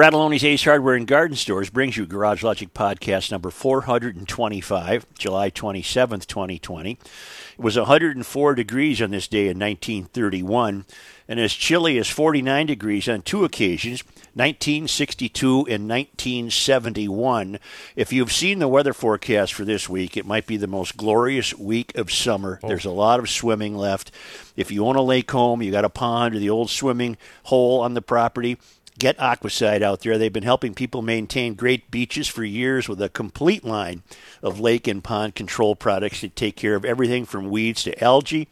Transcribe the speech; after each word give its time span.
Fratallone's 0.00 0.42
Ace 0.42 0.64
Hardware 0.64 0.94
and 0.94 1.06
Garden 1.06 1.36
Stores 1.36 1.68
brings 1.68 1.98
you 1.98 2.06
Garage 2.06 2.42
Logic 2.42 2.72
Podcast 2.72 3.30
number 3.30 3.50
425, 3.50 5.04
July 5.18 5.50
27th, 5.50 6.26
2020. 6.26 6.92
It 6.92 6.98
was 7.58 7.76
104 7.76 8.54
degrees 8.54 9.02
on 9.02 9.10
this 9.10 9.28
day 9.28 9.48
in 9.48 9.58
1931, 9.58 10.86
and 11.28 11.38
as 11.38 11.52
chilly 11.52 11.98
as 11.98 12.08
49 12.08 12.64
degrees 12.64 13.10
on 13.10 13.20
two 13.20 13.44
occasions, 13.44 14.02
1962 14.32 15.66
and 15.68 15.86
1971. 15.86 17.58
If 17.94 18.10
you've 18.10 18.32
seen 18.32 18.58
the 18.58 18.68
weather 18.68 18.94
forecast 18.94 19.52
for 19.52 19.66
this 19.66 19.86
week, 19.86 20.16
it 20.16 20.24
might 20.24 20.46
be 20.46 20.56
the 20.56 20.66
most 20.66 20.96
glorious 20.96 21.52
week 21.58 21.94
of 21.98 22.10
summer. 22.10 22.58
Oh. 22.62 22.68
There's 22.68 22.86
a 22.86 22.90
lot 22.90 23.20
of 23.20 23.28
swimming 23.28 23.76
left. 23.76 24.12
If 24.56 24.70
you 24.70 24.86
own 24.86 24.96
a 24.96 25.02
lake 25.02 25.30
home, 25.30 25.60
you 25.62 25.70
got 25.70 25.84
a 25.84 25.90
pond 25.90 26.34
or 26.34 26.38
the 26.38 26.48
old 26.48 26.70
swimming 26.70 27.18
hole 27.44 27.80
on 27.80 27.92
the 27.92 28.02
property, 28.02 28.56
get 29.00 29.18
Aquacide 29.18 29.82
out 29.82 30.00
there. 30.00 30.16
They've 30.16 30.32
been 30.32 30.44
helping 30.44 30.74
people 30.74 31.02
maintain 31.02 31.54
great 31.54 31.90
beaches 31.90 32.28
for 32.28 32.44
years 32.44 32.88
with 32.88 33.02
a 33.02 33.08
complete 33.08 33.64
line 33.64 34.02
of 34.42 34.60
lake 34.60 34.86
and 34.86 35.02
pond 35.02 35.34
control 35.34 35.74
products 35.74 36.20
that 36.20 36.36
take 36.36 36.54
care 36.54 36.76
of 36.76 36.84
everything 36.84 37.24
from 37.24 37.50
weeds 37.50 37.82
to 37.84 38.04
algae. 38.04 38.46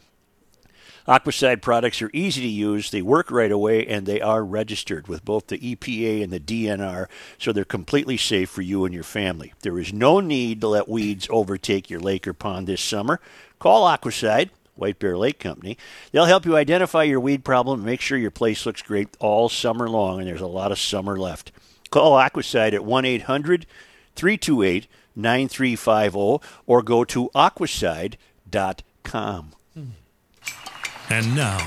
Aquacide 1.06 1.62
products 1.62 2.03
are 2.03 2.11
easy 2.12 2.42
to 2.42 2.48
use, 2.48 2.91
they 2.91 3.01
work 3.01 3.30
right 3.30 3.51
away, 3.51 3.87
and 3.87 4.05
they 4.05 4.20
are 4.20 4.45
registered 4.45 5.09
with 5.09 5.25
both 5.25 5.47
the 5.47 5.59
EPA 5.59 6.23
and 6.23 6.30
the 6.30 6.39
DNR, 6.39 7.06
so 7.39 7.51
they're 7.51 7.65
completely 7.65 8.19
safe 8.19 8.51
for 8.51 8.61
you 8.61 8.84
and 8.84 8.92
your 8.92 9.03
family. 9.03 9.55
There 9.62 9.78
is 9.78 9.91
no 9.91 10.20
need 10.20 10.61
to 10.61 10.69
let 10.69 10.87
weeds 10.87 11.27
overtake 11.30 11.89
your 11.89 12.01
lake 12.01 12.28
or 12.28 12.34
pond 12.34 12.67
this 12.67 12.83
summer. 12.83 13.20
Call 13.59 13.87
Aquacide. 13.87 14.51
White 14.79 14.99
Bear 14.99 15.17
Lake 15.17 15.39
Company. 15.39 15.77
They'll 16.13 16.27
help 16.27 16.47
you 16.47 16.57
identify 16.57 17.03
your 17.03 17.21
weed 17.21 17.45
problem 17.45 17.81
and 17.81 17.87
make 17.87 18.01
sure 18.01 18.19
your 18.19 18.31
place 18.31 18.65
looks 18.65 18.83
great 18.83 19.09
all 19.19 19.49
summer 19.49 19.89
long, 19.89 20.21
and 20.21 20.29
there's 20.29 20.41
a 20.41 20.47
lot 20.47 20.73
of 20.73 20.79
summer 20.79 21.19
left. 21.19 21.53
Call 21.91 22.19
Aquacide 22.19 22.75
at 22.75 22.85
1 22.85 23.05
800 23.05 23.67
328 24.15 24.87
9350 25.17 26.47
or 26.67 26.83
go 26.83 27.05
to 27.05 27.31
aquacide.com. 27.35 29.53
And 31.11 31.35
now, 31.35 31.59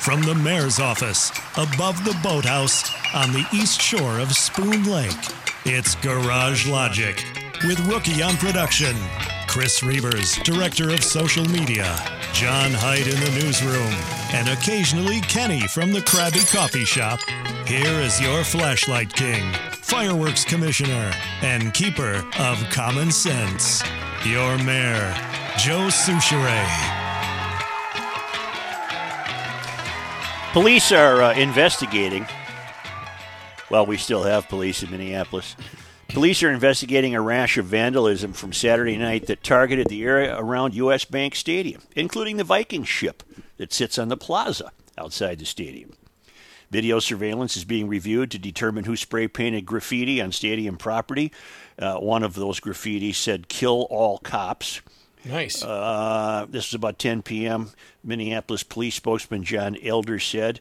from 0.00 0.22
the 0.22 0.34
mayor's 0.34 0.80
office, 0.80 1.30
above 1.56 2.02
the 2.04 2.18
boathouse 2.22 2.90
on 3.14 3.32
the 3.32 3.46
east 3.52 3.80
shore 3.80 4.18
of 4.18 4.34
Spoon 4.34 4.84
Lake, 4.84 5.12
it's 5.66 5.94
Garage 5.96 6.66
Logic 6.66 7.45
with 7.64 7.80
Rookie 7.86 8.22
on 8.22 8.36
production, 8.36 8.96
Chris 9.46 9.80
Reavers, 9.80 10.42
director 10.42 10.90
of 10.90 11.02
social 11.02 11.44
media, 11.44 11.96
John 12.32 12.72
Hyde 12.72 13.06
in 13.06 13.20
the 13.20 13.40
newsroom, 13.42 13.92
and 14.32 14.48
occasionally 14.48 15.20
Kenny 15.22 15.66
from 15.68 15.92
the 15.92 16.00
Krabby 16.00 16.50
Coffee 16.52 16.84
Shop. 16.84 17.20
Here 17.66 18.00
is 18.00 18.20
your 18.20 18.44
flashlight 18.44 19.12
king, 19.12 19.52
fireworks 19.72 20.44
commissioner, 20.44 21.12
and 21.42 21.72
keeper 21.72 22.24
of 22.38 22.58
common 22.70 23.10
sense, 23.10 23.82
your 24.24 24.58
mayor, 24.58 25.14
Joe 25.58 25.88
Soucheray. 25.88 26.66
Police 30.52 30.92
are 30.92 31.22
uh, 31.22 31.34
investigating. 31.34 32.26
Well, 33.70 33.86
we 33.86 33.96
still 33.96 34.24
have 34.24 34.48
police 34.48 34.82
in 34.82 34.90
Minneapolis. 34.90 35.56
Police 36.08 36.42
are 36.42 36.50
investigating 36.50 37.14
a 37.14 37.20
rash 37.20 37.58
of 37.58 37.66
vandalism 37.66 38.32
from 38.32 38.52
Saturday 38.52 38.96
night 38.96 39.26
that 39.26 39.42
targeted 39.42 39.88
the 39.88 40.04
area 40.04 40.38
around 40.38 40.74
U.S. 40.74 41.04
Bank 41.04 41.34
Stadium, 41.34 41.82
including 41.94 42.36
the 42.36 42.44
Viking 42.44 42.84
ship 42.84 43.22
that 43.56 43.72
sits 43.72 43.98
on 43.98 44.08
the 44.08 44.16
plaza 44.16 44.70
outside 44.96 45.38
the 45.38 45.44
stadium. 45.44 45.92
Video 46.70 46.98
surveillance 46.98 47.56
is 47.56 47.64
being 47.64 47.86
reviewed 47.88 48.30
to 48.30 48.38
determine 48.38 48.84
who 48.84 48.96
spray 48.96 49.28
painted 49.28 49.66
graffiti 49.66 50.20
on 50.20 50.32
stadium 50.32 50.76
property. 50.76 51.32
Uh, 51.78 51.96
one 51.96 52.22
of 52.22 52.34
those 52.34 52.60
graffiti 52.60 53.12
said, 53.12 53.48
Kill 53.48 53.86
all 53.90 54.18
cops. 54.18 54.80
Nice. 55.24 55.62
Uh, 55.62 56.46
this 56.48 56.68
was 56.68 56.74
about 56.74 56.98
10 56.98 57.22
p.m. 57.22 57.70
Minneapolis 58.02 58.62
police 58.62 58.94
spokesman 58.94 59.42
John 59.42 59.76
Elder 59.82 60.18
said 60.18 60.60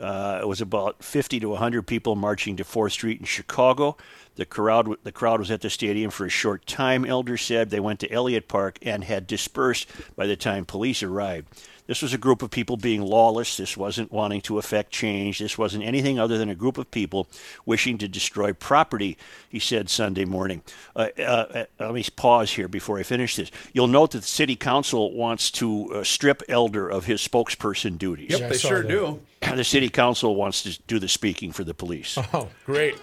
uh, 0.00 0.40
it 0.42 0.46
was 0.46 0.60
about 0.60 1.02
50 1.02 1.40
to 1.40 1.48
100 1.50 1.82
people 1.82 2.16
marching 2.16 2.56
to 2.56 2.64
4th 2.64 2.92
Street 2.92 3.20
in 3.20 3.26
Chicago. 3.26 3.96
The 4.36 4.44
crowd, 4.46 4.88
the 5.04 5.12
crowd 5.12 5.38
was 5.38 5.50
at 5.50 5.60
the 5.60 5.70
stadium 5.70 6.10
for 6.10 6.26
a 6.26 6.30
short 6.30 6.66
time, 6.66 7.04
Elder 7.04 7.36
said. 7.36 7.70
They 7.70 7.78
went 7.80 8.00
to 8.00 8.10
Elliott 8.10 8.48
Park 8.48 8.78
and 8.82 9.04
had 9.04 9.26
dispersed 9.28 9.88
by 10.16 10.26
the 10.26 10.34
time 10.36 10.64
police 10.64 11.02
arrived. 11.04 11.48
This 11.86 12.00
was 12.00 12.14
a 12.14 12.18
group 12.18 12.40
of 12.42 12.50
people 12.50 12.76
being 12.78 13.02
lawless. 13.02 13.58
This 13.58 13.76
wasn't 13.76 14.10
wanting 14.10 14.40
to 14.42 14.58
affect 14.58 14.90
change. 14.90 15.38
This 15.38 15.58
wasn't 15.58 15.84
anything 15.84 16.18
other 16.18 16.38
than 16.38 16.48
a 16.48 16.54
group 16.54 16.78
of 16.78 16.90
people 16.90 17.28
wishing 17.66 17.98
to 17.98 18.08
destroy 18.08 18.54
property, 18.54 19.18
he 19.50 19.58
said 19.58 19.90
Sunday 19.90 20.24
morning. 20.24 20.62
Uh, 20.96 21.08
uh, 21.18 21.22
uh, 21.22 21.64
let 21.78 21.92
me 21.94 22.02
pause 22.16 22.50
here 22.52 22.68
before 22.68 22.98
I 22.98 23.02
finish 23.02 23.36
this. 23.36 23.50
You'll 23.74 23.86
note 23.86 24.12
that 24.12 24.22
the 24.22 24.26
city 24.26 24.56
council 24.56 25.12
wants 25.12 25.50
to 25.52 25.92
uh, 25.96 26.04
strip 26.04 26.42
Elder 26.48 26.88
of 26.88 27.04
his 27.04 27.20
spokesperson 27.20 27.98
duties. 27.98 28.30
Yep, 28.30 28.40
Yeah, 28.40 28.48
they 28.48 28.56
sure 28.58 28.82
that. 28.82 28.88
do. 28.88 29.20
The 29.54 29.62
city 29.62 29.90
council 29.90 30.34
wants 30.34 30.62
to 30.62 30.80
do 30.86 30.98
the 30.98 31.06
speaking 31.08 31.52
for 31.52 31.64
the 31.64 31.74
police. 31.74 32.16
Oh, 32.32 32.48
great. 32.64 32.96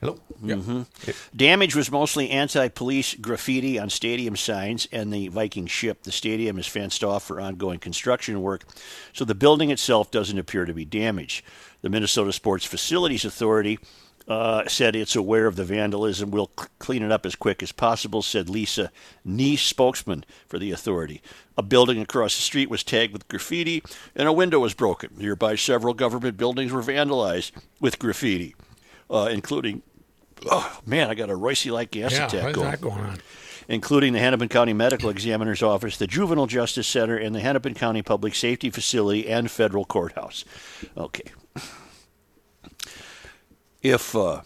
Hello. 0.00 0.16
Damage 1.34 1.74
was 1.74 1.90
mostly 1.90 2.30
anti 2.30 2.68
police 2.68 3.14
graffiti 3.14 3.78
on 3.78 3.90
stadium 3.90 4.36
signs 4.36 4.86
and 4.92 5.12
the 5.12 5.28
Viking 5.28 5.66
ship. 5.66 6.04
The 6.04 6.12
stadium 6.12 6.58
is 6.58 6.68
fenced 6.68 7.02
off 7.02 7.24
for 7.24 7.40
ongoing 7.40 7.80
construction 7.80 8.40
work, 8.40 8.64
so 9.12 9.24
the 9.24 9.34
building 9.34 9.70
itself 9.70 10.10
doesn't 10.10 10.38
appear 10.38 10.64
to 10.66 10.74
be 10.74 10.84
damaged. 10.84 11.44
The 11.82 11.88
Minnesota 11.88 12.32
Sports 12.32 12.64
Facilities 12.64 13.24
Authority 13.24 13.78
uh, 14.28 14.68
said 14.68 14.94
it's 14.94 15.16
aware 15.16 15.46
of 15.46 15.56
the 15.56 15.64
vandalism. 15.64 16.30
We'll 16.30 16.50
c- 16.58 16.66
clean 16.78 17.02
it 17.02 17.10
up 17.10 17.24
as 17.24 17.34
quick 17.34 17.62
as 17.62 17.72
possible, 17.72 18.20
said 18.20 18.48
Lisa 18.48 18.92
Neese, 19.26 19.60
spokesman 19.60 20.24
for 20.46 20.58
the 20.58 20.70
authority. 20.70 21.22
A 21.56 21.62
building 21.62 22.00
across 22.00 22.36
the 22.36 22.42
street 22.42 22.68
was 22.68 22.84
tagged 22.84 23.12
with 23.12 23.26
graffiti, 23.28 23.82
and 24.14 24.28
a 24.28 24.32
window 24.32 24.60
was 24.60 24.74
broken. 24.74 25.10
Nearby, 25.16 25.54
several 25.54 25.94
government 25.94 26.36
buildings 26.36 26.70
were 26.70 26.82
vandalized 26.82 27.52
with 27.80 27.98
graffiti, 27.98 28.54
uh, 29.10 29.28
including 29.32 29.82
oh 30.46 30.80
man, 30.86 31.08
I 31.10 31.14
got 31.14 31.30
a 31.30 31.36
Royce-like 31.36 31.90
gas 31.90 32.12
Yeah, 32.12 32.26
attack 32.26 32.54
going. 32.54 32.70
that 32.70 32.80
going 32.80 33.00
on? 33.00 33.18
Including 33.68 34.14
the 34.14 34.18
Hennepin 34.18 34.48
County 34.48 34.72
Medical 34.72 35.10
Examiner's 35.10 35.62
Office, 35.62 35.98
the 35.98 36.06
Juvenile 36.06 36.46
Justice 36.46 36.86
Center, 36.86 37.16
and 37.18 37.34
the 37.34 37.40
Hennepin 37.40 37.74
County 37.74 38.00
Public 38.00 38.34
Safety 38.34 38.70
Facility 38.70 39.28
and 39.28 39.50
Federal 39.50 39.84
Courthouse. 39.84 40.44
Okay. 40.96 41.30
If 43.82 44.16
uh, 44.16 44.40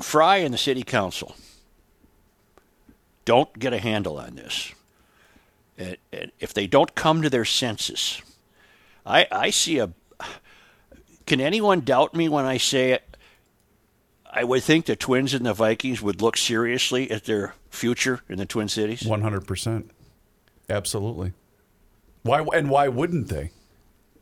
Frey 0.00 0.44
and 0.44 0.52
the 0.52 0.58
City 0.58 0.82
Council 0.82 1.36
don't 3.24 3.56
get 3.58 3.72
a 3.72 3.78
handle 3.78 4.18
on 4.18 4.34
this, 4.34 4.72
and, 5.78 5.96
and 6.12 6.32
if 6.40 6.54
they 6.54 6.66
don't 6.66 6.94
come 6.94 7.22
to 7.22 7.30
their 7.30 7.44
senses, 7.44 8.20
I, 9.06 9.26
I 9.30 9.50
see 9.50 9.78
a. 9.78 9.90
Can 11.26 11.40
anyone 11.40 11.80
doubt 11.82 12.14
me 12.14 12.28
when 12.28 12.44
I 12.44 12.56
say 12.56 12.92
it? 12.92 13.11
I 14.32 14.44
would 14.44 14.62
think 14.62 14.86
the 14.86 14.96
Twins 14.96 15.34
and 15.34 15.44
the 15.44 15.52
Vikings 15.52 16.00
would 16.00 16.22
look 16.22 16.38
seriously 16.38 17.10
at 17.10 17.24
their 17.24 17.54
future 17.68 18.22
in 18.28 18.38
the 18.38 18.46
Twin 18.46 18.68
Cities. 18.68 19.04
One 19.04 19.20
hundred 19.20 19.46
percent. 19.46 19.90
Absolutely. 20.70 21.32
Why 22.22 22.44
and 22.54 22.70
why 22.70 22.88
wouldn't 22.88 23.28
they? 23.28 23.50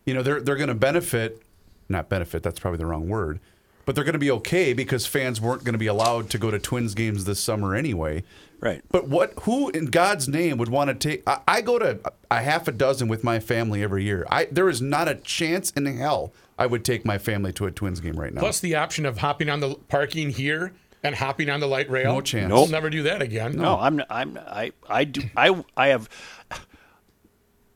You 0.04 0.14
know, 0.14 0.22
they're 0.22 0.40
they're 0.40 0.56
going 0.56 0.68
to 0.68 0.74
benefit. 0.74 1.42
Not 1.88 2.08
benefit. 2.08 2.42
That's 2.42 2.58
probably 2.58 2.78
the 2.78 2.86
wrong 2.86 3.08
word. 3.08 3.40
But 3.84 3.94
they're 3.94 4.04
going 4.04 4.12
to 4.12 4.18
be 4.18 4.30
okay 4.32 4.72
because 4.72 5.06
fans 5.06 5.40
weren't 5.40 5.64
going 5.64 5.72
to 5.72 5.78
be 5.78 5.86
allowed 5.86 6.30
to 6.30 6.38
go 6.38 6.50
to 6.50 6.58
Twins 6.58 6.94
games 6.94 7.24
this 7.24 7.40
summer 7.40 7.74
anyway. 7.74 8.24
Right. 8.60 8.82
But 8.90 9.08
what? 9.08 9.32
Who 9.42 9.70
in 9.70 9.86
God's 9.86 10.28
name 10.28 10.58
would 10.58 10.68
want 10.68 10.88
to 10.88 10.94
take? 10.94 11.22
I, 11.26 11.40
I 11.46 11.60
go 11.60 11.78
to 11.78 11.98
a 12.30 12.42
half 12.42 12.68
a 12.68 12.72
dozen 12.72 13.08
with 13.08 13.24
my 13.24 13.38
family 13.38 13.82
every 13.82 14.04
year. 14.04 14.26
I 14.30 14.46
there 14.46 14.68
is 14.68 14.82
not 14.82 15.08
a 15.08 15.14
chance 15.14 15.70
in 15.70 15.86
hell 15.86 16.32
I 16.60 16.66
would 16.66 16.84
take 16.84 17.06
my 17.06 17.16
family 17.16 17.54
to 17.54 17.64
a 17.64 17.70
Twins 17.70 18.00
game 18.00 18.20
right 18.20 18.34
now. 18.34 18.42
Plus 18.42 18.60
the 18.60 18.74
option 18.74 19.06
of 19.06 19.16
hopping 19.16 19.48
on 19.48 19.60
the 19.60 19.76
parking 19.88 20.28
here 20.28 20.74
and 21.02 21.14
hopping 21.14 21.48
on 21.48 21.58
the 21.58 21.66
light 21.66 21.88
rail. 21.88 22.12
No 22.12 22.20
chance. 22.20 22.52
We'll 22.52 22.66
never 22.66 22.90
do 22.90 23.04
that 23.04 23.22
again. 23.22 23.56
No, 23.56 23.78
I'm. 23.78 24.02
I'm. 24.10 24.38
I. 24.38 24.72
I 24.86 25.04
do. 25.04 25.22
I. 25.34 25.64
I 25.74 25.88
have. 25.88 26.08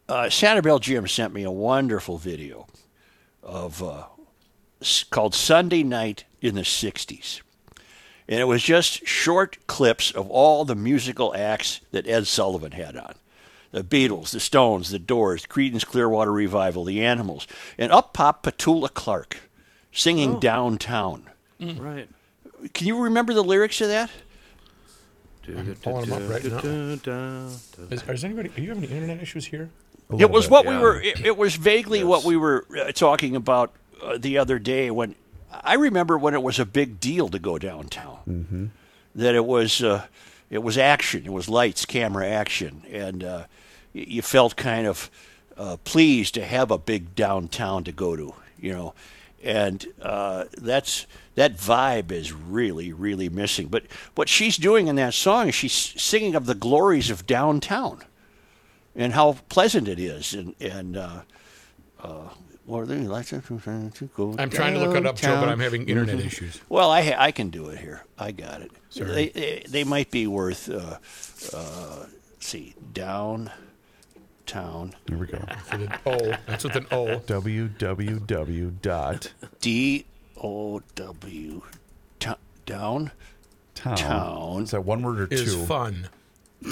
Uh, 0.06 0.24
Sanibel 0.24 0.78
Jim 0.82 1.08
sent 1.08 1.32
me 1.32 1.44
a 1.44 1.50
wonderful 1.50 2.18
video 2.18 2.66
of 3.42 3.82
uh, 3.82 4.04
called 5.08 5.34
Sunday 5.34 5.82
Night 5.82 6.24
in 6.42 6.54
the 6.54 6.60
'60s, 6.60 7.40
and 8.28 8.38
it 8.38 8.44
was 8.44 8.62
just 8.62 9.06
short 9.06 9.66
clips 9.66 10.10
of 10.10 10.28
all 10.28 10.66
the 10.66 10.74
musical 10.74 11.34
acts 11.34 11.80
that 11.92 12.06
Ed 12.06 12.26
Sullivan 12.26 12.72
had 12.72 12.98
on. 12.98 13.14
The 13.74 13.82
Beatles, 13.82 14.30
the 14.30 14.38
Stones, 14.38 14.90
the 14.90 15.00
Doors, 15.00 15.46
Creedence 15.46 15.84
Clearwater 15.84 16.30
Revival, 16.30 16.84
the 16.84 17.04
Animals, 17.04 17.48
and 17.76 17.90
up 17.90 18.12
popped 18.12 18.44
Petula 18.44 18.88
Clark 18.94 19.38
singing 19.90 20.38
"Downtown." 20.38 21.28
Right. 21.60 22.08
Can 22.72 22.86
you 22.86 23.02
remember 23.02 23.34
the 23.34 23.42
lyrics 23.42 23.80
of 23.80 23.88
that? 23.88 24.10
pulling 25.82 26.04
'em 26.04 26.12
up 26.12 26.30
right 26.30 26.44
now. 27.06 27.48
Is, 27.90 28.02
is 28.08 28.24
anybody? 28.24 28.50
Are 28.56 28.60
you 28.60 28.68
having 28.68 28.84
any 28.84 28.94
internet 28.94 29.20
issues 29.20 29.46
here? 29.46 29.70
It 30.18 30.30
was 30.30 30.44
bit, 30.44 30.52
what 30.52 30.66
we 30.66 30.76
were. 30.76 31.00
It, 31.00 31.26
it 31.26 31.36
was 31.36 31.56
vaguely 31.56 32.04
what 32.04 32.22
we 32.22 32.36
were 32.36 32.64
uh, 32.78 32.92
talking 32.92 33.34
about 33.34 33.72
uh, 34.00 34.18
the 34.18 34.38
other 34.38 34.60
day 34.60 34.92
when 34.92 35.16
I 35.50 35.74
remember 35.74 36.16
when 36.16 36.34
it 36.34 36.42
was 36.44 36.60
a 36.60 36.64
big 36.64 37.00
deal 37.00 37.28
to 37.28 37.40
go 37.40 37.58
downtown. 37.58 38.18
Mm-hmm. 38.28 38.66
That 39.16 39.34
it 39.34 39.44
was 39.44 39.82
uh, 39.82 40.06
it 40.50 40.62
was 40.62 40.78
action. 40.78 41.24
It 41.24 41.32
was 41.32 41.48
lights, 41.48 41.84
camera, 41.84 42.28
action, 42.28 42.82
and 42.90 43.24
uh, 43.24 43.44
you 43.92 44.22
felt 44.22 44.56
kind 44.56 44.86
of 44.86 45.10
uh, 45.56 45.76
pleased 45.84 46.34
to 46.34 46.44
have 46.44 46.70
a 46.70 46.78
big 46.78 47.14
downtown 47.14 47.84
to 47.84 47.92
go 47.92 48.16
to. 48.16 48.34
You 48.58 48.72
know, 48.72 48.94
and 49.42 49.86
uh, 50.00 50.44
that's 50.56 51.06
that 51.34 51.56
vibe 51.56 52.12
is 52.12 52.32
really 52.32 52.92
really 52.92 53.28
missing. 53.28 53.68
But 53.68 53.84
what 54.14 54.28
she's 54.28 54.56
doing 54.56 54.86
in 54.86 54.96
that 54.96 55.14
song 55.14 55.48
is 55.48 55.54
she's 55.54 55.72
singing 55.72 56.34
of 56.34 56.46
the 56.46 56.54
glories 56.54 57.10
of 57.10 57.26
downtown 57.26 58.02
and 58.94 59.12
how 59.12 59.38
pleasant 59.48 59.88
it 59.88 59.98
is, 59.98 60.34
and 60.34 60.54
and. 60.60 60.96
What 62.66 62.80
are 62.80 62.86
they 62.86 62.98
like 63.00 63.26
to 63.26 63.40
go 64.16 64.34
I'm 64.38 64.48
trying 64.48 64.72
to 64.74 64.80
look 64.80 64.96
it 64.96 65.04
up, 65.06 65.16
Joe, 65.16 65.38
but? 65.40 65.48
I'm 65.50 65.60
having 65.60 65.86
internet 65.88 66.18
issues. 66.20 66.60
Well, 66.70 66.90
I 66.90 67.02
ha- 67.02 67.16
I 67.18 67.30
can 67.30 67.50
do 67.50 67.66
it 67.68 67.78
here. 67.78 68.04
I 68.18 68.32
got 68.32 68.62
it. 68.62 68.70
They, 68.94 69.28
they 69.28 69.64
they 69.68 69.84
might 69.84 70.10
be 70.10 70.26
worth. 70.26 70.70
Uh, 70.70 70.98
uh, 71.52 72.06
let's 72.30 72.46
see, 72.46 72.74
downtown. 72.94 73.52
Here 75.08 75.18
we 75.18 75.26
go. 75.26 75.44
With 75.70 75.72
an 75.72 75.92
O. 76.06 76.18
That's 76.46 76.64
with 76.64 76.76
an 76.76 76.86
O. 76.90 77.18
www 77.26 78.80
dot 78.82 79.32
D 79.60 80.04
O 80.42 80.80
W. 80.94 81.62
to- 82.20 82.38
Down. 82.66 83.10
town. 83.74 83.96
Town. 83.96 84.62
Is 84.62 84.70
that 84.70 84.84
one 84.84 85.02
word 85.02 85.20
or 85.20 85.26
Is 85.30 85.54
two? 85.54 85.64
fun. 85.66 86.08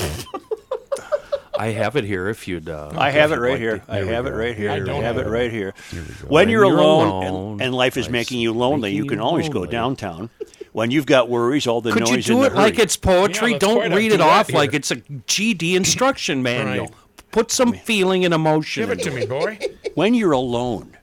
I 1.58 1.68
have 1.68 1.96
it 1.96 2.04
here 2.04 2.28
if 2.28 2.48
you'd. 2.48 2.68
Uh, 2.68 2.90
I 2.96 3.10
have 3.10 3.30
it 3.32 3.36
right 3.38 3.52
like 3.52 3.60
here. 3.60 3.78
to- 3.78 3.92
I 3.92 3.96
Here 3.98 4.06
we 4.06 4.12
have 4.12 4.26
it 4.26 4.30
right 4.30 4.56
here. 4.56 4.70
I 4.70 4.74
I 4.76 4.78
don't 4.78 5.02
have 5.02 5.16
have 5.16 5.18
it 5.18 5.26
it. 5.26 5.30
right 5.30 5.50
here. 5.50 5.74
we. 5.92 5.98
When, 5.98 6.06
When 6.28 6.48
you're, 6.48 6.64
you're 6.64 6.74
alone, 6.78 7.08
alone, 7.26 7.52
and, 7.54 7.62
and 7.62 7.74
life 7.74 7.96
is 7.96 8.04
life's 8.06 8.12
making 8.12 8.40
you 8.40 8.52
lonely, 8.52 8.92
you 8.94 9.04
can 9.06 9.18
you 9.18 9.24
always 9.24 9.48
go 9.48 9.66
downtown. 9.66 10.30
When 10.72 10.90
you've 10.90 11.04
got 11.06 11.28
worries, 11.28 11.66
all 11.66 11.82
the 11.82 11.92
Could 11.92 12.08
you 12.08 12.14
noise 12.16 12.26
do 12.26 12.32
and 12.42 12.42
the 12.44 12.46
it 12.46 12.54
like 12.54 12.78
it's 12.78 12.96
poetry? 12.96 13.52
Yeah, 13.52 13.58
Don't 13.58 13.92
read 13.92 14.12
it 14.12 14.22
off 14.22 14.48
here. 14.48 14.56
like 14.58 14.72
it's 14.72 14.90
a 14.90 14.96
GD 14.96 15.74
instruction 15.74 16.42
manual. 16.42 16.86
Right. 16.86 16.94
Put 17.30 17.50
some 17.50 17.72
feeling 17.74 18.24
and 18.24 18.32
emotion. 18.32 18.82
Give 18.82 18.90
it 18.98 19.02
to 19.04 19.10
me, 19.10 19.26
boy. 19.26 19.58
when 19.94 20.14
you're 20.14 20.32
alone 20.32 20.96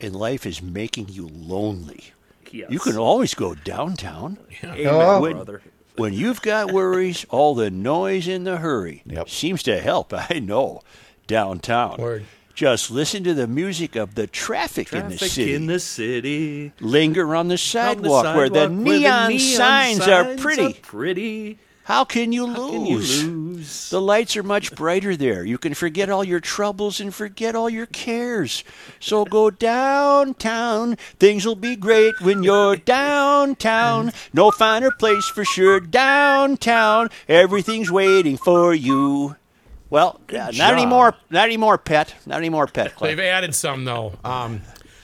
and 0.00 0.14
life 0.14 0.46
is 0.46 0.62
making 0.62 1.08
you 1.08 1.26
lonely, 1.28 2.12
Yes. 2.52 2.70
you 2.70 2.78
can 2.80 2.96
always 2.96 3.34
go 3.34 3.54
downtown. 3.54 4.38
Amen, 4.64 5.20
when, 5.22 5.32
brother. 5.34 5.62
When 6.00 6.12
you've 6.14 6.42
got 6.42 6.72
worries, 6.72 7.24
all 7.30 7.54
the 7.54 7.70
noise 7.70 8.26
and 8.26 8.46
the 8.46 8.56
hurry 8.58 9.02
Yep. 9.06 9.28
seems 9.28 9.62
to 9.64 9.80
help. 9.80 10.12
I 10.30 10.40
know. 10.40 10.82
Downtown. 11.26 11.98
Word. 12.00 12.24
Just 12.54 12.90
listen 12.90 13.24
to 13.24 13.32
the 13.32 13.46
music 13.46 13.96
of 13.96 14.16
the 14.16 14.26
traffic, 14.26 14.92
in 14.92 15.08
the 15.08 15.16
city. 15.18 15.54
in 15.54 15.66
the 15.66 15.80
city. 15.80 16.72
Linger 16.80 17.34
on 17.34 17.48
the 17.48 17.56
sidewalk, 17.56 18.36
where 18.36 18.50
the 18.50 18.66
sidewalk 18.66 18.84
where 18.86 18.98
neon, 18.98 19.38
signs, 19.38 20.00
are 20.08 20.36
pretty. 20.36 20.74
pretty. 20.74 21.58
How 21.90 22.04
can 22.04 22.30
you 22.30 22.46
How 22.46 22.60
lose? 22.68 22.70
can 22.70 22.86
you 22.86 22.98
lose? 22.98 23.90
The 23.90 24.00
lights 24.00 24.36
are 24.36 24.44
much 24.44 24.72
brighter 24.76 25.16
there. 25.16 25.44
You 25.44 25.58
can 25.58 25.74
forget 25.74 26.08
all 26.08 26.22
your 26.22 26.38
troubles 26.38 27.00
and 27.00 27.12
forget 27.12 27.56
all 27.56 27.68
your 27.68 27.86
cares. 27.86 28.62
So 29.00 29.24
go 29.24 29.50
downtown. 29.50 30.94
Things 31.18 31.44
will 31.44 31.56
be 31.56 31.74
great 31.74 32.20
when 32.20 32.44
you're 32.44 32.76
downtown. 32.76 34.12
No 34.32 34.52
finer 34.52 34.92
place 34.92 35.26
for 35.26 35.44
sure. 35.44 35.80
Downtown. 35.80 37.08
Everything's 37.28 37.90
waiting 37.90 38.36
for 38.36 38.72
you. 38.72 39.34
Well, 39.90 40.20
not 40.30 40.52
job. 40.52 40.72
anymore. 40.72 41.16
Not 41.28 41.46
anymore, 41.46 41.76
pet. 41.76 42.14
Not 42.24 42.38
anymore, 42.38 42.68
pet. 42.68 42.94
Clive. 42.94 43.16
They've 43.16 43.26
added 43.26 43.52
some 43.52 43.84
though. 43.84 44.12
Um, 44.22 44.60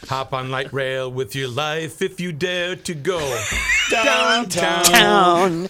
hop 0.09 0.33
on 0.33 0.51
light 0.51 0.73
rail 0.73 1.11
with 1.11 1.35
your 1.35 1.49
life 1.49 2.01
if 2.03 2.21
you 2.21 2.33
dare 2.33 2.77
to 2.77 2.95
go 2.95 3.19
downtown. 3.91 4.85
Town. 4.85 5.69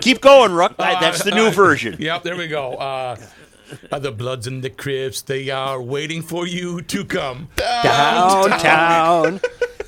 Keep 0.00 0.20
going, 0.20 0.52
Rook. 0.52 0.76
That's 0.76 1.22
the 1.24 1.30
new 1.32 1.46
uh, 1.46 1.50
version. 1.50 1.96
Yep, 1.98 2.22
there 2.22 2.36
we 2.36 2.48
go. 2.48 2.74
Uh, 2.74 3.16
uh, 3.90 3.98
the 3.98 4.12
Bloods 4.12 4.46
and 4.46 4.62
the 4.62 4.70
Crips, 4.70 5.22
they 5.22 5.50
are 5.50 5.80
waiting 5.80 6.22
for 6.22 6.46
you 6.46 6.82
to 6.82 7.04
come. 7.04 7.48
Downtown. 7.56 9.40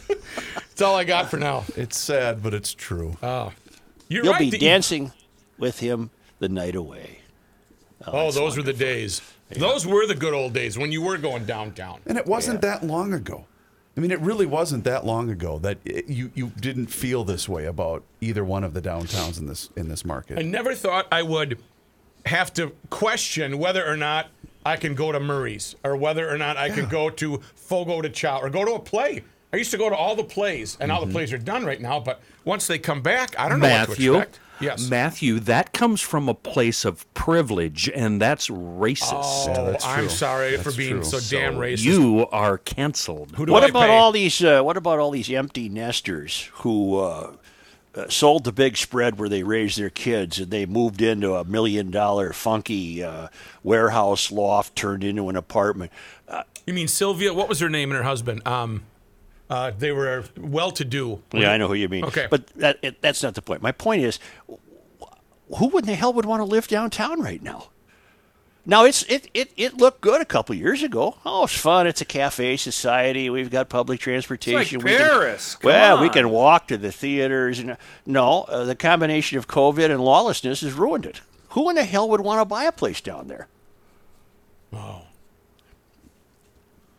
That's 0.08 0.82
all 0.82 0.96
I 0.96 1.04
got 1.04 1.30
for 1.30 1.36
now. 1.38 1.64
It's 1.76 1.96
sad, 1.98 2.42
but 2.42 2.52
it's 2.54 2.74
true. 2.74 3.16
You're 3.22 3.50
You'll 4.24 4.32
right. 4.32 4.38
be 4.40 4.50
the- 4.50 4.58
dancing 4.58 5.12
with 5.58 5.80
him 5.80 6.10
the 6.38 6.48
night 6.48 6.74
away. 6.76 7.20
Oh, 8.06 8.30
those 8.30 8.56
were 8.56 8.62
the 8.62 8.72
days. 8.72 9.20
Those 9.50 9.86
were 9.86 10.06
the 10.06 10.14
good 10.14 10.34
old 10.34 10.52
days 10.52 10.76
when 10.78 10.92
you 10.92 11.02
were 11.02 11.16
going 11.18 11.44
downtown. 11.44 12.00
And 12.06 12.18
it 12.18 12.26
wasn't 12.26 12.60
that 12.62 12.84
long 12.84 13.12
ago. 13.14 13.46
I 13.96 14.00
mean, 14.00 14.10
it 14.10 14.20
really 14.20 14.44
wasn't 14.46 14.84
that 14.84 15.06
long 15.06 15.30
ago 15.30 15.58
that 15.60 15.78
it, 15.84 16.06
you 16.06 16.30
you 16.34 16.52
didn't 16.60 16.88
feel 16.88 17.24
this 17.24 17.48
way 17.48 17.64
about 17.64 18.02
either 18.20 18.44
one 18.44 18.62
of 18.62 18.74
the 18.74 18.82
downtowns 18.82 19.38
in 19.38 19.46
this 19.46 19.70
in 19.76 19.88
this 19.88 20.04
market. 20.04 20.38
I 20.38 20.42
never 20.42 20.74
thought 20.74 21.06
I 21.10 21.22
would 21.22 21.58
have 22.26 22.52
to 22.54 22.72
question 22.90 23.56
whether 23.58 23.86
or 23.86 23.96
not 23.96 24.28
I 24.66 24.76
can 24.76 24.94
go 24.94 25.12
to 25.12 25.20
Murray's 25.20 25.76
or 25.84 25.96
whether 25.96 26.28
or 26.28 26.36
not 26.36 26.56
I 26.56 26.68
can 26.70 26.88
go 26.88 27.08
to 27.08 27.40
Fogo 27.54 28.02
de 28.02 28.08
Chao 28.10 28.40
or 28.40 28.50
go 28.50 28.64
to 28.64 28.72
a 28.74 28.80
play. 28.80 29.22
I 29.52 29.58
used 29.58 29.70
to 29.70 29.78
go 29.78 29.88
to 29.88 29.94
all 29.96 30.16
the 30.16 30.24
plays, 30.24 30.76
and 30.80 30.90
all 30.92 31.00
Mm-hmm. 31.00 31.08
the 31.08 31.14
plays 31.14 31.32
are 31.32 31.38
done 31.38 31.64
right 31.64 31.80
now. 31.80 32.00
But 32.00 32.20
once 32.44 32.66
they 32.66 32.78
come 32.78 33.00
back, 33.00 33.38
I 33.38 33.48
don't 33.48 33.60
know 33.60 33.68
what 33.86 33.96
to 33.96 34.16
expect. 34.16 34.40
Yes. 34.60 34.88
Matthew, 34.88 35.38
that 35.40 35.72
comes 35.72 36.00
from 36.00 36.28
a 36.28 36.34
place 36.34 36.84
of 36.84 37.12
privilege, 37.14 37.88
and 37.94 38.20
that's 38.20 38.48
racist. 38.48 39.54
Oh, 39.56 39.66
that's 39.66 39.84
I'm 39.84 40.00
true. 40.00 40.08
sorry 40.08 40.56
for 40.58 40.72
being 40.72 41.02
true. 41.02 41.04
so 41.04 41.36
damn 41.36 41.54
racist. 41.56 41.82
You 41.84 42.26
are 42.32 42.58
canceled. 42.58 43.32
Who 43.36 43.46
do 43.46 43.52
What 43.52 43.64
I 43.64 43.68
about 43.68 43.86
pay? 43.88 43.96
all 43.96 44.12
these? 44.12 44.42
Uh, 44.42 44.62
what 44.62 44.76
about 44.76 44.98
all 44.98 45.10
these 45.10 45.30
empty 45.30 45.68
nesters 45.68 46.48
who 46.54 46.98
uh, 46.98 47.32
uh, 47.94 48.08
sold 48.08 48.44
the 48.44 48.52
big 48.52 48.76
spread 48.76 49.18
where 49.18 49.28
they 49.28 49.42
raised 49.42 49.78
their 49.78 49.90
kids 49.90 50.38
and 50.38 50.50
they 50.50 50.64
moved 50.66 51.02
into 51.02 51.34
a 51.34 51.44
million 51.44 51.90
dollar 51.90 52.32
funky 52.32 53.02
uh, 53.02 53.28
warehouse 53.62 54.30
loft 54.32 54.74
turned 54.76 55.04
into 55.04 55.28
an 55.28 55.36
apartment? 55.36 55.92
You 56.66 56.74
mean 56.74 56.88
Sylvia? 56.88 57.32
What 57.32 57.48
was 57.48 57.60
her 57.60 57.68
name 57.68 57.90
and 57.90 57.98
her 57.98 58.02
husband? 58.04 58.46
Um, 58.46 58.82
uh, 59.48 59.70
they 59.78 59.92
were 59.92 60.24
well-to-do. 60.36 61.22
Yeah, 61.32 61.52
I 61.52 61.56
know 61.56 61.68
who 61.68 61.74
you 61.74 61.88
mean. 61.88 62.04
Okay. 62.04 62.26
but 62.30 62.46
that 62.48 62.78
it, 62.82 63.00
that's 63.00 63.22
not 63.22 63.34
the 63.34 63.42
point. 63.42 63.62
My 63.62 63.72
point 63.72 64.02
is, 64.02 64.18
who 65.58 65.78
in 65.78 65.84
the 65.86 65.94
hell 65.94 66.12
would 66.12 66.24
want 66.24 66.40
to 66.40 66.44
live 66.44 66.66
downtown 66.68 67.20
right 67.20 67.42
now? 67.42 67.68
Now 68.68 68.84
it's 68.84 69.04
it, 69.04 69.30
it, 69.32 69.52
it 69.56 69.76
looked 69.76 70.00
good 70.00 70.20
a 70.20 70.24
couple 70.24 70.52
years 70.56 70.82
ago. 70.82 71.16
Oh, 71.24 71.44
it's 71.44 71.56
fun. 71.56 71.86
It's 71.86 72.00
a 72.00 72.04
cafe 72.04 72.56
society. 72.56 73.30
We've 73.30 73.48
got 73.50 73.68
public 73.68 74.00
transportation. 74.00 74.80
We 74.80 74.90
can- 74.90 74.98
Paris. 75.06 75.54
Come 75.54 75.68
well, 75.70 76.00
we 76.02 76.08
can 76.08 76.30
walk 76.30 76.66
to 76.68 76.76
the 76.76 76.90
theaters. 76.90 77.60
And 77.60 77.76
no, 78.04 78.42
uh, 78.48 78.64
the 78.64 78.74
combination 78.74 79.38
of 79.38 79.46
COVID 79.46 79.88
and 79.88 80.00
lawlessness 80.04 80.62
has 80.62 80.72
ruined 80.72 81.06
it. 81.06 81.20
Who 81.50 81.70
in 81.70 81.76
the 81.76 81.84
hell 81.84 82.08
would 82.08 82.22
want 82.22 82.40
to 82.40 82.44
buy 82.44 82.64
a 82.64 82.72
place 82.72 83.00
down 83.00 83.28
there? 83.28 83.46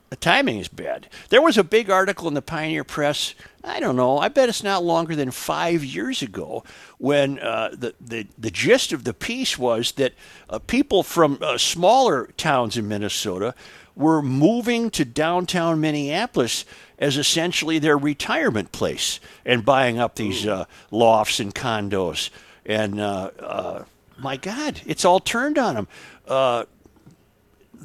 The 0.09 0.15
timing 0.15 0.59
is 0.59 0.69
bad. 0.69 1.07
There 1.29 1.41
was 1.41 1.57
a 1.57 1.63
big 1.63 1.89
article 1.89 2.27
in 2.27 2.33
the 2.33 2.41
Pioneer 2.41 2.85
Press. 2.85 3.35
I 3.63 3.81
don't 3.81 3.97
know. 3.97 4.17
I 4.19 4.29
bet 4.29 4.47
it's 4.47 4.63
not 4.63 4.83
longer 4.83 5.15
than 5.15 5.31
five 5.31 5.83
years 5.83 6.21
ago 6.21 6.63
when 6.97 7.39
uh, 7.39 7.71
the, 7.73 7.93
the 7.99 8.27
the 8.37 8.51
gist 8.51 8.93
of 8.93 9.03
the 9.03 9.13
piece 9.13 9.57
was 9.57 9.91
that 9.93 10.13
uh, 10.49 10.59
people 10.59 11.03
from 11.03 11.37
uh, 11.41 11.57
smaller 11.57 12.27
towns 12.37 12.77
in 12.77 12.87
Minnesota 12.87 13.53
were 13.97 14.21
moving 14.21 14.89
to 14.91 15.03
downtown 15.03 15.81
Minneapolis 15.81 16.63
as 16.99 17.17
essentially 17.17 17.79
their 17.79 17.97
retirement 17.97 18.71
place 18.71 19.19
and 19.43 19.65
buying 19.65 19.99
up 19.99 20.15
these 20.15 20.45
uh, 20.45 20.65
lofts 20.89 21.39
and 21.39 21.53
condos. 21.53 22.29
And 22.65 23.01
uh, 23.01 23.31
uh, 23.39 23.83
my 24.17 24.37
God, 24.37 24.81
it's 24.85 25.03
all 25.03 25.19
turned 25.19 25.57
on 25.57 25.75
them. 25.75 25.87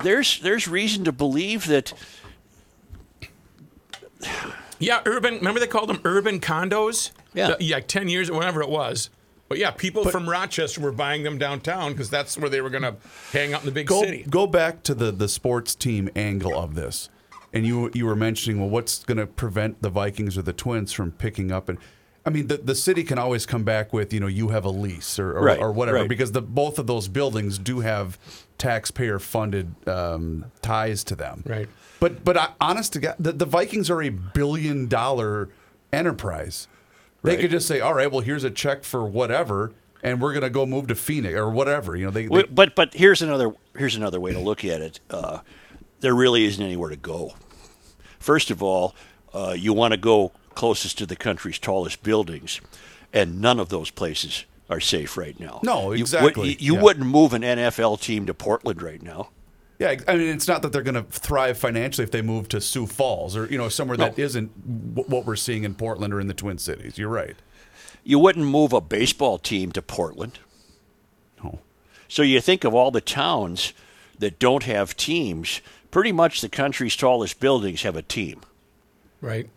There's 0.03 0.41
there's 0.41 0.67
reason 0.69 1.05
to 1.05 1.13
believe 1.13 1.67
that 1.67 1.93
Yeah, 4.79 5.01
urban. 5.07 5.35
Remember 5.37 5.61
they 5.61 5.67
called 5.67 5.89
them 5.89 6.01
urban 6.05 6.41
condos? 6.41 7.13
Yeah. 7.35 7.49
The- 7.55 7.65
yeah, 7.65 7.81
ten 7.81 8.09
years 8.09 8.29
or 8.31 8.35
whatever 8.35 8.63
it 8.63 8.69
was. 8.69 9.11
But 9.49 9.59
yeah, 9.59 9.71
people 9.71 10.05
from 10.07 10.27
Rochester 10.29 10.81
were 10.81 10.93
buying 10.93 11.25
them 11.25 11.37
downtown 11.37 11.93
because 11.93 12.09
that's 12.09 12.39
where 12.39 12.49
they 12.49 12.63
were 12.63 12.71
going 12.71 12.85
to 12.85 12.97
hang 13.33 13.53
out 13.53 13.61
in 13.61 13.67
the 13.67 13.73
big 13.73 13.87
go 13.87 14.01
city. 14.03 14.25
go 14.29 14.47
back 14.47 14.83
to 14.85 14.95
the 14.95 15.13
the 15.13 15.29
sports 15.29 15.75
team 15.75 16.09
angle 16.17 16.59
of 16.59 16.75
this, 16.75 17.11
and 17.53 17.67
you 17.67 17.91
you 17.93 18.07
were 18.07 18.17
mentioning 18.17 18.59
well, 18.61 18.71
what's 18.71 19.05
going 19.05 19.19
to 19.19 19.27
prevent 19.27 19.83
the 19.83 19.91
Vikings 19.91 20.39
or 20.39 20.43
the 20.43 20.55
Twins 20.55 20.93
from 20.93 21.13
picking 21.13 21.53
up 21.53 21.69
and. 21.69 21.79
I 22.25 22.31
mean, 22.31 22.47
the, 22.47 22.57
the 22.59 22.77
city 22.77 23.03
can 23.03 23.19
always 23.19 23.47
come 23.47 23.65
back 23.65 23.93
with, 23.93 24.13
you 24.13 24.21
know, 24.21 24.29
you 24.29 24.51
have 24.51 24.65
a 24.65 24.69
lease 24.71 25.19
or, 25.19 25.37
or, 25.37 25.43
Right, 25.43 25.59
or 25.59 25.73
whatever, 25.73 25.99
right. 25.99 26.09
because 26.09 26.31
the 26.31 26.41
both 26.41 26.79
of 26.79 26.87
those 26.87 27.09
buildings 27.09 27.59
do 27.59 27.81
have 27.81 28.17
taxpayer 28.63 29.19
funded 29.19 29.75
um, 29.89 30.45
ties 30.63 31.03
to 31.05 31.17
them. 31.17 31.43
Right. 31.45 31.69
But 31.99 32.25
but 32.25 32.37
I, 32.37 32.49
honest 32.61 32.93
to 32.95 33.01
God, 33.01 33.17
the, 33.19 33.33
the 33.33 33.45
Vikings 33.45 33.91
are 33.91 34.01
a 34.01 34.09
billion 34.11 34.87
dollar 34.87 35.49
enterprise. 35.93 36.69
They 37.25 37.33
Right. 37.33 37.41
could 37.41 37.51
just 37.51 37.67
say, 37.69 37.81
all 37.81 37.95
right, 37.95 38.11
well, 38.11 38.21
here's 38.21 38.45
a 38.45 38.51
check 38.51 38.85
for 38.85 39.05
whatever, 39.05 39.73
and 40.03 40.21
we're 40.21 40.33
going 40.33 40.43
to 40.43 40.51
go 40.51 40.65
move 40.67 40.87
to 40.89 40.95
Phoenix 40.95 41.35
or 41.35 41.51
whatever. 41.51 41.97
You 41.97 42.07
know, 42.07 42.11
they, 42.13 42.27
they 42.27 42.45
But 42.45 42.75
but 42.77 42.95
here's 42.95 43.21
another 43.21 43.53
here's 43.77 43.97
another 43.97 44.21
way 44.21 44.33
to 44.33 44.39
look 44.39 44.65
at 44.65 44.81
it. 44.81 45.01
Uh, 45.11 45.41
there 46.01 46.15
really 46.15 46.45
isn't 46.45 46.63
anywhere 46.65 46.91
to 46.91 46.97
go. 46.97 47.35
First 48.21 48.51
of 48.53 48.63
all, 48.63 48.95
uh, 49.35 49.55
you 49.59 49.73
want 49.73 49.93
to 49.93 49.99
go 49.99 50.31
closest 50.55 50.99
to 50.99 51.07
the 51.07 51.17
country's 51.17 51.59
tallest 51.59 52.03
buildings, 52.05 52.61
and 53.13 53.41
none 53.41 53.59
of 53.59 53.69
those 53.71 53.91
places 53.91 54.45
are 54.73 54.81
safe 54.81 55.17
right 55.17 55.39
now. 55.39 55.61
No, 55.63 55.83
You 55.83 55.89
would- 55.91 56.01
exactly. 56.01 56.49
You, 56.51 56.57
you 56.59 56.75
Yeah. 56.75 56.83
wouldn't 56.83 57.07
move 57.07 57.33
an 57.33 57.43
NFL 57.43 58.01
team 58.01 58.27
to 58.27 58.35
Portland 58.35 58.83
right 58.83 59.01
now. 59.03 59.29
Yeah, 59.79 59.97
I 60.07 60.17
mean, 60.17 60.29
it's 60.29 60.47
not 60.47 60.63
that 60.63 60.73
they're 60.73 60.83
going 60.83 60.95
to 60.95 61.03
thrive 61.03 61.59
financially 61.59 62.05
if 62.05 62.11
they 62.13 62.23
move 62.23 62.49
to 62.49 62.61
Sioux 62.61 62.87
Falls 62.87 63.37
or 63.37 63.47
you 63.47 63.59
know 63.59 63.69
somewhere 63.69 63.97
that 63.97 64.17
No. 64.19 64.25
isn't 64.25 64.95
w- 64.95 65.09
what 65.09 65.27
we're 65.27 65.35
seeing 65.37 65.65
in 65.65 65.75
Portland 65.75 66.15
or 66.15 66.21
in 66.21 66.29
the 66.29 66.35
Twin 66.35 66.59
Cities. 66.59 66.99
You're 66.99 67.09
right. 67.09 67.37
You 68.05 68.19
wouldn't 68.19 68.47
move 68.47 68.73
a 68.73 68.81
baseball 68.81 69.39
team 69.39 69.73
to 69.73 69.83
Portland. 69.83 70.39
No. 71.43 71.61
So 72.09 72.23
you 72.23 72.41
think 72.41 72.65
of 72.65 72.75
all 72.75 72.91
the 72.91 73.01
towns 73.01 73.73
that 74.19 74.39
don't 74.39 74.63
have 74.65 74.97
teams. 74.97 75.61
Pretty 75.91 76.13
much 76.13 76.41
the 76.41 76.49
country's 76.49 76.95
tallest 76.97 77.41
buildings 77.41 77.83
have 77.83 77.97
a 77.97 78.03
team. 78.03 78.41
Right. 79.21 79.49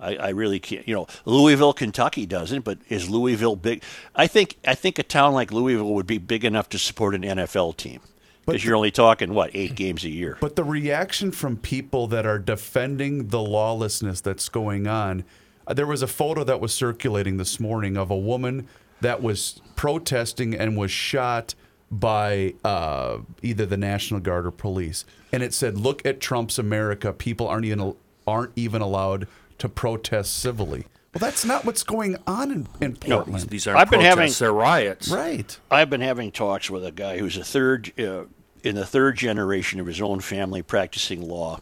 I, 0.00 0.16
I 0.16 0.28
really 0.30 0.60
can't. 0.60 0.86
You 0.86 0.94
know, 0.94 1.06
Louisville, 1.24 1.72
Kentucky 1.72 2.26
doesn't, 2.26 2.64
but 2.64 2.78
is 2.88 3.10
Louisville 3.10 3.56
big? 3.56 3.82
I 4.14 4.26
think 4.26 4.56
I 4.66 4.74
think 4.74 4.98
a 4.98 5.02
town 5.02 5.34
like 5.34 5.52
Louisville 5.52 5.94
would 5.94 6.06
be 6.06 6.18
big 6.18 6.44
enough 6.44 6.68
to 6.70 6.78
support 6.78 7.14
an 7.14 7.22
NFL 7.22 7.76
team 7.76 8.00
because 8.46 8.64
you're 8.64 8.76
only 8.76 8.90
talking 8.90 9.34
what 9.34 9.50
eight 9.54 9.74
games 9.74 10.04
a 10.04 10.08
year. 10.08 10.38
But 10.40 10.56
the 10.56 10.64
reaction 10.64 11.32
from 11.32 11.56
people 11.56 12.06
that 12.08 12.26
are 12.26 12.38
defending 12.38 13.28
the 13.28 13.40
lawlessness 13.40 14.20
that's 14.20 14.48
going 14.48 14.86
on, 14.86 15.24
uh, 15.66 15.74
there 15.74 15.86
was 15.86 16.02
a 16.02 16.06
photo 16.06 16.44
that 16.44 16.60
was 16.60 16.72
circulating 16.72 17.36
this 17.36 17.60
morning 17.60 17.96
of 17.96 18.10
a 18.10 18.16
woman 18.16 18.68
that 19.00 19.22
was 19.22 19.60
protesting 19.76 20.54
and 20.54 20.76
was 20.76 20.90
shot 20.90 21.54
by 21.90 22.54
uh, 22.64 23.18
either 23.42 23.64
the 23.64 23.76
National 23.76 24.20
Guard 24.20 24.46
or 24.46 24.50
police, 24.50 25.04
and 25.32 25.42
it 25.42 25.54
said, 25.54 25.78
"Look 25.78 26.04
at 26.04 26.20
Trump's 26.20 26.58
America. 26.58 27.12
People 27.12 27.48
aren't 27.48 27.64
even 27.64 27.94
aren't 28.26 28.52
even 28.56 28.82
allowed 28.82 29.26
to 29.58 29.68
protest 29.68 30.38
civilly." 30.38 30.86
Well, 31.14 31.20
that's 31.20 31.44
not 31.44 31.64
what's 31.64 31.82
going 31.82 32.16
on 32.26 32.50
in, 32.50 32.68
in 32.80 32.96
Portland. 32.96 33.48
These 33.48 33.66
aren't 33.66 33.80
I've 33.80 33.90
been 33.90 34.00
having- 34.00 34.16
protests, 34.24 34.38
they're 34.40 34.52
riots. 34.52 35.08
right. 35.08 35.58
I've 35.70 35.88
been 35.90 36.02
having 36.02 36.30
talks 36.30 36.68
with 36.70 36.84
a 36.84 36.92
guy 36.92 37.18
who's 37.18 37.36
a 37.36 37.44
third 37.44 37.92
uh, 37.98 38.24
in 38.62 38.74
the 38.74 38.84
third 38.86 39.16
generation 39.16 39.80
of 39.80 39.86
his 39.86 40.00
own 40.02 40.20
family 40.20 40.62
practicing 40.62 41.26
law. 41.26 41.60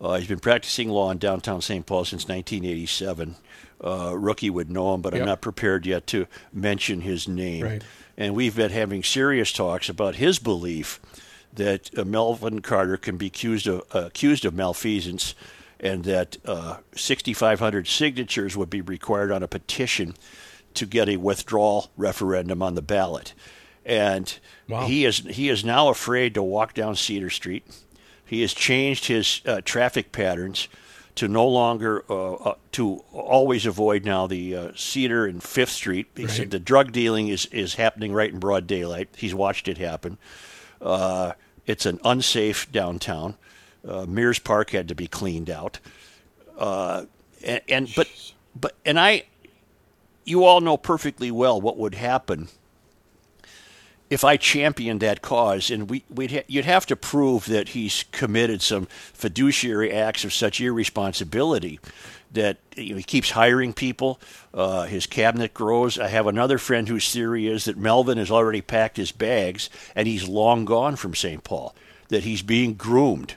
Uh, 0.00 0.14
he's 0.16 0.28
been 0.28 0.40
practicing 0.40 0.88
law 0.88 1.10
in 1.10 1.18
downtown 1.18 1.60
St. 1.60 1.84
Paul 1.86 2.04
since 2.04 2.26
1987. 2.26 3.36
Uh, 3.82 4.14
rookie 4.16 4.50
would 4.50 4.70
know 4.70 4.94
him, 4.94 5.02
but 5.02 5.14
I'm 5.14 5.26
not 5.26 5.40
prepared 5.40 5.84
yet 5.86 6.06
to 6.08 6.26
mention 6.52 7.02
his 7.02 7.28
name. 7.28 7.64
Right. 7.64 7.84
And 8.16 8.34
we've 8.34 8.56
been 8.56 8.70
having 8.70 9.02
serious 9.02 9.52
talks 9.52 9.88
about 9.88 10.14
his 10.16 10.38
belief 10.38 11.00
that 11.52 11.90
uh, 11.98 12.04
Melvin 12.04 12.60
Carter 12.60 12.96
can 12.96 13.16
be 13.16 13.26
accused 13.26 13.66
of 13.66 13.82
uh, 13.94 14.06
accused 14.06 14.44
of 14.44 14.54
malfeasance, 14.54 15.34
and 15.84 16.02
that 16.04 16.38
uh, 16.46 16.78
6,500 16.96 17.86
signatures 17.86 18.56
would 18.56 18.70
be 18.70 18.80
required 18.80 19.30
on 19.30 19.42
a 19.42 19.48
petition 19.48 20.14
to 20.72 20.86
get 20.86 21.08
a 21.08 21.18
withdrawal 21.18 21.90
referendum 21.96 22.62
on 22.62 22.74
the 22.74 22.82
ballot. 22.82 23.34
And 23.84 24.36
Wow. 24.66 24.86
he 24.86 25.04
is 25.04 25.18
he 25.18 25.50
is 25.50 25.62
now 25.62 25.90
afraid 25.90 26.32
to 26.34 26.42
walk 26.42 26.72
down 26.72 26.96
Cedar 26.96 27.28
Street. 27.28 27.64
He 28.24 28.40
has 28.40 28.54
changed 28.54 29.06
his 29.06 29.42
uh, 29.44 29.60
traffic 29.62 30.10
patterns 30.10 30.68
to 31.16 31.28
no 31.28 31.46
longer 31.46 32.02
uh, 32.08 32.32
uh, 32.32 32.54
to 32.72 33.04
always 33.12 33.66
avoid 33.66 34.06
now 34.06 34.26
the 34.26 34.56
uh, 34.56 34.72
Cedar 34.74 35.26
and 35.26 35.42
Fifth 35.42 35.70
Street. 35.72 36.06
He 36.16 36.26
said 36.26 36.50
the 36.50 36.58
drug 36.58 36.92
dealing 36.92 37.28
is 37.28 37.44
is 37.52 37.74
happening 37.74 38.14
right 38.14 38.32
in 38.32 38.38
broad 38.38 38.66
daylight. 38.66 39.10
He's 39.18 39.34
watched 39.34 39.68
it 39.68 39.76
happen. 39.76 40.16
Uh, 40.80 41.32
it's 41.66 41.84
an 41.84 42.00
unsafe 42.04 42.72
downtown. 42.72 43.36
Uh, 43.86 44.06
Mears 44.06 44.38
Park 44.38 44.70
had 44.70 44.88
to 44.88 44.94
be 44.94 45.06
cleaned 45.06 45.50
out. 45.50 45.78
Uh, 46.58 47.04
and, 47.44 47.60
and 47.68 47.92
but 47.94 48.08
but 48.58 48.74
and 48.84 48.98
I, 48.98 49.24
you 50.24 50.44
all 50.44 50.60
know 50.60 50.76
perfectly 50.76 51.30
well 51.30 51.60
what 51.60 51.76
would 51.76 51.94
happen 51.94 52.48
if 54.10 54.22
I 54.22 54.36
championed 54.36 55.00
that 55.00 55.22
cause, 55.22 55.70
and 55.70 55.88
we, 55.88 56.04
we'd 56.08 56.30
ha- 56.30 56.44
you'd 56.46 56.66
have 56.66 56.86
to 56.86 56.96
prove 56.96 57.46
that 57.46 57.70
he's 57.70 58.04
committed 58.12 58.62
some 58.62 58.86
fiduciary 59.12 59.92
acts 59.92 60.24
of 60.24 60.32
such 60.32 60.60
irresponsibility 60.60 61.80
that 62.30 62.58
you 62.76 62.90
know, 62.90 62.96
he 62.98 63.02
keeps 63.02 63.30
hiring 63.30 63.72
people. 63.72 64.20
Uh, 64.52 64.84
his 64.84 65.06
cabinet 65.06 65.54
grows. 65.54 65.98
I 65.98 66.08
have 66.08 66.26
another 66.26 66.58
friend 66.58 66.88
whose 66.88 67.12
theory 67.12 67.46
is 67.48 67.64
that 67.64 67.76
Melvin 67.76 68.18
has 68.18 68.30
already 68.30 68.60
packed 68.60 68.96
his 68.98 69.12
bags 69.12 69.70
and 69.94 70.06
he's 70.06 70.28
long 70.28 70.64
gone 70.64 70.96
from 70.96 71.14
St. 71.14 71.42
Paul. 71.42 71.74
That 72.08 72.24
he's 72.24 72.42
being 72.42 72.74
groomed, 72.74 73.34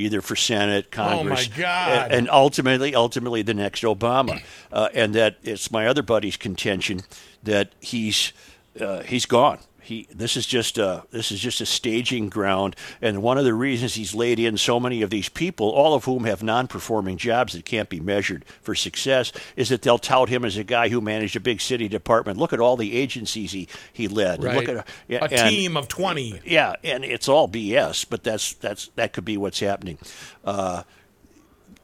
either 0.00 0.20
for 0.20 0.34
Senate, 0.36 0.90
Congress, 0.90 1.48
God. 1.48 2.10
a- 2.10 2.14
and 2.14 2.28
ultimately, 2.30 2.94
ultimately, 2.94 3.42
the 3.42 3.54
next 3.54 3.82
Obama. 3.82 4.42
Uh, 4.72 4.88
and 4.94 5.14
that 5.14 5.36
it's 5.42 5.70
my 5.70 5.86
other 5.86 6.02
buddy's 6.02 6.36
contention 6.36 7.02
that 7.42 7.72
he's 7.80 8.32
uh, 8.80 9.00
he's 9.02 9.26
gone. 9.26 9.58
He, 9.90 10.06
this 10.14 10.36
is 10.36 10.46
just 10.46 10.78
a 10.78 11.02
this 11.10 11.32
is 11.32 11.40
just 11.40 11.60
a 11.60 11.66
staging 11.66 12.28
ground, 12.28 12.76
and 13.02 13.22
one 13.22 13.38
of 13.38 13.44
the 13.44 13.54
reasons 13.54 13.94
he's 13.94 14.14
laid 14.14 14.38
in 14.38 14.56
so 14.56 14.78
many 14.78 15.02
of 15.02 15.10
these 15.10 15.28
people, 15.28 15.68
all 15.68 15.94
of 15.94 16.04
whom 16.04 16.22
have 16.24 16.44
non-performing 16.44 17.16
jobs 17.16 17.54
that 17.54 17.64
can't 17.64 17.88
be 17.88 17.98
measured 17.98 18.44
for 18.62 18.76
success, 18.76 19.32
is 19.56 19.68
that 19.68 19.82
they'll 19.82 19.98
tout 19.98 20.28
him 20.28 20.44
as 20.44 20.56
a 20.56 20.62
guy 20.62 20.90
who 20.90 21.00
managed 21.00 21.34
a 21.34 21.40
big 21.40 21.60
city 21.60 21.88
department. 21.88 22.38
Look 22.38 22.52
at 22.52 22.60
all 22.60 22.76
the 22.76 22.96
agencies 22.96 23.50
he 23.50 23.66
he 23.92 24.06
led. 24.06 24.44
Right. 24.44 24.54
Look 24.54 24.68
at 24.68 24.86
yeah, 25.08 25.24
a 25.24 25.28
and- 25.28 25.50
team 25.50 25.76
of 25.76 25.88
20. 25.88 26.42
yeah, 26.44 26.74
and 26.84 27.04
it's 27.04 27.28
all 27.28 27.48
BS, 27.48 28.06
but 28.08 28.22
that's 28.22 28.54
that's 28.54 28.90
that 28.94 29.12
could 29.12 29.24
be 29.24 29.36
what's 29.36 29.58
happening. 29.58 29.98
Uh, 30.44 30.84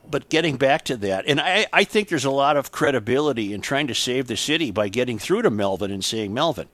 but 0.09 0.29
getting 0.29 0.57
back 0.57 0.85
to 0.85 0.97
that, 0.99 1.25
and 1.27 1.41
I, 1.41 1.67
I 1.73 1.83
think 1.83 2.09
there's 2.09 2.25
a 2.25 2.31
lot 2.31 2.57
of 2.57 2.71
credibility 2.71 3.53
in 3.53 3.61
trying 3.61 3.89
to 3.89 3.95
save 3.97 4.29
the 4.29 4.37
city 4.37 4.71
by 4.71 4.89
getting 4.89 5.19
through 5.19 5.43
to 5.43 5.51
Melvin 5.51 5.91
and 5.91 6.05
saying, 6.05 6.33
Melvin, 6.33 6.69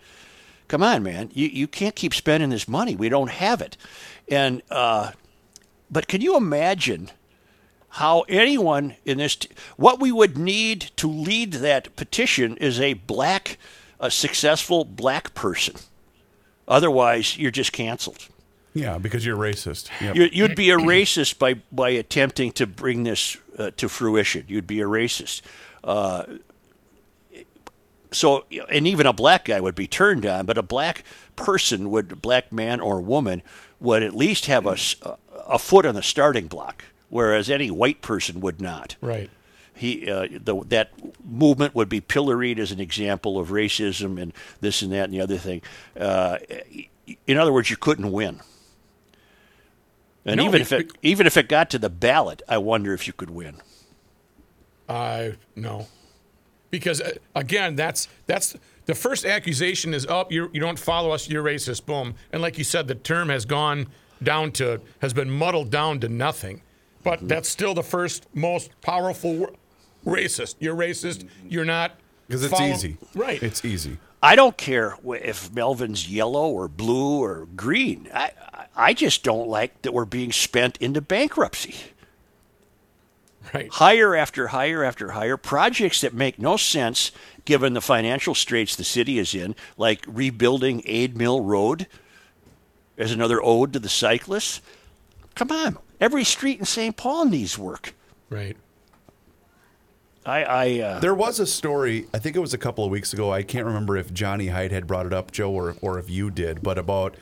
come 0.73 0.83
on, 0.83 1.03
man, 1.03 1.31
you, 1.35 1.49
you 1.49 1.69
can't 1.69 1.95
keep 1.95 2.15
spending 2.15 2.49
this 2.49 2.67
money. 2.67 2.97
We 2.97 3.11
don't 3.11 3.29
have 3.31 3.61
it. 3.61 3.77
And 4.27 4.63
uh, 4.71 5.13
but 5.91 6.09
can 6.09 6.23
you 6.23 6.35
imagine 6.35 7.11
how 7.91 8.23
anyone 8.27 8.97
in 9.05 9.19
this 9.19 9.37
t- 9.37 9.51
what 9.77 10.01
we 10.01 10.11
would 10.11 10.39
need 10.39 10.81
to 10.97 11.07
lead 11.07 11.53
that 11.53 11.95
petition 11.95 12.57
is 12.57 12.81
a 12.81 12.95
black, 12.95 13.59
a 14.01 14.11
successful 14.11 14.87
black 14.87 15.35
person. 15.35 15.75
Otherwise, 16.67 17.37
you're 17.37 17.51
just 17.51 17.73
canceled. 17.75 18.29
Yeah, 18.73 18.97
because 18.97 19.27
you're 19.27 19.37
racist. 19.37 19.91
Yep. 20.01 20.17
You- 20.17 20.31
You'd 20.33 20.57
be 20.57 20.71
a 20.71 20.79
racist 20.79 21.39
by, 21.39 21.57
by 21.71 21.91
attempting 21.91 22.53
to 22.53 22.67
bring 22.67 23.03
this 23.03 23.37
uh, 23.59 23.73
to 23.77 23.91
fruition. 23.91 24.47
You'd 24.49 24.67
be 24.67 24.81
a 24.81 24.87
racist. 24.87 25.43
Uh, 25.85 26.25
so, 28.13 28.45
and 28.71 28.87
even 28.87 29.07
a 29.07 29.13
black 29.13 29.47
guy 29.47 29.61
would 29.61 29.75
be 29.75 29.87
turned 29.87 30.25
on, 30.27 30.47
but 30.47 30.59
a 30.59 30.63
black 30.63 31.05
person 31.37 31.91
would, 31.91 32.23
black 32.23 32.53
man 32.53 32.81
or 32.81 33.01
woman, 33.01 33.43
would 33.81 34.03
at 34.03 34.15
least 34.15 34.47
have 34.47 34.67
a, 34.67 34.77
a 35.47 35.59
foot 35.59 35.85
on 35.85 35.95
the 35.95 36.03
starting 36.03 36.47
block, 36.47 36.85
whereas 37.09 37.51
any 37.51 37.71
white 37.71 38.03
person 38.03 38.41
would 38.41 38.61
not. 38.61 38.97
Right. 39.01 39.31
He, 39.75 40.11
uh, 40.11 40.29
the, 40.31 40.63
that 40.67 40.93
movement 41.25 41.75
would 41.75 41.89
be 41.89 42.01
pilloried 42.01 42.59
as 42.59 42.71
an 42.71 42.81
example 42.81 43.39
of 43.39 43.49
racism 43.49 44.21
and 44.21 44.33
this 44.61 44.83
and 44.83 44.93
that 44.93 45.05
and 45.05 45.15
the 45.15 45.21
other 45.21 45.39
thing. 45.39 45.63
Uh, 45.99 46.39
in 47.27 47.39
other 47.39 47.53
words, 47.53 47.71
you 47.71 47.77
couldn't 47.77 48.13
win. 48.13 48.41
And 50.25 50.37
No, 50.37 50.47
even 50.47 50.61
if 50.61 50.71
it 50.73 50.93
even 51.03 51.27
if 51.27 51.37
it 51.37 51.49
got 51.49 51.71
to 51.71 51.79
the 51.79 51.91
ballot, 51.91 52.43
I 52.49 52.59
wonder 52.59 52.93
if 52.93 53.07
you 53.07 53.13
could 53.13 53.31
win. 53.31 53.57
I 54.89 55.35
no, 55.57 55.89
because 56.73 57.01
uh, 57.01 57.13
again, 57.37 57.77
that's 57.77 58.09
that's 58.27 58.57
the 58.87 58.95
first 58.97 59.25
accusation 59.25 59.95
is 59.95 60.05
up. 60.07 60.33
You 60.33 60.51
you 60.53 60.59
don't 60.61 60.79
follow 60.79 61.13
us. 61.13 61.29
You're 61.31 61.45
racist. 61.45 61.87
Boom. 61.87 62.17
And 62.33 62.43
like 62.43 62.59
you 62.59 62.65
said, 62.65 62.89
the 62.89 62.97
term 62.97 63.29
has 63.29 63.45
gone 63.45 63.87
down 64.21 64.51
to 64.53 64.81
has 65.01 65.13
been 65.13 65.31
muddled 65.31 65.71
down 65.71 66.01
to 66.01 66.09
nothing. 66.09 66.63
But 67.05 67.19
Mm-hmm. 67.21 67.29
that's 67.29 67.49
still 67.49 67.75
the 67.75 67.83
first 67.83 68.27
most 68.35 68.71
powerful 68.81 69.35
wor- 69.35 69.53
racist. 70.05 70.57
You're 70.59 70.75
racist. 70.77 71.29
You're 71.49 71.65
not 71.65 71.93
Because 72.27 72.43
it's 72.45 72.53
follow- 72.57 72.73
easy. 72.73 72.97
Right. 73.15 73.41
It's 73.43 73.65
easy. 73.65 73.99
I 74.25 74.37
don't 74.37 74.57
care 74.57 74.97
if 75.05 75.53
Melvin's 75.53 76.09
yellow 76.09 76.49
or 76.49 76.69
blue 76.69 77.21
or 77.23 77.47
green. 77.55 78.09
I 78.13 78.25
I- 78.53 78.67
I 78.75 78.95
just 78.95 79.23
don't 79.23 79.49
like 79.49 79.83
that 79.83 79.93
we're 79.93 80.07
being 80.07 80.33
spent 80.33 80.79
into 80.79 81.03
bankruptcy. 81.03 81.75
Right. 83.53 83.71
higher 83.71 84.15
after 84.17 84.49
higher 84.49 84.83
after 84.83 85.11
higher 85.13 85.37
projects 85.37 86.01
that 86.01 86.15
make 86.15 86.39
no 86.39 86.57
sense 86.57 87.13
given 87.45 87.75
the 87.75 87.81
financial 87.81 88.35
straits 88.35 88.77
the 88.77 88.85
city 88.85 89.19
is 89.19 89.35
in, 89.35 89.55
like 89.77 90.05
rebuilding 90.07 90.83
Ayd 90.87 91.17
Mill 91.17 91.41
Road 91.41 91.87
as 92.97 93.13
another 93.13 93.43
ode 93.43 93.73
to 93.73 93.79
the 93.79 93.89
cyclists. 93.89 94.61
Come 95.35 95.51
on, 95.51 95.79
every 96.01 96.25
street 96.25 96.59
in 96.59 96.65
St. 96.65 96.97
Paul 96.97 97.27
needs 97.27 97.59
work. 97.59 97.95
Right. 98.31 98.57
I, 100.25 100.45
I 100.45 100.81
uh, 100.81 101.01
There 101.01 101.15
was 101.15 101.41
a 101.41 101.47
story, 101.47 102.07
I 102.15 102.19
think 102.19 102.37
it 102.37 102.41
was 102.41 102.55
a 102.55 102.59
couple 102.59 102.85
of 102.85 102.91
weeks 102.91 103.13
ago. 103.13 103.33
I 103.33 103.43
can't 103.43 103.67
remember 103.67 103.97
if 103.97 104.13
Johnny 104.13 104.49
Hyde 104.49 104.71
had 104.71 104.87
brought 104.87 105.07
it 105.07 105.13
up, 105.13 105.33
Joe, 105.33 105.51
or, 105.51 105.77
or 105.83 105.99
if 105.99 106.09
you 106.09 106.31
did, 106.31 106.63
but 106.63 106.79
about 106.79 107.17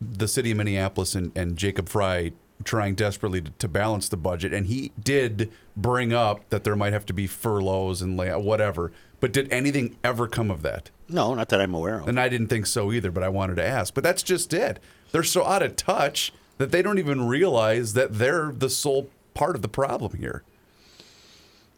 the 0.00 0.28
city 0.28 0.50
of 0.50 0.58
Minneapolis 0.58 1.14
and, 1.14 1.32
and 1.34 1.56
Jacob 1.56 1.88
Frey 1.88 2.32
trying 2.62 2.94
desperately 2.94 3.40
to, 3.40 3.50
to 3.50 3.68
balance 3.68 4.08
the 4.08 4.16
budget, 4.16 4.52
and 4.52 4.66
he 4.66 4.92
did 5.02 5.50
bring 5.76 6.12
up 6.12 6.48
that 6.50 6.64
there 6.64 6.76
might 6.76 6.92
have 6.92 7.06
to 7.06 7.12
be 7.12 7.26
furloughs 7.26 8.00
and 8.00 8.16
whatever. 8.16 8.92
But 9.20 9.32
did 9.32 9.52
anything 9.52 9.96
ever 10.04 10.28
come 10.28 10.50
of 10.50 10.62
that? 10.62 10.90
No, 11.08 11.34
not 11.34 11.48
that 11.48 11.60
I'm 11.60 11.74
aware 11.74 12.00
of. 12.00 12.08
And 12.08 12.20
I 12.20 12.28
didn't 12.28 12.48
think 12.48 12.66
so 12.66 12.92
either, 12.92 13.10
but 13.10 13.22
I 13.22 13.28
wanted 13.28 13.56
to 13.56 13.66
ask. 13.66 13.94
But 13.94 14.04
that's 14.04 14.22
just 14.22 14.52
it. 14.52 14.78
They're 15.12 15.22
so 15.22 15.44
out 15.44 15.62
of 15.62 15.76
touch 15.76 16.32
that 16.58 16.70
they 16.70 16.82
don't 16.82 16.98
even 16.98 17.26
realize 17.26 17.94
that 17.94 18.18
they're 18.18 18.52
the 18.52 18.70
sole 18.70 19.10
part 19.32 19.56
of 19.56 19.62
the 19.62 19.68
problem 19.68 20.16
here. 20.18 20.42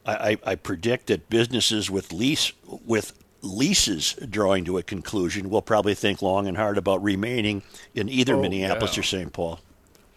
I, 0.04 0.12
I, 0.14 0.38
I 0.45 0.54
predict 0.54 1.06
that 1.06 1.28
businesses 1.30 1.90
with 1.90 2.12
lease 2.12 2.52
with 2.85 3.12
leases 3.42 4.14
drawing 4.28 4.64
to 4.64 4.78
a 4.78 4.83
conclusion 4.83 5.50
will 5.50 5.62
probably 5.62 5.95
think 5.95 6.23
long 6.23 6.47
and 6.47 6.56
hard 6.56 6.78
about 6.78 7.02
remaining 7.02 7.62
in 7.95 8.09
either 8.09 8.35
oh, 8.35 8.42
Minneapolis 8.42 8.97
or 8.99 9.02
St. 9.02 9.33
Paul. 9.33 9.61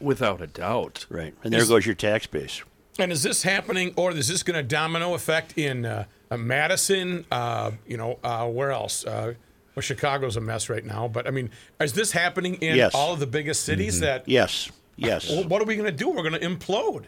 Without 0.01 0.41
a 0.41 0.47
doubt. 0.47 1.05
Right, 1.09 1.33
and 1.43 1.51
there 1.53 1.61
Is- 1.61 1.69
goes 1.69 1.85
your 1.85 1.95
tax 1.95 2.27
base. 2.27 2.63
And 2.97 3.13
is 3.13 3.23
this 3.23 3.43
happening, 3.43 3.93
or 3.95 4.11
is 4.11 4.27
this 4.27 4.43
going 4.43 4.57
to 4.57 4.63
domino 4.63 5.13
effect 5.13 5.57
in 5.57 5.85
uh, 5.85 6.03
uh, 6.29 6.35
Madison? 6.35 7.25
Uh, 7.31 7.71
you 7.87 7.95
know, 7.95 8.19
uh, 8.25 8.45
where 8.45 8.71
else? 8.71 9.05
Uh, 9.05 9.35
well, 9.73 9.81
Chicago's 9.81 10.35
a 10.35 10.41
mess 10.41 10.69
right 10.69 10.83
now, 10.85 11.07
but 11.07 11.25
I 11.25 11.31
mean, 11.31 11.49
is 11.79 11.93
this 11.93 12.11
happening 12.11 12.55
in 12.55 12.75
Yes. 12.75 12.93
all 12.93 13.13
of 13.13 13.21
the 13.21 13.27
biggest 13.27 13.63
cities? 13.63 14.01
That 14.01 14.27
Yes, 14.27 14.69
yes. 14.97 15.29
Well, 15.29 15.45
what 15.45 15.61
are 15.61 15.65
we 15.65 15.75
going 15.77 15.85
to 15.89 15.95
do? 15.95 16.09
We're 16.09 16.27
going 16.29 16.33
to 16.33 16.45
implode. 16.45 17.05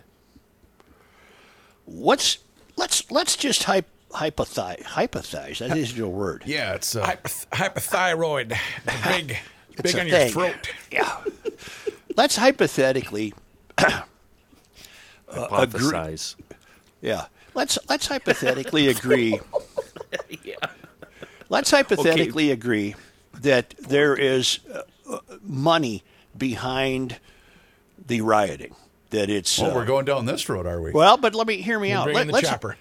What's 1.86 2.38
let's 2.78 3.10
let's 3.12 3.36
just 3.36 3.64
hype, 3.64 3.88
hypothize 4.12 4.82
hypothize. 4.84 5.58
That 5.60 5.78
is 5.78 5.98
your 5.98 6.10
word. 6.10 6.44
Yeah, 6.46 6.74
it's 6.74 6.96
uh, 6.96 7.06
Hypoth- 7.06 7.48
hypothyroid, 7.50 8.50
big, 9.04 9.38
It's 9.72 9.82
big 9.82 9.96
a 9.96 10.00
on 10.02 10.08
your 10.08 10.18
thing. 10.18 10.32
throat. 10.32 10.72
Yeah. 10.92 11.22
Let's 12.16 12.36
hypothetically, 12.38 13.34
agree. 15.28 16.18
yeah. 17.02 17.26
Let's 17.54 17.78
let's 17.90 18.08
hypothetically 18.08 18.88
agree. 18.96 19.40
Let's 21.50 21.70
hypothetically 21.70 22.50
agree 22.52 22.96
that 23.34 23.74
there 23.78 24.16
is 24.16 24.60
uh, 24.74 24.84
uh, 25.10 25.20
money 25.42 26.02
behind 26.38 27.20
the 28.08 28.22
rioting. 28.22 28.74
That 29.10 29.30
it's 29.30 29.60
well, 29.60 29.72
uh, 29.72 29.76
we're 29.76 29.86
going 29.86 30.06
down 30.06 30.26
this 30.26 30.48
road, 30.48 30.66
are 30.66 30.82
we? 30.82 30.92
well, 30.92 31.18
but 31.18 31.36
let 31.36 31.48
me 31.48 31.58
hear 31.58 31.78
me 31.78 31.90
We're 31.90 31.98
out. 31.98 32.14
Let, 32.14 32.28
the 32.28 32.34
us 32.36 32.42
chopper. 32.44 32.78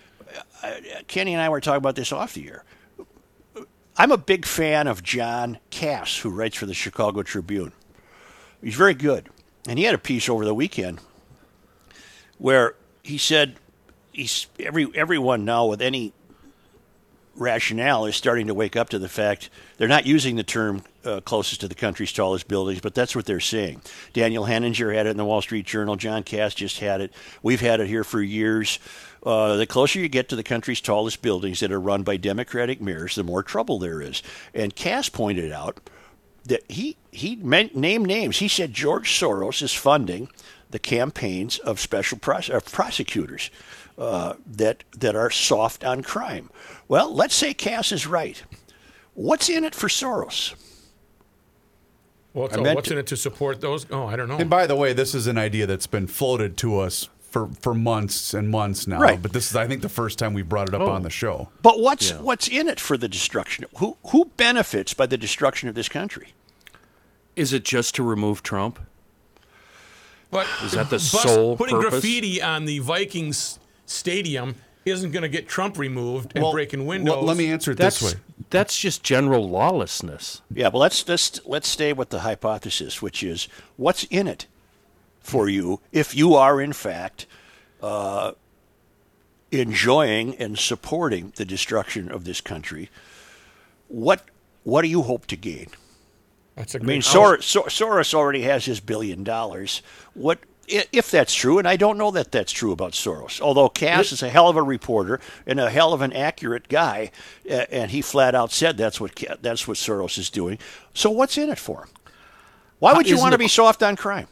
Kenny 1.08 1.34
and 1.34 1.42
I 1.42 1.49
were 1.49 1.60
talking 1.60 1.78
about 1.78 1.96
this 1.96 2.12
off 2.12 2.34
the 2.34 2.46
air. 2.46 2.64
I'm 3.96 4.12
a 4.12 4.16
big 4.16 4.46
fan 4.46 4.87
of 4.87 5.02
John 5.02 5.58
Kass, 5.70 6.18
who 6.18 6.30
writes 6.30 6.56
for 6.56 6.66
the 6.66 6.75
Chicago 6.75 7.22
Tribune. 7.25 7.72
He's 8.62 8.75
very 8.75 8.95
good. 8.95 9.29
And 9.69 9.79
he 9.79 9.85
had 9.85 9.95
a 9.95 9.99
piece 9.99 10.29
over 10.29 10.45
the 10.45 10.55
weekend 10.55 11.00
where 12.38 12.75
he 13.02 13.19
said 13.19 13.57
he's 14.12 14.47
every 14.59 14.88
everyone 14.95 15.45
now 15.45 15.67
with 15.67 15.83
any 15.83 16.12
rationale 17.37 18.07
is 18.07 18.17
starting 18.17 18.47
to 18.49 18.55
wake 18.55 18.76
up 18.76 18.88
to 18.90 18.99
the 18.99 19.09
fact 19.09 19.49
they're 19.76 19.88
not 19.88 20.07
using 20.07 20.37
the 20.37 20.43
term 20.43 20.83
uh, 21.05 21.21
closest 21.21 21.61
to 21.62 21.69
the 21.69 21.75
country's 21.75 22.12
tallest 22.12 22.49
buildings, 22.49 22.81
but 22.81 22.95
that's 22.95 23.17
what 23.17 23.25
they're 23.25 23.40
saying. 23.40 23.81
Daniel 24.12 24.45
Henninger 24.45 24.93
had 24.93 25.07
it 25.07 25.11
in 25.11 25.17
the 25.17 25.25
Wall 25.25 25.40
Street 25.40 25.64
Journal. 25.64 25.97
John 25.97 26.23
Kass 26.23 26.55
just 26.55 26.81
had 26.81 27.00
it. 27.00 27.12
We've 27.43 27.61
had 27.61 27.81
it 27.81 27.87
here 27.87 28.05
for 28.05 28.21
years. 28.21 28.79
Uh, 29.23 29.57
the 29.57 29.67
closer 29.67 29.99
you 29.99 30.09
get 30.09 30.29
to 30.31 30.37
the 30.37 30.43
country's 30.43 30.81
tallest 30.81 31.23
buildings 31.23 31.61
that 31.61 31.73
are 31.73 31.81
run 31.81 32.02
by 32.02 32.17
Democratic 32.17 32.81
mayors, 32.81 33.14
the 33.14 33.23
more 33.23 33.43
trouble 33.43 33.79
there 33.79 34.02
is. 34.02 34.23
And 34.55 34.75
Kass 34.75 35.09
pointed 35.09 35.52
out 35.52 35.79
that 36.44 36.62
he 36.70 36.97
he 37.11 37.37
meant, 37.37 37.76
named 37.76 38.06
names. 38.06 38.38
He 38.38 38.49
said 38.49 38.73
George 38.73 39.11
Soros 39.11 39.62
is 39.62 39.73
funding 39.73 40.28
the 40.70 40.78
campaigns 40.78 41.59
of 41.59 41.80
special 41.80 42.18
pros- 42.18 42.49
of 42.50 42.64
prosecutors 42.70 43.50
uh, 43.99 44.35
that 44.47 44.85
that 44.97 45.16
are 45.16 45.30
soft 45.30 45.85
on 45.85 46.02
crime. 46.02 46.50
Well, 46.88 47.12
let's 47.14 47.35
say 47.35 47.54
Kass 47.54 47.92
is 47.92 48.06
right. 48.06 48.42
What's 49.14 49.49
in 49.49 49.64
it 49.64 49.75
for 49.75 49.88
Soros? 49.88 50.54
What's, 52.32 52.56
I 52.56 52.60
oh, 52.60 52.75
what's 52.75 52.88
to- 52.88 52.95
in 52.95 53.00
it 53.00 53.06
to 53.08 53.17
support 53.17 53.60
those? 53.60 53.86
Oh, 53.91 54.06
I 54.06 54.17
don't 54.17 54.28
know. 54.28 54.38
and 54.38 54.49
by 54.49 54.67
the 54.67 54.76
way, 54.76 54.93
this 54.93 55.15
is 55.15 55.26
an 55.26 55.36
idea 55.36 55.67
that's 55.67 55.88
been 55.88 56.06
floated 56.06 56.56
to 56.58 56.78
us 56.78 57.08
for, 57.30 57.49
for 57.60 57.75
months 57.75 58.34
and 58.34 58.50
months 58.50 58.86
now. 58.86 58.99
Right. 58.99 59.21
But 59.21 59.32
this 59.32 59.50
is, 59.50 59.56
I 59.56 59.66
think, 59.66 59.82
the 59.82 59.88
first 59.88 60.19
time 60.19 60.34
we 60.34 60.43
brought 60.43 60.69
it 60.69 60.75
up 60.75 60.82
oh. 60.82 60.90
on 60.90 61.02
the 61.02 61.10
show. 61.10 61.49
But 61.62 61.80
what's 61.80 62.12
what's 62.12 62.49
in 62.49 62.69
it 62.69 62.80
for 62.80 62.97
the 62.97 63.08
destruction? 63.08 63.64
Who 63.78 63.97
who 64.08 64.26
benefits 64.36 64.95
by 64.95 65.06
the 65.06 65.16
destruction 65.16 65.69
of 65.69 65.75
this 65.75 65.88
country? 65.88 66.34
Is 67.36 67.52
it 67.52 67.64
just 67.64 67.95
to 67.95 68.02
remove 68.02 68.43
Trump? 68.43 68.78
But 70.30 70.47
Is 70.62 70.73
that 70.73 70.90
the 70.90 70.97
bus- 70.97 71.10
sole 71.10 71.56
putting 71.56 71.76
purpose? 71.76 71.90
graffiti 71.90 72.40
on 72.40 72.64
the 72.64 72.78
Vikings 72.80 73.58
stadium 73.86 74.56
isn't 74.84 75.10
going 75.10 75.23
to 75.23 75.28
get 75.28 75.49
Trump 75.49 75.78
removed 75.78 76.32
and 76.34 76.45
breaking 76.52 76.86
windows. 76.86 77.16
Well, 77.16 77.25
let 77.25 77.36
me 77.36 77.50
answer 77.50 77.73
it 77.73 77.78
That's 77.78 78.00
this 78.00 78.14
way. 78.14 78.21
that's 78.50 78.78
just 78.78 79.02
general 79.02 79.49
lawlessness. 79.49 80.43
Yeah, 80.52 80.71
but 80.71 80.78
let's 80.78 81.06
let's 81.08 81.40
let's 81.47 81.69
stay 81.69 81.93
with 81.93 82.10
the 82.10 82.21
hypothesis, 82.21 83.02
which 83.02 83.23
is 83.23 83.49
what's 83.76 84.04
in 84.04 84.26
it 84.26 84.47
for 85.21 85.49
you 85.49 85.80
if 85.93 86.15
you 86.15 86.35
are 86.35 86.61
in 86.61 86.73
fact 86.73 87.26
uh, 87.83 88.33
enjoying 89.50 90.37
and 90.37 90.59
supporting 90.59 91.33
the 91.37 91.45
destruction 91.45 92.11
of 92.11 92.25
this 92.25 92.41
country. 92.41 92.91
What 93.89 94.25
what 94.63 94.83
do 94.83 94.89
you 94.89 95.02
hope 95.02 95.26
to 95.26 95.37
gain? 95.37 95.69
That's 96.54 96.75
a 96.75 96.80
I 96.80 96.83
mean, 96.83 97.02
Sor- 97.02 97.41
Sor- 97.41 97.69
Soros 97.69 98.13
already 98.13 98.43
has 98.43 98.67
his 98.67 98.80
billion 98.80 99.25
dollars. 99.25 99.83
What 100.15 100.41
if 100.69 101.11
that's 101.11 101.35
true? 101.35 101.59
And 101.59 101.67
I 101.67 101.76
don't 101.76 101.99
know 101.99 102.13
that 102.13 102.30
that's 102.30 102.52
true 102.52 102.71
about 102.71 102.93
Soros. 102.93 103.41
Although 103.41 103.69
Kass 103.69 104.13
is 104.13 104.23
a 104.23 104.28
hell 104.28 104.49
of 104.49 104.56
a 104.56 104.63
reporter 104.63 105.21
and 105.47 105.59
a 105.59 105.71
hell 105.71 105.93
of 105.93 106.00
an 106.00 106.13
accurate 106.13 106.69
guy, 106.69 107.11
and 107.49 107.91
he 107.91 108.02
flat 108.02 108.35
out 108.35 108.52
said 108.52 108.76
that's 108.76 109.00
what 109.00 109.21
that's 109.41 109.67
what 109.67 109.76
Soros 109.76 110.19
is 110.19 110.30
doing. 110.30 110.59
So 110.95 111.11
what's 111.11 111.37
in 111.37 111.50
it 111.50 111.59
for 111.59 111.85
him? 111.85 111.89
Why 112.78 112.95
would 112.95 113.09
you 113.09 113.15
isn't 113.15 113.25
want 113.25 113.33
to 113.33 113.39
be 113.39 113.49
soft 113.49 113.83
on 113.83 113.97
crime? 113.97 114.28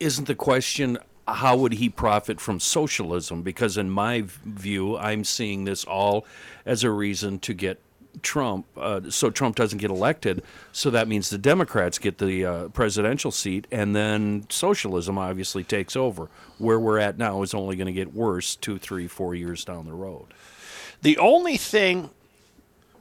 Isn't 0.00 0.26
the 0.26 0.34
question 0.34 0.98
how 1.28 1.56
would 1.56 1.74
he 1.74 1.88
profit 1.88 2.40
from 2.40 2.58
socialism? 2.58 3.42
Because 3.42 3.76
in 3.76 3.90
my 3.90 4.24
view, 4.44 4.96
I'm 4.96 5.22
seeing 5.22 5.64
this 5.64 5.84
all 5.84 6.26
as 6.66 6.82
a 6.82 6.90
reason 6.90 7.38
to 7.40 7.54
get 7.54 7.78
Trump, 8.22 8.66
uh, 8.76 9.02
so 9.10 9.30
Trump 9.30 9.54
doesn't 9.54 9.78
get 9.78 9.90
elected. 9.90 10.42
So 10.72 10.90
that 10.90 11.06
means 11.06 11.30
the 11.30 11.38
Democrats 11.38 11.98
get 11.98 12.18
the 12.18 12.44
uh, 12.44 12.68
presidential 12.70 13.30
seat, 13.30 13.68
and 13.70 13.94
then 13.94 14.46
socialism 14.50 15.16
obviously 15.18 15.62
takes 15.62 15.94
over. 15.94 16.28
Where 16.58 16.80
we're 16.80 16.98
at 16.98 17.16
now 17.18 17.42
is 17.42 17.54
only 17.54 17.76
going 17.76 17.86
to 17.86 17.92
get 17.92 18.12
worse 18.12 18.56
two, 18.56 18.78
three, 18.78 19.06
four 19.06 19.36
years 19.36 19.64
down 19.64 19.86
the 19.86 19.92
road. 19.92 20.26
The 21.02 21.16
only 21.18 21.56
thing 21.56 22.10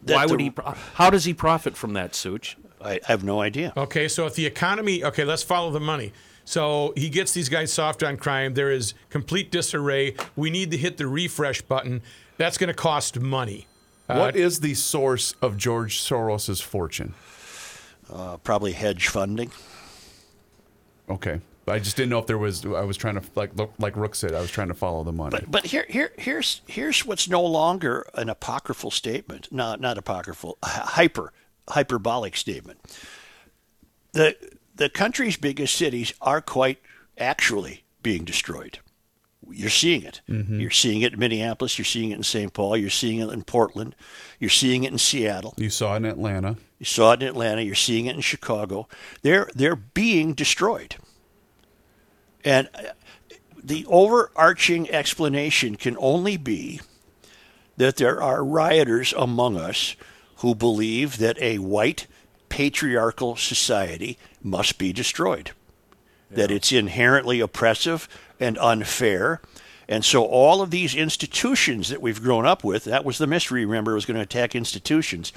that 0.03 0.13
Why 0.15 0.25
the- 0.27 0.31
would 0.33 0.41
he? 0.41 0.49
pro- 0.51 0.75
How 0.95 1.09
does 1.09 1.25
he 1.25 1.33
profit 1.33 1.75
from 1.75 1.93
that, 1.93 2.13
Such? 2.13 2.57
I, 2.79 2.93
I 2.95 2.99
have 3.05 3.23
no 3.23 3.41
idea. 3.41 3.73
Okay, 3.75 4.07
so 4.07 4.27
if 4.27 4.35
the 4.35 4.45
economy, 4.45 5.03
okay, 5.03 5.23
let's 5.23 5.43
follow 5.43 5.71
the 5.71 5.79
money. 5.81 6.13
So 6.49 6.93
he 6.97 7.09
gets 7.09 7.31
these 7.31 7.47
guys 7.47 7.71
soft 7.71 8.01
on 8.01 8.17
crime. 8.17 8.55
There 8.55 8.71
is 8.71 8.95
complete 9.12 9.51
disarray. 9.51 10.15
We 10.35 10.49
need 10.49 10.71
to 10.71 10.77
hit 10.77 10.97
the 10.97 11.05
refresh 11.05 11.62
button. 11.62 12.01
That's 12.38 12.57
going 12.57 12.69
to 12.69 12.73
cost 12.73 13.19
money. 13.19 13.67
what 14.07 14.35
is 14.35 14.62
the 14.62 14.73
source 14.73 15.35
of 15.43 15.57
George 15.57 16.01
Soros's 16.01 16.59
fortune? 16.59 17.13
Uh, 18.12 18.38
probably 18.38 18.71
hedge 18.71 19.09
funding. 19.09 19.51
Okay. 21.07 21.39
I 21.67 21.77
just 21.77 21.95
didn't 21.95 22.09
know 22.09 22.17
if 22.17 22.25
there 22.25 22.39
was. 22.39 22.65
I 22.65 22.81
was 22.81 22.97
trying 22.97 23.21
to 23.21 23.23
like 23.35 23.55
look, 23.55 23.71
like 23.77 23.95
Rook 23.95 24.15
said. 24.15 24.33
I 24.33 24.41
was 24.41 24.49
trying 24.49 24.69
to 24.69 24.73
follow 24.73 25.03
the 25.03 25.12
money. 25.12 25.29
But 25.29 25.51
but 25.51 25.65
here 25.67 25.85
here 25.88 26.13
here's 26.17 26.62
here's 26.65 27.05
what's 27.05 27.29
no 27.29 27.43
longer 27.43 28.09
an 28.15 28.27
apocryphal 28.27 28.89
statement. 28.89 29.49
Not 29.51 29.79
not 29.79 29.99
apocryphal, 29.99 30.57
hyper 30.63 31.31
hyperbolic 31.67 32.35
statement. 32.35 32.79
The 34.13 34.35
the 34.79 34.89
country's 34.89 35.35
biggest 35.37 35.75
cities 35.75 36.13
are 36.21 36.41
quite 36.41 36.79
actually 37.17 37.83
being 38.01 38.23
destroyed. 38.23 38.79
You're 39.51 39.69
seeing 39.69 40.03
it. 40.03 40.21
You're 40.27 40.69
seeing 40.69 41.01
it 41.01 41.13
in 41.13 41.19
Minneapolis. 41.19 41.77
You're 41.77 41.85
seeing 41.85 42.11
it 42.11 42.15
in 42.15 42.23
St. 42.23 42.53
Paul. 42.53 42.77
You're 42.77 42.89
seeing 42.89 43.19
it 43.19 43.29
in 43.29 43.43
Portland. 43.43 43.95
You're 44.39 44.49
seeing 44.49 44.83
it 44.85 44.91
in 44.91 44.97
Seattle. 44.97 45.53
you 45.57 45.69
saw 45.69 45.93
it 45.95 45.97
in 45.97 46.05
Atlanta. 46.05 46.55
You 46.77 46.85
saw 46.85 47.11
it 47.13 47.21
in 47.21 47.27
Atlanta. 47.27 47.61
You're 47.61 47.75
seeing 47.75 48.05
it 48.05 48.15
in 48.15 48.21
Chicago. 48.21 48.87
They're 49.21 49.49
they're 49.53 49.75
being 49.75 50.33
destroyed. 50.33 50.95
And 52.45 52.69
uh, 52.73 52.93
the 53.61 53.85
overarching 53.87 54.89
explanation 54.91 55.75
can 55.75 55.97
only 55.99 56.37
be 56.37 56.79
that 57.75 57.97
there 57.97 58.21
are 58.21 58.45
rioters 58.45 59.13
among 59.17 59.57
us 59.57 59.95
who 60.37 60.55
believe 60.55 61.17
that 61.17 61.37
a 61.41 61.57
white 61.57 62.07
patriarchal 62.49 63.35
society 63.35 64.17
must 64.41 64.78
be 64.78 64.93
destroyed. 64.93 65.52
That 66.32 66.52
it's 66.52 66.71
inherently 66.71 67.39
oppressive 67.39 68.08
and 68.39 68.58
unfair, 68.60 69.41
And 69.91 70.06
so 70.06 70.23
all 70.23 70.62
of 70.62 70.69
these 70.69 70.93
institutions 70.93 71.89
that 71.89 71.99
we've 71.99 72.21
grown 72.21 72.45
up 72.45 72.63
with, 72.63 72.84
that 72.84 73.04
was 73.04 73.17
the 73.17 73.25
mystery, 73.25 73.65
remember, 73.65 73.95
was 73.95 74.06
going 74.06 74.17
to 74.17 74.21
attack 74.21 74.56
institutions. 74.56 75.34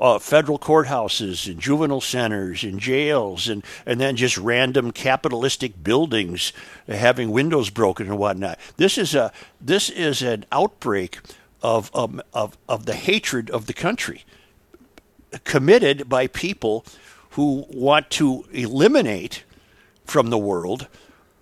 Uh, 0.00 0.18
federal 0.18 0.58
courthouses 0.58 1.46
and 1.46 1.60
juvenile 1.60 2.00
centers 2.00 2.64
and 2.64 2.80
jails 2.80 3.46
and, 3.46 3.62
and 3.84 4.00
then 4.00 4.16
just 4.16 4.38
random 4.38 4.90
capitalistic 4.90 5.84
buildings 5.84 6.54
having 6.88 7.30
windows 7.30 7.68
broken 7.68 8.06
and 8.08 8.18
whatnot. 8.18 8.58
This 8.78 8.96
is 8.96 9.14
a 9.14 9.32
this 9.60 9.90
is 9.90 10.22
an 10.22 10.46
outbreak 10.50 11.18
of, 11.62 11.90
of, 11.92 12.22
of, 12.32 12.56
of 12.66 12.86
the 12.86 12.94
hatred 12.94 13.50
of 13.50 13.66
the 13.66 13.74
country 13.74 14.24
committed 15.44 16.08
by 16.08 16.26
people 16.26 16.86
who 17.30 17.64
want 17.70 18.10
to 18.10 18.44
eliminate 18.52 19.44
from 20.04 20.30
the 20.30 20.38
world 20.38 20.88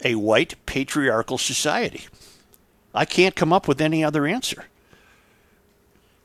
a 0.05 0.15
white 0.17 0.55
patriarchal 0.67 1.39
society. 1.39 2.07
I 2.95 3.05
can't 3.05 3.35
come 3.35 3.53
up 3.53 3.67
with 3.67 3.81
any 3.81 4.05
other 4.05 4.27
answer. 4.27 4.67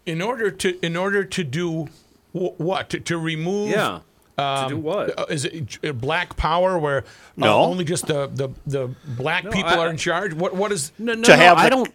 In 0.06 0.21
order 0.21 0.52
to 0.52 0.86
in 0.86 0.97
order 0.97 1.23
to 1.23 1.43
do 1.45 1.86
wh- 2.34 2.60
what 2.60 2.89
to, 2.89 2.99
to 2.99 3.17
remove 3.17 3.69
Yeah. 3.69 3.99
to 4.38 4.65
do 4.69 4.78
what? 4.78 5.17
Uh, 5.17 5.26
it 5.30 6.02
black 6.02 6.36
power 6.36 6.78
where 6.78 6.99
uh, 6.99 7.02
No. 7.38 7.60
only 7.62 7.86
just 7.86 8.08
the, 8.08 8.28
the, 8.28 8.49
the 8.67 8.89
black 9.08 9.43
people 9.49 9.69
I- 9.69 9.78
are 9.78 9.89
in 9.89 9.95
charge? 9.97 10.34
What 10.34 10.56
what 10.56 10.73
is 10.73 10.91
no, 10.99 11.13
no, 11.13 11.23
to 11.23 11.32
no, 11.32 11.38
have 11.38 11.58
I 11.58 11.63
the- 11.63 11.69
don't. 11.69 11.93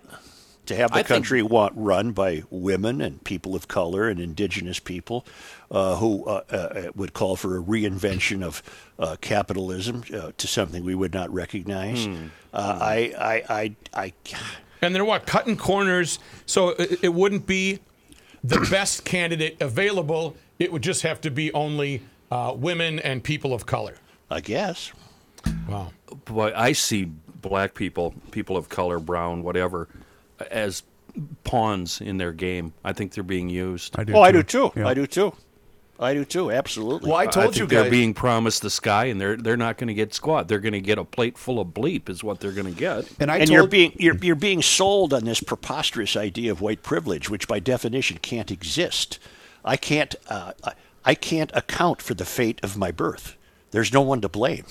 To 0.68 0.76
have 0.76 0.90
the 0.90 0.96
I 0.96 1.02
think- 1.02 1.08
country 1.08 1.42
want, 1.42 1.72
run 1.76 2.12
by 2.12 2.44
women 2.50 3.00
and 3.00 3.22
people 3.24 3.54
of 3.54 3.68
color 3.68 4.08
and 4.08 4.20
indigenous 4.20 4.78
people 4.78 5.26
uh, 5.70 5.96
who 5.96 6.24
uh, 6.24 6.42
uh, 6.50 6.92
would 6.94 7.12
call 7.12 7.36
for 7.36 7.58
a 7.58 7.62
reinvention 7.62 8.42
of 8.42 8.62
uh, 8.98 9.16
capitalism 9.20 10.04
uh, 10.14 10.32
to 10.36 10.46
something 10.46 10.84
we 10.84 10.94
would 10.94 11.12
not 11.12 11.32
recognize. 11.32 12.06
Uh, 12.06 12.78
I, 12.80 13.12
I, 13.18 13.74
I, 13.94 14.04
I, 14.06 14.12
and 14.80 14.94
they're 14.94 15.04
what 15.04 15.26
cutting 15.26 15.56
corners 15.56 16.18
so 16.46 16.70
it, 16.70 17.04
it 17.04 17.14
wouldn't 17.14 17.46
be 17.46 17.80
the 18.44 18.60
best 18.70 19.04
candidate 19.04 19.60
available. 19.60 20.36
It 20.58 20.72
would 20.72 20.82
just 20.82 21.02
have 21.02 21.20
to 21.22 21.30
be 21.30 21.52
only 21.52 22.02
uh, 22.30 22.54
women 22.56 22.98
and 22.98 23.22
people 23.22 23.52
of 23.52 23.66
color. 23.66 23.94
I 24.30 24.40
guess. 24.40 24.92
Wow. 25.68 25.92
Boy, 26.26 26.52
I 26.54 26.72
see 26.72 27.04
black 27.40 27.74
people, 27.74 28.14
people 28.30 28.56
of 28.56 28.68
color, 28.68 28.98
brown, 28.98 29.42
whatever, 29.42 29.88
as 30.50 30.82
pawns 31.44 32.00
in 32.00 32.18
their 32.18 32.32
game. 32.32 32.72
I 32.84 32.92
think 32.92 33.12
they're 33.12 33.24
being 33.24 33.48
used. 33.48 33.98
I 33.98 34.04
do 34.04 34.14
Oh, 34.14 34.22
I 34.22 34.30
too. 34.32 34.38
do 34.38 34.42
too. 34.42 34.72
Yeah. 34.80 34.88
I 34.88 34.94
do 34.94 35.06
too. 35.06 35.32
I 36.00 36.14
do 36.14 36.24
too. 36.24 36.52
Absolutely. 36.52 37.08
Well, 37.10 37.18
I 37.18 37.22
I 37.22 37.26
told 37.26 37.46
think 37.46 37.56
you 37.56 37.66
guys 37.66 37.82
they're 37.82 37.90
being 37.90 38.14
promised 38.14 38.62
the 38.62 38.70
sky, 38.70 39.06
and 39.06 39.20
they're 39.20 39.36
they're 39.36 39.56
not 39.56 39.78
going 39.78 39.88
to 39.88 39.94
get 39.94 40.14
squat. 40.14 40.46
They're 40.46 40.60
going 40.60 40.72
to 40.74 40.80
get 40.80 40.96
a 40.96 41.04
plate 41.04 41.36
full 41.36 41.58
of 41.58 41.68
bleep, 41.68 42.08
is 42.08 42.22
what 42.22 42.38
they're 42.38 42.52
going 42.52 42.72
to 42.72 42.78
get. 42.78 43.04
and 43.18 43.32
I 43.32 43.38
and 43.38 43.48
told 43.48 43.54
you're 43.56 43.66
being 43.66 43.92
you're, 43.98 44.16
you're 44.18 44.36
being 44.36 44.62
sold 44.62 45.12
on 45.12 45.24
this 45.24 45.40
preposterous 45.40 46.14
idea 46.14 46.52
of 46.52 46.60
white 46.60 46.84
privilege, 46.84 47.28
which 47.28 47.48
by 47.48 47.58
definition 47.58 48.18
can't 48.18 48.52
exist. 48.52 49.18
I 49.64 49.76
can't 49.76 50.14
uh, 50.28 50.52
I- 50.62 50.74
I 51.04 51.14
can't 51.14 51.50
account 51.54 52.00
for 52.02 52.14
the 52.14 52.24
fate 52.26 52.60
of 52.62 52.76
my 52.76 52.90
birth. 52.92 53.36
There's 53.72 53.92
no 53.92 54.02
one 54.02 54.20
to 54.20 54.28
blame. 54.28 54.66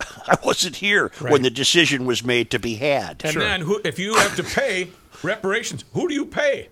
I 0.26 0.36
wasn't 0.44 0.76
here 0.76 1.10
Right. 1.20 1.32
when 1.32 1.42
the 1.42 1.50
decision 1.50 2.04
was 2.06 2.24
made 2.24 2.50
to 2.50 2.58
be 2.58 2.74
had. 2.76 3.22
And 3.24 3.36
then 3.36 3.60
who, 3.62 3.80
if 3.84 3.98
you 3.98 4.14
have 4.14 4.36
to 4.36 4.42
pay 4.42 4.88
reparations, 5.22 5.84
who 5.94 6.08
do 6.08 6.14
you 6.14 6.26
pay? 6.26 6.68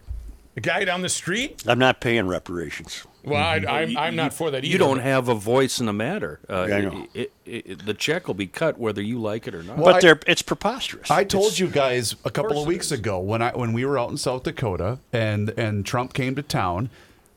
The 0.54 0.60
guy 0.62 0.84
down 0.84 1.02
the 1.02 1.08
street? 1.10 1.62
I'm 1.66 1.78
not 1.78 2.00
paying 2.00 2.26
reparations. 2.28 3.04
Well, 3.24 3.36
I, 3.42 3.56
I'm, 3.68 3.96
I'm 3.96 4.16
not 4.16 4.32
for 4.32 4.50
that 4.52 4.58
either. 4.64 4.66
You 4.72 4.78
don't 4.78 5.00
have 5.00 5.28
a 5.28 5.34
voice 5.34 5.80
in 5.80 5.86
the 5.86 5.92
matter. 5.92 6.38
Uh, 6.48 6.66
Yeah, 6.68 6.76
I 6.76 6.80
know. 6.80 7.06
It, 7.12 7.32
it, 7.44 7.66
it- 7.66 7.84
the 7.86 7.92
check 7.92 8.26
will 8.26 8.34
be 8.34 8.46
cut 8.46 8.78
whether 8.78 9.02
you 9.02 9.18
like 9.20 9.46
it 9.48 9.54
or 9.54 9.62
not. 9.64 9.76
Well, 9.76 9.86
But 9.86 9.94
I- 9.96 10.00
they're, 10.00 10.20
it's 10.26 10.42
preposterous. 10.42 11.10
I 11.10 11.24
told 11.24 11.46
It's- 11.46 11.58
you 11.58 11.66
guys 11.66 12.14
a 12.24 12.30
couple 12.30 12.52
course 12.52 12.62
of 12.62 12.66
weeks 12.68 12.90
ago 12.92 13.18
when 13.18 13.42
I 13.42 13.50
when 13.50 13.72
we 13.72 13.84
were 13.84 13.98
out 13.98 14.10
in 14.10 14.16
South 14.16 14.44
Dakota 14.44 14.98
and 15.12 15.50
and 15.58 15.84
Trump 15.84 16.14
came 16.14 16.34
to 16.36 16.42
town. 16.42 16.88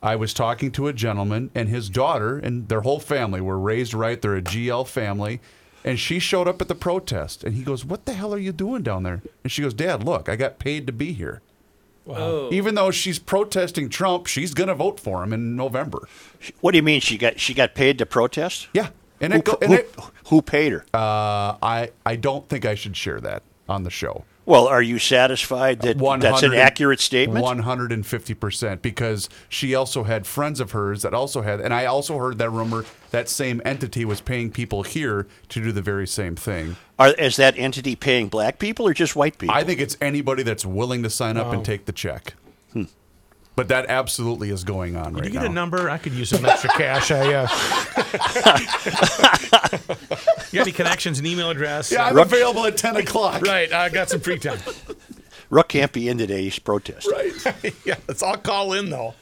I 0.02 0.16
was 0.16 0.34
talking 0.34 0.72
to 0.74 0.88
a 0.88 0.94
gentleman 0.94 1.52
and 1.54 1.68
his 1.68 1.90
daughter 1.90 2.38
and 2.38 2.70
their 2.70 2.82
whole 2.82 3.02
family 3.02 3.42
were 3.42 3.60
raised 3.60 3.94
right. 3.94 4.22
They're 4.22 4.38
a 4.38 4.42
GL 4.42 4.88
family. 4.88 5.42
And 5.84 6.00
she 6.00 6.20
showed 6.20 6.48
up 6.48 6.62
at 6.62 6.68
the 6.68 6.76
protest 6.76 7.44
and 7.44 7.56
he 7.56 7.64
goes, 7.64 7.86
What 7.86 8.06
the 8.06 8.14
hell 8.14 8.34
are 8.34 8.40
you 8.40 8.52
doing 8.52 8.84
down 8.84 9.04
there? 9.04 9.22
And 9.44 9.52
she 9.52 9.62
goes, 9.62 9.74
Dad, 9.74 10.04
look, 10.04 10.28
I 10.28 10.36
got 10.36 10.60
paid 10.60 10.86
to 10.88 10.94
be 10.94 11.14
here. 11.14 11.42
Wow. 12.06 12.50
Even 12.52 12.76
though 12.76 12.92
she's 12.92 13.20
protesting 13.20 13.88
Trump, 13.88 14.26
she's 14.26 14.54
going 14.54 14.68
to 14.70 14.76
vote 14.76 15.00
for 15.00 15.22
him 15.24 15.32
in 15.32 15.56
November. 15.56 16.08
What 16.60 16.72
do 16.72 16.78
you 16.78 16.84
mean 16.84 17.02
she 17.02 17.18
got 17.18 17.40
she 17.40 17.54
got 17.54 17.76
paid 17.76 17.98
to 18.00 18.06
protest? 18.06 18.68
Yeah. 18.74 18.90
And 19.22 19.34
Who, 19.34 19.40
it, 19.40 19.46
go, 19.46 19.58
and 19.62 19.72
who, 19.72 19.78
it 19.78 19.96
who 20.28 20.42
paid 20.42 20.72
her? 20.72 20.86
uh, 20.94 21.56
I, 21.62 21.92
I 22.06 22.16
don't 22.16 22.48
think 22.50 22.66
I 22.66 22.76
should 22.76 22.96
share 22.98 23.20
that 23.22 23.44
on 23.68 23.84
the 23.84 23.90
show. 23.90 24.24
Well, 24.50 24.68
are 24.68 24.82
you 24.82 24.98
satisfied 24.98 25.82
that 25.82 26.00
that's 26.20 26.42
an 26.42 26.56
accurate 26.56 27.00
statement? 27.00 27.46
150% 27.46 28.82
because 28.82 29.30
she 29.48 29.76
also 29.76 30.04
had 30.04 30.26
friends 30.26 30.60
of 30.60 30.72
hers 30.72 31.04
that 31.04 31.14
also 31.14 31.44
had 31.44 31.62
and 31.62 31.72
I 31.72 31.86
also 31.86 32.18
heard 32.18 32.40
that 32.40 32.50
rumor 32.50 32.84
that 33.12 33.30
same 33.30 33.62
entity 33.64 34.06
was 34.06 34.22
paying 34.22 34.50
people 34.52 34.82
here 34.82 35.28
to 35.50 35.62
do 35.62 35.72
the 35.72 35.84
very 35.84 36.08
same 36.08 36.36
thing. 36.36 36.78
Are, 36.98 37.12
is 37.12 37.36
that 37.36 37.60
entity 37.60 37.96
paying 37.96 38.28
black 38.28 38.58
people 38.58 38.88
or 38.88 38.94
just 38.94 39.16
white 39.16 39.38
people? 39.38 39.56
I 39.56 39.64
think 39.64 39.80
it's 39.80 39.96
anybody 40.02 40.42
that's 40.42 40.66
willing 40.66 41.04
to 41.04 41.12
sign 41.12 41.38
up 41.38 41.54
and 41.54 41.64
take 41.64 41.86
the 41.86 41.94
check. 41.94 42.34
But 43.60 43.68
that 43.68 43.88
absolutely 43.90 44.52
is 44.52 44.64
going 44.64 44.96
on 44.96 45.04
right 45.04 45.12
now. 45.12 45.20
Right 45.20 45.26
you 45.26 45.34
get 45.34 45.42
now. 45.42 45.48
a 45.48 45.54
number? 45.54 45.90
I 45.90 45.98
could 45.98 46.14
use 46.14 46.30
some 46.30 46.46
extra 46.46 46.70
cash. 46.70 47.12
I, 47.12 47.34
uh... 47.34 47.42
you 50.50 50.60
got 50.60 50.62
any 50.62 50.72
connections 50.72 51.20
an 51.20 51.26
email 51.26 51.50
address? 51.50 51.92
yeah, 51.92 52.06
I'm 52.06 52.16
Rook- 52.16 52.28
available 52.28 52.66
at 52.66 52.78
10 52.78 52.96
o'clock. 52.96 53.42
Right, 53.42 53.70
I 53.74 53.90
got 53.90 54.10
some 54.10 54.22
free 54.22 54.40
time. 54.40 54.60
Rook 55.50 55.68
can't 55.68 55.92
be 55.92 56.08
in 56.08 56.18
today's 56.18 56.58
protest. 56.58 57.12
Right. 57.12 57.76
yeah, 57.86 57.96
let's 58.08 58.24
all 58.24 58.38
call 58.38 58.72
in 58.72 58.92
though. 58.92 59.14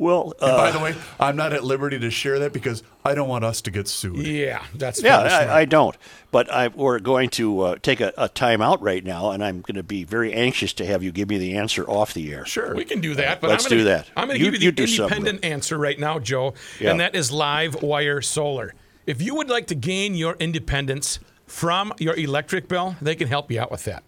Well, 0.00 0.32
And 0.40 0.50
uh, 0.50 0.56
by 0.56 0.70
the 0.70 0.78
way, 0.78 0.94
I'm 1.20 1.36
not 1.36 1.52
at 1.52 1.62
liberty 1.62 1.98
to 1.98 2.10
share 2.10 2.38
that 2.38 2.54
because 2.54 2.82
I 3.04 3.14
don't 3.14 3.28
want 3.28 3.44
us 3.44 3.60
to 3.60 3.70
get 3.70 3.86
sued. 3.86 4.26
Yeah, 4.26 4.64
that's 4.74 5.02
yeah. 5.02 5.18
I, 5.18 5.58
I 5.60 5.64
don't. 5.66 5.94
But 6.30 6.50
I, 6.50 6.68
we're 6.68 7.00
going 7.00 7.28
to 7.30 7.60
uh, 7.60 7.76
take 7.82 8.00
a, 8.00 8.10
a 8.16 8.28
time 8.30 8.62
out 8.62 8.80
right 8.80 9.04
now, 9.04 9.30
and 9.32 9.44
I'm 9.44 9.60
going 9.60 9.74
to 9.74 9.82
be 9.82 10.04
very 10.04 10.32
anxious 10.32 10.72
to 10.74 10.86
have 10.86 11.02
you 11.02 11.12
give 11.12 11.28
me 11.28 11.36
the 11.36 11.54
answer 11.58 11.84
off 11.84 12.14
the 12.14 12.32
air. 12.32 12.46
Sure. 12.46 12.74
We 12.74 12.86
can 12.86 13.02
do 13.02 13.14
that, 13.16 13.42
but 13.42 13.50
Let's 13.50 13.66
I'm 13.66 13.70
gonna, 13.72 13.80
do 13.82 13.84
that. 13.88 14.10
I'm 14.16 14.28
going 14.28 14.38
to 14.38 14.44
give 14.44 14.54
you 14.54 14.60
you 14.60 14.72
do 14.72 14.86
the 14.86 14.92
something. 14.92 15.18
independent 15.18 15.44
answer 15.44 15.76
right 15.76 15.98
now, 16.00 16.18
Joe, 16.18 16.54
Yeah. 16.80 16.92
and 16.92 17.00
that 17.00 17.14
is 17.14 17.30
Live 17.30 17.82
Wire 17.82 18.22
Solar. 18.22 18.72
If 19.06 19.20
you 19.20 19.34
would 19.34 19.50
like 19.50 19.66
to 19.66 19.74
gain 19.74 20.14
your 20.14 20.34
independence 20.40 21.20
from 21.46 21.92
your 21.98 22.14
electric 22.16 22.68
bill, 22.68 22.96
they 23.02 23.14
can 23.16 23.28
help 23.28 23.50
you 23.50 23.60
out 23.60 23.70
with 23.70 23.84
that. 23.84 24.02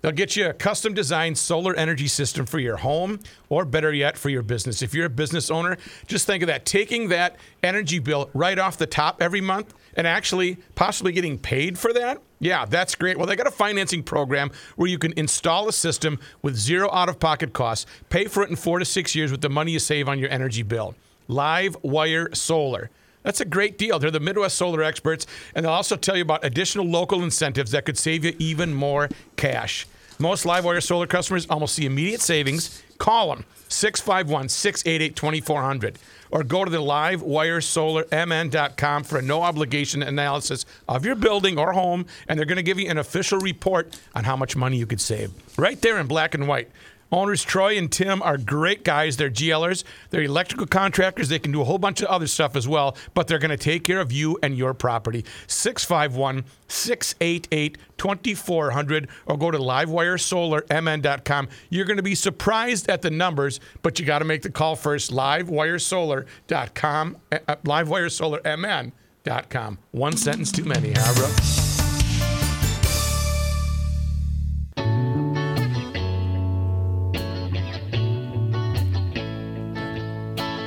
They'll 0.00 0.12
get 0.12 0.36
you 0.36 0.48
a 0.48 0.52
custom 0.52 0.94
designed 0.94 1.38
solar 1.38 1.74
energy 1.74 2.06
system 2.06 2.46
for 2.46 2.58
your 2.58 2.76
home, 2.76 3.20
or 3.48 3.64
better 3.64 3.92
yet, 3.92 4.16
for 4.16 4.28
your 4.28 4.42
business. 4.42 4.80
If 4.80 4.94
you're 4.94 5.06
a 5.06 5.10
business 5.10 5.50
owner, 5.50 5.76
just 6.06 6.26
think 6.26 6.42
of 6.42 6.46
that 6.46 6.64
taking 6.64 7.08
that 7.08 7.36
energy 7.62 7.98
bill 7.98 8.30
right 8.32 8.58
off 8.58 8.76
the 8.76 8.86
top 8.86 9.20
every 9.20 9.40
month 9.40 9.74
and 9.94 10.06
actually 10.06 10.58
possibly 10.76 11.10
getting 11.10 11.38
paid 11.38 11.78
for 11.78 11.92
that. 11.92 12.22
Yeah, 12.38 12.64
that's 12.64 12.94
great. 12.94 13.16
Well, 13.16 13.26
they 13.26 13.34
got 13.34 13.48
a 13.48 13.52
financing 13.52 14.04
program 14.04 14.52
where 14.76 14.88
you 14.88 14.98
can 14.98 15.12
install 15.16 15.68
a 15.68 15.72
system 15.72 16.20
with 16.42 16.54
zero 16.54 16.88
out 16.92 17.08
of 17.08 17.18
pocket 17.18 17.52
costs, 17.52 17.86
pay 18.08 18.26
for 18.26 18.44
it 18.44 18.50
in 18.50 18.56
four 18.56 18.78
to 18.78 18.84
six 18.84 19.16
years 19.16 19.32
with 19.32 19.40
the 19.40 19.48
money 19.48 19.72
you 19.72 19.80
save 19.80 20.08
on 20.08 20.20
your 20.20 20.30
energy 20.30 20.62
bill. 20.62 20.94
Live 21.26 21.76
Wire 21.82 22.32
Solar. 22.34 22.90
That's 23.22 23.40
a 23.40 23.44
great 23.44 23.78
deal. 23.78 23.98
They're 23.98 24.10
the 24.10 24.20
Midwest 24.20 24.56
solar 24.56 24.82
experts, 24.82 25.26
and 25.54 25.64
they'll 25.64 25.72
also 25.72 25.96
tell 25.96 26.16
you 26.16 26.22
about 26.22 26.44
additional 26.44 26.86
local 26.86 27.22
incentives 27.22 27.72
that 27.72 27.84
could 27.84 27.98
save 27.98 28.24
you 28.24 28.34
even 28.38 28.74
more 28.74 29.08
cash. 29.36 29.86
Most 30.18 30.44
LiveWire 30.44 30.82
solar 30.82 31.06
customers 31.06 31.46
almost 31.48 31.74
see 31.74 31.86
immediate 31.86 32.20
savings. 32.20 32.82
Call 32.98 33.34
them 33.34 33.44
651 33.68 34.48
688 34.48 35.14
2400 35.14 35.98
or 36.30 36.42
go 36.42 36.64
to 36.64 36.70
the 36.70 36.78
livewiresolarmn.com 36.78 39.04
for 39.04 39.18
a 39.18 39.22
no 39.22 39.42
obligation 39.42 40.02
analysis 40.02 40.64
of 40.88 41.06
your 41.06 41.14
building 41.14 41.58
or 41.58 41.72
home, 41.72 42.06
and 42.28 42.38
they're 42.38 42.46
going 42.46 42.56
to 42.56 42.62
give 42.62 42.78
you 42.78 42.90
an 42.90 42.98
official 42.98 43.40
report 43.40 43.98
on 44.14 44.24
how 44.24 44.36
much 44.36 44.54
money 44.56 44.76
you 44.76 44.84
could 44.86 45.00
save. 45.00 45.30
Right 45.56 45.80
there 45.80 45.98
in 45.98 46.06
black 46.06 46.34
and 46.34 46.46
white. 46.48 46.68
Owners 47.10 47.42
Troy 47.42 47.78
and 47.78 47.90
Tim 47.90 48.20
are 48.22 48.36
great 48.36 48.84
guys. 48.84 49.16
They're 49.16 49.30
GLers. 49.30 49.84
They're 50.10 50.22
electrical 50.22 50.66
contractors. 50.66 51.28
They 51.28 51.38
can 51.38 51.52
do 51.52 51.60
a 51.60 51.64
whole 51.64 51.78
bunch 51.78 52.02
of 52.02 52.08
other 52.08 52.26
stuff 52.26 52.56
as 52.56 52.66
well, 52.68 52.96
but 53.14 53.28
they're 53.28 53.38
going 53.38 53.50
to 53.50 53.56
take 53.56 53.84
care 53.84 54.00
of 54.00 54.12
you 54.12 54.38
and 54.42 54.54
your 54.56 54.74
property. 54.74 55.24
651 55.46 56.44
688 56.68 57.78
2400 57.96 59.08
or 59.26 59.38
go 59.38 59.50
to 59.50 59.58
livewiresolarmn.com. 59.58 61.48
You're 61.70 61.86
going 61.86 61.96
to 61.96 62.02
be 62.02 62.14
surprised 62.14 62.90
at 62.90 63.02
the 63.02 63.10
numbers, 63.10 63.58
but 63.82 63.98
you 63.98 64.06
got 64.06 64.20
to 64.20 64.24
make 64.24 64.42
the 64.42 64.50
call 64.50 64.76
first. 64.76 65.10
Livewiresolar.com, 65.10 67.16
uh, 67.32 67.38
livewiresolarmn.com. 67.64 69.78
One 69.90 70.16
sentence 70.16 70.52
too 70.52 70.64
many, 70.64 70.92
huh, 70.94 71.14
bro? 71.14 71.57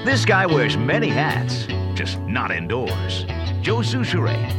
This 0.03 0.25
guy 0.25 0.47
wears 0.47 0.75
many 0.75 1.09
hats, 1.09 1.67
just 1.93 2.19
not 2.21 2.49
indoors. 2.49 3.23
Joe 3.61 3.81
Soucheray. 3.81 4.49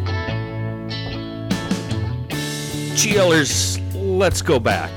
GLers, 2.94 3.82
let's 3.92 4.40
go 4.40 4.60
back. 4.60 4.92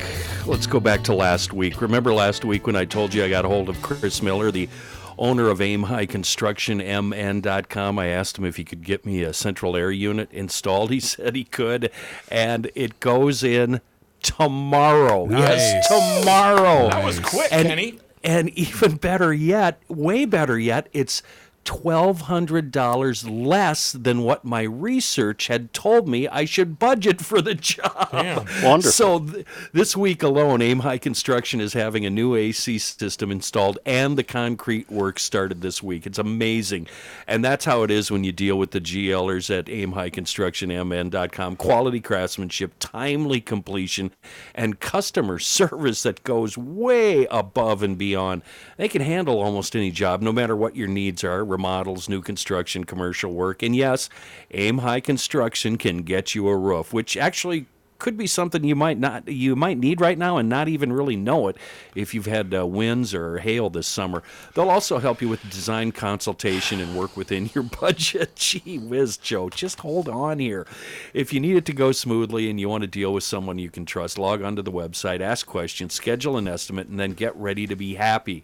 Let's 0.45 0.67
go 0.67 0.79
back 0.79 1.03
to 1.05 1.15
last 1.15 1.51
week. 1.51 1.81
Remember 1.81 2.13
last 2.13 2.45
week 2.45 2.67
when 2.67 2.75
I 2.75 2.85
told 2.85 3.11
you 3.11 3.23
I 3.23 3.29
got 3.29 3.43
a 3.43 3.47
hold 3.47 3.69
of 3.69 3.81
Chris 3.81 4.21
Miller, 4.21 4.51
the 4.51 4.69
owner 5.17 5.49
of 5.49 5.61
Aim 5.61 5.81
High 5.81 6.05
Construction, 6.05 6.77
MN.com. 6.77 7.97
I 7.97 8.09
asked 8.09 8.37
him 8.37 8.45
if 8.45 8.57
he 8.57 8.63
could 8.63 8.83
get 8.83 9.03
me 9.03 9.23
a 9.23 9.33
central 9.33 9.75
air 9.75 9.89
unit 9.89 10.31
installed. 10.31 10.91
He 10.91 10.99
said 11.01 11.35
he 11.35 11.45
could, 11.45 11.89
and 12.29 12.69
it 12.75 12.99
goes 12.99 13.43
in 13.43 13.81
tomorrow. 14.21 15.27
Yes, 15.27 15.87
tomorrow. 15.87 16.89
That 16.89 17.03
was 17.03 17.19
quick, 17.19 17.47
and, 17.51 17.67
Kenny. 17.67 17.99
And 18.25 18.49
even 18.57 18.95
better 18.95 19.31
yet, 19.31 19.79
way 19.87 20.25
better 20.25 20.57
yet, 20.57 20.89
it's 20.93 21.21
$1,200 21.65 23.45
less 23.47 23.91
than 23.91 24.21
what 24.21 24.45
my 24.45 24.61
research 24.61 25.47
had 25.47 25.73
told 25.73 26.07
me 26.07 26.27
I 26.27 26.45
should 26.45 26.79
budget 26.79 27.21
for 27.21 27.41
the 27.41 27.55
job. 27.55 28.09
Damn. 28.11 28.45
Wonderful. 28.63 28.91
So 28.95 29.19
th- 29.19 29.45
this 29.73 29.97
week 29.97 30.23
alone, 30.23 30.61
Aim 30.61 30.79
High 30.79 30.99
Construction 30.99 31.59
is 31.59 31.73
having 31.73 32.05
a 32.05 32.09
new 32.09 32.35
AC 32.35 32.77
system 32.77 33.31
installed, 33.31 33.77
and 33.85 34.17
the 34.17 34.23
concrete 34.23 34.89
work 34.89 35.19
started 35.19 35.61
this 35.61 35.83
week. 35.83 36.05
It's 36.05 36.17
amazing, 36.19 36.87
and 37.27 37.43
that's 37.43 37.65
how 37.65 37.83
it 37.83 37.91
is 37.91 38.09
when 38.11 38.23
you 38.23 38.31
deal 38.31 38.57
with 38.57 38.71
the 38.71 38.79
GLers 38.79 39.55
at 39.55 39.67
Aim 39.69 39.93
High 39.93 40.09
Construction 40.09 40.69
MN.com. 40.69 41.55
Quality 41.57 41.99
craftsmanship, 41.99 42.73
timely 42.79 43.41
completion, 43.41 44.11
and 44.53 44.79
customer 44.79 45.39
service 45.55 46.03
that 46.03 46.23
goes 46.23 46.57
way 46.57 47.25
above 47.29 47.83
and 47.83 47.97
beyond. 47.97 48.43
They 48.77 48.87
can 48.87 49.01
handle 49.01 49.41
almost 49.41 49.75
any 49.75 49.91
job, 49.91 50.21
no 50.21 50.31
matter 50.31 50.55
what 50.55 50.75
your 50.75 50.87
needs 50.87 51.23
are 51.23 51.43
remodels, 51.55 52.09
new 52.09 52.21
construction, 52.21 52.83
commercial 52.83 53.31
work. 53.31 53.63
And 53.63 53.75
yes, 53.75 54.09
Aim 54.51 54.79
High 54.79 54.99
Construction 54.99 55.77
can 55.77 56.03
get 56.03 56.35
you 56.35 56.47
a 56.49 56.57
roof, 56.57 56.91
which 56.93 57.15
actually 57.15 57.67
could 57.97 58.17
be 58.17 58.27
something 58.27 58.63
you 58.63 58.75
might 58.75 58.99
not 58.99 59.27
you 59.27 59.55
might 59.55 59.77
need 59.77 60.01
right 60.01 60.17
now 60.17 60.37
and 60.37 60.49
not 60.49 60.67
even 60.67 60.91
really 60.91 61.15
know 61.15 61.47
it 61.47 61.55
if 61.95 62.13
you've 62.13 62.25
had 62.25 62.53
uh, 62.53 62.65
winds 62.65 63.13
or 63.13 63.39
hail 63.39 63.69
this 63.69 63.87
summer. 63.87 64.21
They'll 64.53 64.69
also 64.69 64.99
help 64.99 65.21
you 65.21 65.29
with 65.29 65.41
design 65.49 65.91
consultation 65.91 66.79
and 66.79 66.95
work 66.95 67.15
within 67.15 67.49
your 67.55 67.63
budget. 67.63 68.35
Gee 68.35 68.79
whiz, 68.79 69.17
Joe, 69.17 69.49
just 69.49 69.79
hold 69.79 70.09
on 70.09 70.39
here. 70.39 70.67
If 71.13 71.33
you 71.33 71.39
need 71.39 71.55
it 71.55 71.65
to 71.65 71.73
go 71.73 71.91
smoothly 71.91 72.49
and 72.49 72.59
you 72.59 72.69
want 72.69 72.81
to 72.81 72.87
deal 72.87 73.13
with 73.13 73.23
someone 73.23 73.59
you 73.59 73.69
can 73.69 73.85
trust, 73.85 74.17
log 74.17 74.41
onto 74.41 74.61
the 74.61 74.71
website, 74.71 75.21
ask 75.21 75.45
questions, 75.45 75.93
schedule 75.93 76.37
an 76.37 76.47
estimate, 76.47 76.87
and 76.87 76.99
then 76.99 77.13
get 77.13 77.35
ready 77.35 77.65
to 77.67 77.75
be 77.75 77.95
happy. 77.95 78.43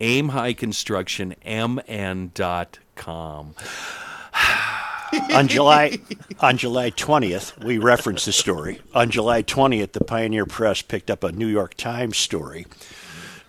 Aim 0.00 0.30
High 0.30 0.54
Construction, 0.54 1.34
mn.com. 1.44 2.34
on 5.34 5.48
July 5.48 5.98
on 6.40 6.56
July 6.56 6.90
20th, 6.90 7.62
we 7.62 7.78
referenced 7.78 8.26
the 8.26 8.32
story. 8.32 8.80
On 8.94 9.10
July 9.10 9.42
20th, 9.42 9.92
the 9.92 10.04
Pioneer 10.04 10.46
Press 10.46 10.82
picked 10.82 11.10
up 11.10 11.24
a 11.24 11.32
New 11.32 11.46
York 11.46 11.74
Times 11.74 12.16
story 12.16 12.66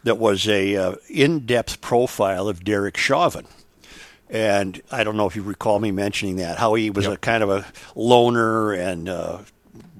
that 0.04 0.18
was 0.18 0.48
a 0.48 0.76
uh, 0.76 0.96
in-depth 1.10 1.80
profile 1.80 2.48
of 2.48 2.64
Derek 2.64 2.98
Chauvin. 2.98 3.46
And 4.30 4.82
I 4.92 5.04
don't 5.04 5.18
know 5.18 5.28
if 5.28 5.36
you 5.36 5.44
recall 5.44 5.80
me 5.80 5.92
mentioning 5.92 6.38
that, 6.38 6.58
how 6.58 6.74
he 6.74 6.90
was 6.90 7.06
a 7.06 7.18
kind 7.18 7.44
of 7.44 7.50
a 7.50 7.66
loner 7.96 8.72
and 8.72 9.10
uh, 9.10 9.40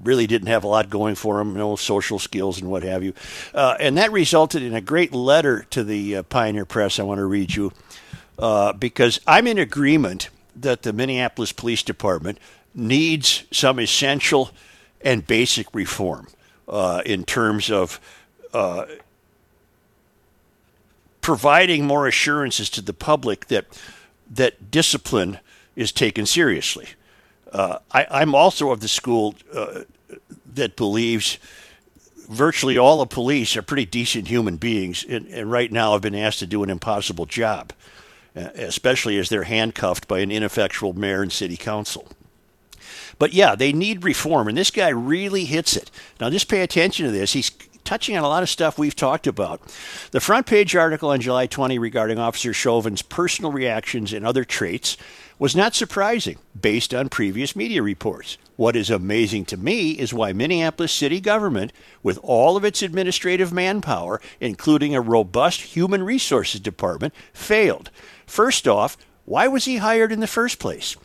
really 0.02 0.26
didn't 0.26 0.48
have 0.48 0.64
a 0.64 0.68
lot 0.68 0.90
going 0.90 1.14
for 1.14 1.40
him, 1.40 1.54
no 1.54 1.76
social 1.76 2.18
skills 2.18 2.60
and 2.60 2.70
what 2.70 2.82
have 2.82 3.02
you. 3.02 3.14
Uh, 3.54 3.76
and 3.78 3.96
that 3.96 4.12
resulted 4.12 4.62
in 4.62 4.74
a 4.74 4.80
great 4.80 5.12
letter 5.12 5.66
to 5.70 5.84
the 5.84 6.16
uh, 6.16 6.22
Pioneer 6.24 6.64
Press 6.64 6.98
I 6.98 7.04
want 7.04 7.18
to 7.18 7.24
read 7.24 7.54
you 7.54 7.72
uh, 8.38 8.72
because 8.72 9.20
I'm 9.26 9.46
in 9.46 9.58
agreement 9.58 10.28
that 10.56 10.82
the 10.82 10.92
Minneapolis 10.92 11.52
Police 11.52 11.82
Department 11.82 12.38
needs 12.74 13.44
some 13.50 13.78
essential 13.78 14.50
and 15.00 15.26
basic 15.26 15.66
reform 15.74 16.28
uh, 16.68 17.02
in 17.04 17.24
terms 17.24 17.70
of 17.70 18.00
uh, 18.52 18.84
providing 21.20 21.86
more 21.86 22.06
assurances 22.06 22.68
to 22.70 22.82
the 22.82 22.92
public 22.92 23.46
that 23.46 23.66
that 24.30 24.70
discipline 24.70 25.38
is 25.76 25.92
taken 25.92 26.24
seriously. 26.24 26.88
Uh, 27.52 27.78
I, 27.92 28.06
I'm 28.10 28.34
also 28.34 28.70
of 28.70 28.80
the 28.80 28.88
school 28.88 29.34
uh, 29.54 29.82
that 30.54 30.74
believes 30.74 31.38
virtually 32.28 32.78
all 32.78 32.98
the 32.98 33.06
police 33.06 33.56
are 33.56 33.62
pretty 33.62 33.84
decent 33.84 34.28
human 34.28 34.56
beings, 34.56 35.04
and, 35.06 35.26
and 35.28 35.50
right 35.50 35.70
now 35.70 35.92
have 35.92 36.02
been 36.02 36.14
asked 36.14 36.38
to 36.38 36.46
do 36.46 36.62
an 36.62 36.70
impossible 36.70 37.26
job, 37.26 37.72
uh, 38.34 38.48
especially 38.54 39.18
as 39.18 39.28
they're 39.28 39.42
handcuffed 39.44 40.08
by 40.08 40.20
an 40.20 40.32
ineffectual 40.32 40.94
mayor 40.94 41.22
and 41.22 41.32
city 41.32 41.56
council. 41.56 42.08
But 43.18 43.34
yeah, 43.34 43.54
they 43.54 43.72
need 43.72 44.02
reform, 44.02 44.48
and 44.48 44.56
this 44.56 44.70
guy 44.70 44.88
really 44.88 45.44
hits 45.44 45.76
it. 45.76 45.90
Now, 46.18 46.30
just 46.30 46.48
pay 46.48 46.62
attention 46.62 47.06
to 47.06 47.12
this. 47.12 47.34
He's 47.34 47.50
touching 47.92 48.16
on 48.16 48.24
a 48.24 48.28
lot 48.28 48.42
of 48.42 48.48
stuff 48.48 48.78
we've 48.78 48.96
talked 48.96 49.26
about. 49.26 49.60
The 50.12 50.20
front 50.20 50.46
page 50.46 50.74
article 50.74 51.10
on 51.10 51.20
July 51.20 51.46
20 51.46 51.78
regarding 51.78 52.18
Officer 52.18 52.54
Chauvin's 52.54 53.02
personal 53.02 53.52
reactions 53.52 54.14
and 54.14 54.24
other 54.24 54.44
traits 54.44 54.96
was 55.38 55.54
not 55.54 55.74
surprising 55.74 56.38
based 56.58 56.94
on 56.94 57.10
previous 57.10 57.54
media 57.54 57.82
reports. 57.82 58.38
What 58.56 58.76
is 58.76 58.88
amazing 58.88 59.44
to 59.46 59.58
me 59.58 59.90
is 59.90 60.14
why 60.14 60.32
Minneapolis 60.32 60.90
city 60.90 61.20
government, 61.20 61.70
with 62.02 62.18
all 62.22 62.56
of 62.56 62.64
its 62.64 62.80
administrative 62.80 63.52
manpower, 63.52 64.22
including 64.40 64.94
a 64.94 65.02
robust 65.02 65.60
human 65.60 66.02
resources 66.02 66.60
department, 66.60 67.12
failed. 67.34 67.90
First 68.24 68.66
off, 68.66 68.96
why 69.26 69.48
was 69.48 69.66
he 69.66 69.76
hired 69.76 70.12
in 70.12 70.20
the 70.20 70.26
first 70.26 70.58
place? 70.58 70.96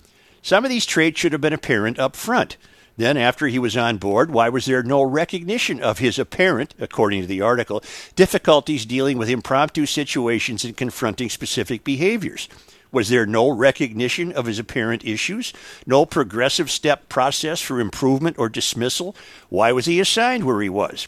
Some 0.41 0.63
of 0.63 0.69
these 0.69 0.85
traits 0.85 1.19
should 1.19 1.33
have 1.33 1.41
been 1.41 1.51
apparent 1.51 1.99
up 1.99 2.15
front. 2.15 2.55
Then, 2.97 3.15
after 3.15 3.47
he 3.47 3.59
was 3.59 3.77
on 3.77 3.97
board, 3.97 4.31
why 4.31 4.49
was 4.49 4.65
there 4.65 4.81
no 4.81 5.03
recognition 5.03 5.79
of 5.79 5.99
his 5.99 6.17
apparent, 6.17 6.73
according 6.79 7.21
to 7.21 7.27
the 7.27 7.41
article, 7.41 7.83
difficulties 8.15 8.85
dealing 8.87 9.19
with 9.19 9.29
impromptu 9.29 9.85
situations 9.85 10.65
and 10.65 10.75
confronting 10.75 11.29
specific 11.29 11.83
behaviors? 11.83 12.49
Was 12.91 13.09
there 13.09 13.25
no 13.25 13.49
recognition 13.49 14.31
of 14.31 14.45
his 14.45 14.59
apparent 14.59 15.05
issues? 15.05 15.53
No 15.85 16.05
progressive 16.05 16.71
step 16.71 17.09
process 17.09 17.61
for 17.61 17.79
improvement 17.79 18.39
or 18.39 18.49
dismissal? 18.49 19.15
Why 19.49 19.71
was 19.71 19.85
he 19.85 19.99
assigned 19.99 20.45
where 20.45 20.61
he 20.61 20.69
was? 20.69 21.07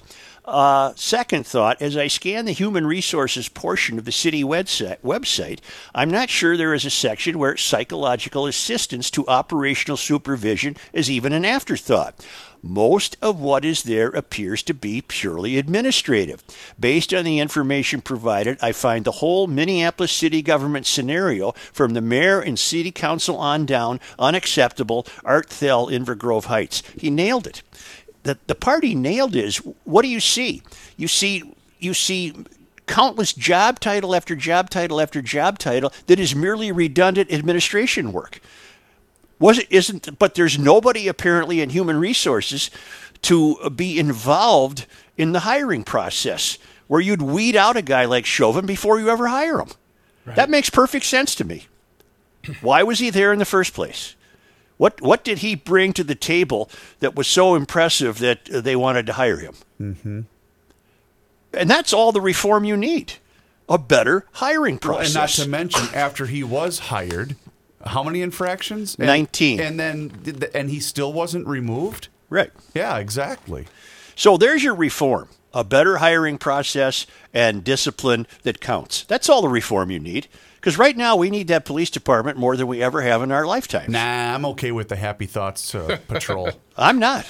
Uh, 0.50 0.94
second 0.96 1.46
thought, 1.46 1.80
as 1.80 1.96
I 1.96 2.08
scan 2.08 2.46
the 2.46 2.52
human 2.52 2.88
resources 2.88 3.48
portion 3.48 4.00
of 4.00 4.06
the 4.06 4.12
city 4.12 4.44
website, 4.44 5.60
I'm 5.94 6.10
not 6.10 6.32
sure 6.32 6.58
there 6.58 6.74
is 6.74 6.86
a 6.86 6.90
section 6.90 7.38
where 7.38 7.56
psychological 7.56 8.48
assistance 8.48 9.12
to 9.12 9.28
operational 9.28 9.96
supervision 9.96 10.76
is 10.92 11.08
even 11.08 11.34
an 11.34 11.46
afterthought. 11.46 12.26
Most 12.64 13.16
of 13.22 13.40
what 13.40 13.64
is 13.64 13.84
there 13.84 14.10
appears 14.10 14.64
to 14.64 14.74
be 14.74 15.02
purely 15.02 15.60
administrative. 15.60 16.44
Based 16.80 17.14
on 17.14 17.26
the 17.26 17.40
information 17.40 18.02
provided, 18.02 18.58
I 18.60 18.72
find 18.72 19.06
the 19.06 19.14
whole 19.14 19.46
Minneapolis 19.46 20.12
city 20.12 20.42
government 20.42 20.88
scenario, 20.88 21.52
from 21.72 21.94
the 21.94 22.02
mayor 22.02 22.42
and 22.42 22.58
city 22.58 22.92
council 22.92 23.38
on 23.38 23.68
down, 23.68 24.00
unacceptable. 24.18 25.06
Art 25.24 25.48
Thel, 25.48 25.88
Inver 25.88 26.18
Grove 26.18 26.46
Heights. 26.46 26.82
He 26.98 27.12
nailed 27.12 27.46
it 27.46 27.62
the, 28.24 28.38
the 28.48 28.56
part 28.56 28.84
he 28.84 28.96
nailed 28.96 29.36
is 29.36 29.58
what 29.84 30.02
do 30.02 30.08
you 30.08 30.20
see? 30.20 30.62
You 30.98 31.08
see 31.08 31.54
you 31.80 31.94
see 31.94 32.34
countless 32.86 33.34
job 33.34 33.80
title 33.80 34.16
after 34.16 34.36
job 34.36 34.70
title 34.70 35.00
after 35.00 35.22
job 35.22 35.60
title 35.60 35.94
that 36.08 36.20
is 36.20 36.36
merely 36.36 36.72
redundant 36.72 37.32
administration 37.32 38.12
work. 38.12 38.40
Was 39.40 39.60
it 39.60 39.68
isn't 39.72 40.20
but 40.20 40.36
there's 40.36 40.60
nobody 40.60 41.08
apparently 41.08 41.62
in 41.62 41.70
human 41.70 41.98
resources 42.00 42.70
to 43.24 43.70
be 43.70 44.00
involved 44.00 44.86
in 45.18 45.32
the 45.34 45.42
hiring 45.42 45.84
process 45.84 46.58
where 46.88 47.02
you'd 47.02 47.22
weed 47.22 47.56
out 47.56 47.78
a 47.78 47.82
guy 47.82 48.06
like 48.06 48.26
Chauvin 48.26 48.66
before 48.66 49.00
you 49.00 49.10
ever 49.10 49.28
hire 49.28 49.60
him. 49.60 49.70
That 50.36 50.50
makes 50.50 50.70
perfect 50.70 51.06
sense 51.06 51.36
to 51.36 51.44
me. 51.44 51.68
Why 52.62 52.84
was 52.84 53.00
he 53.00 53.10
there 53.10 53.32
in 53.34 53.40
the 53.40 53.46
first 53.46 53.74
place? 53.74 54.16
What 54.80 55.02
what 55.02 55.24
did 55.26 55.40
he 55.40 55.54
bring 55.56 55.92
to 55.94 56.04
the 56.06 56.16
table 56.16 56.70
that 57.02 57.14
was 57.14 57.28
so 57.28 57.54
impressive 57.54 58.18
that 58.20 58.50
uh, 58.50 58.62
they 58.62 58.76
wanted 58.78 59.06
to 59.08 59.14
hire 59.14 59.38
him? 59.38 59.54
Mm-hmm. 59.80 60.22
And 61.54 61.70
that's 61.70 61.94
all 61.94 62.12
the 62.12 62.22
reform 62.22 62.64
you 62.64 62.78
need: 62.78 63.14
a 63.68 63.78
better 63.78 64.26
hiring 64.34 64.76
Well, 64.76 64.96
process. 64.98 65.08
and 65.08 65.22
not 65.22 65.30
to 65.30 65.50
mention, 65.50 65.94
after 65.94 66.26
he 66.28 66.44
was 66.44 66.80
hired, 66.80 67.36
how 67.86 68.04
many 68.04 68.22
infractions? 68.22 68.96
And, 68.98 69.08
19. 69.08 69.60
And 69.60 69.80
then, 69.80 70.12
and 70.54 70.70
he 70.70 70.80
still 70.80 71.12
wasn't 71.12 71.46
removed. 71.48 72.08
right. 72.30 72.52
Yeah, 72.74 72.98
exactly. 73.00 73.66
So 74.16 74.38
there's 74.38 74.64
your 74.64 74.76
reform: 74.76 75.28
a 75.54 75.64
better 75.66 75.98
hiring 75.98 76.38
process 76.38 77.06
and 77.34 77.64
discipline 77.66 78.28
that 78.44 78.62
counts. 78.62 79.04
That's 79.04 79.28
all 79.28 79.42
the 79.42 79.50
reform 79.50 79.92
you 79.92 80.00
need. 80.00 80.28
Because 80.60 80.78
right 80.78 80.96
now 80.96 81.16
we 81.16 81.30
need 81.30 81.48
that 81.48 81.64
police 81.64 81.90
department 81.90 82.38
more 82.38 82.58
than 82.58 82.68
we 82.68 82.84
ever 82.84 83.02
have 83.02 83.22
in 83.22 83.32
our 83.32 83.46
lifetime. 83.46 83.92
Nah, 83.92 84.36
I'm 84.36 84.46
okay 84.48 84.72
with 84.72 84.90
the 84.90 84.98
Happy 84.98 85.26
Thoughts 85.26 85.74
uh, 85.74 85.98
patrol. 86.08 86.50
I'm 86.78 87.00
not. 87.00 87.26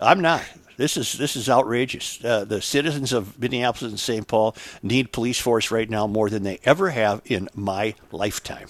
I'm 0.00 0.20
not. 0.20 0.42
This 0.78 0.96
is 0.96 1.14
this 1.14 1.34
is 1.36 1.50
outrageous. 1.50 2.24
Uh, 2.24 2.44
the 2.44 2.62
citizens 2.62 3.12
of 3.12 3.38
Minneapolis 3.38 3.90
and 3.90 4.00
St. 4.00 4.26
Paul 4.26 4.54
need 4.82 5.12
police 5.12 5.38
force 5.40 5.70
right 5.70 5.90
now 5.90 6.06
more 6.06 6.30
than 6.30 6.44
they 6.44 6.60
ever 6.64 6.90
have 6.90 7.20
in 7.24 7.48
my 7.54 7.94
lifetime. 8.12 8.68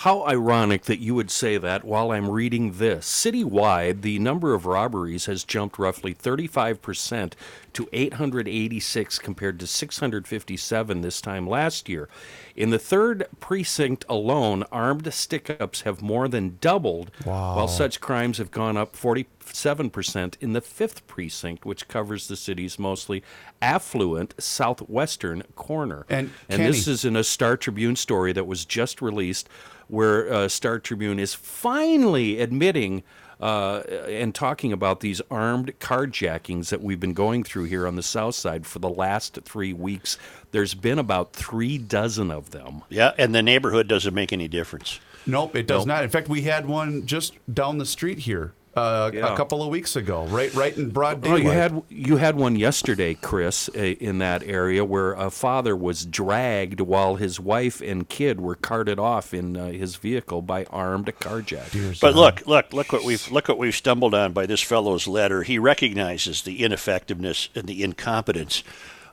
How 0.00 0.26
ironic 0.26 0.82
that 0.82 0.98
you 0.98 1.14
would 1.14 1.30
say 1.30 1.56
that 1.56 1.82
while 1.82 2.10
I'm 2.10 2.28
reading 2.28 2.72
this. 2.72 3.08
Citywide, 3.08 4.02
the 4.02 4.18
number 4.18 4.52
of 4.52 4.66
robberies 4.66 5.24
has 5.24 5.42
jumped 5.42 5.78
roughly 5.78 6.14
35% 6.14 7.32
to 7.72 7.88
886 7.94 9.18
compared 9.20 9.58
to 9.58 9.66
657 9.66 11.00
this 11.00 11.20
time 11.22 11.48
last 11.48 11.88
year. 11.88 12.10
In 12.56 12.70
the 12.70 12.78
third 12.78 13.26
precinct 13.38 14.06
alone, 14.08 14.64
armed 14.72 15.12
stick 15.12 15.54
ups 15.60 15.82
have 15.82 16.00
more 16.00 16.26
than 16.26 16.56
doubled, 16.60 17.10
while 17.24 17.68
such 17.68 18.00
crimes 18.00 18.38
have 18.38 18.50
gone 18.50 18.78
up 18.78 18.96
47% 18.96 20.34
in 20.40 20.52
the 20.54 20.62
fifth 20.62 21.06
precinct, 21.06 21.66
which 21.66 21.86
covers 21.86 22.28
the 22.28 22.36
city's 22.36 22.78
mostly 22.78 23.22
affluent 23.60 24.34
southwestern 24.38 25.42
corner. 25.54 26.06
And 26.08 26.30
and 26.48 26.62
this 26.62 26.88
is 26.88 27.04
in 27.04 27.14
a 27.14 27.24
Star 27.24 27.58
Tribune 27.58 27.96
story 27.96 28.32
that 28.32 28.46
was 28.46 28.64
just 28.64 29.02
released, 29.02 29.50
where 29.88 30.32
uh, 30.32 30.48
Star 30.48 30.78
Tribune 30.78 31.18
is 31.18 31.34
finally 31.34 32.40
admitting 32.40 33.02
uh, 33.40 33.80
and 34.08 34.34
talking 34.34 34.72
about 34.72 35.00
these 35.00 35.20
armed 35.30 35.78
carjackings 35.78 36.70
that 36.70 36.82
we've 36.82 37.00
been 37.00 37.12
going 37.12 37.44
through 37.44 37.64
here 37.64 37.86
on 37.86 37.96
the 37.96 38.02
south 38.02 38.34
side 38.34 38.66
for 38.66 38.78
the 38.78 38.88
last 38.88 39.38
three 39.44 39.72
weeks. 39.72 40.16
There's 40.56 40.72
been 40.72 40.98
about 40.98 41.34
three 41.34 41.76
dozen 41.76 42.30
of 42.30 42.48
them. 42.50 42.80
Yeah, 42.88 43.12
and 43.18 43.34
the 43.34 43.42
neighborhood 43.42 43.88
doesn't 43.88 44.14
make 44.14 44.32
any 44.32 44.48
difference. 44.48 45.00
Nope, 45.26 45.54
it 45.54 45.66
does 45.66 45.84
not. 45.84 46.02
In 46.02 46.08
fact, 46.08 46.30
we 46.30 46.40
had 46.42 46.64
one 46.66 47.04
just 47.04 47.34
down 47.52 47.76
the 47.76 47.84
street 47.84 48.20
here 48.20 48.54
uh, 48.74 49.10
Yeah. 49.12 49.34
a 49.34 49.36
couple 49.36 49.62
of 49.62 49.68
weeks 49.68 49.96
ago, 49.96 50.24
right, 50.24 50.54
right 50.54 50.74
in 50.74 50.88
broad 50.88 51.18
Oh, 51.18 51.36
daylight. 51.36 51.42
you 51.42 51.50
had 51.50 51.82
you 51.90 52.16
had 52.16 52.36
one 52.36 52.56
yesterday, 52.56 53.12
Chris, 53.12 53.68
in 53.68 54.16
that 54.20 54.42
area 54.44 54.82
where 54.82 55.12
a 55.12 55.30
father 55.30 55.76
was 55.76 56.06
dragged 56.06 56.80
while 56.80 57.16
his 57.16 57.38
wife 57.38 57.82
and 57.82 58.08
kid 58.08 58.40
were 58.40 58.54
carted 58.54 58.98
off 58.98 59.34
in 59.34 59.58
uh, 59.58 59.66
his 59.72 59.96
vehicle 59.96 60.40
by 60.40 60.64
armed 60.70 61.12
carjackers. 61.20 62.00
But 62.00 62.14
look, 62.14 62.46
look, 62.46 62.72
look 62.72 62.92
what 62.94 63.04
we've 63.04 63.30
look 63.30 63.48
what 63.48 63.58
we've 63.58 63.76
stumbled 63.76 64.14
on 64.14 64.32
by 64.32 64.46
this 64.46 64.62
fellow's 64.62 65.06
letter. 65.06 65.42
He 65.42 65.58
recognizes 65.58 66.40
the 66.42 66.62
ineffectiveness 66.64 67.50
and 67.54 67.66
the 67.66 67.82
incompetence 67.84 68.62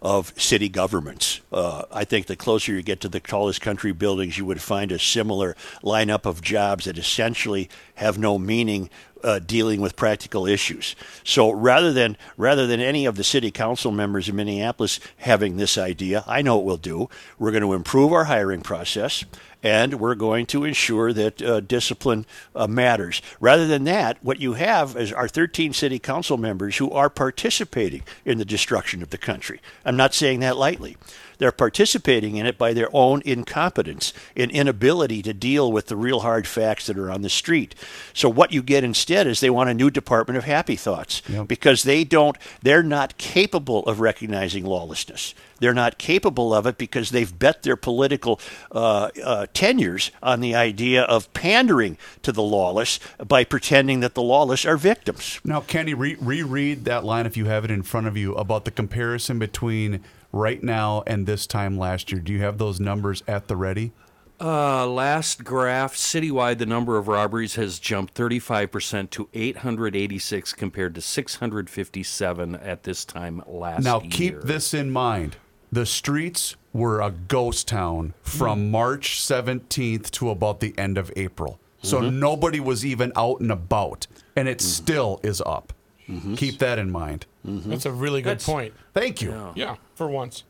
of 0.04 0.34
city 0.36 0.68
governments. 0.68 1.40
Uh, 1.52 1.84
I 1.90 2.04
think 2.04 2.28
the 2.28 2.36
closer 2.36 2.74
you 2.74 2.84
get 2.84 3.00
to 3.02 3.10
the 3.10 3.22
tallest 3.22 3.62
country 3.62 3.94
buildings, 3.94 4.38
you 4.38 4.46
would 4.46 4.62
find 4.62 4.92
a 4.92 5.00
similar 5.00 5.56
lineup 5.82 6.26
of 6.26 6.42
jobs 6.42 6.86
that 6.86 6.98
essentially 6.98 7.70
have 7.96 8.18
no 8.18 8.38
meaning 8.38 8.90
uh, 9.24 9.40
dealing 9.40 9.82
with 9.82 9.96
practical 9.96 10.46
issues. 10.46 10.96
So 11.24 11.52
rather 11.52 11.94
than 11.94 12.18
rather 12.38 12.68
than 12.68 12.80
any 12.80 13.06
of 13.06 13.16
the 13.16 13.24
city 13.24 13.52
council 13.52 13.92
members 13.92 14.30
in 14.30 14.36
Minneapolis 14.36 15.00
having 15.18 15.58
this 15.58 15.78
idea, 15.78 16.24
I 16.28 16.42
know 16.42 16.58
what 16.58 16.66
we'll 16.66 16.78
do. 16.78 17.10
We're 17.40 17.52
going 17.52 17.64
to 17.64 17.74
improve 17.74 18.12
our 18.12 18.26
hiring 18.26 18.62
process, 18.62 19.24
and 19.64 20.00
we're 20.00 20.16
going 20.16 20.46
to 20.48 20.66
ensure 20.66 21.14
that 21.14 21.42
uh, 21.42 21.62
discipline 21.62 22.26
uh, 22.56 22.68
matters. 22.68 23.22
Rather 23.40 23.66
than 23.66 23.86
that, 23.86 24.24
what 24.24 24.40
you 24.40 24.54
have 24.54 24.96
is 24.98 25.14
our 25.14 25.28
13 25.28 25.74
city 25.74 26.00
council 26.00 26.38
members 26.38 26.78
who 26.78 26.92
are 26.92 27.10
participating 27.10 28.04
in 28.26 28.38
the 28.38 28.46
destruction 28.46 29.02
of 29.02 29.10
the 29.10 29.18
country. 29.18 29.62
I'm 29.86 29.98
not 29.98 30.14
saying 30.14 30.42
that 30.42 30.58
lightly. 30.58 30.98
They're 31.44 31.52
participating 31.52 32.38
in 32.38 32.46
it 32.46 32.58
by 32.58 32.72
their 32.72 32.88
own 32.94 33.22
incompetence 33.26 34.14
and 34.34 34.50
inability 34.50 35.22
to 35.24 35.34
deal 35.34 35.74
with 35.74 35.88
the 35.88 35.98
real 35.98 36.22
hard 36.22 36.48
facts 36.48 36.86
that 36.86 36.98
are 36.98 37.12
on 37.12 37.22
the 37.22 37.28
street. 37.28 37.76
So 38.14 38.30
what 38.30 38.54
you 38.54 38.64
get 38.64 38.86
instead 38.86 39.28
is 39.28 39.42
they 39.42 39.50
want 39.50 39.70
a 39.70 39.74
new 39.74 39.90
department 39.90 40.38
of 40.38 40.46
happy 40.46 40.78
thoughts 40.78 41.22
because 41.46 41.84
they 41.84 42.06
don't 42.06 42.38
they're 42.62 42.82
not 42.82 43.18
capable 43.18 43.84
of 43.88 44.00
recognizing 44.00 44.64
lawlessness. 44.64 45.36
They're 45.60 45.74
not 45.74 45.98
capable 45.98 46.54
of 46.54 46.66
it 46.66 46.78
because 46.78 47.10
they've 47.10 47.38
bet 47.38 47.64
their 47.64 47.76
political 47.76 48.40
uh, 48.72 49.10
uh, 49.22 49.48
tenures 49.54 50.12
on 50.22 50.40
the 50.40 50.56
idea 50.56 51.04
of 51.04 51.34
pandering 51.34 51.98
to 52.22 52.32
the 52.32 52.42
lawless 52.42 53.02
by 53.28 53.44
pretending 53.44 54.00
that 54.00 54.14
the 54.14 54.22
lawless 54.22 54.66
are 54.66 54.78
victims. 54.78 55.42
Now, 55.44 55.60
Kenny, 55.60 55.94
re- 55.94 56.16
reread 56.22 56.86
that 56.86 57.04
line 57.04 57.26
if 57.26 57.36
you 57.36 57.48
have 57.48 57.66
it 57.66 57.72
in 57.72 57.84
front 57.84 58.08
of 58.08 58.16
you 58.16 58.34
about 58.36 58.64
the 58.64 58.72
comparison 58.72 59.40
between 59.40 60.02
right 60.34 60.62
now 60.62 61.04
and 61.08 61.26
this 61.26 61.48
time 61.48 61.78
last 61.78 62.12
year. 62.12 62.20
Do 62.20 62.34
you 62.34 62.42
have 62.42 62.58
those 62.58 62.82
numbers 62.82 63.24
at 63.28 63.48
the 63.48 63.56
ready? 63.56 63.94
Uh, 64.42 64.86
last 64.86 65.46
graph, 65.46 65.96
citywide, 65.96 66.58
the 66.58 66.66
number 66.66 66.98
of 66.98 67.08
robberies 67.08 67.56
has 67.56 67.80
jumped 67.80 68.14
35% 68.14 69.10
to 69.12 69.30
886 69.34 70.54
compared 70.54 70.96
to 70.96 71.02
657 71.02 72.56
at 72.56 72.84
this 72.84 73.06
time 73.06 73.42
last 73.48 73.84
Now, 73.84 74.02
year. 74.02 74.10
Now, 74.10 74.16
keep 74.16 74.42
this 74.42 74.74
in 74.74 74.92
mind. 74.92 75.38
The 75.72 75.86
streets 75.86 76.58
were 76.74 77.02
a 77.02 77.12
ghost 77.12 77.68
town 77.68 78.16
from 78.22 78.60
hmm. 78.60 78.72
March 78.72 79.22
17th 79.22 80.12
to 80.12 80.30
about 80.30 80.60
the 80.60 80.78
end 80.78 80.98
of 80.98 81.12
April. 81.16 81.60
So 81.82 82.00
mm-hmm. 82.00 82.20
nobody 82.20 82.60
was 82.60 82.86
even 82.86 83.12
out 83.16 83.40
and 83.40 83.52
about, 83.52 84.08
and 84.36 84.48
it 84.48 84.58
mm-hmm. 84.58 84.68
still 84.68 85.20
is 85.24 85.42
up. 85.46 85.74
Mm-hmm. 86.10 86.36
Keep 86.36 86.60
that 86.60 86.80
in 86.80 86.92
mind. 86.92 87.26
Mm-hmm. 87.46 87.70
That's 87.70 87.86
a 87.86 87.92
really 87.92 88.22
good 88.22 88.32
That's- 88.40 88.46
point. 88.46 88.74
Thank 88.94 89.22
you. 89.22 89.52
Yeah, 89.56 89.76
for 89.96 90.08
once. 90.10 90.44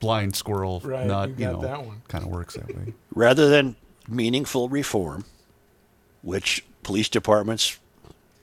Blind 0.00 0.36
squirrel, 0.36 0.80
Right, 0.84 1.06
not 1.06 1.30
you 1.30 1.34
you 1.38 1.52
know, 1.52 1.60
that 1.62 1.84
one. 1.84 2.02
kind 2.06 2.22
of 2.24 2.30
works 2.30 2.54
that 2.54 2.68
way. 2.68 2.94
rather 3.12 3.48
than 3.48 3.74
meaningful 4.08 4.68
reform, 4.68 5.24
which 6.22 6.64
police 6.84 7.08
departments 7.08 7.78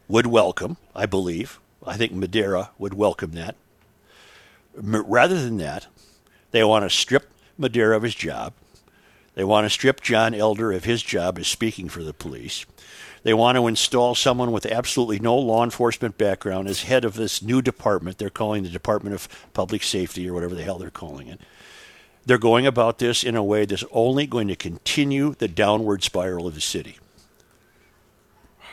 would 0.09 0.27
welcome, 0.27 0.75
I 0.93 1.05
believe. 1.05 1.59
I 1.87 1.95
think 1.95 2.11
Medaria 2.11 2.69
would 2.77 2.93
welcome 2.93 3.31
that. 3.31 3.55
Rather 4.75 5.41
than 5.41 5.55
that, 5.57 5.87
they 6.51 6.63
want 6.65 6.83
to 6.83 6.89
strip 6.89 7.29
Medaria 7.57 7.95
of 7.95 8.03
his 8.03 8.15
job. 8.15 8.51
They 9.35 9.45
want 9.45 9.63
to 9.65 9.69
strip 9.69 10.01
John 10.01 10.33
Elder 10.33 10.73
of 10.73 10.83
his 10.83 11.01
job 11.03 11.39
as 11.39 11.47
speaking 11.47 11.87
for 11.87 12.03
the 12.03 12.13
police. 12.13 12.65
They 13.25 13.33
want 13.33 13.55
to 13.55 13.65
install 13.65 14.13
someone 14.13 14.51
with 14.51 14.67
absolutely 14.67 15.17
no 15.17 15.35
law 15.35 15.63
enforcement 15.63 16.15
background 16.15 16.67
as 16.67 16.83
head 16.83 17.03
of 17.03 17.15
this 17.15 17.41
new 17.41 17.59
department. 17.59 18.19
They're 18.19 18.29
calling 18.29 18.61
the 18.61 18.69
Department 18.69 19.15
of 19.15 19.27
Public 19.51 19.81
Safety 19.81 20.29
or 20.29 20.33
whatever 20.35 20.53
the 20.53 20.61
hell 20.61 20.77
they're 20.77 20.91
calling 20.91 21.29
it. 21.29 21.41
They're 22.23 22.37
going 22.37 22.67
about 22.67 22.99
this 22.99 23.23
in 23.23 23.35
a 23.35 23.43
way 23.43 23.65
that's 23.65 23.83
only 23.91 24.27
going 24.27 24.47
to 24.49 24.55
continue 24.55 25.33
the 25.33 25.47
downward 25.47 26.03
spiral 26.03 26.45
of 26.45 26.53
the 26.53 26.61
city. 26.61 26.99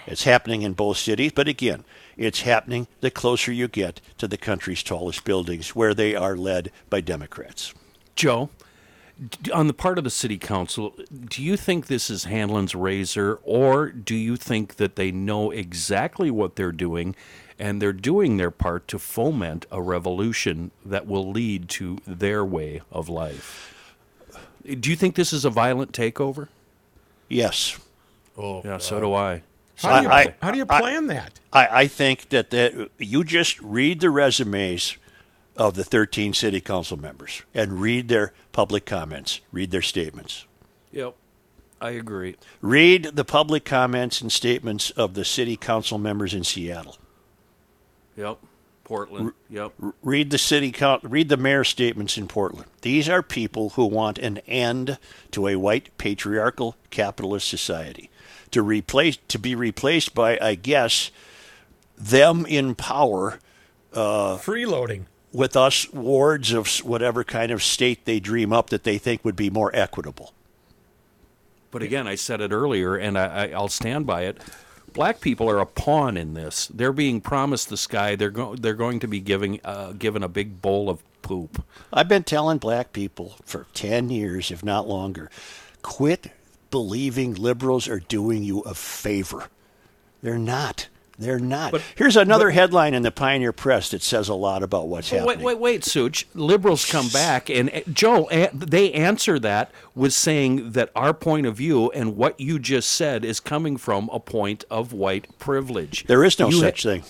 It's 0.07 0.25
happening 0.25 0.61
in 0.61 0.75
both 0.75 0.99
cities, 0.99 1.33
but 1.35 1.49
again, 1.49 1.85
it's 2.19 2.43
happening 2.43 2.89
the 3.01 3.11
closer 3.11 3.53
you 3.53 3.69
get 3.69 4.03
to 4.19 4.29
the 4.29 4.37
country's 4.37 4.83
tallest 4.83 5.25
buildings, 5.25 5.75
where 5.75 5.95
they 5.95 6.15
are 6.15 6.37
led 6.37 6.71
by 6.91 7.01
Democrats. 7.01 7.73
Joe, 8.17 8.51
on 9.53 9.67
the 9.67 9.73
part 9.75 9.99
of 9.99 10.05
the 10.05 10.11
city 10.11 10.39
council, 10.39 10.95
do 11.27 11.43
you 11.43 11.57
think 11.57 11.87
this 11.87 12.11
is 12.11 12.25
Hanlon's 12.25 12.75
razor, 12.75 13.39
or 13.45 13.91
do 13.91 14.15
you 14.15 14.37
think 14.37 14.77
that 14.77 14.97
they 14.97 15.11
know 15.13 15.51
exactly 15.51 16.31
what 16.31 16.57
they're 16.57 16.73
doing 16.73 17.15
and 17.59 17.81
they're 17.81 17.93
doing 17.93 18.37
their 18.39 18.51
part 18.51 18.89
to 18.89 18.99
foment 18.99 19.67
a 19.71 19.81
revolution 19.81 20.71
that 20.85 21.07
will 21.07 21.31
lead 21.31 21.69
to 21.71 21.99
their 22.07 22.45
way 22.45 22.81
of 22.91 23.09
life? 23.09 23.75
Do 24.69 24.91
you 24.91 24.97
think 24.97 25.15
this 25.15 25.33
is 25.33 25.45
a 25.45 25.51
violent 25.51 25.93
takeover? 25.93 26.49
Yes, 27.29 27.79
Oh, 28.37 28.63
Yeah, 28.65 28.79
so 28.79 28.99
do 28.99 29.13
I. 29.13 29.43
How 29.77 29.99
do 30.01 30.05
you, 30.07 30.11
I- 30.13 30.21
I- 30.21 30.35
how 30.43 30.51
do 30.53 30.57
you 30.59 30.67
I- 30.69 30.81
plan 30.81 31.07
that? 31.09 31.39
I, 31.53 31.69
I 31.83 31.87
think 31.87 32.31
that, 32.31 32.51
that 32.51 32.91
you 32.99 33.25
just 33.25 33.61
read 33.61 34.01
the 34.01 34.09
resumes 34.11 34.97
of 35.57 35.75
the 35.75 35.85
13 35.85 36.33
city 36.33 36.61
council 36.61 36.97
members 36.97 37.43
and 37.55 37.81
read 37.81 38.09
their 38.09 38.33
public 38.53 38.87
comments, 38.87 39.41
read 39.53 39.71
their 39.71 39.83
statements. 39.83 40.47
Yep, 40.93 41.15
I 41.81 41.91
agree. 41.91 42.37
Read 42.61 43.05
the 43.15 43.25
public 43.25 43.65
comments 43.65 44.21
and 44.21 44.31
statements 44.31 44.91
of 44.91 45.15
the 45.15 45.25
city 45.25 45.57
council 45.57 45.99
members 45.99 46.35
in 46.35 46.45
Seattle. 46.45 46.97
Yep, 48.17 48.39
Portland. 48.85 49.33
Yep. 49.49 49.73
read 50.03 50.31
the 50.31 50.39
city 50.39 50.71
count, 50.71 51.03
read 51.05 51.29
the 51.29 51.37
mayor's 51.37 51.69
statements 51.69 52.19
in 52.19 52.29
Portland. 52.29 52.71
These 52.83 53.09
are 53.09 53.23
people 53.23 53.71
who 53.71 53.87
want 53.87 54.19
an 54.19 54.39
end 54.47 54.99
to 55.31 55.49
a 55.49 55.57
white 55.57 55.97
patriarchal 55.99 56.77
capitalist 56.91 57.49
society, 57.49 58.11
to 58.51 58.63
replace 58.63 59.19
to 59.29 59.39
be 59.39 59.55
replaced 59.55 60.15
by, 60.15 60.39
I 60.41 60.55
guess, 60.57 61.11
them 61.97 62.45
in 62.47 62.75
power 62.75 63.39
uh, 63.93 64.39
Freeloading. 64.39 65.05
With 65.33 65.57
us 65.57 65.91
wards 65.93 66.53
of 66.53 66.69
whatever 66.85 67.25
kind 67.25 67.51
of 67.51 67.63
state 67.63 68.05
they 68.05 68.21
dream 68.21 68.53
up 68.53 68.71
that 68.71 68.85
they 68.85 68.99
think 68.99 69.25
would 69.25 69.37
be 69.37 69.51
more 69.51 69.71
equitable. 69.75 70.33
But 71.71 71.83
again, 71.83 72.07
I 72.07 72.17
said 72.17 72.41
it 72.41 72.53
earlier, 72.53 72.97
and 72.97 73.19
I, 73.19 73.47
I, 73.47 73.49
I'll 73.49 73.69
stand 73.69 74.07
by 74.07 74.23
it. 74.23 74.39
Black 74.93 75.21
people 75.21 75.49
are 75.49 75.59
a 75.59 75.65
pawn 75.65 76.19
in 76.19 76.35
this. 76.35 76.67
They're 76.67 76.93
being 76.93 77.23
promised 77.23 77.71
the 77.71 77.79
sky. 77.79 78.15
They're 78.15 78.31
go- 78.31 78.57
they're 78.57 78.75
going 78.75 79.01
to 79.01 79.09
be 79.09 79.21
giving 79.21 79.59
uh, 79.65 79.93
given 79.93 80.23
a 80.23 80.29
big 80.29 80.61
bowl 80.61 80.91
of 80.91 81.03
poop. 81.23 81.65
I've 81.91 82.09
been 82.09 82.25
telling 82.25 82.59
black 82.59 82.93
people 82.93 83.37
for 83.45 83.67
10 83.73 84.11
years, 84.11 84.51
if 84.51 84.63
not 84.63 84.87
longer, 84.87 85.31
quit 85.81 86.31
believing 86.71 87.35
liberals 87.35 87.89
are 87.89 88.01
doing 88.01 88.43
you 88.43 88.61
a 88.61 88.75
favor. 88.75 89.49
They're 90.23 90.39
not. 90.39 90.89
They're 91.19 91.39
not. 91.39 91.75
Here's 91.95 92.17
another 92.17 92.51
headline 92.51 92.95
in 92.95 93.03
the 93.03 93.11
Pioneer 93.11 93.53
Press 93.53 93.91
that 93.91 94.03
says 94.03 94.29
a 94.29 94.35
lot 94.35 94.63
about 94.63 94.89
what's 94.89 95.11
happening. 95.11 95.27
wait, 95.29 95.39
wait, 95.41 95.59
wait, 95.59 95.85
Such. 95.85 96.27
Liberals 96.35 96.85
come 96.91 97.09
back, 97.09 97.49
and 97.51 97.71
uh, 97.71 97.81
Joe, 97.93 98.29
a- 98.33 98.51
they 98.53 98.93
answer 98.93 99.39
that 99.39 99.71
with 99.95 100.13
saying 100.15 100.73
that 100.73 100.91
our 100.97 101.13
point 101.15 101.47
of 101.47 101.57
view 101.57 101.91
and 101.91 102.17
what 102.17 102.41
you 102.41 102.59
just 102.59 102.89
said 102.91 103.25
is 103.25 103.41
coming 103.41 103.77
from 103.77 104.09
a 104.13 104.19
point 104.19 104.65
of 104.71 104.93
white 104.93 105.39
privilege. 105.39 106.05
There 106.07 106.25
is 106.25 106.39
no 106.39 106.49
You 106.49 106.57
ha- 106.57 106.63
such 106.63 106.83
thing. 106.83 107.03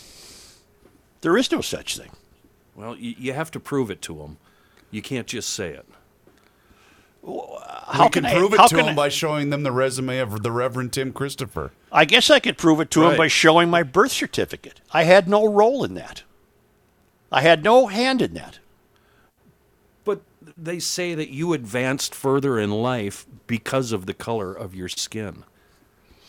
There 1.20 1.36
is 1.36 1.50
no 1.52 1.60
such 1.60 1.96
thing. 1.96 2.10
Well, 2.74 2.96
you, 2.96 3.14
you 3.16 3.32
have 3.32 3.50
to 3.52 3.60
prove 3.60 3.90
it 3.90 4.02
to 4.02 4.16
them. 4.16 4.38
You 4.90 5.00
can't 5.02 5.26
just 5.26 5.50
say 5.50 5.70
it. 5.70 5.86
How 7.24 8.04
we 8.04 8.10
can, 8.10 8.24
I- 8.24 8.34
prove 8.34 8.52
it 8.54 8.58
to 8.68 8.74
can 8.74 8.86
them 8.86 8.96
by 8.96 9.08
showing 9.08 9.50
them 9.50 9.62
the 9.62 9.72
resume 9.72 10.18
of 10.18 10.42
the 10.42 10.50
Reverend 10.50 10.92
Tim 10.92 11.12
Christopher. 11.12 11.72
I 11.92 12.04
guess 12.04 12.30
I 12.30 12.40
could 12.40 12.58
prove 12.58 12.80
it 12.80 12.90
to 12.92 13.02
him 13.02 13.08
Right. 13.10 13.18
by 13.18 13.28
showing 13.28 13.68
my 13.70 13.82
birth 13.82 14.12
certificate. 14.12 14.80
I 14.92 15.04
had 15.04 15.28
no 15.28 15.46
role 15.46 15.84
in 15.84 15.94
that. 15.94 16.22
I 17.30 17.42
had 17.42 17.62
no 17.62 17.86
hand 17.86 18.20
in 18.22 18.34
that. 18.34 18.58
But 20.04 20.22
they 20.56 20.78
say 20.78 21.14
that 21.14 21.30
you 21.30 21.52
advanced 21.52 22.14
further 22.14 22.58
in 22.58 22.70
life 22.70 23.26
because 23.46 23.92
of 23.92 24.06
the 24.06 24.14
color 24.14 24.52
of 24.52 24.74
your 24.74 24.88
skin. 24.88 25.44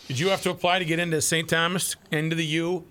Did 0.08 0.20
you 0.20 0.30
have 0.30 0.42
to 0.44 0.50
apply 0.52 0.80
to 0.80 0.86
get 0.86 1.00
into 1.00 1.22
St. 1.22 1.48
Thomas, 1.50 1.96
into 2.12 2.36
the 2.36 2.46
U? 2.46 2.86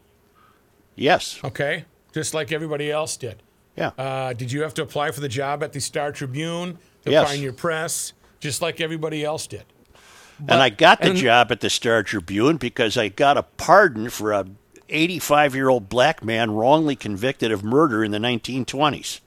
Yes. 0.96 1.38
Okay, 1.44 1.84
just 2.12 2.34
like 2.34 2.50
everybody 2.52 2.90
else 2.90 3.16
did. 3.16 3.42
Yeah. 3.76 3.88
Uh, 3.98 4.32
did 4.32 4.50
you 4.50 4.62
have 4.62 4.74
to 4.74 4.82
apply 4.82 5.10
for 5.10 5.20
the 5.20 5.28
job 5.28 5.62
at 5.62 5.72
the 5.72 5.80
Star 5.80 6.10
Tribune, 6.12 6.78
the 7.02 7.10
Yes. 7.12 7.28
Pioneer 7.28 7.52
Press, 7.52 8.12
just 8.40 8.62
like 8.62 8.80
everybody 8.80 9.24
else 9.24 9.46
did? 9.46 9.64
and 10.48 10.60
I 10.60 10.70
got 10.70 11.00
the 11.00 11.10
and- 11.10 11.16
job 11.18 11.52
at 11.52 11.60
the 11.60 11.70
Star 11.70 12.02
Tribune 12.02 12.56
because 12.56 12.96
I 12.96 13.08
got 13.08 13.36
a 13.36 13.44
pardon 13.44 14.10
for 14.10 14.32
a 14.32 14.46
85 14.88 15.54
year 15.54 15.68
old 15.68 15.88
black 15.88 16.24
man 16.24 16.50
wrongly 16.50 16.96
convicted 16.96 17.52
of 17.52 17.62
murder 17.62 18.02
in 18.04 18.10
the 18.10 18.18
1920s. 18.18 19.20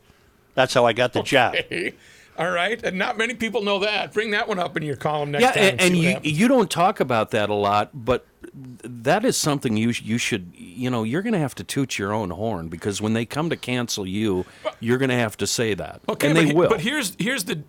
That's 0.55 0.73
how 0.73 0.85
I 0.85 0.93
got 0.93 1.13
the 1.13 1.23
job. 1.23 1.55
All 2.37 2.51
right, 2.51 2.81
and 2.83 2.97
not 2.97 3.17
many 3.17 3.33
people 3.33 3.61
know 3.61 3.79
that. 3.79 4.11
Bring 4.13 4.31
that 4.31 4.49
one 4.49 4.59
up 4.59 4.75
in 4.75 4.83
your 4.83 4.97
column 4.97 5.31
next 5.31 5.41
yeah, 5.43 5.51
time. 5.53 5.63
and, 5.63 5.81
and 5.81 5.97
you 5.97 6.09
happens. 6.09 6.37
you 6.39 6.47
don't 6.49 6.69
talk 6.69 6.99
about 6.99 7.31
that 7.31 7.49
a 7.49 7.53
lot, 7.53 7.91
but 7.93 8.25
that 8.53 9.25
is 9.25 9.37
something 9.37 9.75
you 9.77 9.89
you 10.01 10.17
should 10.17 10.51
you 10.55 10.89
know 10.89 11.03
you're 11.03 11.21
going 11.21 11.33
to 11.33 11.39
have 11.39 11.55
to 11.55 11.63
toot 11.63 11.97
your 11.97 12.13
own 12.13 12.29
horn 12.31 12.67
because 12.69 13.01
when 13.01 13.13
they 13.13 13.25
come 13.25 13.49
to 13.49 13.55
cancel 13.57 14.05
you, 14.07 14.45
you're 14.79 14.97
going 14.97 15.09
to 15.09 15.15
have 15.15 15.37
to 15.37 15.47
say 15.47 15.73
that, 15.73 16.01
Okay, 16.09 16.27
and 16.27 16.35
but, 16.35 16.41
they 16.41 16.47
he- 16.47 16.53
will. 16.53 16.69
but 16.69 16.81
here's 16.81 17.15
here's 17.19 17.43
the 17.45 17.61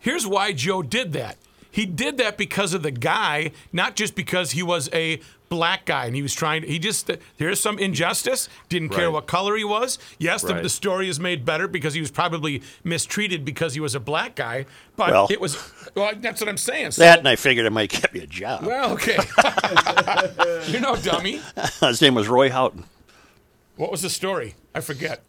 here's 0.00 0.26
why 0.26 0.52
Joe 0.52 0.82
did 0.82 1.12
that. 1.12 1.36
He 1.74 1.86
did 1.86 2.18
that 2.18 2.36
because 2.36 2.72
of 2.72 2.82
the 2.84 2.90
guy, 2.92 3.50
not 3.72 3.96
just 3.96 4.14
because 4.14 4.52
he 4.52 4.62
was 4.62 4.88
a 4.92 5.18
black 5.48 5.84
guy 5.86 6.06
and 6.06 6.14
he 6.16 6.22
was 6.22 6.32
trying. 6.34 6.62
to, 6.62 6.68
He 6.68 6.78
just 6.78 7.10
here's 7.36 7.58
some 7.60 7.78
injustice. 7.78 8.48
Didn't 8.68 8.90
care 8.90 9.06
Right. 9.06 9.12
what 9.14 9.26
color 9.26 9.56
he 9.56 9.64
was. 9.64 9.98
Yes, 10.18 10.42
the, 10.42 10.54
Right. 10.54 10.62
the 10.62 10.68
story 10.68 11.08
is 11.08 11.18
made 11.18 11.44
better 11.44 11.66
because 11.68 11.94
he 11.94 12.00
was 12.00 12.10
probably 12.10 12.62
mistreated 12.84 13.44
because 13.44 13.74
he 13.74 13.80
was 13.80 13.94
a 13.94 14.00
black 14.00 14.34
guy. 14.36 14.66
But 14.96 15.10
Well- 15.10 15.28
it 15.30 15.40
was 15.40 15.58
well. 15.94 16.12
That's 16.16 16.40
what 16.40 16.48
I'm 16.48 16.56
saying. 16.56 16.92
So, 16.92 17.02
That 17.02 17.18
and 17.18 17.28
I 17.28 17.36
figured 17.36 17.66
it 17.66 17.70
might 17.70 17.90
get 17.90 18.12
me 18.14 18.20
a 18.20 18.26
job. 18.26 18.64
well, 18.64 18.92
okay. 18.92 19.18
you 20.68 20.80
know, 20.80 20.96
dummy. 20.96 21.40
His 21.80 22.00
name 22.00 22.14
was 22.14 22.28
Roy 22.28 22.50
Houghton. 22.50 22.84
What 23.76 23.90
was 23.90 24.02
the 24.02 24.10
story? 24.10 24.54
I 24.74 24.80
forget. 24.80 25.22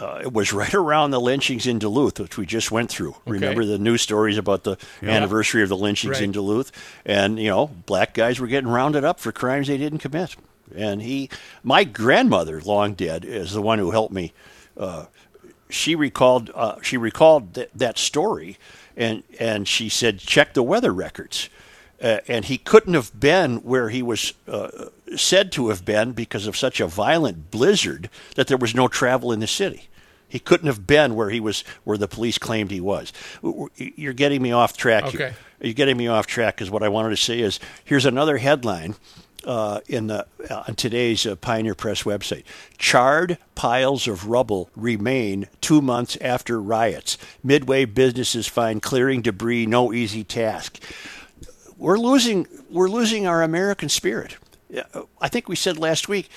It 0.00 0.32
was 0.32 0.52
right 0.52 0.74
around 0.74 1.10
the 1.10 1.20
lynchings 1.20 1.66
in 1.66 1.78
Duluth, 1.78 2.18
which 2.18 2.36
we 2.38 2.46
just 2.46 2.70
went 2.72 2.90
through. 2.90 3.16
Remember 3.26 3.64
the 3.64 3.78
news 3.78 4.02
stories 4.02 4.38
about 4.38 4.64
the 4.64 4.76
anniversary 5.02 5.62
of 5.62 5.68
the 5.68 5.76
lynchings 5.76 6.18
in 6.24 6.32
Duluth, 6.32 6.72
and 7.04 7.38
you 7.38 7.48
know, 7.48 7.66
black 7.86 8.14
guys 8.14 8.40
were 8.40 8.46
getting 8.46 8.70
rounded 8.70 9.04
up 9.04 9.20
for 9.20 9.32
crimes 9.32 9.68
they 9.68 9.76
didn't 9.78 9.98
commit. 10.00 10.36
And 10.74 11.02
he, 11.02 11.28
my 11.62 11.84
grandmother, 11.84 12.60
long 12.62 12.94
dead, 12.94 13.24
is 13.24 13.52
the 13.52 13.60
one 13.60 13.78
who 13.78 13.90
helped 13.90 14.14
me. 14.14 14.32
Uh, 14.76 15.06
she 15.68 15.94
recalled 15.94 16.50
uh, 16.54 16.76
she 16.82 16.96
recalled 16.96 17.54
th- 17.54 17.70
that 17.74 17.98
story, 17.98 18.56
and 18.96 19.22
and 19.38 19.68
she 19.68 19.88
said 19.88 20.18
check 20.18 20.54
the 20.54 20.62
weather 20.62 20.92
records, 20.92 21.48
uh, 22.02 22.18
and 22.28 22.46
he 22.46 22.56
couldn't 22.58 22.94
have 22.94 23.18
been 23.18 23.58
where 23.58 23.88
he 23.90 24.02
was 24.02 24.32
uh, 24.48 24.86
said 25.16 25.52
to 25.52 25.68
have 25.68 25.84
been 25.84 26.12
because 26.12 26.46
of 26.46 26.56
such 26.56 26.80
a 26.80 26.86
violent 26.86 27.50
blizzard 27.50 28.08
that 28.36 28.46
there 28.46 28.56
was 28.56 28.74
no 28.74 28.88
travel 28.88 29.32
in 29.32 29.40
the 29.40 29.46
city. 29.46 29.88
He 30.28 30.38
couldn't 30.38 30.66
have 30.66 30.86
been 30.86 31.14
where 31.14 31.28
he 31.28 31.40
was, 31.40 31.62
where 31.84 31.98
the 31.98 32.08
police 32.08 32.38
claimed 32.38 32.70
he 32.70 32.80
was. 32.80 33.12
You're 33.76 34.14
getting 34.14 34.40
me 34.40 34.50
off 34.50 34.76
track. 34.76 35.04
here. 35.08 35.26
Okay. 35.26 35.34
You're 35.60 35.74
getting 35.74 35.96
me 35.96 36.08
off 36.08 36.26
track 36.26 36.56
because 36.56 36.70
what 36.70 36.82
I 36.82 36.88
wanted 36.88 37.10
to 37.10 37.16
say 37.16 37.40
is 37.40 37.60
here's 37.84 38.06
another 38.06 38.38
headline 38.38 38.96
uh, 39.44 39.80
in 39.88 40.06
the 40.06 40.26
uh, 40.50 40.64
on 40.68 40.74
today's 40.74 41.26
uh, 41.26 41.36
Pioneer 41.36 41.74
Press 41.74 42.04
website. 42.04 42.44
Charred 42.78 43.38
piles 43.54 44.08
of 44.08 44.26
rubble 44.26 44.70
remain 44.76 45.48
two 45.60 45.80
months 45.82 46.16
after 46.20 46.60
riots. 46.60 47.18
Midway 47.42 47.84
businesses 47.84 48.46
find 48.46 48.82
clearing 48.82 49.22
debris 49.22 49.66
no 49.66 49.92
easy 49.92 50.24
task. 50.24 50.82
We're 51.76 51.98
losing 51.98 52.46
we're 52.70 52.88
losing 52.88 53.26
our 53.26 53.42
American 53.42 53.88
spirit. 53.88 54.36
Yeah, 54.72 54.84
I 55.20 55.28
think 55.28 55.48
we 55.48 55.54
said 55.54 55.78
last 55.78 56.08
week 56.08 56.30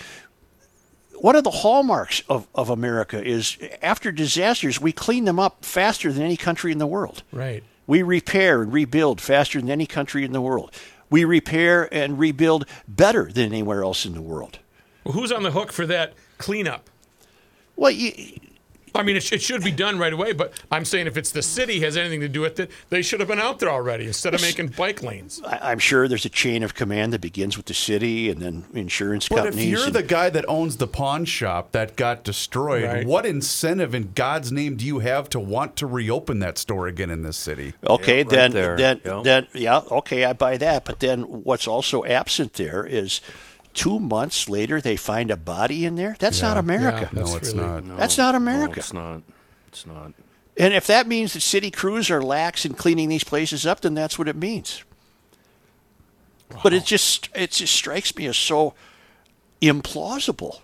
one 1.19 1.36
of 1.36 1.43
the 1.43 1.51
hallmarks 1.51 2.21
of, 2.29 2.47
of 2.53 2.69
America 2.69 3.23
is 3.23 3.57
after 3.81 4.11
disasters, 4.11 4.79
we 4.79 4.91
clean 4.91 5.25
them 5.25 5.39
up 5.39 5.63
faster 5.63 6.11
than 6.11 6.23
any 6.23 6.38
country 6.38 6.71
in 6.71 6.77
the 6.77 6.88
world. 6.88 7.23
Right. 7.31 7.63
We 7.88 8.03
repair 8.03 8.61
and 8.61 8.73
rebuild 8.73 9.21
faster 9.21 9.59
than 9.59 9.69
any 9.69 9.86
country 9.86 10.25
in 10.25 10.33
the 10.33 10.41
world. 10.41 10.71
We 11.09 11.23
repair 11.23 11.91
and 11.93 12.19
rebuild 12.19 12.65
better 12.88 13.31
than 13.31 13.45
anywhere 13.45 13.83
else 13.83 14.05
in 14.05 14.13
the 14.13 14.21
world. 14.21 14.59
Well, 15.03 15.13
who's 15.13 15.31
on 15.31 15.43
the 15.43 15.51
hook 15.51 15.71
for 15.71 15.86
that 15.86 16.13
cleanup? 16.38 16.89
Well, 17.75 17.91
you, 17.91 18.39
I 18.96 19.04
mean, 19.04 19.16
it, 19.18 19.24
sh- 19.24 19.34
it 19.34 19.41
should 19.41 19.64
be 19.64 19.72
done 19.72 20.00
right 20.00 20.14
away, 20.14 20.32
but 20.34 20.54
I'm 20.72 20.86
saying 20.86 21.08
if 21.08 21.18
it's 21.18 21.32
the 21.32 21.41
city 21.41 21.82
has 21.82 21.98
anything 21.98 22.22
to 22.22 22.30
do 22.30 22.41
with 22.41 22.60
it, 22.60 22.72
they 22.89 23.02
should 23.02 23.20
have 23.20 23.28
been 23.30 23.39
out 23.39 23.60
there 23.60 23.70
already 23.70 24.06
instead 24.08 24.34
of 24.34 24.41
making 24.41 24.70
bike 24.70 25.04
lanes. 25.04 25.41
I- 25.46 25.72
I'm 25.72 25.80
sure 25.80 26.08
there's 26.08 26.26
a 26.26 26.30
chain 26.30 26.64
of 26.64 26.74
command 26.74 27.14
that 27.14 27.22
begins 27.22 27.58
with 27.58 27.66
the 27.66 27.74
city 27.74 28.30
and 28.30 28.41
then 28.41 28.66
insurance 28.74 29.28
But 29.28 29.39
if 29.39 29.43
companies. 29.46 29.70
you're 29.70 29.86
and- 29.86 29.93
the 29.96 30.04
guy 30.04 30.30
that 30.30 30.46
owns 30.48 30.78
the 30.78 30.88
pawn 30.88 31.26
shop 31.26 31.72
that 31.74 31.96
got 31.96 32.24
destroyed, 32.24 32.84
Right. 32.86 33.06
what 33.06 33.26
incentive 33.26 33.93
in 33.93 34.12
God's 34.16 34.52
name 34.52 34.76
do 34.78 34.86
you 34.86 35.00
have 35.00 35.30
to 35.30 35.39
want 35.39 35.76
to 35.78 35.88
reopen 35.88 36.39
that 36.39 36.58
store 36.58 36.88
again 36.88 37.10
in 37.10 37.22
this 37.24 37.38
city? 37.38 37.74
Okay, 37.86 38.18
right 38.18 38.30
then, 38.30 38.52
there. 38.52 38.78
then, 38.78 39.02
Yeah. 39.06 39.22
then, 39.24 39.48
yeah, 39.54 39.82
okay, 39.91 40.24
I 40.26 40.34
buy 40.34 40.58
that. 40.58 40.86
But 40.86 41.00
then, 41.00 41.22
what's 41.22 41.68
also 41.68 42.04
absent 42.06 42.54
there 42.54 42.86
is 42.86 43.22
two 43.76 43.99
months 43.99 44.49
later 44.49 44.82
they 44.82 44.95
find 44.95 45.30
a 45.30 45.38
body 45.38 45.86
in 45.86 45.95
there. 45.95 46.15
That's 46.19 46.41
not 46.41 46.57
America. 46.57 47.09
Yeah. 47.13 47.21
no, 47.23 47.36
it's 47.36 47.53
really- 47.53 47.67
not. 47.67 47.84
No, 47.84 47.95
That's 47.95 48.17
not 48.17 48.32
no, 48.32 48.38
America. 48.38 48.80
it's 48.80 48.93
not. 48.93 49.21
It's 49.67 49.86
not. 49.86 50.13
And 50.57 50.73
if 50.73 50.88
that 50.88 51.05
means 51.05 51.34
that 51.34 51.41
city 51.41 51.69
crews 51.69 52.09
are 52.09 52.21
lax 52.23 52.65
in 52.65 52.73
cleaning 52.73 53.09
these 53.09 53.26
places 53.26 53.65
up, 53.65 53.82
then 53.82 53.93
that's 53.93 54.17
what 54.17 54.28
it 54.28 54.36
means. 54.36 54.84
But 56.63 56.73
it 56.73 56.86
just 56.86 57.30
it 57.36 57.51
just 57.51 57.73
strikes 57.76 58.15
me 58.15 58.26
as 58.28 58.38
so 58.38 58.73
implausible 59.61 60.61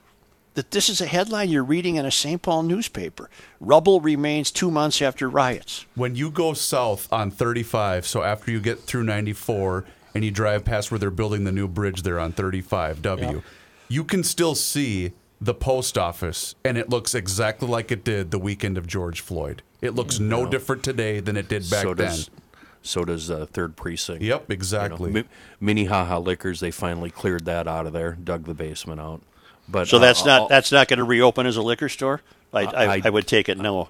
that 0.54 0.72
this 0.72 0.90
is 0.90 1.02
a 1.02 1.06
headline 1.06 1.50
you're 1.50 1.64
reading 1.64 1.96
in 1.96 2.06
a 2.06 2.12
St. 2.12 2.42
Paul 2.42 2.64
newspaper. 2.64 3.30
Rubble 3.60 4.02
remains 4.02 4.52
two 4.52 4.70
months 4.70 5.02
after 5.02 5.30
riots. 5.30 5.86
When 5.96 6.16
you 6.16 6.30
go 6.30 6.54
south 6.54 7.12
on 7.12 7.32
35, 7.32 8.06
so 8.06 8.22
after 8.22 8.52
you 8.52 8.60
get 8.60 8.82
through 8.82 9.04
94 9.04 9.86
and 10.14 10.24
you 10.26 10.32
drive 10.32 10.66
past 10.66 10.92
where 10.92 11.00
they're 11.00 11.10
building 11.12 11.44
the 11.44 11.52
new 11.52 11.68
bridge 11.68 12.04
there 12.04 12.20
on 12.20 12.34
35W, 12.34 13.20
Yeah. 13.36 13.40
you 13.88 14.04
can 14.04 14.24
still 14.24 14.56
see 14.56 15.12
the 15.40 15.54
post 15.54 15.98
office, 15.98 16.56
and 16.64 16.78
it 16.78 16.90
looks 16.90 17.16
exactly 17.16 17.68
like 17.68 17.92
it 17.92 18.04
did 18.04 18.32
the 18.32 18.38
weekend 18.40 18.78
of 18.78 18.86
George 18.88 19.22
Floyd. 19.22 19.64
It 19.82 19.96
looks 19.96 20.20
no 20.20 20.46
different 20.46 20.84
today 20.84 21.20
than 21.20 21.36
it 21.36 21.48
did 21.48 21.68
back 21.70 21.82
so 21.82 21.94
then. 21.96 22.08
does 22.08 22.30
so 22.84 23.06
does 23.06 23.30
uh, 23.30 23.46
third 23.52 23.76
precinct. 23.76 24.22
Yep, 24.24 24.42
You 24.42 24.46
know, 24.48 24.54
exactly. 24.54 25.12
Mi- 25.12 25.24
Minnehaha 25.60 26.18
Liquors, 26.20 26.60
they 26.62 26.72
finally 26.72 27.10
cleared 27.12 27.46
that 27.46 27.68
out 27.68 27.86
of 27.86 27.94
there, 27.94 28.14
dug 28.24 28.46
the 28.46 28.54
basement 28.56 29.00
out. 29.00 29.22
But 29.70 29.88
So 29.88 29.98
uh, 29.98 30.00
that's 30.00 30.26
not 30.26 30.42
I'll- 30.42 30.48
that's 30.48 30.72
not 30.72 30.88
going 30.88 30.98
to 31.00 31.04
reopen 31.04 31.46
as 31.46 31.58
a 31.58 31.62
liquor 31.62 31.90
store. 31.90 32.22
I, 32.54 32.62
I, 32.66 32.86
I- 32.98 33.02
I 33.06 33.10
would 33.10 33.28
take 33.28 33.50
it 33.50 33.58
no. 33.58 33.90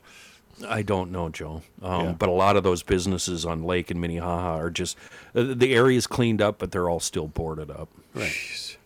I 0.68 0.82
don't 0.82 1.12
know, 1.12 1.30
Joe. 1.30 1.62
Um, 1.82 2.06
Yeah. 2.06 2.12
But 2.14 2.30
a 2.30 2.34
lot 2.34 2.56
of 2.58 2.64
those 2.64 2.84
businesses 2.84 3.46
on 3.46 3.64
Lake 3.64 3.92
and 3.92 4.00
Minnehaha 4.02 4.56
are 4.58 4.70
just 4.70 4.98
uh, 5.36 5.44
the 5.56 5.74
area's 5.74 6.08
cleaned 6.08 6.42
up, 6.42 6.60
but 6.60 6.72
they're 6.72 6.90
all 6.90 7.00
still 7.00 7.28
boarded 7.28 7.70
up. 7.72 7.90
Right. 8.14 8.78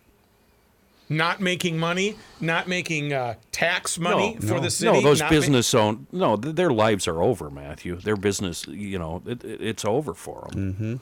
Not 1.07 1.39
making 1.39 1.78
money, 1.78 2.15
not 2.41 2.67
making 2.67 3.13
uh, 3.13 3.36
tax 3.51 3.99
money 3.99 4.38
for 4.41 4.59
the 4.59 4.71
city. 4.71 4.91
No, 4.91 5.01
those 5.01 5.19
not 5.19 5.26
ma- 5.32 5.38
business 5.38 5.73
own 5.76 6.07
no, 6.11 6.36
th- 6.36 6.55
their 6.55 6.71
lives 6.71 7.07
are 7.07 7.21
over, 7.21 7.51
Matthew. 7.51 7.97
Their 7.97 8.15
business, 8.15 8.65
you 8.67 8.97
know, 8.97 9.21
it, 9.28 9.43
it- 9.43 9.61
it's 9.61 9.86
over 9.86 10.15
for 10.15 10.47
them. 10.51 10.99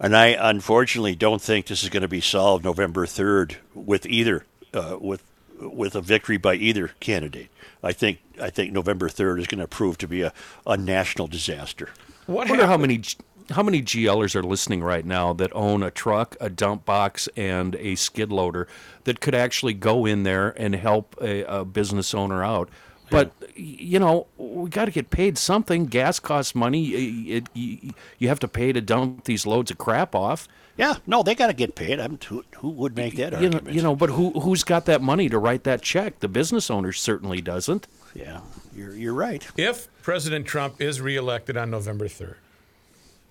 And 0.00 0.16
I 0.16 0.28
unfortunately 0.28 1.14
don't 1.14 1.40
think 1.42 1.66
this 1.66 1.82
is 1.84 1.88
going 1.88 2.02
to 2.02 2.08
be 2.08 2.20
solved 2.20 2.64
November 2.64 3.06
third 3.06 3.58
with 3.74 4.06
either 4.06 4.44
uh, 4.74 4.96
with 5.00 5.22
with 5.60 5.94
a 5.94 6.00
victory 6.00 6.36
by 6.36 6.54
either 6.54 6.88
candidate. 7.00 7.48
I 7.82 7.92
think 7.92 8.18
I 8.40 8.50
think 8.50 8.72
November 8.72 9.08
third 9.08 9.40
is 9.40 9.46
going 9.46 9.60
to 9.60 9.68
prove 9.68 9.98
to 9.98 10.08
be 10.08 10.22
a, 10.22 10.32
a 10.66 10.76
national 10.76 11.26
disaster. 11.28 11.90
what 12.26 12.46
I 12.46 12.50
wonder 12.50 12.66
how 12.66 12.76
many 12.76 12.98
j- 12.98 13.16
how 13.50 13.62
many 13.62 13.80
GLers 13.80 14.34
are 14.34 14.42
listening 14.42 14.82
right 14.82 15.04
now 15.06 15.32
that 15.32 15.50
own 15.54 15.82
a 15.82 15.90
truck, 15.90 16.36
a 16.40 16.50
dump 16.50 16.84
box, 16.84 17.28
and 17.36 17.74
a 17.76 17.94
skid 17.94 18.30
loader 18.30 18.68
that 19.04 19.20
could 19.20 19.34
actually 19.34 19.72
go 19.72 20.04
in 20.04 20.22
there 20.22 20.50
and 20.60 20.74
help 20.74 21.16
a, 21.22 21.44
a 21.44 21.64
business 21.64 22.12
owner 22.12 22.44
out? 22.44 22.68
But 23.10 23.32
y- 23.40 23.46
you 23.56 23.98
know, 23.98 24.26
we 24.36 24.68
got 24.70 24.84
to 24.86 24.90
get 24.90 25.10
paid 25.10 25.38
something. 25.38 25.86
Gas 25.86 26.18
costs 26.20 26.54
money. 26.54 26.82
Y- 26.92 27.34
It, 27.36 27.48
you, 27.54 27.92
you 28.18 28.28
have 28.28 28.38
to 28.40 28.48
pay 28.48 28.72
to 28.72 28.80
dump 28.80 29.24
these 29.24 29.46
loads 29.46 29.70
of 29.70 29.78
crap 29.78 30.14
off. 30.14 30.46
Yeah, 30.76 30.94
no, 31.06 31.22
they 31.24 31.34
got 31.34 31.48
to 31.48 31.52
get 31.54 31.74
paid. 31.74 31.98
I'm, 31.98 32.18
who, 32.26 32.44
who 32.58 32.68
would 32.70 32.94
make 32.96 33.16
that 33.16 33.32
You 33.40 33.48
know, 33.48 33.56
argument? 33.56 33.74
you 33.76 33.82
know, 33.82 33.96
but 33.96 34.10
who 34.10 34.30
who's 34.40 34.62
got 34.62 34.84
that 34.86 35.02
money 35.02 35.28
to 35.28 35.36
write 35.38 35.64
that 35.64 35.82
check? 35.82 36.20
The 36.20 36.28
business 36.28 36.70
owner 36.70 36.92
certainly 36.92 37.40
doesn't. 37.40 37.88
yeah, 38.14 38.42
you're 38.76 38.94
you're 38.94 39.14
right. 39.14 39.44
If 39.56 39.88
President 40.02 40.46
Trump 40.46 40.80
is 40.80 41.00
reelected 41.00 41.56
on 41.56 41.70
November 41.70 42.06
3rd, 42.06 42.36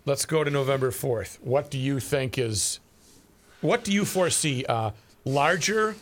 let's 0.06 0.26
go 0.26 0.44
to 0.44 0.52
November 0.52 0.92
4th. 0.92 1.38
What 1.42 1.72
do 1.72 1.78
you 1.78 2.02
think 2.02 2.38
is, 2.38 2.80
what 3.62 3.84
do 3.86 3.94
you 3.94 4.04
foresee? 4.04 4.66
Uh, 4.68 4.92
larger, 5.24 5.96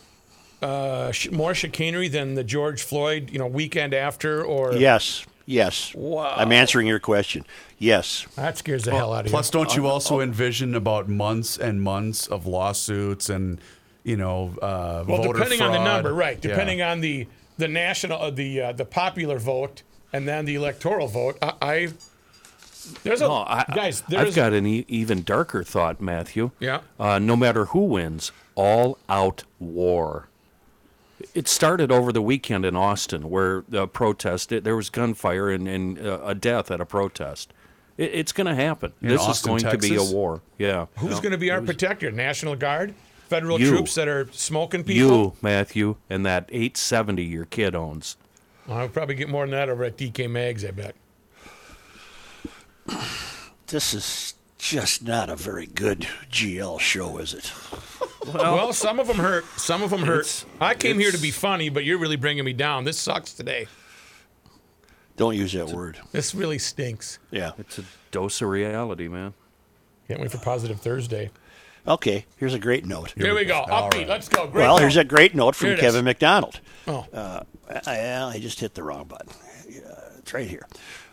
uh, 0.65 1.11
sh- 1.11 1.31
more 1.31 1.53
chicanery 1.53 2.07
than 2.07 2.33
the 2.33 2.43
George 2.43 2.81
Floyd, 2.83 3.29
you 3.31 3.39
know, 3.39 3.47
weekend 3.47 3.93
after, 3.93 4.43
or 4.43 4.73
Yes, 4.73 5.25
yes. 5.45 5.93
Wow. 5.93 6.33
I'm 6.35 6.51
answering 6.51 6.87
your 6.87 6.99
question. 6.99 7.45
Yes. 7.77 8.25
that 8.35 8.57
scares 8.57 8.83
the 8.83 8.91
hell 8.91 9.13
out 9.13 9.21
of 9.21 9.25
you. 9.27 9.31
Plus, 9.31 9.53
you. 9.53 9.59
don't 9.59 9.75
you 9.75 9.87
also 9.87 10.19
envision 10.21 10.73
about 10.75 11.07
months 11.07 11.57
and 11.57 11.81
months 11.81 12.27
of 12.27 12.45
lawsuits 12.47 13.29
and 13.29 13.59
you 14.03 14.15
know, 14.15 14.55
uh, 14.61 15.03
Well, 15.07 15.17
voter 15.23 15.33
depending 15.33 15.61
on 15.61 15.71
the 15.71 15.83
number, 15.83 16.13
right? 16.13 16.37
Yeah. 16.37 16.51
Depending 16.51 16.81
on 16.81 17.01
the 17.01 17.27
the 17.57 17.67
national, 17.67 18.21
uh, 18.21 18.29
the 18.29 18.61
uh, 18.61 18.71
the 18.71 18.85
popular 18.85 19.39
vote, 19.39 19.81
and 20.13 20.27
then 20.27 20.45
the 20.45 20.55
electoral 20.55 21.07
vote. 21.07 21.37
I, 21.41 21.53
I 21.61 21.93
there's 23.03 23.21
a 23.21 23.27
No, 23.27 23.33
I, 23.47 23.65
guys. 23.73 24.01
There's 24.07 24.29
I've 24.29 24.35
got 24.35 24.53
an 24.53 24.65
e- 24.67 24.85
even 24.87 25.23
darker 25.23 25.63
thought, 25.63 25.99
Matthew. 26.01 26.51
Yeah. 26.59 26.81
Uh, 26.99 27.17
no 27.19 27.35
matter 27.35 27.65
who 27.65 27.85
wins, 27.85 28.31
all 28.55 28.97
out 29.09 29.43
war. 29.59 30.29
It 31.33 31.47
started 31.47 31.91
over 31.91 32.11
the 32.11 32.21
weekend 32.21 32.65
in 32.65 32.75
Austin, 32.75 33.29
where 33.29 33.63
the 33.69 33.87
protest, 33.87 34.51
it, 34.51 34.63
there 34.63 34.75
was 34.75 34.89
gunfire 34.89 35.49
and, 35.49 35.67
and 35.67 35.99
uh, 35.99 36.19
a 36.25 36.35
death 36.35 36.69
at 36.71 36.81
a 36.81 36.85
protest. 36.85 37.53
It, 37.97 38.11
it's 38.13 38.31
going 38.31 38.47
to 38.47 38.55
happen. 38.55 38.91
In 39.01 39.07
this 39.09 39.21
Austin, 39.21 39.55
is 39.55 39.63
going 39.63 39.79
to 39.79 39.89
be 39.89 39.95
a 39.95 40.03
war. 40.03 40.41
Yeah. 40.57 40.87
Who's 40.97 41.19
going 41.21 41.31
to 41.31 41.37
be 41.37 41.51
our 41.51 41.61
protector? 41.61 42.11
National 42.11 42.55
Guard, 42.55 42.93
federal 43.29 43.59
You. 43.59 43.69
troops 43.69 43.95
that 43.95 44.07
are 44.09 44.27
smoking 44.33 44.83
people. 44.83 45.09
You, 45.09 45.33
Matthew, 45.41 45.95
and 46.09 46.25
that 46.25 46.49
870 46.49 47.23
your 47.23 47.45
kid 47.45 47.75
owns. 47.75 48.17
I'll 48.67 48.89
probably 48.89 49.15
get 49.15 49.29
more 49.29 49.43
than 49.43 49.51
that 49.51 49.69
over 49.69 49.83
at 49.85 49.95
DK 49.95 50.29
Mags. 50.29 50.65
I 50.65 50.71
bet. 50.71 50.95
This 53.67 53.93
is 53.93 54.33
just 54.57 55.03
not 55.03 55.29
a 55.29 55.35
very 55.35 55.65
good 55.67 56.07
GL 56.31 56.79
show, 56.79 57.17
is 57.17 57.33
it? 57.33 57.51
Well, 58.33 58.73
some 58.73 58.99
of 58.99 59.07
them 59.07 59.17
hurt. 59.17 59.45
Some 59.57 59.83
of 59.83 59.89
them 59.89 60.01
hurt. 60.03 60.45
I 60.59 60.73
came 60.73 60.99
here 60.99 61.11
to 61.11 61.17
be 61.17 61.31
funny, 61.31 61.69
but 61.69 61.83
you're 61.85 61.97
really 61.97 62.15
bringing 62.15 62.43
me 62.45 62.53
down. 62.53 62.83
This 62.83 62.97
sucks 62.97 63.33
today. 63.33 63.67
Don't 65.17 65.35
use 65.35 65.53
that 65.53 65.69
word. 65.69 65.99
This 66.11 66.35
really 66.35 66.57
stinks. 66.59 67.19
Yeah. 67.31 67.51
It's 67.57 67.79
a 67.79 67.83
dose 68.11 68.41
of 68.41 68.49
reality, 68.49 69.07
man. 69.07 69.33
Can't 70.07 70.19
wait 70.19 70.31
for 70.31 70.37
Positive 70.39 70.79
Thursday. 70.79 71.31
Okay, 71.87 72.25
here's 72.37 72.53
a 72.55 72.59
great 72.59 72.85
note. 72.85 73.13
Here 73.15 73.35
we 73.35 73.45
go. 73.45 73.61
All 73.61 73.89
Upbeat. 73.89 73.93
right. 73.93 74.07
Let's 74.07 74.27
go. 74.27 74.47
Great. 74.47 74.63
well, 74.63 74.75
note. 74.75 74.81
here's 74.81 74.97
a 74.97 75.03
great 75.03 75.35
note 75.35 75.55
from 75.55 75.67
Here 75.67 75.77
it 75.77 75.81
Kevin. 75.81 76.03
McDonald. 76.05 76.59
Oh. 76.87 77.05
Uh, 77.13 77.43
I, 77.85 78.23
I 78.23 78.39
just 78.39 78.59
hit 78.59 78.73
the 78.73 78.83
wrong 78.83 79.05
button. 79.05 79.29
Uh, 79.29 80.09
it's 80.17 80.33
right 80.33 80.47
here. 80.47 80.67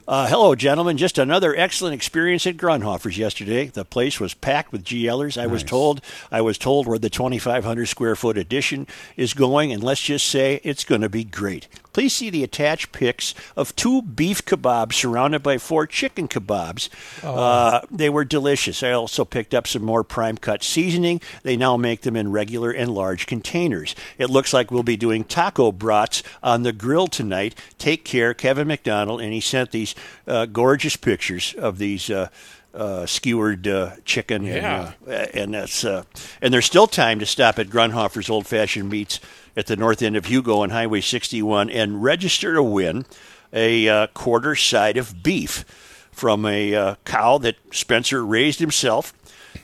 Uh, 0.08 0.26
hello, 0.26 0.56
gentlemen. 0.56 0.96
Just 0.96 1.16
another 1.16 1.54
excellent 1.54 1.94
experience 1.94 2.44
at 2.44 2.56
Grundhofer's 2.56 3.16
yesterday. 3.16 3.66
The 3.66 3.84
place 3.84 4.18
was 4.18 4.34
packed 4.34 4.72
with 4.72 4.82
GLers. 4.82 5.40
I 5.40 5.46
was 5.46 5.62
told 5.62 6.00
I 6.28 6.40
was 6.40 6.58
told 6.58 6.88
where 6.88 6.98
the 6.98 7.08
2,500 7.08 7.86
square 7.86 8.16
foot 8.16 8.36
addition 8.36 8.88
is 9.16 9.32
going, 9.32 9.72
and 9.72 9.82
let's 9.82 10.02
just 10.02 10.26
say 10.26 10.60
it's 10.64 10.82
going 10.82 11.02
to 11.02 11.08
be 11.08 11.22
great. 11.22 11.68
Please 11.92 12.14
see 12.14 12.30
the 12.30 12.44
attached 12.44 12.92
pics 12.92 13.34
of 13.56 13.76
two 13.76 14.02
beef 14.02 14.44
kebabs 14.44 14.94
surrounded 14.94 15.42
by 15.42 15.58
four 15.58 15.86
chicken 15.86 16.26
kebabs. 16.26 16.88
Uh, 17.22 17.80
they 17.90 18.08
were 18.08 18.24
delicious. 18.24 18.82
I 18.82 18.92
also 18.92 19.24
picked 19.24 19.54
up 19.54 19.66
some 19.66 19.82
more 19.82 20.02
prime 20.02 20.38
cut 20.38 20.62
seasoning. 20.62 21.20
They 21.42 21.56
now 21.56 21.76
make 21.76 22.02
them 22.02 22.16
in 22.16 22.32
regular 22.32 22.70
and 22.70 22.94
large 22.94 23.26
containers. 23.26 23.94
It 24.16 24.30
looks 24.30 24.52
like 24.52 24.70
we'll 24.70 24.82
be 24.82 24.96
doing 24.96 25.24
taco 25.24 25.70
brats 25.70 26.22
on 26.42 26.62
the 26.62 26.72
grill 26.72 27.08
tonight. 27.08 27.54
Take 27.78 28.04
care, 28.04 28.32
Kevin 28.32 28.68
McDonald. 28.68 29.20
And 29.20 29.32
he 29.32 29.40
sent 29.40 29.70
these 29.70 29.94
uh, 30.26 30.46
gorgeous 30.46 30.96
pictures 30.96 31.54
of 31.58 31.78
these. 31.78 32.08
Uh, 32.08 32.28
uh, 32.74 33.06
skewered 33.06 33.66
uh, 33.68 33.90
chicken, 34.04 34.44
Yeah. 34.44 34.92
and, 35.06 35.12
uh, 35.12 35.26
and 35.34 35.54
that's 35.54 35.84
uh, 35.84 36.04
and 36.40 36.52
there's 36.54 36.64
still 36.66 36.86
time 36.86 37.18
to 37.18 37.26
stop 37.26 37.58
at 37.58 37.68
Grundhofer's 37.68 38.30
Old 38.30 38.46
Fashioned 38.46 38.88
Meats 38.88 39.20
at 39.56 39.66
the 39.66 39.76
north 39.76 40.00
end 40.02 40.16
of 40.16 40.26
Hugo 40.26 40.60
on 40.60 40.70
Highway 40.70 41.00
61 41.02 41.68
and 41.70 42.02
register 42.02 42.54
to 42.54 42.62
win 42.62 43.04
a 43.52 43.88
uh, 43.88 44.06
quarter 44.08 44.54
side 44.56 44.96
of 44.96 45.22
beef 45.22 45.64
from 46.10 46.46
a 46.46 46.74
uh, 46.74 46.94
cow 47.04 47.36
that 47.38 47.56
Spencer 47.70 48.24
raised 48.24 48.60
himself. 48.60 49.12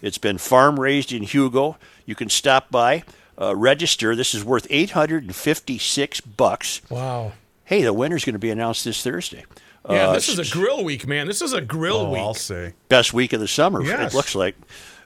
It's 0.02 0.18
been 0.18 0.36
farm 0.38 0.78
raised 0.78 1.10
in 1.12 1.22
Hugo. 1.22 1.78
You 2.04 2.14
can 2.14 2.28
stop 2.28 2.70
by, 2.70 3.04
uh, 3.40 3.56
register. 3.56 4.14
This 4.14 4.34
is 4.34 4.44
worth 4.44 4.66
856 4.68 6.20
bucks. 6.22 6.82
wow. 6.90 7.32
Hey, 7.64 7.82
the 7.82 7.92
winner's 7.92 8.24
going 8.24 8.32
to 8.34 8.38
be 8.38 8.50
announced 8.50 8.84
this 8.86 9.02
Thursday. 9.02 9.44
Yeah, 9.88 10.08
Uh, 10.08 10.12
this 10.12 10.28
is 10.28 10.38
a 10.38 10.50
grill 10.52 10.84
week, 10.84 11.06
man. 11.06 11.26
This 11.26 11.40
is 11.42 11.52
a 11.52 11.60
grill 11.60 11.96
Oh, 11.96 12.10
week. 12.10 12.20
I'll 12.20 12.34
say. 12.34 12.74
best 12.88 13.12
week 13.14 13.32
of 13.32 13.40
the 13.40 13.48
summer. 13.48 13.82
Yes. 13.82 14.12
It 14.12 14.16
looks 14.16 14.34
like. 14.34 14.54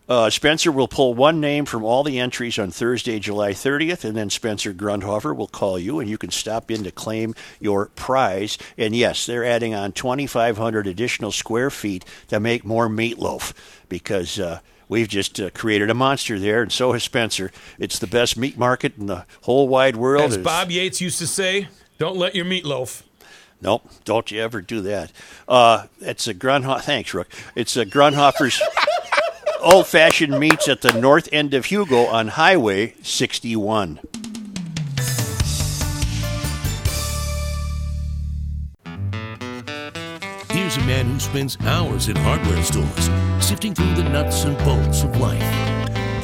Uh, 0.09 0.28
Spencer 0.28 0.72
will 0.72 0.89
pull 0.89 1.14
one 1.14 1.41
name 1.41 1.64
from 1.64 1.85
all 1.85 2.03
the 2.03 2.18
entries 2.18 2.59
on 2.59 2.72
Thursday, 2.72 3.20
July 3.20 3.53
30th, 3.53 4.05
and 4.05 4.16
then 4.16 4.28
Spencer 4.30 4.74
Grundhofer 4.74 5.35
will 5.35 5.47
call 5.47 5.78
you, 5.78 6.01
and 6.01 6.11
you 6.11 6.18
can 6.18 6.30
stop 6.30 6.72
in 6.72 6.83
to 6.83 6.91
claim 6.91 7.35
your 7.61 7.87
prize. 7.95 8.59
And 8.76 8.97
yes, 8.97 9.24
they're 9.24 9.45
adding 9.45 9.74
on 9.74 9.93
2,500 9.93 10.89
additional 10.89 11.30
square 11.30 11.70
feet 11.70 12.05
to 12.28 12.41
make 12.41 12.64
more 12.64 12.89
meatloaf 12.89 13.53
because 13.89 14.41
uh, 14.41 14.59
we've 14.89 15.09
just 15.09 15.39
uh, 15.41 15.51
created 15.51 15.89
a 15.89 15.95
monster 15.95 16.37
there, 16.39 16.62
and 16.62 16.72
so 16.72 16.93
has 16.93 17.05
Spencer. 17.05 17.53
It's 17.78 18.01
the 18.01 18.09
best 18.09 18.37
meat 18.37 18.59
market 18.59 18.95
in 18.99 19.07
the 19.07 19.24
whole 19.43 19.68
wide 19.68 19.95
world. 19.97 20.24
As 20.24 20.33
It's- 20.33 20.45
Bob 20.45 20.72
Yates 20.72 21.01
used 21.01 21.20
to 21.20 21.28
say, 21.28 21.68
don't 21.99 22.16
let 22.16 22.35
your 22.35 22.45
meat 22.45 22.66
loaf. 22.66 23.05
Nope, 23.62 23.88
don't 24.04 24.28
you 24.32 24.40
ever 24.40 24.60
do 24.60 24.80
that. 24.80 25.12
Uh, 25.46 25.86
it's 26.00 26.26
a 26.26 26.34
Grundhofer. 26.34 26.80
Thanks, 26.82 27.14
Rook. 27.14 27.28
It's 27.54 27.76
a 27.76 27.86
Grundhofer's 27.86 28.60
old 29.60 29.86
fashioned 29.86 30.38
meats 30.38 30.68
at 30.68 30.80
the 30.80 30.92
north 30.92 31.28
end 31.32 31.54
of 31.54 31.66
Hugo 31.66 32.06
on 32.06 32.28
Highway 32.28 32.94
61. 33.02 34.00
Here's 40.50 40.76
a 40.76 40.80
man 40.80 41.06
who 41.06 41.20
spends 41.20 41.56
hours 41.60 42.08
in 42.08 42.16
hardware 42.16 42.62
stores, 42.64 43.10
sifting 43.40 43.74
through 43.74 43.94
the 43.94 44.04
nuts 44.04 44.44
and 44.44 44.58
bolts 44.58 45.04
of 45.04 45.16
life. 45.18 45.72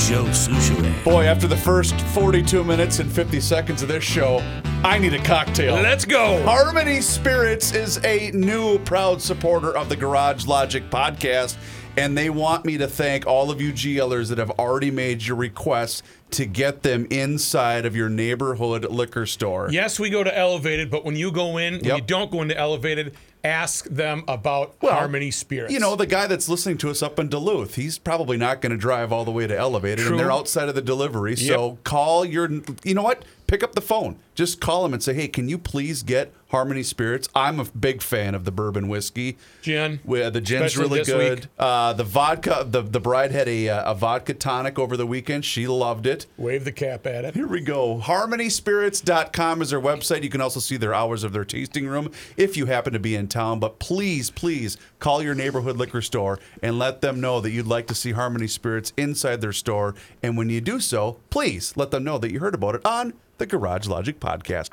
Joe 0.09 0.25
Soucheray. 0.25 1.05
Boy, 1.05 1.25
after 1.27 1.47
the 1.47 1.57
first 1.57 2.01
42 2.01 2.65
minutes 2.65 2.99
and 2.99 3.13
50 3.13 3.41
seconds 3.41 3.83
of 3.83 3.89
this 3.89 4.03
show, 4.03 4.39
I 4.83 4.97
need 4.99 5.13
a 5.13 5.23
cocktail. 5.23 5.75
Let's 5.75 6.07
go. 6.07 6.43
Harmony 6.45 7.03
Spirits 7.03 7.75
is 7.75 8.03
a 8.07 8.31
new 8.31 8.79
proud 8.79 9.21
supporter 9.21 9.77
of 9.77 9.91
the 9.91 9.97
Garage 9.97 10.47
Logic 10.47 10.83
podcast, 10.89 11.59
and 11.99 12.17
they 12.17 12.31
want 12.31 12.65
me 12.65 12.79
to 12.79 12.89
thank 12.89 13.27
all 13.27 13.51
of 13.51 13.61
you 13.61 13.71
GLers 13.71 14.31
that 14.31 14.39
have 14.39 14.51
already 14.53 14.91
made 14.91 15.27
your 15.27 15.37
requests 15.37 16.03
to 16.31 16.47
get 16.47 16.83
them 16.83 17.07
inside 17.11 17.85
of 17.85 17.95
your 17.95 18.09
neighborhood 18.09 18.87
liquor 18.91 19.27
store. 19.27 19.69
Yes, 19.71 20.01
we 20.01 20.09
go 20.09 20.25
to 20.25 20.35
Elevated, 20.35 20.91
but 20.91 21.05
when 21.05 21.17
you 21.17 21.31
go 21.31 21.59
in, 21.59 21.75
when 21.75 21.85
Yep. 21.85 21.97
you 21.99 22.03
don't 22.05 22.31
go 22.31 22.41
into 22.41 22.57
Elevated, 22.57 23.15
ask 23.45 23.85
them 23.87 24.25
about 24.29 24.75
Well, 24.83 24.93
Harmony 24.95 25.31
Spirits. 25.31 25.73
You 25.73 25.81
know, 25.81 25.97
the 25.97 26.07
guy 26.07 26.27
that's 26.27 26.49
listening 26.49 26.79
to 26.79 26.91
us 26.91 27.03
up 27.03 27.19
in 27.19 27.29
Duluth, 27.29 27.77
he's 27.77 27.99
probably 27.99 28.37
not 28.37 28.61
going 28.61 28.73
to 28.73 28.77
drive 28.79 29.13
all 29.13 29.25
the 29.25 29.31
way 29.31 29.47
to 29.47 29.57
Elevated, 29.57 30.01
True. 30.05 30.11
and 30.13 30.21
they're 30.21 30.33
outside 30.33 30.69
of 30.69 30.75
the 30.75 30.83
delivery. 30.83 31.37
So 31.37 31.79
call 31.85 32.25
your, 32.25 32.51
you 32.85 32.95
know 32.95 33.03
what? 33.03 33.25
Pick 33.47 33.63
up 33.63 33.75
the 33.75 33.81
phone. 33.81 34.19
Just 34.35 34.61
call 34.61 34.83
them 34.83 34.93
and 34.93 35.03
say, 35.03 35.15
hey, 35.15 35.29
can 35.29 35.49
you 35.49 35.59
please 35.59 36.03
get 36.03 36.33
Harmony 36.49 36.83
Spirits? 36.83 37.29
I'm 37.35 37.61
a 37.61 37.65
big 37.65 38.03
fan 38.03 38.35
of 38.35 38.45
the 38.45 38.51
bourbon 38.51 38.89
whiskey. 38.89 39.37
Gin. 39.63 40.01
Well, 40.05 40.31
the 40.31 40.41
gin's 40.41 40.67
Especially 40.75 41.01
really 41.01 41.05
good. 41.05 41.49
Uh, 41.59 41.93
the 41.93 42.05
vodka, 42.05 42.67
the, 42.69 42.83
the 42.83 43.01
bride 43.01 43.33
had 43.33 43.49
a, 43.49 43.69
uh, 43.69 43.93
a 43.93 43.95
vodka 43.95 44.35
tonic 44.35 44.79
over 44.79 44.97
the 44.97 45.07
weekend. 45.07 45.45
She 45.45 45.67
loved 45.67 46.07
it. 46.07 46.27
Wave 46.37 46.65
the 46.65 46.73
cap 46.73 47.07
at 47.07 47.25
it. 47.25 47.35
Here 47.35 47.47
we 47.47 47.61
go. 47.61 47.99
HarmonySpirits.com 47.99 49.63
is 49.63 49.71
their 49.71 49.81
website. 49.81 50.23
You 50.23 50.31
can 50.31 50.41
also 50.41 50.61
see 50.61 50.77
their 50.77 50.95
hours 50.95 51.23
of 51.23 51.33
their 51.33 51.45
tasting 51.45 51.87
room 51.87 52.11
if 52.37 52.57
you 52.57 52.67
happen 52.67 52.93
to 52.95 52.99
be 52.99 53.15
in 53.15 53.29
town. 53.29 53.61
But 53.61 53.79
please, 53.79 54.31
please 54.31 54.79
call 54.99 55.23
your 55.23 55.35
neighborhood 55.35 55.77
liquor 55.77 56.03
store 56.03 56.39
and 56.63 56.79
let 56.79 57.03
them 57.03 57.21
know 57.21 57.41
that 57.41 57.51
you'd 57.51 57.67
like 57.67 57.87
to 57.89 57.95
see 57.95 58.13
Harmony 58.13 58.47
Spirits 58.49 58.93
inside 58.97 59.41
their 59.41 59.53
store. 59.53 59.95
And 60.23 60.37
when 60.37 60.49
you 60.49 60.61
do 60.61 60.81
so, 60.81 61.19
please 61.31 61.77
let 61.77 61.91
them 61.91 62.05
know 62.05 62.19
that 62.19 62.33
you 62.33 62.41
heard 62.41 62.55
about 62.55 62.75
it 62.75 62.87
on 62.87 63.13
the 63.39 63.47
Garage 63.47 63.87
Logic 63.87 64.19
podcast. 64.19 64.71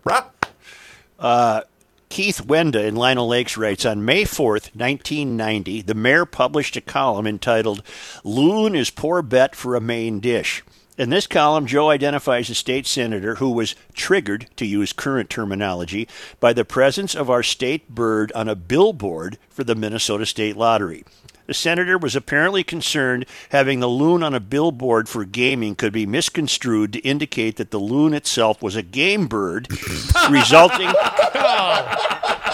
Rah! 1.22 1.62
Keith 2.10 2.42
Wenda 2.46 2.86
in 2.86 2.96
Lino 2.96 3.26
Lakes 3.26 3.58
writes 3.58 3.86
On 3.86 4.06
May 4.06 4.24
4th, 4.24 4.74
1990, 4.76 5.82
the 5.82 5.94
mayor 5.94 6.26
published 6.26 6.78
a 6.78 6.82
column 6.82 7.28
entitled 7.28 7.84
Loon 8.24 8.76
is 8.76 8.90
Poor 8.90 9.22
Bet 9.22 9.56
for 9.56 9.76
a 9.76 9.82
Main 9.82 10.20
Dish. 10.20 10.64
In 10.98 11.10
this 11.10 11.28
column, 11.28 11.66
Joe 11.66 11.90
identifies 11.90 12.50
a 12.50 12.56
state 12.56 12.88
senator 12.88 13.36
who 13.36 13.52
was 13.52 13.76
triggered, 13.94 14.48
to 14.56 14.66
use 14.66 14.94
current 14.94 15.30
terminology, 15.30 16.08
by 16.40 16.54
the 16.54 16.64
presence 16.64 17.16
of 17.16 17.30
our 17.30 17.44
state 17.44 17.90
bird 17.90 18.32
on 18.32 18.48
a 18.48 18.56
billboard 18.56 19.38
for 19.50 19.66
the 19.66 19.76
Minnesota 19.76 20.26
State 20.26 20.56
Lottery. 20.56 21.04
The 21.48 21.54
senator 21.54 21.98
was 21.98 22.16
apparently 22.16 22.64
concerned 22.64 23.26
having 23.50 23.80
the 23.80 23.88
loon 23.88 24.24
on 24.24 24.34
a 24.34 24.40
billboard 24.40 25.08
for 25.08 25.26
gaming 25.26 25.76
could 25.76 25.94
be 25.94 26.06
misconstrued 26.06 26.94
to 26.94 27.00
indicate 27.00 27.58
that 27.58 27.72
the 27.72 27.80
loon 27.80 28.14
itself 28.14 28.62
was 28.62 28.76
a 28.76 28.82
game 28.82 29.28
bird, 29.28 29.68
resulting. 30.30 30.92
Oh. 30.92 32.45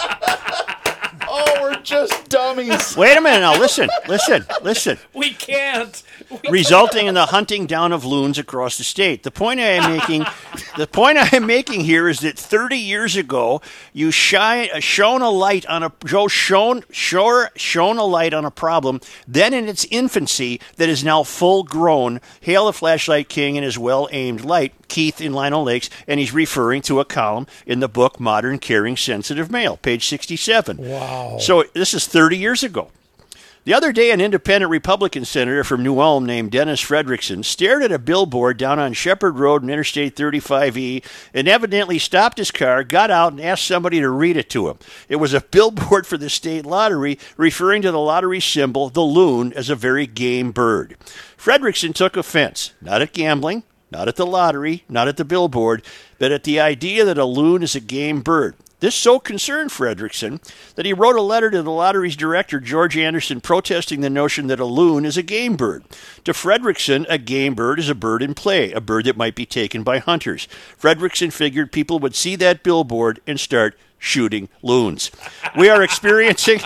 We're 1.82 1.86
just 1.86 2.28
dummies. 2.28 2.96
Wait 2.96 3.16
a 3.16 3.20
minute 3.20 3.40
now, 3.40 3.58
listen, 3.58 3.88
listen, 4.06 4.46
listen. 4.62 4.98
We 5.14 5.30
can't. 5.30 6.00
resulting 6.48 7.08
in 7.08 7.14
the 7.14 7.26
hunting 7.26 7.66
down 7.66 7.90
of 7.90 8.04
loons 8.04 8.38
across 8.38 8.78
the 8.78 8.84
state. 8.84 9.24
The 9.24 9.32
point 9.32 9.58
I 9.58 9.64
am 9.64 9.96
making, 9.96 10.24
the 10.76 10.86
point 10.86 11.18
I 11.18 11.28
am 11.34 11.44
making 11.44 11.80
here 11.80 12.08
is 12.08 12.20
that 12.20 12.38
30 12.38 12.76
years 12.76 13.16
ago, 13.16 13.60
you 13.92 14.12
shine, 14.12 14.68
uh, 14.72 14.78
shone 14.78 15.22
a 15.22 15.30
light 15.30 15.66
on 15.66 15.82
a 15.82 15.92
Joe 16.04 16.28
shone, 16.28 16.84
sure, 16.92 17.50
shone 17.56 17.98
a 17.98 18.04
light 18.04 18.32
on 18.32 18.44
a 18.44 18.50
problem. 18.52 19.00
Then 19.26 19.52
in 19.52 19.68
its 19.68 19.84
infancy, 19.90 20.60
that 20.76 20.88
is 20.88 21.02
now 21.02 21.24
full 21.24 21.64
grown. 21.64 22.20
Hail 22.40 22.66
the 22.66 22.72
flashlight 22.72 23.28
king 23.28 23.58
and 23.58 23.64
his 23.64 23.76
well 23.76 24.08
aimed 24.12 24.44
light. 24.44 24.72
Keith 24.92 25.22
in 25.22 25.32
Lino 25.32 25.62
Lakes, 25.62 25.88
and 26.06 26.20
he's 26.20 26.34
referring 26.34 26.82
to 26.82 27.00
a 27.00 27.04
column 27.06 27.46
in 27.64 27.80
the 27.80 27.88
book 27.88 28.20
Modern 28.20 28.58
Caring 28.58 28.94
Sensitive 28.94 29.50
Male, 29.50 29.78
page 29.78 30.06
67. 30.06 30.76
Wow. 30.76 31.38
So 31.40 31.64
this 31.72 31.94
is 31.94 32.06
30 32.06 32.36
years 32.36 32.62
ago. 32.62 32.90
The 33.64 33.74
other 33.74 33.92
day, 33.92 34.10
an 34.10 34.20
independent 34.20 34.70
Republican 34.70 35.24
senator 35.24 35.62
from 35.62 35.84
New 35.84 36.00
Ulm 36.00 36.26
named 36.26 36.50
Dennis 36.50 36.82
Frederickson 36.82 37.44
stared 37.44 37.84
at 37.84 37.92
a 37.92 37.98
billboard 37.98 38.56
down 38.56 38.80
on 38.80 38.92
Shepard 38.92 39.38
Road 39.38 39.62
and 39.62 39.70
Interstate 39.70 40.16
35E 40.16 41.04
and 41.32 41.46
evidently 41.46 42.00
stopped 42.00 42.38
his 42.38 42.50
car, 42.50 42.82
got 42.82 43.12
out, 43.12 43.30
and 43.30 43.40
asked 43.40 43.64
somebody 43.64 44.00
to 44.00 44.08
read 44.08 44.36
it 44.36 44.50
to 44.50 44.68
him. 44.68 44.78
It 45.08 45.16
was 45.16 45.32
a 45.32 45.40
billboard 45.40 46.08
for 46.08 46.16
the 46.16 46.28
state 46.28 46.66
lottery 46.66 47.20
referring 47.36 47.82
to 47.82 47.92
the 47.92 48.00
lottery 48.00 48.40
symbol, 48.40 48.88
the 48.88 49.00
loon, 49.00 49.52
as 49.52 49.70
a 49.70 49.76
very 49.76 50.08
game 50.08 50.50
bird. 50.50 50.96
Frederickson 51.38 51.94
took 51.94 52.16
offense, 52.16 52.72
not 52.80 53.00
at 53.00 53.12
gambling, 53.12 53.62
not 53.92 54.08
at 54.08 54.16
the 54.16 54.26
lottery, 54.26 54.82
not 54.88 55.06
at 55.06 55.18
the 55.18 55.24
billboard, 55.24 55.84
but 56.18 56.32
at 56.32 56.42
the 56.42 56.58
idea 56.58 57.04
that 57.04 57.16
a 57.16 57.24
loon 57.24 57.62
is 57.62 57.76
a 57.76 57.80
game 57.80 58.22
bird. 58.22 58.56
This 58.82 58.96
so 58.96 59.20
concerned 59.20 59.70
Frederickson 59.70 60.42
that 60.74 60.84
he 60.84 60.92
wrote 60.92 61.14
a 61.14 61.22
letter 61.22 61.52
to 61.52 61.62
the 61.62 61.70
lottery's 61.70 62.16
director, 62.16 62.58
George 62.58 62.96
Anderson, 62.96 63.40
protesting 63.40 64.00
the 64.00 64.10
notion 64.10 64.48
that 64.48 64.58
a 64.58 64.64
loon 64.64 65.04
is 65.04 65.16
a 65.16 65.22
game 65.22 65.54
bird. 65.54 65.84
To 66.24 66.32
Frederickson, 66.32 67.06
a 67.08 67.16
game 67.16 67.54
bird 67.54 67.78
is 67.78 67.88
a 67.88 67.94
bird 67.94 68.22
in 68.22 68.34
play, 68.34 68.72
a 68.72 68.80
bird 68.80 69.04
that 69.04 69.16
might 69.16 69.36
be 69.36 69.46
taken 69.46 69.84
by 69.84 69.98
hunters. 69.98 70.48
Frederickson 70.76 71.32
figured 71.32 71.70
people 71.70 72.00
would 72.00 72.16
see 72.16 72.34
that 72.34 72.64
billboard 72.64 73.20
and 73.24 73.38
start 73.38 73.78
shooting 74.00 74.48
loons. 74.62 75.12
We 75.56 75.68
are 75.68 75.80
experiencing. 75.80 76.58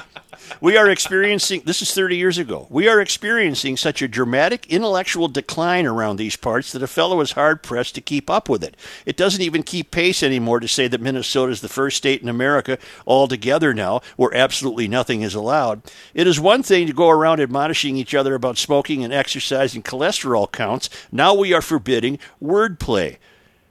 We 0.60 0.76
are 0.76 0.88
experiencing, 0.88 1.62
this 1.64 1.82
is 1.82 1.92
30 1.92 2.16
years 2.16 2.38
ago, 2.38 2.66
we 2.70 2.88
are 2.88 3.00
experiencing 3.00 3.76
such 3.76 4.02
a 4.02 4.08
dramatic 4.08 4.66
intellectual 4.66 5.28
decline 5.28 5.86
around 5.86 6.16
these 6.16 6.36
parts 6.36 6.72
that 6.72 6.82
a 6.82 6.86
fellow 6.86 7.20
is 7.20 7.32
hard 7.32 7.62
pressed 7.62 7.94
to 7.96 8.00
keep 8.00 8.30
up 8.30 8.48
with 8.48 8.62
it. 8.64 8.76
It 9.04 9.16
doesn't 9.16 9.42
even 9.42 9.62
keep 9.62 9.90
pace 9.90 10.22
anymore 10.22 10.60
to 10.60 10.68
say 10.68 10.88
that 10.88 11.00
Minnesota 11.00 11.52
is 11.52 11.60
the 11.60 11.68
first 11.68 11.96
state 11.96 12.22
in 12.22 12.28
America 12.28 12.78
altogether 13.06 13.74
now 13.74 14.00
where 14.16 14.34
absolutely 14.34 14.88
nothing 14.88 15.22
is 15.22 15.34
allowed. 15.34 15.82
It 16.14 16.26
is 16.26 16.40
one 16.40 16.62
thing 16.62 16.86
to 16.86 16.92
go 16.92 17.08
around 17.08 17.40
admonishing 17.40 17.96
each 17.96 18.14
other 18.14 18.34
about 18.34 18.58
smoking 18.58 19.04
and 19.04 19.12
exercise 19.12 19.74
and 19.74 19.84
cholesterol 19.84 20.50
counts. 20.50 20.88
Now 21.12 21.34
we 21.34 21.52
are 21.52 21.62
forbidding 21.62 22.18
wordplay. 22.42 23.18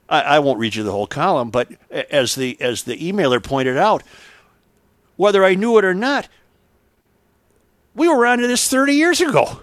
I, 0.08 0.20
I 0.20 0.38
won't 0.38 0.58
read 0.58 0.74
you 0.74 0.82
the 0.82 0.92
whole 0.92 1.06
column, 1.06 1.50
but 1.50 1.68
as 1.90 2.34
the 2.34 2.60
as 2.60 2.84
the 2.84 2.96
emailer 2.96 3.42
pointed 3.42 3.76
out, 3.76 4.02
whether 5.16 5.44
I 5.44 5.54
knew 5.54 5.78
it 5.78 5.84
or 5.84 5.94
not, 5.94 6.28
we 7.96 8.06
were 8.08 8.24
onto 8.26 8.46
this 8.46 8.68
30 8.68 8.92
years 8.92 9.20
ago. 9.20 9.60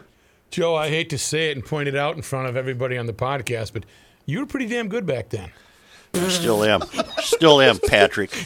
Joe, 0.52 0.76
I 0.76 0.90
hate 0.90 1.10
to 1.12 1.18
say 1.18 1.50
it 1.50 1.58
and 1.58 1.66
point 1.66 1.88
it 1.88 1.96
out 1.96 2.16
in 2.16 2.22
front 2.22 2.48
of 2.48 2.58
everybody 2.58 2.98
on 2.98 3.06
the 3.06 3.14
podcast, 3.14 3.74
but 3.74 3.86
you 4.26 4.40
were 4.40 4.46
pretty 4.46 4.68
damn 4.68 4.90
good 4.90 5.06
back 5.06 5.30
then. 5.30 5.52
Still 6.30 6.64
am. 6.64 6.82
Still 7.22 7.62
am, 7.62 7.80
Patrick. 7.80 8.32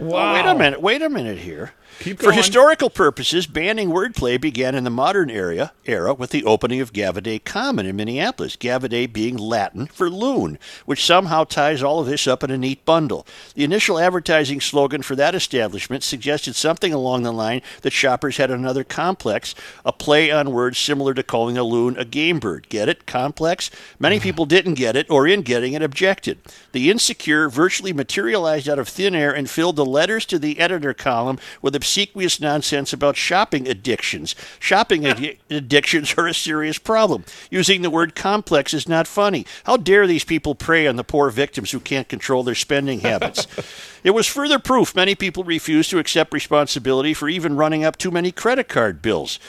Wow. 0.00 0.32
Wait 0.32 0.46
a 0.46 0.54
minute. 0.54 0.80
Wait 0.80 1.02
a 1.02 1.10
minute 1.10 1.36
here. 1.36 1.72
Keep 2.00 2.16
For 2.16 2.24
going. 2.24 2.38
historical 2.38 2.88
purposes, 2.88 3.46
banning 3.46 3.90
wordplay 3.90 4.40
began 4.40 4.74
in 4.74 4.84
the 4.84 4.90
modern 4.90 5.28
era, 5.28 5.72
era 5.84 6.14
with 6.14 6.30
the 6.30 6.44
opening 6.44 6.80
of 6.80 6.94
Gaviidae 6.94 7.44
Common 7.44 7.84
in 7.84 7.94
Minneapolis, 7.94 8.56
Gaviidae 8.56 9.12
being 9.12 9.36
Latin 9.36 9.84
for 9.84 10.08
loon, 10.08 10.58
which 10.86 11.04
somehow 11.04 11.44
ties 11.44 11.82
all 11.82 12.00
of 12.00 12.06
this 12.06 12.26
up 12.26 12.42
in 12.42 12.50
a 12.50 12.56
neat 12.56 12.86
bundle. 12.86 13.26
The 13.54 13.64
initial 13.64 13.98
advertising 13.98 14.62
slogan 14.62 15.02
for 15.02 15.14
that 15.16 15.34
establishment 15.34 16.02
suggested 16.02 16.56
something 16.56 16.94
along 16.94 17.22
the 17.22 17.32
line 17.32 17.60
that 17.82 17.92
shoppers 17.92 18.38
had 18.38 18.50
another 18.50 18.82
complex, 18.82 19.54
a 19.84 19.92
play 19.92 20.30
on 20.30 20.52
words 20.52 20.78
similar 20.78 21.12
to 21.12 21.22
calling 21.22 21.58
a 21.58 21.64
loon 21.64 21.98
a 21.98 22.06
game 22.06 22.40
bird. 22.40 22.70
Get 22.70 22.88
it? 22.88 23.04
Complex? 23.04 23.70
Many 23.98 24.16
mm-hmm. 24.16 24.22
people 24.22 24.46
didn't 24.46 24.74
get 24.74 24.96
it, 24.96 25.10
or 25.10 25.26
in 25.26 25.42
getting 25.42 25.74
it, 25.74 25.82
objected. 25.82 26.38
The 26.72 26.90
insecure 26.90 27.50
virtually 27.50 27.92
materialized 27.92 28.70
out 28.70 28.78
of 28.78 28.88
thin 28.88 29.14
air 29.14 29.36
and 29.36 29.50
filled 29.50 29.76
the 29.76 29.84
letters 29.84 30.24
to 30.26 30.38
the 30.38 30.60
editor 30.60 30.94
column 30.94 31.38
with 31.60 31.74
obsequious 31.90 32.38
nonsense 32.40 32.92
about 32.92 33.16
shopping 33.16 33.66
addictions. 33.66 34.36
Shopping 34.60 35.02
addi- 35.02 35.38
addictions 35.50 36.14
are 36.16 36.28
a 36.28 36.34
serious 36.34 36.78
problem. 36.78 37.24
Using 37.50 37.82
the 37.82 37.90
word 37.90 38.14
complex 38.14 38.72
is 38.72 38.88
not 38.88 39.08
funny. 39.08 39.44
How 39.64 39.76
dare 39.76 40.06
these 40.06 40.22
people 40.22 40.54
prey 40.54 40.86
on 40.86 40.94
the 40.94 41.02
poor 41.02 41.30
victims 41.30 41.72
who 41.72 41.80
can't 41.80 42.08
control 42.08 42.44
their 42.44 42.54
spending 42.54 43.00
habits? 43.00 43.48
it 44.04 44.12
was 44.12 44.28
further 44.28 44.60
proof 44.60 44.94
many 44.94 45.16
people 45.16 45.42
refuse 45.42 45.88
to 45.88 45.98
accept 45.98 46.32
responsibility 46.32 47.12
for 47.12 47.28
even 47.28 47.56
running 47.56 47.82
up 47.82 47.96
too 47.98 48.12
many 48.12 48.30
credit 48.30 48.68
card 48.68 49.02
bills. 49.02 49.40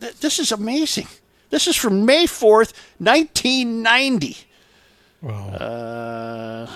Th- 0.00 0.14
This 0.20 0.38
is 0.38 0.50
amazing. 0.50 1.06
This 1.50 1.66
is 1.66 1.76
from 1.76 2.06
May 2.06 2.24
4th, 2.24 2.72
1990. 2.98 4.38
Uh, 5.22 6.66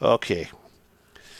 okay. 0.02 0.48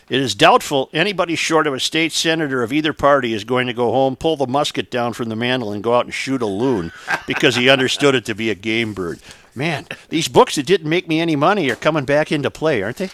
It 0.08 0.20
is 0.20 0.34
doubtful 0.36 0.88
anybody 0.92 1.34
short 1.34 1.66
of 1.66 1.74
a 1.74 1.80
state 1.80 2.12
senator 2.12 2.62
of 2.62 2.72
either 2.72 2.92
party 2.92 3.32
is 3.34 3.42
going 3.44 3.66
to 3.66 3.72
go 3.72 3.90
home, 3.90 4.14
pull 4.14 4.36
the 4.36 4.46
musket 4.46 4.88
down 4.90 5.14
from 5.14 5.28
the 5.28 5.36
mantle, 5.36 5.72
and 5.72 5.82
go 5.82 5.94
out 5.94 6.04
and 6.04 6.14
shoot 6.14 6.42
a 6.42 6.46
loon 6.46 6.92
because 7.26 7.56
he 7.56 7.68
understood 7.70 8.14
it 8.14 8.24
to 8.26 8.34
be 8.34 8.48
a 8.50 8.54
game 8.54 8.94
bird. 8.94 9.18
Man, 9.54 9.86
these 10.10 10.28
books 10.28 10.56
that 10.56 10.66
didn't 10.66 10.88
make 10.88 11.08
me 11.08 11.18
any 11.18 11.34
money 11.34 11.70
are 11.70 11.76
coming 11.76 12.04
back 12.04 12.30
into 12.30 12.50
play, 12.50 12.82
aren't 12.82 12.98
they? 12.98 13.04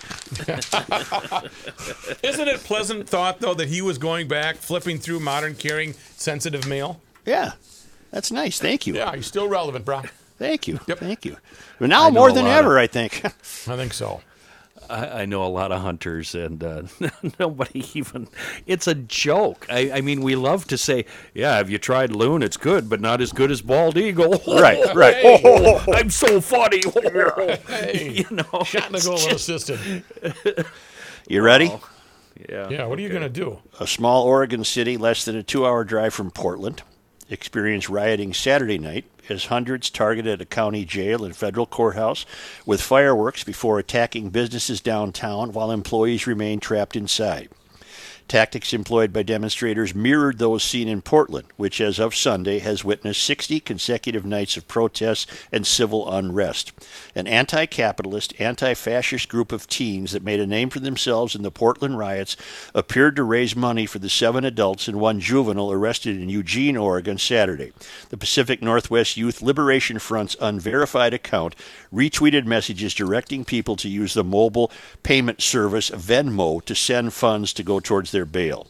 Isn't 2.22 2.48
it 2.48 2.60
pleasant 2.64 3.08
thought 3.08 3.40
though 3.40 3.54
that 3.54 3.68
he 3.68 3.80
was 3.80 3.96
going 3.98 4.28
back, 4.28 4.56
flipping 4.56 4.98
through 4.98 5.20
modern 5.20 5.54
caring 5.54 5.92
sensitive 6.16 6.66
male? 6.66 7.00
Yeah. 7.24 7.52
That's 8.10 8.30
nice. 8.30 8.58
Thank 8.58 8.86
you. 8.86 8.94
Yeah, 8.94 9.14
you're 9.14 9.22
still 9.22 9.48
relevant, 9.48 9.84
bro. 9.84 10.02
Thank 10.38 10.68
you. 10.68 10.80
Yep. 10.86 10.98
Thank 10.98 11.24
you. 11.24 11.36
But 11.78 11.88
now 11.88 12.10
more 12.10 12.32
than 12.32 12.44
lot 12.44 12.58
of- 12.58 12.64
ever, 12.64 12.78
I 12.78 12.86
think. 12.88 13.24
I 13.24 13.30
think 13.30 13.94
so. 13.94 14.20
I, 14.92 15.22
I 15.22 15.24
know 15.24 15.42
a 15.44 15.48
lot 15.48 15.72
of 15.72 15.80
hunters, 15.80 16.34
and 16.34 16.62
uh, 16.62 16.82
nobody 17.40 17.84
even. 17.94 18.28
It's 18.66 18.86
a 18.86 18.94
joke. 18.94 19.66
I, 19.70 19.90
I 19.90 20.00
mean, 20.02 20.20
we 20.20 20.36
love 20.36 20.66
to 20.68 20.76
say, 20.78 21.06
"Yeah, 21.34 21.56
have 21.56 21.70
you 21.70 21.78
tried 21.78 22.12
loon? 22.12 22.42
It's 22.42 22.56
good, 22.56 22.88
but 22.90 23.00
not 23.00 23.20
as 23.20 23.32
good 23.32 23.50
as 23.50 23.62
bald 23.62 23.96
eagle." 23.96 24.42
right, 24.48 24.82
right. 24.94 25.16
Hey. 25.16 25.78
I'm 25.92 26.10
so 26.10 26.40
funny. 26.40 26.82
Hey, 27.66 28.10
you 28.28 28.36
know, 28.36 28.62
shot 28.64 28.86
in 28.86 28.92
the 28.92 28.98
it's 28.98 29.06
goal 29.06 29.16
just- 29.16 29.48
assistant. 29.48 30.04
You 31.26 31.40
ready? 31.42 31.72
yeah. 32.48 32.68
Yeah, 32.68 32.84
what 32.86 32.98
are 32.98 33.02
you 33.02 33.08
gonna 33.08 33.28
do? 33.28 33.58
A 33.80 33.86
small 33.86 34.24
Oregon 34.24 34.64
city 34.64 34.96
less 34.96 35.24
than 35.24 35.36
a 35.36 35.42
two 35.42 35.64
hour 35.66 35.84
drive 35.84 36.12
from 36.12 36.30
Portland 36.30 36.82
experienced 37.32 37.88
rioting 37.88 38.34
Saturday 38.34 38.78
night 38.78 39.04
as 39.28 39.46
hundreds 39.46 39.90
targeted 39.90 40.40
a 40.40 40.44
county 40.44 40.84
jail 40.84 41.24
and 41.24 41.34
federal 41.34 41.66
courthouse 41.66 42.26
with 42.66 42.80
fireworks 42.80 43.42
before 43.42 43.78
attacking 43.78 44.30
businesses 44.30 44.80
downtown 44.80 45.52
while 45.52 45.70
employees 45.70 46.26
remained 46.26 46.62
trapped 46.62 46.96
inside. 46.96 47.48
Tactics 48.28 48.72
employed 48.72 49.12
by 49.12 49.22
demonstrators 49.22 49.94
mirrored 49.94 50.38
those 50.38 50.62
seen 50.62 50.88
in 50.88 51.02
Portland, 51.02 51.48
which, 51.56 51.80
as 51.80 51.98
of 51.98 52.14
Sunday, 52.14 52.60
has 52.60 52.84
witnessed 52.84 53.22
60 53.22 53.60
consecutive 53.60 54.24
nights 54.24 54.56
of 54.56 54.68
protests 54.68 55.26
and 55.50 55.66
civil 55.66 56.10
unrest. 56.10 56.72
An 57.14 57.26
anti 57.26 57.66
capitalist, 57.66 58.32
anti 58.38 58.74
fascist 58.74 59.28
group 59.28 59.52
of 59.52 59.66
teens 59.66 60.12
that 60.12 60.22
made 60.22 60.40
a 60.40 60.46
name 60.46 60.70
for 60.70 60.80
themselves 60.80 61.34
in 61.34 61.42
the 61.42 61.50
Portland 61.50 61.98
riots 61.98 62.36
appeared 62.74 63.16
to 63.16 63.24
raise 63.24 63.56
money 63.56 63.84
for 63.86 63.98
the 63.98 64.08
seven 64.08 64.44
adults 64.44 64.88
and 64.88 65.00
one 65.00 65.20
juvenile 65.20 65.72
arrested 65.72 66.20
in 66.20 66.28
Eugene, 66.28 66.76
Oregon, 66.76 67.18
Saturday. 67.18 67.72
The 68.08 68.16
Pacific 68.16 68.62
Northwest 68.62 69.16
Youth 69.16 69.42
Liberation 69.42 69.98
Front's 69.98 70.36
unverified 70.40 71.12
account 71.12 71.54
retweeted 71.92 72.46
messages 72.46 72.94
directing 72.94 73.44
people 73.44 73.76
to 73.76 73.88
use 73.88 74.14
the 74.14 74.24
mobile 74.24 74.70
payment 75.02 75.42
service 75.42 75.90
Venmo 75.90 76.64
to 76.64 76.74
send 76.74 77.12
funds 77.12 77.52
to 77.52 77.62
go 77.62 77.80
towards 77.80 78.11
their 78.12 78.24
bail. 78.24 78.68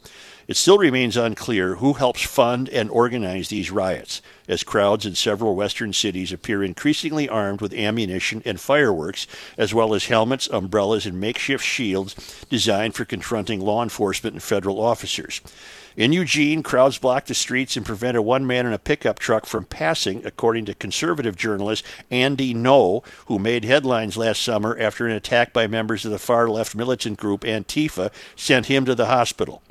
It 0.48 0.56
still 0.56 0.78
remains 0.78 1.16
unclear 1.16 1.76
who 1.76 1.94
helps 1.94 2.22
fund 2.22 2.68
and 2.68 2.90
organize 2.90 3.48
these 3.48 3.70
riots, 3.70 4.20
as 4.48 4.64
crowds 4.64 5.06
in 5.06 5.14
several 5.14 5.54
western 5.54 5.92
cities 5.92 6.32
appear 6.32 6.64
increasingly 6.64 7.28
armed 7.28 7.60
with 7.60 7.72
ammunition 7.72 8.42
and 8.44 8.60
fireworks, 8.60 9.26
as 9.56 9.72
well 9.72 9.94
as 9.94 10.06
helmets, 10.06 10.48
umbrellas, 10.48 11.06
and 11.06 11.20
makeshift 11.20 11.64
shields 11.64 12.44
designed 12.50 12.94
for 12.94 13.04
confronting 13.04 13.60
law 13.60 13.82
enforcement 13.82 14.34
and 14.34 14.42
federal 14.42 14.80
officers. 14.80 15.40
In 15.96 16.12
Eugene, 16.12 16.62
crowds 16.62 16.96
blocked 16.98 17.28
the 17.28 17.34
streets 17.34 17.76
and 17.76 17.84
prevented 17.84 18.22
one 18.22 18.46
man 18.46 18.66
in 18.66 18.72
a 18.72 18.78
pickup 18.78 19.18
truck 19.18 19.44
from 19.44 19.64
passing, 19.64 20.24
according 20.24 20.64
to 20.66 20.74
conservative 20.74 21.36
journalist 21.36 21.84
Andy 22.10 22.54
Ngo, 22.54 23.04
who 23.26 23.38
made 23.38 23.64
headlines 23.64 24.16
last 24.16 24.42
summer 24.42 24.76
after 24.78 25.06
an 25.06 25.12
attack 25.12 25.52
by 25.52 25.66
members 25.66 26.04
of 26.04 26.10
the 26.10 26.18
far 26.18 26.48
left 26.48 26.74
militant 26.74 27.18
group 27.18 27.42
Antifa 27.42 28.10
sent 28.36 28.66
him 28.66 28.84
to 28.86 28.94
the 28.94 29.06
hospital. 29.06 29.62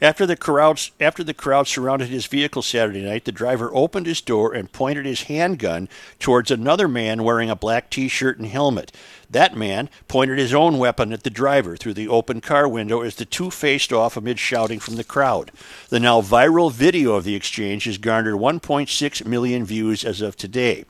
After 0.00 0.26
the 0.26 0.36
crowd 0.36 0.80
after 1.00 1.22
the 1.22 1.34
crowd 1.34 1.68
surrounded 1.68 2.08
his 2.08 2.26
vehicle 2.26 2.62
Saturday 2.62 3.02
night, 3.02 3.24
the 3.24 3.32
driver 3.32 3.70
opened 3.72 4.06
his 4.06 4.20
door 4.20 4.52
and 4.52 4.72
pointed 4.72 5.06
his 5.06 5.22
handgun 5.22 5.88
towards 6.18 6.50
another 6.50 6.88
man 6.88 7.22
wearing 7.22 7.48
a 7.48 7.56
black 7.56 7.90
t-shirt 7.90 8.38
and 8.38 8.48
helmet. 8.48 8.90
That 9.30 9.56
man 9.56 9.88
pointed 10.08 10.38
his 10.38 10.52
own 10.54 10.78
weapon 10.78 11.12
at 11.12 11.22
the 11.22 11.30
driver 11.30 11.76
through 11.76 11.94
the 11.94 12.08
open 12.08 12.40
car 12.40 12.68
window 12.68 13.02
as 13.02 13.14
the 13.14 13.24
two 13.24 13.50
faced 13.50 13.92
off 13.92 14.16
amid 14.16 14.38
shouting 14.38 14.80
from 14.80 14.96
the 14.96 15.04
crowd. 15.04 15.52
The 15.88 16.00
now 16.00 16.20
viral 16.20 16.72
video 16.72 17.14
of 17.14 17.24
the 17.24 17.34
exchange 17.34 17.84
has 17.84 17.98
garnered 17.98 18.34
1.6 18.34 19.26
million 19.26 19.64
views 19.64 20.04
as 20.04 20.20
of 20.20 20.36
today. 20.36 20.84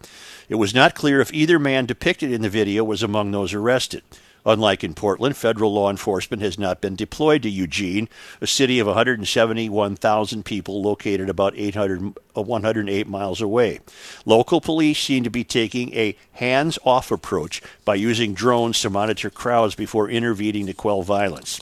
It 0.48 0.57
was 0.57 0.74
not 0.74 0.94
clear 0.94 1.20
if 1.20 1.32
either 1.32 1.59
man 1.59 1.86
depicted 1.86 2.32
in 2.32 2.42
the 2.42 2.48
video 2.48 2.84
was 2.84 3.02
among 3.02 3.30
those 3.30 3.55
arrested. 3.55 4.02
Unlike 4.47 4.84
in 4.84 4.95
Portland, 4.95 5.36
federal 5.36 5.72
law 5.72 5.90
enforcement 5.90 6.42
has 6.42 6.59
not 6.59 6.80
been 6.80 6.97
deployed 6.97 7.42
to 7.42 7.51
Eugene, 7.51 8.09
a 8.40 8.47
city 8.47 8.78
of 8.78 8.86
171,000 8.86 10.45
people 10.45 10.82
located 10.82 11.30
about 11.30 11.55
800, 11.57 12.18
uh, 12.36 12.42
108 12.42 13.07
miles 13.07 13.40
away. 13.40 13.80
Local 14.26 14.61
police 14.61 14.99
seem 14.99 15.24
to 15.24 15.30
be 15.30 15.45
taking 15.45 15.95
a 15.95 16.16
hands 16.32 16.78
off 16.84 17.11
approach 17.11 17.62
by 17.84 17.95
using 17.95 18.34
drones 18.34 18.80
to 18.82 18.90
monitor 18.90 19.30
crowds 19.30 19.74
before 19.74 20.11
intervening 20.11 20.66
to 20.66 20.74
quell 20.74 21.03
violence. 21.03 21.61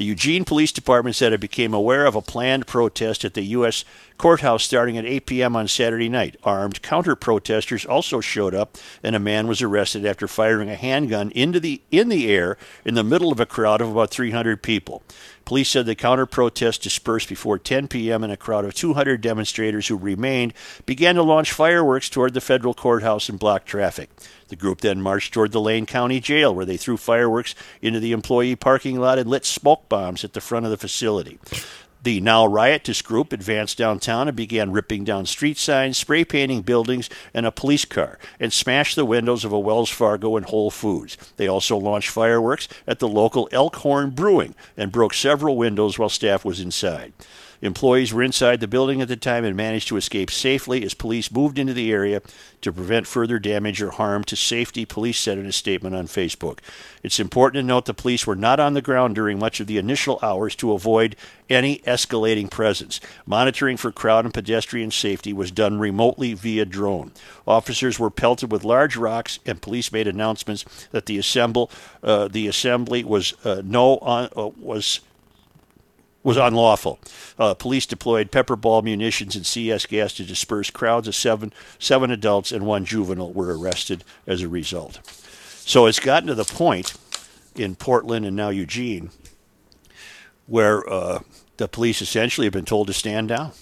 The 0.00 0.06
Eugene 0.06 0.46
Police 0.46 0.72
Department 0.72 1.14
said 1.14 1.34
it 1.34 1.40
became 1.40 1.74
aware 1.74 2.06
of 2.06 2.14
a 2.14 2.22
planned 2.22 2.66
protest 2.66 3.22
at 3.22 3.34
the 3.34 3.42
U.S. 3.42 3.84
courthouse 4.16 4.62
starting 4.62 4.96
at 4.96 5.04
8 5.04 5.26
p.m. 5.26 5.54
on 5.54 5.68
Saturday 5.68 6.08
night. 6.08 6.36
Armed 6.42 6.80
counter 6.80 7.14
protesters 7.14 7.84
also 7.84 8.22
showed 8.22 8.54
up, 8.54 8.78
and 9.02 9.14
a 9.14 9.18
man 9.18 9.46
was 9.46 9.60
arrested 9.60 10.06
after 10.06 10.26
firing 10.26 10.70
a 10.70 10.74
handgun 10.74 11.30
into 11.32 11.60
the 11.60 11.82
in 11.90 12.08
the 12.08 12.32
air 12.32 12.56
in 12.82 12.94
the 12.94 13.04
middle 13.04 13.30
of 13.30 13.40
a 13.40 13.44
crowd 13.44 13.82
of 13.82 13.90
about 13.90 14.10
300 14.10 14.62
people. 14.62 15.02
Police 15.44 15.68
said 15.68 15.84
the 15.84 15.94
counter 15.94 16.24
protests 16.24 16.78
dispersed 16.78 17.28
before 17.28 17.58
10 17.58 17.86
p.m., 17.88 18.24
and 18.24 18.32
a 18.32 18.38
crowd 18.38 18.64
of 18.64 18.72
200 18.72 19.20
demonstrators 19.20 19.88
who 19.88 19.98
remained 19.98 20.54
began 20.86 21.16
to 21.16 21.22
launch 21.22 21.52
fireworks 21.52 22.08
toward 22.08 22.32
the 22.32 22.40
federal 22.40 22.72
courthouse 22.72 23.28
and 23.28 23.38
block 23.38 23.66
traffic. 23.66 24.08
The 24.50 24.56
group 24.56 24.80
then 24.80 25.00
marched 25.00 25.32
toward 25.32 25.52
the 25.52 25.60
Lane 25.60 25.86
County 25.86 26.18
Jail, 26.18 26.52
where 26.52 26.64
they 26.64 26.76
threw 26.76 26.96
fireworks 26.96 27.54
into 27.80 28.00
the 28.00 28.10
employee 28.10 28.56
parking 28.56 28.98
lot 28.98 29.16
and 29.16 29.30
lit 29.30 29.44
smoke 29.44 29.88
bombs 29.88 30.24
at 30.24 30.32
the 30.32 30.40
front 30.40 30.66
of 30.66 30.72
the 30.72 30.76
facility. 30.76 31.38
The 32.02 32.20
now 32.20 32.46
riotous 32.46 33.00
group 33.00 33.32
advanced 33.32 33.78
downtown 33.78 34.26
and 34.26 34.36
began 34.36 34.72
ripping 34.72 35.04
down 35.04 35.26
street 35.26 35.56
signs, 35.56 35.98
spray 35.98 36.24
painting 36.24 36.62
buildings 36.62 37.08
and 37.32 37.46
a 37.46 37.52
police 37.52 37.84
car, 37.84 38.18
and 38.40 38.52
smashed 38.52 38.96
the 38.96 39.04
windows 39.04 39.44
of 39.44 39.52
a 39.52 39.58
Wells 39.58 39.90
Fargo 39.90 40.36
and 40.36 40.46
Whole 40.46 40.72
Foods. 40.72 41.16
They 41.36 41.46
also 41.46 41.76
launched 41.76 42.08
fireworks 42.08 42.66
at 42.88 42.98
the 42.98 43.08
local 43.08 43.48
Elkhorn 43.52 44.10
Brewing 44.10 44.56
and 44.76 44.90
broke 44.90 45.14
several 45.14 45.56
windows 45.56 45.96
while 45.96 46.08
staff 46.08 46.44
was 46.44 46.58
inside. 46.58 47.12
Employees 47.62 48.12
were 48.12 48.22
inside 48.22 48.60
the 48.60 48.66
building 48.66 49.02
at 49.02 49.08
the 49.08 49.16
time 49.16 49.44
and 49.44 49.56
managed 49.56 49.88
to 49.88 49.96
escape 49.96 50.30
safely 50.30 50.82
as 50.82 50.94
police 50.94 51.30
moved 51.30 51.58
into 51.58 51.74
the 51.74 51.92
area 51.92 52.22
to 52.62 52.72
prevent 52.72 53.06
further 53.06 53.38
damage 53.38 53.82
or 53.82 53.90
harm 53.90 54.24
to 54.24 54.36
safety, 54.36 54.84
police 54.84 55.18
said 55.18 55.38
in 55.38 55.46
a 55.46 55.52
statement 55.52 55.94
on 55.94 56.06
Facebook. 56.06 56.58
It's 57.02 57.20
important 57.20 57.62
to 57.62 57.66
note 57.66 57.84
the 57.84 57.94
police 57.94 58.26
were 58.26 58.36
not 58.36 58.60
on 58.60 58.74
the 58.74 58.82
ground 58.82 59.14
during 59.14 59.38
much 59.38 59.60
of 59.60 59.66
the 59.66 59.78
initial 59.78 60.18
hours 60.22 60.54
to 60.56 60.72
avoid 60.72 61.16
any 61.48 61.78
escalating 61.78 62.50
presence. 62.50 63.00
Monitoring 63.26 63.76
for 63.76 63.92
crowd 63.92 64.24
and 64.24 64.32
pedestrian 64.32 64.90
safety 64.90 65.32
was 65.32 65.50
done 65.50 65.78
remotely 65.78 66.32
via 66.34 66.64
drone. 66.64 67.12
Officers 67.46 67.98
were 67.98 68.10
pelted 68.10 68.52
with 68.52 68.64
large 68.64 68.96
rocks, 68.96 69.38
and 69.44 69.60
police 69.60 69.92
made 69.92 70.06
announcements 70.06 70.64
that 70.92 71.06
the 71.06 71.18
assemble 71.18 71.70
uh, 72.02 72.28
the 72.28 72.46
assembly 72.46 73.04
was 73.04 73.34
uh, 73.44 73.62
no 73.64 73.98
on, 73.98 74.28
uh, 74.36 74.50
was 74.58 75.00
was 76.22 76.36
unlawful. 76.36 76.98
Uh, 77.38 77.54
police 77.54 77.86
deployed 77.86 78.30
pepper 78.30 78.56
ball 78.56 78.82
munitions 78.82 79.34
and 79.36 79.46
CS 79.46 79.86
gas 79.86 80.12
to 80.14 80.24
disperse 80.24 80.70
crowds 80.70 81.08
of 81.08 81.14
seven 81.14 81.52
seven 81.78 82.10
adults 82.10 82.52
and 82.52 82.66
one 82.66 82.84
juvenile 82.84 83.32
were 83.32 83.56
arrested 83.58 84.04
as 84.26 84.42
a 84.42 84.48
result. 84.48 85.00
So 85.64 85.86
it's 85.86 86.00
gotten 86.00 86.26
to 86.26 86.34
the 86.34 86.44
point 86.44 86.94
in 87.56 87.74
Portland 87.74 88.26
and 88.26 88.36
now 88.36 88.50
Eugene 88.50 89.10
where 90.46 90.88
uh, 90.92 91.20
the 91.58 91.68
police 91.68 92.02
essentially 92.02 92.46
have 92.46 92.52
been 92.52 92.64
told 92.64 92.86
to 92.88 92.92
stand 92.92 93.28
down 93.28 93.52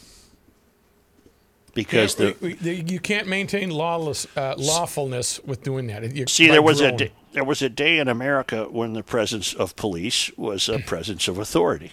because 1.75 2.19
Yeah, 2.19 2.33
the 2.41 2.57
we- 2.63 2.85
you 2.93 2.99
can't 2.99 3.29
maintain 3.29 3.71
lawless 3.71 4.27
uh, 4.37 4.55
lawfulness 4.57 5.39
with 5.45 5.63
doing 5.63 5.87
that. 5.89 6.15
You- 6.15 6.27
See, 6.27 6.49
there 6.49 6.63
was 6.63 6.81
a 6.81 6.93
day, 6.93 7.13
there 7.33 7.45
was 7.45 7.63
a 7.63 7.69
day 7.69 7.99
in 7.99 8.09
America 8.09 8.65
when 8.71 8.95
the 8.95 9.03
presence 9.03 9.55
of 9.55 9.77
police 9.77 10.31
was 10.37 10.69
a 10.69 10.79
presence 10.81 11.29
of 11.29 11.39
authority, 11.39 11.93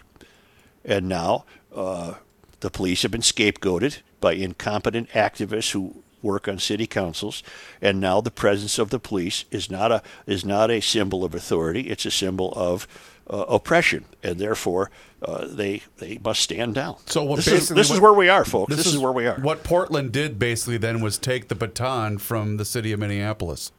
and 0.86 1.10
now 1.10 1.46
uh, 1.76 2.16
the 2.62 2.70
police 2.70 3.02
have 3.02 3.12
been 3.12 3.22
scapegoated 3.22 4.00
by 4.22 4.34
incompetent 4.34 5.10
activists 5.10 5.72
who 5.72 6.04
work 6.22 6.48
on 6.48 6.58
city 6.58 6.88
councils, 6.88 7.44
and 7.82 8.00
now 8.00 8.22
the 8.22 8.32
presence 8.32 8.80
of 8.80 8.90
the 8.90 9.00
police 9.00 9.46
is 9.52 9.70
not 9.70 9.92
a 9.92 10.02
is 10.26 10.46
not 10.46 10.72
a 10.72 10.80
symbol 10.82 11.24
of 11.24 11.36
authority; 11.36 11.82
it's 11.90 12.06
a 12.06 12.12
symbol 12.12 12.54
of 12.56 12.88
uh, 13.30 13.46
oppression, 13.48 14.06
and 14.24 14.40
therefore 14.40 14.90
uh, 15.22 15.46
they 15.48 15.82
they 15.98 16.18
must 16.24 16.42
stand 16.42 16.74
down. 16.76 16.96
So 17.06 17.24
what 17.24 17.38
this 17.38 17.48
is 17.48 17.70
this 17.70 17.88
is 17.92 18.00
what- 18.00 18.02
where 18.02 18.14
we 18.14 18.30
are, 18.30 18.46
folks. 18.46 18.76
This, 18.76 18.86
is, 18.88 18.98
where 18.98 19.12
we 19.12 19.28
are. 19.28 19.40
What 19.40 19.64
Portland 19.64 20.12
did 20.12 20.40
basically 20.40 20.78
then 20.78 21.02
was 21.02 21.18
take 21.18 21.48
the 21.48 21.56
baton 21.56 22.18
from 22.18 22.58
the 22.58 22.66
city 22.66 22.92
of 22.92 23.00
Minneapolis. 23.00 23.72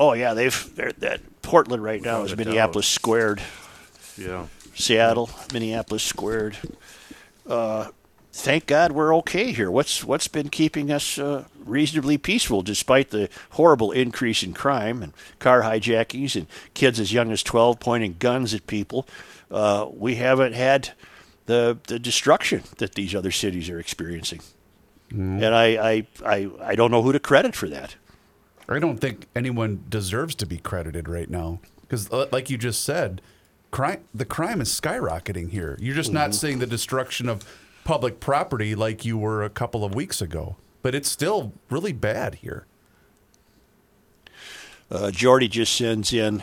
Oh 0.00 0.14
yeah, 0.14 0.32
they've 0.34 0.74
they're, 0.74 0.92
that 0.92 1.20
Portland 1.42 1.84
right 1.84 2.00
now 2.00 2.22
is 2.22 2.32
it 2.32 2.38
Minneapolis 2.38 2.86
squared. 2.88 3.42
Yeah. 4.16 4.46
Seattle, 4.80 5.30
Minneapolis 5.52 6.02
squared. 6.02 6.56
Uh, 7.46 7.88
thank 8.32 8.66
God 8.66 8.92
we're 8.92 9.14
okay 9.16 9.52
here. 9.52 9.70
What's 9.70 10.04
what's 10.04 10.28
been 10.28 10.48
keeping 10.48 10.90
us 10.90 11.18
uh, 11.18 11.44
reasonably 11.64 12.18
peaceful 12.18 12.62
despite 12.62 13.10
the 13.10 13.28
horrible 13.50 13.92
increase 13.92 14.42
in 14.42 14.54
crime 14.54 15.02
and 15.02 15.12
car 15.38 15.62
hijackings 15.62 16.36
and 16.36 16.46
kids 16.74 17.00
as 17.00 17.12
young 17.12 17.32
as 17.32 17.42
twelve 17.42 17.80
pointing 17.80 18.16
guns 18.18 18.54
at 18.54 18.66
people? 18.66 19.06
Uh, 19.50 19.88
we 19.92 20.16
haven't 20.16 20.54
had 20.54 20.90
the 21.46 21.78
the 21.88 21.98
destruction 21.98 22.62
that 22.78 22.94
these 22.94 23.14
other 23.14 23.32
cities 23.32 23.68
are 23.68 23.80
experiencing, 23.80 24.40
and 25.10 25.44
I, 25.44 25.66
I 25.90 26.06
I 26.24 26.50
I 26.62 26.74
don't 26.74 26.90
know 26.90 27.02
who 27.02 27.12
to 27.12 27.20
credit 27.20 27.56
for 27.56 27.68
that. 27.68 27.96
I 28.68 28.78
don't 28.78 28.98
think 28.98 29.26
anyone 29.34 29.84
deserves 29.88 30.36
to 30.36 30.46
be 30.46 30.58
credited 30.58 31.08
right 31.08 31.28
now 31.28 31.58
because, 31.82 32.08
like 32.12 32.50
you 32.50 32.56
just 32.56 32.84
said, 32.84 33.20
crime 33.70 34.04
the 34.14 34.24
crime 34.24 34.60
is 34.60 34.68
skyrocketing 34.68 35.50
here. 35.50 35.76
You're 35.80 35.94
just 35.94 36.12
not 36.12 36.34
seeing 36.34 36.58
the 36.58 36.66
destruction 36.66 37.28
of 37.28 37.44
public 37.84 38.20
property 38.20 38.74
like 38.74 39.04
you 39.04 39.18
were 39.18 39.42
a 39.42 39.50
couple 39.50 39.84
of 39.84 39.94
weeks 39.94 40.20
ago, 40.20 40.56
but 40.82 40.94
it's 40.94 41.08
still 41.08 41.52
really 41.70 41.92
bad 41.92 42.36
here. 42.36 42.66
Uh, 44.90 45.10
Jordy 45.10 45.48
just 45.48 45.74
sends 45.74 46.12
in. 46.12 46.42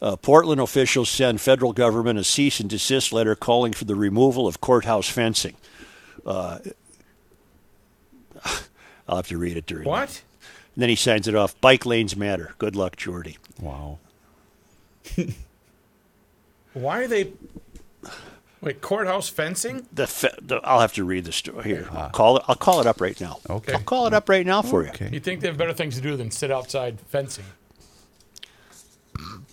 Uh, 0.00 0.16
Portland 0.16 0.60
officials 0.60 1.08
send 1.08 1.40
federal 1.40 1.72
government 1.72 2.18
a 2.18 2.24
cease 2.24 2.58
and 2.58 2.68
desist 2.68 3.12
letter 3.12 3.36
calling 3.36 3.72
for 3.72 3.84
the 3.84 3.94
removal 3.94 4.48
of 4.48 4.60
courthouse 4.60 5.08
fencing. 5.08 5.54
Uh, 6.26 6.58
I'll 9.08 9.16
have 9.16 9.28
to 9.28 9.38
read 9.38 9.56
it 9.56 9.66
during. 9.66 9.88
What? 9.88 10.22
And 10.74 10.82
then 10.82 10.88
he 10.88 10.96
signs 10.96 11.28
it 11.28 11.34
off. 11.34 11.60
Bike 11.60 11.86
lanes 11.86 12.16
matter. 12.16 12.54
Good 12.58 12.74
luck, 12.74 12.96
Jordy. 12.96 13.38
Wow. 13.60 13.98
Why 16.74 17.00
are 17.00 17.06
they? 17.08 17.32
Wait, 18.60 18.80
courthouse 18.80 19.28
fencing? 19.28 19.86
The, 19.92 20.06
fe- 20.06 20.34
the 20.40 20.56
I'll 20.62 20.80
have 20.80 20.92
to 20.94 21.04
read 21.04 21.24
the 21.24 21.32
story 21.32 21.64
here. 21.64 21.88
I'll 21.90 22.10
call 22.10 22.36
it. 22.36 22.44
I'll 22.46 22.54
call 22.54 22.80
it 22.80 22.86
up 22.86 23.00
right 23.00 23.20
now. 23.20 23.40
Okay. 23.50 23.72
I'll 23.72 23.80
call 23.80 24.06
it 24.06 24.14
up 24.14 24.28
right 24.28 24.46
now 24.46 24.62
for 24.62 24.86
Okay. 24.88 25.10
You 25.12 25.20
think 25.20 25.40
they 25.40 25.48
have 25.48 25.56
better 25.56 25.72
things 25.72 25.96
to 25.96 26.00
do 26.00 26.16
than 26.16 26.30
sit 26.30 26.50
outside 26.50 27.00
fencing? 27.00 27.44
you. 29.18 29.44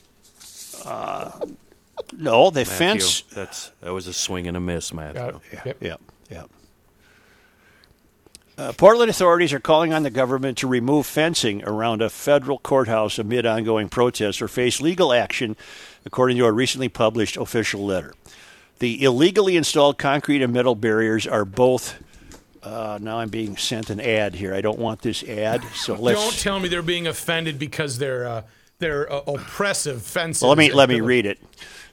No, 2.18 2.50
they 2.50 2.64
Matthew, 2.64 2.78
fence. 2.78 3.22
That's 3.34 3.72
that 3.82 3.94
was 3.94 4.08
a 4.08 4.14
swing 4.14 4.48
and 4.48 4.56
a 4.56 4.60
miss, 4.60 4.94
Matthew. 4.94 5.22
Got 5.22 5.36
it. 5.36 5.60
Yep. 5.66 5.78
Yeah, 5.82 5.96
yeah. 6.30 6.44
Uh, 8.60 8.74
Portland 8.74 9.10
authorities 9.10 9.54
are 9.54 9.60
calling 9.62 9.94
on 9.94 10.04
the 10.04 10.10
government 10.10 10.58
to 10.58 10.68
remove 10.68 11.06
fencing 11.06 11.64
around 11.64 12.02
a 12.02 12.10
federal 12.10 12.60
courthouse 12.60 13.18
amid 13.18 13.46
ongoing 13.46 13.88
protests 13.88 14.42
or 14.42 14.50
face 14.50 14.82
legal 14.82 15.14
action, 15.14 15.56
according 16.06 16.36
to 16.36 16.44
a 16.44 16.52
recently 16.52 16.90
published 16.90 17.38
official 17.38 17.86
letter. 17.86 18.14
The 18.80 19.02
illegally 19.02 19.56
installed 19.56 19.98
concrete 19.98 20.42
and 20.42 20.52
metal 20.52 20.76
barriers 20.76 21.26
are 21.26 21.46
both. 21.46 22.04
Uh, 22.62 23.00
now 23.02 23.20
I'm 23.20 23.30
being 23.30 23.56
sent 23.56 23.90
an 23.90 24.02
ad 24.02 24.36
here. 24.36 24.54
I 24.54 24.60
don't 24.60 24.80
want 24.80 25.04
this 25.04 25.24
ad, 25.24 25.64
so 25.74 25.94
let's. 25.98 26.20
Don't 26.20 26.38
tell 26.38 26.60
me 26.60 26.68
they're 26.68 26.82
being 26.82 27.08
offended 27.08 27.60
because 27.60 27.98
they're 27.98 28.28
uh, 28.28 28.42
they're 28.80 29.10
uh, 29.10 29.22
oppressive 29.26 30.02
fences. 30.02 30.42
Well, 30.42 30.50
let 30.50 30.58
me 30.58 30.74
let 30.74 30.90
me 30.90 31.00
read 31.00 31.26
it. 31.26 31.40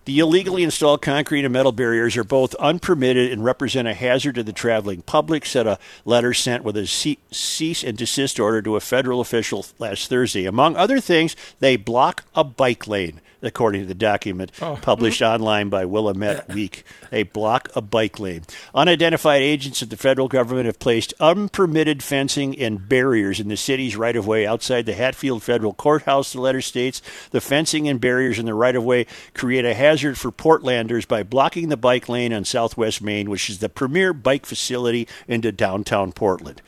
The 0.06 0.20
illegally 0.20 0.62
installed 0.62 1.02
concrete 1.02 1.44
and 1.44 1.52
metal 1.52 1.72
barriers 1.72 2.16
are 2.16 2.22
both 2.22 2.54
unpermitted 2.60 3.32
and 3.32 3.44
represent 3.44 3.88
a 3.88 3.94
hazard 3.94 4.36
to 4.36 4.44
the 4.44 4.52
traveling 4.52 5.02
public, 5.02 5.44
said 5.44 5.66
a 5.66 5.80
letter 6.04 6.32
sent 6.32 6.62
with 6.62 6.76
a 6.76 6.86
cease 6.86 7.82
and 7.82 7.98
desist 7.98 8.38
order 8.38 8.62
to 8.62 8.76
a 8.76 8.80
federal 8.80 9.20
official 9.20 9.66
last 9.80 10.08
Thursday. 10.08 10.44
Among 10.44 10.76
other 10.76 11.00
things, 11.00 11.34
they 11.58 11.74
block 11.74 12.22
a 12.36 12.44
bike 12.44 12.86
lane, 12.86 13.20
according 13.42 13.82
to 13.82 13.86
the 13.86 13.94
document 13.94 14.52
oh. 14.60 14.72
mm-hmm. 14.72 14.82
published 14.82 15.22
online 15.22 15.68
by 15.68 15.84
Willamette 15.84 16.48
Week. 16.48 16.84
They 17.10 17.22
block 17.22 17.68
a 17.74 17.80
bike 17.80 18.18
lane. 18.18 18.42
Unidentified 18.74 19.42
agents 19.42 19.82
of 19.82 19.90
the 19.90 19.96
federal 19.96 20.28
government 20.28 20.66
have 20.66 20.78
placed 20.78 21.14
unpermitted 21.20 22.02
fencing 22.02 22.58
and 22.58 22.88
barriers 22.88 23.40
in 23.40 23.48
the 23.48 23.56
city's 23.56 23.96
right 23.96 24.16
of 24.16 24.26
way 24.26 24.46
outside 24.46 24.86
the 24.86 24.94
Hatfield 24.94 25.42
Federal 25.42 25.74
Courthouse, 25.74 26.32
the 26.32 26.40
letter 26.40 26.60
states. 26.60 27.02
The 27.30 27.40
fencing 27.40 27.88
and 27.88 28.00
barriers 28.00 28.38
in 28.38 28.46
the 28.46 28.54
right 28.54 28.76
of 28.76 28.84
way 28.84 29.06
create 29.34 29.64
a 29.64 29.74
hazard 29.74 30.18
for 30.18 30.32
Portlanders 30.32 31.06
by 31.06 31.22
blocking 31.22 31.68
the 31.68 31.76
bike 31.76 32.08
lane 32.08 32.32
on 32.32 32.44
Southwest 32.44 33.02
Main, 33.02 33.30
which 33.30 33.50
is 33.50 33.58
the 33.58 33.68
premier 33.68 34.12
bike 34.12 34.46
facility 34.46 35.08
into 35.28 35.52
downtown 35.52 36.12
Portland. 36.12 36.62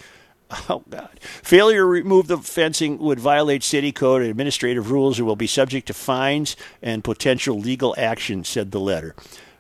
Oh, 0.71 0.83
God. 0.89 1.21
Failure 1.21 1.81
to 1.81 1.87
remove 1.87 2.27
the 2.27 2.39
fencing 2.39 2.99
would 2.99 3.21
violate 3.21 3.63
city 3.63 3.93
code 3.93 4.23
and 4.23 4.31
administrative 4.31 4.91
rules 4.91 5.19
and 5.19 5.27
will 5.27 5.37
be 5.37 5.47
subject 5.47 5.87
to 5.89 5.95
fines 5.95 6.57
and 6.83 7.05
potential 7.05 7.59
legal 7.59 7.95
action, 7.99 8.45
said 8.45 8.71
the 8.71 8.81
letter. 8.81 9.15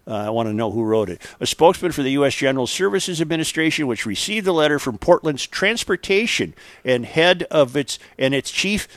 Uh, 0.07 0.15
I 0.15 0.31
want 0.31 0.49
to 0.49 0.55
know 0.55 0.71
who 0.71 0.83
wrote 0.83 1.11
it. 1.11 1.21
A 1.41 1.47
spokesman 1.47 1.93
for 1.93 2.03
the 2.03 2.13
U.S. 2.13 2.35
General 2.35 2.67
Services 2.67 3.21
Administration, 3.21 3.87
which 3.87 4.07
received 4.07 4.47
the 4.47 4.55
letter 4.55 4.79
from 4.79 4.97
Portland's 4.97 5.47
transportation 5.47 6.55
and 6.83 7.05
head 7.05 7.43
of 7.51 7.77
its 7.77 7.99
and 8.19 8.35
its 8.35 8.51
chief 8.51 8.89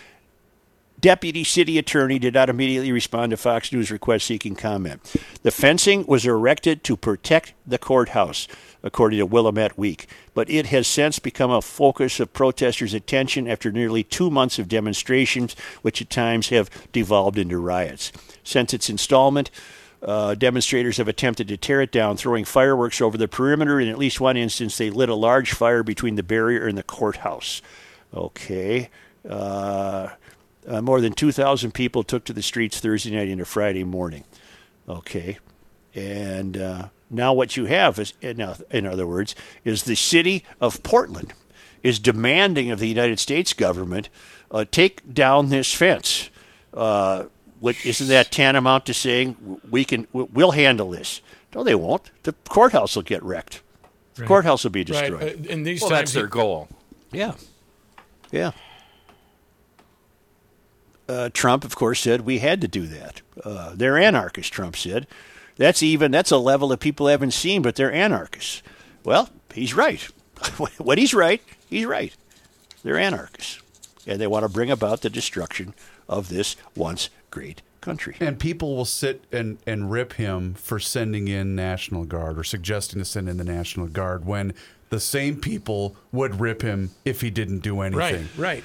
deputy 1.01 1.43
city 1.43 1.77
attorney 1.77 2.19
did 2.19 2.35
not 2.35 2.49
immediately 2.49 2.91
respond 2.91 3.31
to 3.31 3.37
Fox 3.37 3.73
News 3.73 3.91
request 3.91 4.25
seeking 4.25 4.55
comment. 4.55 5.01
The 5.41 5.51
fencing 5.51 6.05
was 6.05 6.25
erected 6.25 6.83
to 6.85 6.95
protect 6.95 7.53
the 7.65 7.79
courthouse, 7.79 8.47
according 8.83 9.19
to 9.19 9.25
Willamette 9.25 9.77
Week, 9.77 10.07
but 10.33 10.49
it 10.49 10.67
has 10.67 10.87
since 10.87 11.19
become 11.19 11.51
a 11.51 11.61
focus 11.61 12.19
of 12.19 12.33
protesters' 12.33 12.93
attention 12.93 13.47
after 13.47 13.71
nearly 13.71 14.03
two 14.03 14.29
months 14.29 14.59
of 14.59 14.67
demonstrations, 14.67 15.55
which 15.81 16.01
at 16.01 16.09
times 16.09 16.49
have 16.49 16.69
devolved 16.91 17.37
into 17.37 17.57
riots. 17.57 18.11
Since 18.43 18.73
its 18.73 18.89
installment, 18.89 19.49
uh, 20.03 20.35
demonstrators 20.35 20.97
have 20.97 21.07
attempted 21.07 21.47
to 21.47 21.57
tear 21.57 21.81
it 21.81 21.91
down, 21.91 22.17
throwing 22.17 22.45
fireworks 22.45 23.01
over 23.01 23.17
the 23.17 23.27
perimeter. 23.27 23.79
In 23.79 23.87
at 23.87 23.97
least 23.97 24.21
one 24.21 24.37
instance, 24.37 24.77
they 24.77 24.89
lit 24.89 25.09
a 25.09 25.15
large 25.15 25.53
fire 25.53 25.83
between 25.83 26.15
the 26.15 26.23
barrier 26.23 26.65
and 26.65 26.77
the 26.77 26.83
courthouse. 26.83 27.61
Okay. 28.13 28.89
Uh, 29.27 30.09
uh, 30.67 30.81
more 30.81 31.01
than 31.01 31.13
2,000 31.13 31.73
people 31.73 32.03
took 32.03 32.23
to 32.25 32.33
the 32.33 32.41
streets 32.41 32.79
Thursday 32.79 33.11
night 33.11 33.27
into 33.27 33.45
Friday 33.45 33.83
morning. 33.83 34.23
Okay. 34.87 35.37
And 35.93 36.57
uh, 36.57 36.87
now 37.09 37.33
what 37.33 37.57
you 37.57 37.65
have 37.65 37.99
is, 37.99 38.13
in, 38.21 38.41
in 38.69 38.85
other 38.85 39.07
words, 39.07 39.35
is 39.65 39.83
the 39.83 39.95
city 39.95 40.43
of 40.59 40.83
Portland 40.83 41.33
is 41.83 41.99
demanding 41.99 42.71
of 42.71 42.79
the 42.79 42.87
United 42.87 43.19
States 43.19 43.53
government 43.53 44.09
uh, 44.51 44.65
take 44.71 45.13
down 45.13 45.49
this 45.49 45.73
fence. 45.73 46.29
Uh, 46.73 47.25
what, 47.59 47.75
isn't 47.85 48.07
that 48.07 48.31
tantamount 48.31 48.85
to 48.85 48.93
saying 48.93 49.59
we 49.69 49.83
can 49.85 50.07
we'll 50.13 50.51
handle 50.51 50.89
this? 50.89 51.21
No, 51.53 51.63
they 51.63 51.75
won't. 51.75 52.11
The 52.23 52.33
courthouse 52.49 52.95
will 52.95 53.03
get 53.03 53.21
wrecked. 53.23 53.61
The 54.15 54.25
courthouse 54.25 54.63
will 54.63 54.71
be 54.71 54.81
right. 54.81 54.87
destroyed. 54.87 55.45
Uh, 55.47 55.49
in 55.49 55.63
these 55.63 55.81
Well, 55.81 55.89
times, 55.89 55.99
that's 55.99 56.13
their 56.13 56.27
goal. 56.27 56.69
Yeah. 57.11 57.33
Yeah. 58.31 58.51
Uh, 61.11 61.29
Trump, 61.33 61.65
of 61.65 61.75
course, 61.75 61.99
said 61.99 62.21
we 62.21 62.39
had 62.39 62.61
to 62.61 62.69
do 62.69 62.87
that. 62.87 63.21
Uh, 63.43 63.73
they're 63.75 63.97
anarchists, 63.97 64.49
Trump 64.49 64.77
said. 64.77 65.07
That's 65.57 65.83
even, 65.83 66.11
that's 66.11 66.31
a 66.31 66.37
level 66.37 66.69
that 66.69 66.79
people 66.79 67.07
haven't 67.07 67.31
seen, 67.31 67.61
but 67.61 67.75
they're 67.75 67.91
anarchists. 67.91 68.63
Well, 69.03 69.29
he's 69.53 69.73
right. 69.73 70.01
when 70.77 70.97
he's 70.97 71.13
right, 71.13 71.41
he's 71.69 71.85
right. 71.85 72.15
They're 72.83 72.97
anarchists. 72.97 73.61
And 74.07 74.21
they 74.21 74.27
want 74.27 74.43
to 74.43 74.49
bring 74.49 74.71
about 74.71 75.01
the 75.01 75.09
destruction 75.09 75.73
of 76.07 76.29
this 76.29 76.55
once 76.77 77.09
great 77.29 77.61
country. 77.81 78.15
And 78.21 78.39
people 78.39 78.77
will 78.77 78.85
sit 78.85 79.25
and, 79.33 79.57
and 79.67 79.91
rip 79.91 80.13
him 80.13 80.53
for 80.53 80.79
sending 80.79 81.27
in 81.27 81.55
National 81.55 82.05
Guard 82.05 82.39
or 82.39 82.45
suggesting 82.45 82.99
to 82.99 83.05
send 83.05 83.27
in 83.27 83.35
the 83.35 83.43
National 83.43 83.87
Guard 83.87 84.25
when 84.25 84.53
the 84.89 84.99
same 85.01 85.41
people 85.41 85.95
would 86.13 86.39
rip 86.39 86.61
him 86.61 86.91
if 87.03 87.19
he 87.19 87.29
didn't 87.29 87.59
do 87.59 87.81
anything. 87.81 88.29
right, 88.37 88.37
right. 88.37 88.63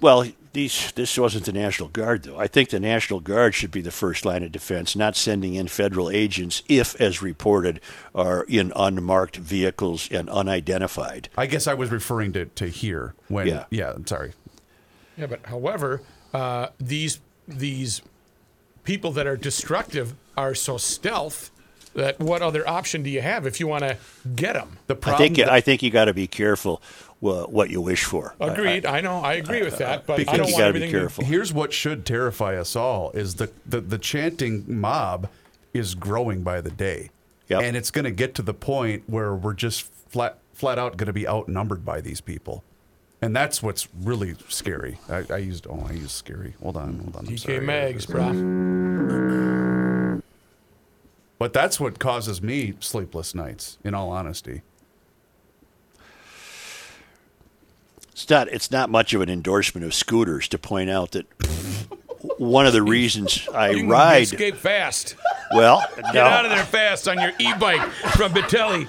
Well, 0.00 0.26
these 0.52 0.92
this 0.92 1.16
wasn't 1.16 1.44
the 1.44 1.52
National 1.52 1.88
Guard, 1.88 2.24
though. 2.24 2.38
I 2.38 2.46
think 2.46 2.70
the 2.70 2.80
National 2.80 3.20
Guard 3.20 3.54
should 3.54 3.70
be 3.70 3.80
the 3.80 3.90
first 3.92 4.24
line 4.24 4.42
of 4.42 4.50
defense, 4.52 4.96
not 4.96 5.16
sending 5.16 5.54
in 5.54 5.68
federal 5.68 6.10
agents 6.10 6.62
if, 6.68 7.00
as 7.00 7.22
reported, 7.22 7.80
are 8.14 8.44
in 8.48 8.72
unmarked 8.74 9.36
vehicles 9.36 10.08
and 10.10 10.28
unidentified. 10.28 11.28
I 11.36 11.46
guess 11.46 11.66
I 11.66 11.74
was 11.74 11.90
referring 11.90 12.32
to, 12.32 12.46
to 12.46 12.66
here 12.68 13.14
when. 13.28 13.46
Yeah. 13.46 13.64
Yeah, 13.70 13.92
I'm 13.92 14.06
sorry. 14.06 14.32
Yeah, 15.16 15.26
but 15.26 15.46
however, 15.46 16.02
uh, 16.34 16.68
these 16.78 17.20
these 17.46 18.02
people 18.84 19.12
that 19.12 19.26
are 19.26 19.36
destructive 19.36 20.14
are 20.36 20.54
so 20.54 20.76
stealth 20.78 21.50
that 21.94 22.18
what 22.20 22.40
other 22.42 22.66
option 22.68 23.02
do 23.02 23.10
you 23.10 23.20
have 23.20 23.46
if 23.46 23.58
you 23.60 23.66
want 23.66 23.82
to 23.82 23.96
get 24.36 24.54
them? 24.54 24.78
The 24.86 24.96
I 25.04 25.16
think 25.16 25.36
that- 25.36 25.50
I 25.50 25.60
think 25.60 25.82
you 25.82 25.90
got 25.90 26.04
to 26.06 26.14
be 26.14 26.26
careful 26.28 26.80
wha- 27.08 27.09
what 27.20 27.70
you 27.70 27.80
wish 27.80 28.04
for. 28.04 28.34
I- 28.40 28.48
Agreed. 28.48 28.84
I, 28.86 29.00
know. 29.02 29.20
I 29.20 29.34
agree 29.34 29.62
with 29.62 29.78
that, 29.78 30.06
but 30.06 30.20
I 30.20 30.24
don't 30.24 30.36
you 30.36 30.42
want 30.42 30.50
gotta 30.52 30.62
be 30.72 30.78
everything. 30.78 30.90
careful. 30.90 31.24
Here's 31.24 31.52
what 31.52 31.72
should 31.72 32.04
terrify 32.06 32.56
us 32.56 32.74
all: 32.76 33.10
is 33.12 33.34
the 33.36 33.50
the, 33.66 33.80
the 33.80 33.98
chanting 33.98 34.64
mob 34.68 35.28
is 35.74 35.94
growing 35.94 36.42
by 36.42 36.60
the 36.60 36.70
day, 36.70 37.10
Yep. 37.48 37.62
and 37.62 37.76
it's 37.76 37.90
going 37.90 38.04
to 38.06 38.10
get 38.10 38.34
to 38.36 38.42
the 38.42 38.54
point 38.54 39.04
where 39.06 39.34
we're 39.34 39.54
just 39.54 39.82
flat 40.08 40.38
flat 40.54 40.78
out 40.78 40.96
going 40.96 41.06
to 41.06 41.12
be 41.12 41.28
outnumbered 41.28 41.84
by 41.84 42.00
these 42.00 42.20
people, 42.20 42.64
and 43.22 43.36
that's 43.36 43.62
what's 43.62 43.86
really 44.02 44.34
scary. 44.48 44.98
I, 45.08 45.24
I 45.30 45.36
used 45.36 45.66
oh 45.68 45.86
I 45.88 45.92
used 45.92 46.10
scary. 46.12 46.54
Hold 46.62 46.76
on, 46.78 46.98
hold 47.00 47.16
on. 47.16 47.26
I'm 47.28 47.36
To 47.36 47.38
sorry. 47.38 47.58
DK 47.60 47.64
Mags, 47.64 48.06
bro. 48.06 48.32
But 51.38 51.52
that's 51.54 51.80
what 51.80 51.98
causes 51.98 52.42
me 52.42 52.74
sleepless 52.80 53.34
nights. 53.34 53.78
In 53.84 53.94
all 53.94 54.10
honesty, 54.10 54.60
It's 58.22 58.30
not. 58.30 58.48
It's 58.48 58.70
not 58.70 58.90
much 58.90 59.14
of 59.14 59.20
an 59.22 59.30
endorsement 59.30 59.84
of 59.86 59.94
scooters 59.94 60.46
to 60.48 60.58
point 60.58 60.90
out 60.90 61.12
that 61.12 61.26
one 62.38 62.66
of 62.66 62.72
the 62.74 62.82
reasons 62.82 63.48
I 63.54 63.70
You 63.70 63.90
ride. 63.90 64.22
escape 64.24 64.56
fast. 64.56 65.16
Well, 65.52 65.82
Get 66.12 66.16
out 66.16 66.44
of 66.44 66.50
there 66.50 66.64
fast 66.64 67.08
on 67.08 67.18
your 67.18 67.32
e-bike 67.38 67.80
from 68.14 68.32
Bintelli. 68.32 68.86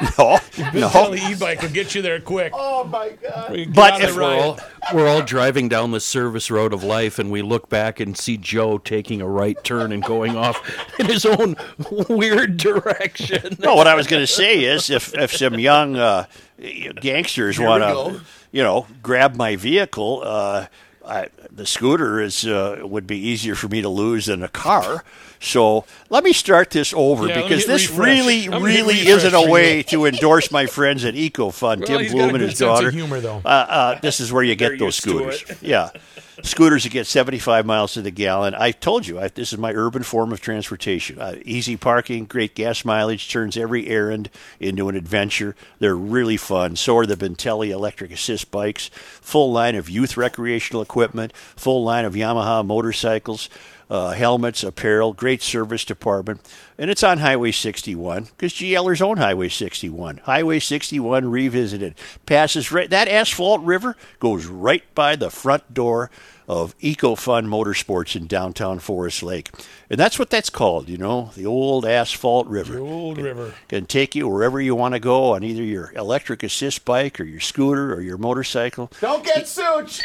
No, 0.00 0.38
no. 0.72 0.88
Bintelli 0.88 1.30
e-bike 1.32 1.62
will 1.62 1.68
get 1.70 1.94
you 1.94 2.02
there 2.02 2.20
quick. 2.20 2.52
Oh 2.54 2.84
my 2.84 3.10
god! 3.10 3.68
But 3.74 4.00
if- 4.00 4.16
We're 4.16 4.22
all, 4.24 4.58
we're 4.92 5.08
all 5.08 5.22
driving 5.22 5.68
down 5.68 5.90
the 5.92 6.00
service 6.00 6.50
road 6.50 6.72
of 6.72 6.82
life, 6.82 7.18
and 7.18 7.30
we 7.30 7.42
look 7.42 7.68
back 7.68 8.00
and 8.00 8.16
see 8.16 8.36
Joe 8.36 8.78
taking 8.78 9.20
a 9.20 9.28
right 9.28 9.62
turn 9.64 9.92
and 9.92 10.02
going 10.02 10.36
off 10.36 10.60
in 10.98 11.06
his 11.06 11.24
own 11.24 11.56
weird 12.08 12.56
direction. 12.56 13.56
No, 13.60 13.74
what 13.76 13.86
I 13.86 13.94
was 13.94 14.06
going 14.06 14.22
to 14.22 14.26
say 14.26 14.64
is 14.64 14.90
if, 14.90 15.14
if 15.14 15.32
some 15.34 15.58
young 15.58 15.96
uh, 15.96 16.26
gangsters 17.00 17.58
want 17.58 17.82
to, 17.82 18.20
you 18.52 18.62
know, 18.62 18.86
grab 19.02 19.36
my 19.36 19.56
vehicle, 19.56 20.22
uh, 20.24 20.66
I, 21.06 21.28
the 21.50 21.66
scooter 21.66 22.20
is 22.20 22.46
uh, 22.46 22.80
would 22.82 23.06
be 23.06 23.18
easier 23.18 23.54
for 23.54 23.68
me 23.68 23.82
to 23.82 23.88
lose 23.88 24.26
than 24.26 24.42
a 24.42 24.48
car. 24.48 25.04
So 25.44 25.84
let 26.08 26.24
me 26.24 26.32
start 26.32 26.70
this 26.70 26.94
over 26.96 27.28
Yeah, 27.28 27.42
because 27.42 27.66
this 27.66 27.88
refresh. 27.90 28.06
really, 28.06 28.44
I'm 28.46 28.52
gonna 28.62 28.70
hit 28.70 28.86
really 28.86 29.08
isn't 29.08 29.34
a 29.34 29.48
way 29.50 29.82
to 29.84 30.06
endorse 30.06 30.50
my 30.50 30.66
friends 30.66 31.04
at 31.04 31.14
EcoFun, 31.14 31.78
Well, 31.88 31.98
Tim 32.00 32.12
Bloom 32.12 32.34
and 32.34 32.42
his 32.42 32.58
daughter. 32.58 32.90
humor, 32.90 33.20
though. 33.20 33.42
Uh, 33.44 33.48
uh, 33.48 34.00
this 34.00 34.20
is 34.20 34.32
where 34.32 34.42
you 34.42 34.54
get 34.64 34.78
those 34.78 34.96
scooters. 34.96 35.44
Yeah. 35.60 35.90
Scooters 36.42 36.82
that 36.82 36.90
get 36.90 37.06
75 37.06 37.64
miles 37.64 37.92
to 37.92 38.02
the 38.02 38.10
gallon. 38.10 38.54
I 38.54 38.72
told 38.72 39.06
you, 39.06 39.20
I, 39.20 39.28
this 39.28 39.52
is 39.52 39.58
my 39.58 39.72
urban 39.72 40.02
form 40.02 40.32
of 40.32 40.40
transportation. 40.40 41.20
Uh, 41.20 41.36
easy 41.44 41.76
parking, 41.76 42.24
great 42.24 42.56
gas 42.56 42.84
mileage, 42.84 43.30
turns 43.30 43.56
every 43.56 43.86
errand 43.86 44.30
into 44.58 44.88
an 44.88 44.96
adventure. 44.96 45.54
They're 45.78 45.94
really 45.94 46.36
fun. 46.36 46.74
So 46.74 46.98
are 46.98 47.06
the 47.06 47.16
Bintelli 47.16 47.68
electric 47.68 48.10
assist 48.10 48.50
bikes. 48.50 48.88
Full 49.22 49.52
line 49.52 49.76
of 49.76 49.88
youth 49.88 50.16
recreational 50.16 50.82
equipment, 50.82 51.32
full 51.54 51.84
line 51.84 52.04
of 52.04 52.14
Yamaha 52.14 52.66
motorcycles 52.66 53.48
uh, 53.90 54.12
helmets, 54.12 54.64
apparel, 54.64 55.12
great 55.12 55.42
service 55.42 55.84
department. 55.84 56.40
And 56.78 56.90
it's 56.90 57.02
on 57.02 57.18
Highway 57.18 57.52
61 57.52 58.24
because 58.24 58.52
GLers 58.52 59.00
own 59.00 59.18
Highway 59.18 59.48
61. 59.48 60.18
Highway 60.18 60.58
61 60.58 61.30
revisited. 61.30 61.94
Passes 62.26 62.72
right, 62.72 62.90
that 62.90 63.08
asphalt 63.08 63.60
river 63.62 63.96
goes 64.18 64.46
right 64.46 64.82
by 64.94 65.16
the 65.16 65.30
front 65.30 65.72
door 65.72 66.10
of 66.46 66.76
EcoFun 66.78 67.46
Motorsports 67.46 68.16
in 68.16 68.26
downtown 68.26 68.78
Forest 68.78 69.22
Lake. 69.22 69.50
And 69.88 69.98
that's 69.98 70.18
what 70.18 70.30
that's 70.30 70.50
called, 70.50 70.88
you 70.88 70.98
know, 70.98 71.30
the 71.36 71.46
old 71.46 71.86
asphalt 71.86 72.46
river. 72.48 72.74
The 72.74 72.80
old 72.80 73.18
river. 73.18 73.54
Can 73.68 73.86
take 73.86 74.14
you 74.14 74.28
wherever 74.28 74.60
you 74.60 74.74
want 74.74 74.94
to 74.94 75.00
go 75.00 75.34
on 75.34 75.42
either 75.42 75.62
your 75.62 75.92
electric 75.92 76.42
assist 76.42 76.84
bike 76.84 77.18
or 77.18 77.24
your 77.24 77.40
scooter 77.40 77.94
or 77.94 78.00
your 78.00 78.18
motorcycle. 78.18 78.90
Don't 79.00 79.24
get 79.24 79.48
Such. 79.48 80.00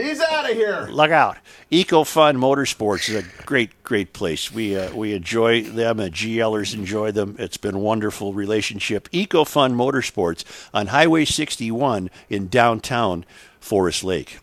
He's 0.00 0.20
out 0.20 0.50
of 0.50 0.56
here. 0.56 0.88
Look 0.90 1.10
out! 1.10 1.38
EcoFun 1.70 2.36
Motorsports 2.36 3.08
is 3.10 3.16
a 3.16 3.44
great, 3.44 3.82
great 3.82 4.12
place. 4.12 4.52
We 4.52 4.76
uh, 4.76 4.94
we 4.94 5.12
enjoy 5.14 5.62
them, 5.62 6.00
and 6.00 6.14
GLers 6.14 6.74
enjoy 6.74 7.12
them. 7.12 7.36
It's 7.38 7.56
been 7.56 7.74
a 7.74 7.78
wonderful 7.78 8.32
relationship. 8.32 9.08
EcoFun 9.10 9.74
Motorsports 9.74 10.44
on 10.72 10.88
Highway 10.88 11.24
61 11.24 12.10
in 12.28 12.48
downtown 12.48 13.24
Forest 13.60 14.04
Lake. 14.04 14.38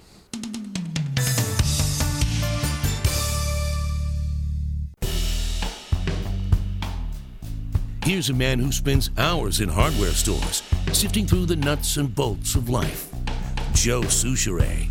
Here's 8.03 8.30
a 8.30 8.34
man 8.34 8.60
who 8.60 8.72
spends 8.72 9.10
hours 9.18 9.60
in 9.60 9.68
hardware 9.68 10.12
stores 10.12 10.64
sifting 10.93 11.26
through 11.26 11.45
the 11.47 11.58
nuts 11.58 11.97
and 11.97 12.14
bolts 12.14 12.55
of 12.55 12.70
life. 12.70 13.12
Joe 13.74 14.01
Soucheray. 14.01 14.88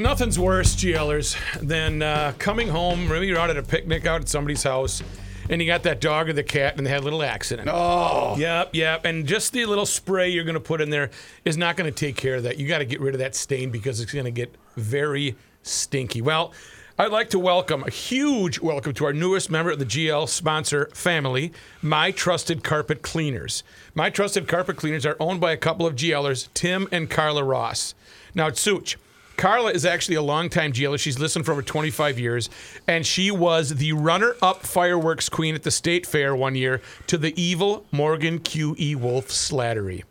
Nothing's 0.00 0.38
worse, 0.38 0.74
GLers, 0.76 1.36
than 1.60 2.00
uh, 2.00 2.32
coming 2.38 2.68
home. 2.68 3.06
Maybe 3.06 3.26
you're 3.26 3.38
out 3.38 3.50
at 3.50 3.58
a 3.58 3.62
picnic 3.62 4.06
out 4.06 4.22
at 4.22 4.30
somebody's 4.30 4.62
house, 4.62 5.02
and 5.50 5.60
you 5.60 5.66
got 5.66 5.82
that 5.82 6.00
dog 6.00 6.30
or 6.30 6.32
the 6.32 6.42
cat, 6.42 6.78
and 6.78 6.86
they 6.86 6.90
had 6.90 7.02
a 7.02 7.04
little 7.04 7.22
accident. 7.22 7.68
Oh, 7.70 8.34
Yep, 8.38 8.70
yep. 8.72 9.04
And 9.04 9.26
just 9.26 9.52
the 9.52 9.66
little 9.66 9.84
spray 9.84 10.30
you're 10.30 10.44
going 10.44 10.54
to 10.54 10.60
put 10.60 10.80
in 10.80 10.88
there 10.88 11.10
is 11.44 11.58
not 11.58 11.76
going 11.76 11.92
to 11.92 11.94
take 11.94 12.16
care 12.16 12.36
of 12.36 12.44
that. 12.44 12.56
You 12.56 12.66
got 12.66 12.78
to 12.78 12.86
get 12.86 12.98
rid 12.98 13.14
of 13.14 13.18
that 13.18 13.34
stain 13.34 13.70
because 13.70 14.00
it's 14.00 14.10
going 14.10 14.24
to 14.24 14.30
get 14.30 14.54
very 14.74 15.36
stinky. 15.64 16.22
Well, 16.22 16.54
I'd 16.98 17.12
like 17.12 17.28
to 17.30 17.38
welcome 17.38 17.84
a 17.86 17.90
huge 17.90 18.58
welcome 18.58 18.94
to 18.94 19.04
our 19.04 19.12
newest 19.12 19.50
member 19.50 19.70
of 19.70 19.80
the 19.80 19.84
GL 19.84 20.30
sponsor 20.30 20.88
family, 20.94 21.52
My 21.82 22.10
Trusted 22.10 22.64
Carpet 22.64 23.02
Cleaners. 23.02 23.64
My 23.94 24.08
Trusted 24.08 24.48
Carpet 24.48 24.78
Cleaners 24.78 25.04
are 25.04 25.16
owned 25.20 25.42
by 25.42 25.52
a 25.52 25.58
couple 25.58 25.86
of 25.86 25.94
GLers, 25.94 26.48
Tim 26.54 26.88
and 26.90 27.10
Carla 27.10 27.44
Ross. 27.44 27.94
Now, 28.34 28.46
it's 28.46 28.62
Such. 28.62 28.96
Carla 29.40 29.70
is 29.72 29.86
actually 29.86 30.16
a 30.16 30.22
longtime 30.22 30.70
GLer. 30.72 31.00
She's 31.00 31.18
listened 31.18 31.46
for 31.46 31.52
over 31.52 31.62
25 31.62 32.18
years, 32.18 32.50
and 32.86 33.06
she 33.06 33.30
was 33.30 33.70
the 33.70 33.92
runner-up 33.94 34.66
fireworks 34.66 35.30
queen 35.30 35.54
at 35.54 35.62
the 35.62 35.70
state 35.70 36.04
fair 36.04 36.36
one 36.36 36.54
year 36.54 36.82
to 37.06 37.16
the 37.16 37.32
evil 37.40 37.86
Morgan 37.90 38.38
Q.E. 38.38 38.94
Wolf 38.96 39.28
Slattery. 39.28 40.02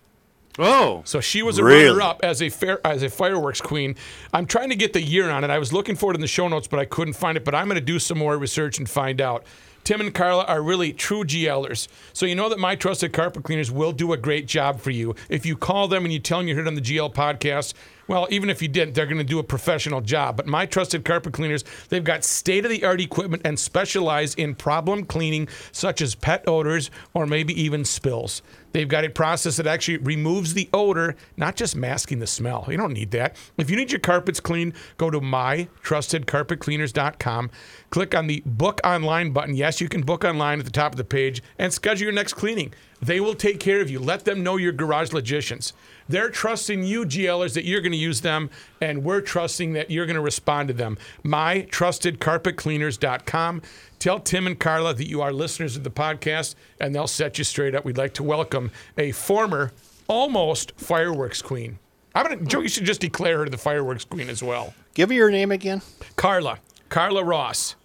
Oh, 0.58 1.04
So 1.06 1.22
she 1.22 1.44
was 1.44 1.60
a 1.60 1.64
Really? 1.64 1.90
runner-up 1.90 2.22
as 2.24 2.42
a 2.42 2.50
fair 2.50 2.86
as 2.86 3.04
a 3.04 3.10
fireworks 3.10 3.62
queen. 3.62 3.96
I'm 4.34 4.48
trying 4.48 4.70
to 4.70 4.76
get 4.76 4.94
the 4.94 5.02
year 5.02 5.30
on 5.30 5.44
it. 5.44 5.52
I 5.52 5.60
was 5.60 5.72
looking 5.72 5.96
for 5.96 6.12
it 6.12 6.16
in 6.16 6.22
the 6.22 6.28
show 6.28 6.48
notes, 6.48 6.68
but 6.68 6.80
I 6.80 6.86
couldn't 6.86 7.14
find 7.14 7.38
it. 7.38 7.46
But 7.46 7.54
I'm 7.54 7.68
going 7.68 7.80
to 7.80 7.86
do 7.86 8.00
some 8.00 8.18
more 8.18 8.36
research 8.36 8.80
and 8.80 8.90
find 8.90 9.22
out. 9.22 9.46
Tim 9.84 10.02
and 10.02 10.14
Carla 10.14 10.44
are 10.46 10.62
really 10.62 10.92
true 10.92 11.24
GLers. 11.24 11.88
So 12.14 12.26
you 12.26 12.36
know 12.36 12.50
that 12.50 12.60
my 12.60 12.76
trusted 12.76 13.14
carpet 13.14 13.44
cleaners 13.44 13.72
will 13.72 13.92
do 13.94 14.12
a 14.12 14.18
great 14.18 14.48
job 14.48 14.82
for 14.82 14.90
you. 14.90 15.16
If 15.30 15.46
you 15.46 15.56
call 15.56 15.88
them 15.88 16.04
and 16.04 16.12
you 16.12 16.20
tell 16.20 16.40
them 16.40 16.48
you 16.48 16.56
heard 16.56 16.68
on 16.68 16.76
the 16.76 16.82
GL 16.82 17.14
podcast, 17.14 17.74
well, 18.10 18.28
even 18.32 18.50
if 18.50 18.62
you 18.62 18.68
didn't, 18.68 18.96
they're 18.96 19.06
going 19.06 19.20
to 19.20 19.24
do 19.24 19.38
a 19.38 19.44
professional 19.44 20.02
job. 20.02 20.36
But 20.36 20.48
my 20.48 20.66
trusted 20.66 21.06
carpet 21.06 21.32
cleaners, 21.32 21.64
they've 21.90 22.04
got 22.04 22.24
state 22.24 22.66
of 22.66 22.72
the 22.72 22.84
art 22.84 23.00
equipment 23.00 23.44
and 23.46 23.60
specialize 23.60 24.34
in 24.34 24.56
problem 24.56 25.06
cleaning, 25.06 25.48
such 25.72 26.02
as 26.02 26.16
pet 26.16 26.44
odors 26.48 26.90
or 27.14 27.28
maybe 27.28 27.54
even 27.62 27.86
spills. 27.86 28.42
They've 28.72 28.88
got 28.88 29.06
a 29.06 29.10
process 29.10 29.58
that 29.58 29.68
actually 29.68 29.98
removes 29.98 30.56
the 30.56 30.70
odor, 30.74 31.16
not 31.38 31.56
just 31.56 31.76
masking 31.76 32.18
the 32.18 32.28
smell. 32.28 32.66
You 32.68 32.78
don't 32.78 32.94
need 32.94 33.12
that. 33.12 33.36
If 33.58 33.70
you 33.70 33.76
need 33.76 33.92
your 33.92 34.00
carpets 34.00 34.40
cleaned, 34.40 34.74
go 34.98 35.12
to 35.12 35.22
mytrustedcarpetcleaners.com. 35.22 37.52
Click 37.92 38.16
on 38.16 38.28
the 38.28 38.42
book 38.46 38.80
online 38.84 39.32
button. 39.32 39.56
Yes, 39.56 39.82
you 39.82 39.90
can 39.90 40.02
book 40.02 40.24
online 40.24 40.60
at 40.60 40.66
the 40.66 40.72
top 40.72 40.94
of 40.94 40.98
the 40.98 41.04
page 41.04 41.44
and 41.60 41.72
schedule 41.72 42.06
your 42.06 42.14
next 42.14 42.34
cleaning. 42.34 42.74
They 43.02 43.20
will 43.20 43.36
take 43.36 43.60
care 43.60 43.82
of 43.82 43.90
you. 43.90 44.00
Let 44.00 44.26
them 44.26 44.44
know 44.44 44.58
you're 44.58 44.74
garage 44.74 45.14
logicians. 45.14 45.74
They're 46.10 46.30
trusting 46.30 46.84
you, 46.84 47.06
GLers, 47.06 47.54
that 47.54 47.66
you're 47.66 47.82
going 47.82 47.94
to 47.94 47.98
use 47.98 48.22
them, 48.22 48.50
and 48.82 49.04
we're 49.04 49.22
trusting 49.22 49.74
that 49.74 49.92
you're 49.92 50.06
going 50.06 50.16
to 50.16 50.22
respond 50.22 50.68
to 50.70 50.74
them. 50.74 50.98
MyTrustedCarpetCleaners.com. 51.24 53.62
Tell 54.00 54.20
Tim 54.20 54.48
and 54.48 54.60
Carla 54.60 54.94
that 54.94 55.08
you 55.08 55.22
are 55.22 55.32
listeners 55.32 55.78
of 55.78 55.84
the 55.84 55.92
podcast, 55.92 56.56
and 56.80 56.96
they'll 56.96 57.08
set 57.08 57.38
you 57.38 57.44
straight 57.44 57.76
up. 57.76 57.86
We'd 57.86 57.98
like 57.98 58.14
to 58.16 58.24
welcome 58.24 58.72
a 58.98 59.12
former, 59.12 59.72
almost 60.08 60.74
fireworks 60.78 61.42
queen. 61.42 61.80
I'm 62.16 62.26
gonna, 62.26 62.44
Joe, 62.46 62.62
you 62.62 62.70
should 62.70 62.86
just 62.86 63.02
declare 63.02 63.40
her 63.40 63.50
the 63.50 63.58
fireworks 63.58 64.04
queen 64.04 64.30
as 64.30 64.42
well. 64.42 64.74
Give 64.94 65.10
me 65.10 65.16
your 65.16 65.30
name 65.30 65.52
again. 65.52 65.82
Carla, 66.16 66.60
Carla 66.90 67.24
Ross. 67.24 67.76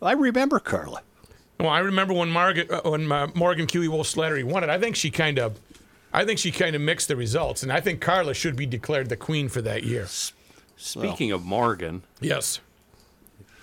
I 0.00 0.12
remember 0.12 0.58
Carla. 0.58 1.02
Well, 1.60 1.68
I 1.68 1.78
remember 1.80 2.12
when 2.14 2.30
Margaret, 2.30 2.70
uh, 2.70 2.82
when 2.84 3.10
uh, 3.10 3.28
Morgan 3.34 3.66
Q.E. 3.66 3.88
Wolf 3.88 4.06
Slattery 4.12 4.44
won 4.44 4.64
it. 4.64 4.70
I 4.70 4.78
think 4.78 4.96
she 4.96 5.10
kind 5.10 5.38
of, 5.38 5.58
I 6.12 6.24
think 6.24 6.38
she 6.38 6.50
kind 6.50 6.74
of 6.74 6.82
mixed 6.82 7.08
the 7.08 7.16
results, 7.16 7.62
and 7.62 7.72
I 7.72 7.80
think 7.80 8.00
Carla 8.00 8.34
should 8.34 8.56
be 8.56 8.66
declared 8.66 9.08
the 9.08 9.16
queen 9.16 9.48
for 9.48 9.62
that 9.62 9.84
year. 9.84 10.06
speaking 10.76 11.30
of 11.32 11.44
Morgan, 11.44 12.02
Yes. 12.20 12.60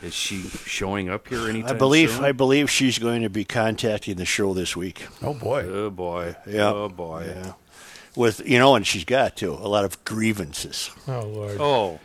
is 0.02 0.14
she 0.14 0.44
showing 0.66 1.10
up 1.10 1.28
here 1.28 1.48
anytime 1.50 1.76
I 1.76 1.78
believe 1.78 2.12
soon? 2.12 2.24
I 2.26 2.32
believe 2.32 2.70
she's 2.72 2.98
going 2.98 3.22
to 3.24 3.30
be 3.30 3.44
contacting 3.44 4.16
the 4.16 4.26
show 4.26 4.54
this 4.54 4.76
week. 4.76 5.06
oh 5.22 5.34
boy. 5.34 5.64
Oh 5.68 5.90
boy. 5.90 6.36
Yeah. 6.48 6.70
Oh 6.72 6.90
boy. 6.90 7.26
Yeah. 7.28 7.54
With 8.16 8.42
you 8.48 8.58
know, 8.58 8.76
and 8.76 8.86
she's 8.88 9.06
got 9.06 9.36
too 9.38 9.52
a 9.54 9.68
lot 9.68 9.86
of 9.86 10.04
grievances. 10.06 10.90
Oh 11.08 11.22
Lord. 11.22 11.58
Oh, 11.60 12.00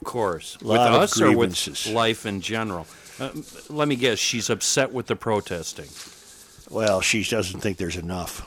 of 0.00 0.04
course. 0.04 0.56
With 0.60 0.68
Lot 0.76 0.92
of 0.92 1.00
us 1.02 1.20
or 1.20 1.36
with 1.36 1.86
life 1.88 2.26
in 2.26 2.40
general? 2.40 2.86
Uh, 3.20 3.30
let 3.68 3.88
me 3.88 3.96
guess. 3.96 4.18
She's 4.18 4.48
upset 4.50 4.92
with 4.92 5.06
the 5.06 5.16
protesting. 5.16 5.88
Well, 6.70 7.00
she 7.00 7.24
doesn't 7.24 7.60
think 7.60 7.78
there's 7.78 7.96
enough 7.96 8.42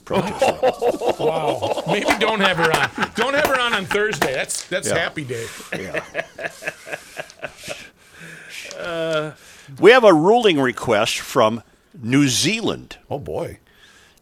protesting. 0.04 0.58
Wow. 1.26 1.82
Maybe 1.86 2.06
don't 2.18 2.40
have 2.40 2.56
her 2.56 2.72
on. 2.72 3.10
Don't 3.14 3.34
have 3.34 3.46
her 3.46 3.58
on 3.60 3.72
on 3.74 3.86
Thursday. 3.86 4.32
That's 4.32 4.66
that's 4.68 4.88
Yeah. 4.88 4.98
happy 4.98 5.24
day. 5.24 5.46
yeah. 5.78 6.04
we 9.80 9.90
have 9.90 10.04
a 10.04 10.12
ruling 10.12 10.60
request 10.60 11.18
from 11.20 11.62
New 12.00 12.28
Zealand. 12.28 12.98
Oh 13.10 13.18
boy. 13.18 13.58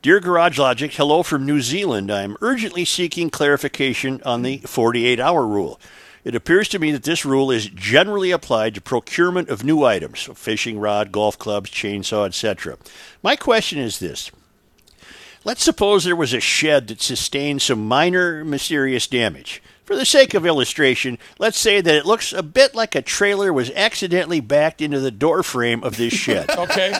Dear 0.00 0.20
Garage 0.20 0.58
Logic, 0.58 0.92
hello 0.92 1.22
from 1.24 1.44
New 1.44 1.60
Zealand. 1.60 2.10
I 2.10 2.22
am 2.22 2.36
urgently 2.40 2.84
seeking 2.84 3.30
clarification 3.30 4.22
on 4.24 4.42
the 4.42 4.58
48 4.58 5.18
hour 5.18 5.44
rule. 5.46 5.80
It 6.28 6.34
appears 6.34 6.68
to 6.68 6.78
me 6.78 6.90
that 6.90 7.04
this 7.04 7.24
rule 7.24 7.50
is 7.50 7.70
generally 7.70 8.32
applied 8.32 8.74
to 8.74 8.82
procurement 8.82 9.48
of 9.48 9.64
new 9.64 9.82
items, 9.82 10.20
so 10.20 10.34
fishing 10.34 10.78
rod, 10.78 11.10
golf 11.10 11.38
clubs, 11.38 11.70
chainsaw, 11.70 12.26
etc. 12.26 12.76
My 13.22 13.34
question 13.34 13.78
is 13.78 13.98
this. 13.98 14.30
Let's 15.42 15.64
suppose 15.64 16.04
there 16.04 16.14
was 16.14 16.34
a 16.34 16.40
shed 16.40 16.88
that 16.88 17.00
sustained 17.00 17.62
some 17.62 17.88
minor 17.88 18.44
mysterious 18.44 19.06
damage. 19.06 19.62
For 19.86 19.96
the 19.96 20.04
sake 20.04 20.34
of 20.34 20.44
illustration, 20.44 21.16
let's 21.38 21.58
say 21.58 21.80
that 21.80 21.94
it 21.94 22.04
looks 22.04 22.34
a 22.34 22.42
bit 22.42 22.74
like 22.74 22.94
a 22.94 23.00
trailer 23.00 23.50
was 23.50 23.70
accidentally 23.70 24.40
backed 24.40 24.82
into 24.82 25.00
the 25.00 25.10
door 25.10 25.42
frame 25.42 25.82
of 25.82 25.96
this 25.96 26.12
shed. 26.12 26.50
Okay. 26.58 26.92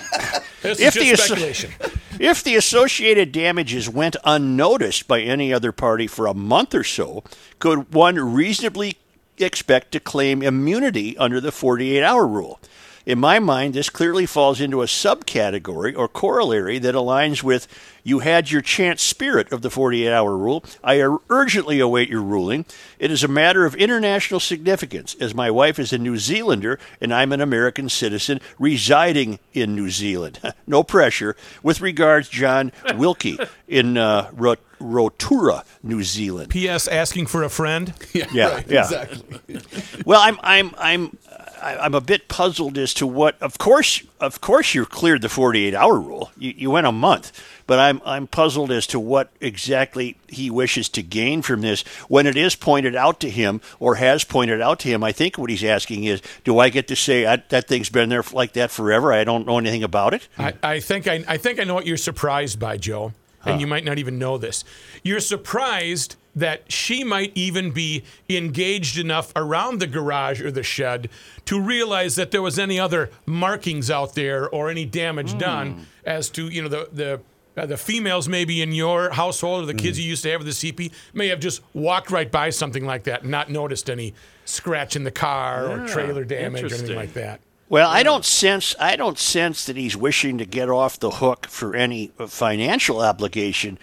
This 0.63 0.81
If 0.81 0.97
is 0.97 1.11
the 1.11 1.17
speculation. 1.17 1.73
If 2.19 2.43
the 2.43 2.57
associated 2.57 3.31
damages 3.31 3.91
went 3.91 4.17
unnoticed 4.25 5.07
by 5.07 5.21
any 5.21 5.53
other 5.53 5.71
party 5.71 6.07
for 6.07 6.27
a 6.27 6.35
month 6.35 6.75
or 6.75 6.83
so, 6.83 7.23
could 7.61 7.93
one 7.93 8.35
reasonably 8.35 8.97
expect 9.41 9.93
to 9.93 10.01
claim 10.01 10.43
immunity 10.43 11.17
under 11.19 11.41
the 11.41 11.53
48 11.53 12.03
hour 12.03 12.27
rule? 12.27 12.61
In 13.09 13.19
my 13.19 13.39
mind, 13.39 13.73
this 13.73 13.89
clearly 13.89 14.27
falls 14.27 14.61
into 14.61 14.83
a 14.83 14.87
subcategory 14.87 15.97
or 15.97 16.09
corollary 16.09 16.79
that 16.79 16.95
aligns 16.95 17.43
with 17.43 17.67
you 18.05 18.19
had 18.19 18.51
your 18.51 18.61
chance 18.61 19.01
spirit 19.01 19.51
of 19.51 19.63
the 19.63 19.71
48 19.71 20.13
hour 20.13 20.37
rule. 20.37 20.63
I 20.85 21.01
urgently 21.31 21.81
await 21.81 22.11
your 22.11 22.21
ruling. 22.21 22.67
It 22.99 23.11
is 23.11 23.25
a 23.25 23.29
matter 23.29 23.65
of 23.65 23.75
international 23.77 24.41
significance, 24.41 25.17
as 25.21 25.35
my 25.35 25.51
wife 25.51 25.79
is 25.79 25.91
a 25.91 25.97
New 25.97 26.19
Zealander 26.19 26.79
and 27.01 27.15
I'm 27.15 27.33
an 27.33 27.41
American 27.41 27.89
citizen 27.89 28.41
residing 28.59 29.39
in 29.55 29.75
New 29.75 29.89
Zealand. 29.89 30.41
no 30.67 30.83
pressure. 30.83 31.35
With 31.63 31.81
regards, 31.81 32.29
John 32.29 32.73
Wilkie 32.95 33.39
in 33.67 33.97
uh, 33.97 34.31
Rot- 34.35 34.61
Rotorua, 34.81 35.65
New 35.83 36.03
Zealand. 36.03 36.51
P.S. 36.51 36.89
Asking 36.89 37.27
for 37.27 37.43
a 37.43 37.49
friend. 37.51 37.93
Yeah, 38.15 38.49
right, 38.55 38.67
yeah. 38.69 38.85
exactly. 38.85 39.41
Well, 40.05 40.21
I'm 40.21 40.39
I'm 40.43 40.75
I'm 40.79 41.17
I- 41.63 41.77
I'm 41.79 41.95
a 41.95 42.01
bit 42.01 42.29
puzzled 42.29 42.79
as 42.79 42.95
to 42.95 43.07
what. 43.07 43.37
Of 43.43 43.59
course, 43.59 44.03
of 44.21 44.41
course, 44.41 44.75
you 44.75 44.87
cleared 44.87 45.23
the 45.23 45.29
48 45.29 45.75
hour 45.75 45.99
rule. 45.99 46.31
You, 46.39 46.55
you 46.57 46.71
went 46.71 46.87
a 46.87 46.93
month, 46.93 47.33
but 47.67 47.79
I'm 47.79 48.01
I'm 48.07 48.27
puzzled 48.27 48.71
as 48.71 48.87
to 48.89 49.01
what 49.01 49.31
exactly 49.41 50.17
he 50.29 50.51
wishes 50.51 50.89
to 50.91 51.03
gain 51.03 51.43
from 51.43 51.61
this. 51.61 51.83
When 52.09 52.27
it 52.27 52.37
is 52.37 52.55
pointed 52.55 52.95
out 52.97 53.19
to 53.21 53.31
him, 53.31 53.61
or 53.81 53.97
has 53.97 54.25
pointed 54.25 54.61
out 54.61 54.79
to 54.81 54.89
him, 54.89 55.03
I 55.05 55.13
think 55.13 55.37
what 55.37 55.51
he's 55.51 55.65
asking 55.65 56.05
is, 56.05 56.23
do 56.45 56.59
I 56.59 56.69
get 56.71 56.87
to 56.89 56.97
say 56.97 57.27
I, 57.27 57.37
that 57.49 57.67
thing's 57.69 57.91
been 57.91 58.09
there 58.09 58.25
like 58.33 58.53
that 58.55 58.71
forever? 58.71 59.13
I 59.13 59.25
don't 59.25 59.47
know 59.47 59.59
anything 59.59 59.83
about 59.83 60.15
it. 60.15 60.29
I, 60.39 60.55
I 60.63 60.81
think 60.81 61.07
I, 61.09 61.25
I 61.29 61.37
think 61.39 61.59
I 61.61 61.65
know 61.65 61.75
what 61.75 61.87
you're 61.87 61.97
surprised 61.97 62.59
by, 62.61 62.77
Joe, 62.77 63.13
and 63.49 63.61
you 63.61 63.67
might 63.67 63.85
not 63.85 63.99
even 63.99 64.19
know 64.19 64.39
this. 64.39 64.65
You're 65.03 65.21
surprised 65.21 66.17
that 66.37 66.71
she 66.71 67.03
might 67.03 67.33
even 67.35 67.73
be 67.73 68.05
engaged 68.29 68.97
enough 68.99 69.33
around 69.35 69.81
the 69.81 69.87
garage 69.87 70.41
or 70.41 70.51
the 70.51 70.63
shed 70.63 71.09
to 71.47 71.61
realize 71.61 72.15
that 72.17 72.31
there 72.31 72.43
was 72.43 72.59
any 72.59 72.79
other 72.79 73.11
markings 73.27 73.91
out 73.91 74.15
there 74.15 74.49
or 74.49 74.71
any 74.71 74.85
damage 74.85 75.37
done 75.39 75.87
as 76.05 76.31
to 76.31 76.49
you 76.49 76.63
know 76.63 76.69
the 76.69 76.89
the. 76.93 77.21
Uh, 77.57 77.67
the 77.67 77.77
females 77.77 78.29
maybe 78.29 78.63
in 78.63 78.71
your 78.71 79.11
household 79.11 79.65
or 79.65 79.67
the 79.67 79.75
kids 79.75 79.99
you 79.99 80.09
used 80.09 80.23
to 80.23 80.31
have 80.31 80.45
with 80.45 80.47
the 80.61 80.73
CP 80.73 80.93
may 81.13 81.27
have 81.27 81.41
just 81.41 81.61
walked 81.75 82.09
right 82.13 82.31
by 82.31 82.51
something 82.51 82.87
like 82.87 83.03
that 83.03 83.23
and 83.23 83.33
not 83.33 83.51
noticed 83.51 83.91
any 83.91 84.15
scratch 84.45 84.95
in 84.95 85.03
the 85.03 85.11
car 85.11 85.67
or 85.69 85.89
trailer 85.89 86.23
damage 86.23 86.63
or 86.63 86.67
anything 86.77 86.95
like 86.95 87.15
that. 87.15 87.41
Well, 87.69 87.91
I 87.91 88.03
don't 88.03 88.25
sense 88.25 88.75
I 88.81 88.97
don't 88.97 89.19
sense 89.19 89.67
that 89.67 89.77
he's 89.77 89.97
wishing 89.97 90.39
to 90.39 90.47
get 90.47 90.71
off 90.71 90.99
the 90.99 91.11
hook 91.11 91.47
for 91.49 91.77
any 91.77 92.13
financial 92.27 93.01
obligation 93.01 93.79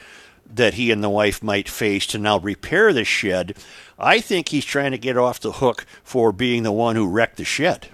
that 0.51 0.75
he 0.75 0.91
and 0.91 1.03
the 1.03 1.09
wife 1.09 1.43
might 1.43 1.69
face 1.69 2.07
to 2.07 2.17
now 2.17 2.39
repair 2.39 2.93
the 2.93 3.03
shed. 3.03 3.55
I 3.99 4.19
think 4.19 4.49
he's 4.49 4.65
trying 4.65 4.91
to 4.91 4.97
get 4.97 5.17
off 5.17 5.39
the 5.39 5.53
hook 5.53 5.85
for 6.03 6.31
being 6.31 6.63
the 6.63 6.71
one 6.71 6.95
who 6.95 7.07
wrecked 7.07 7.37
the 7.37 7.45
shed. 7.45 7.89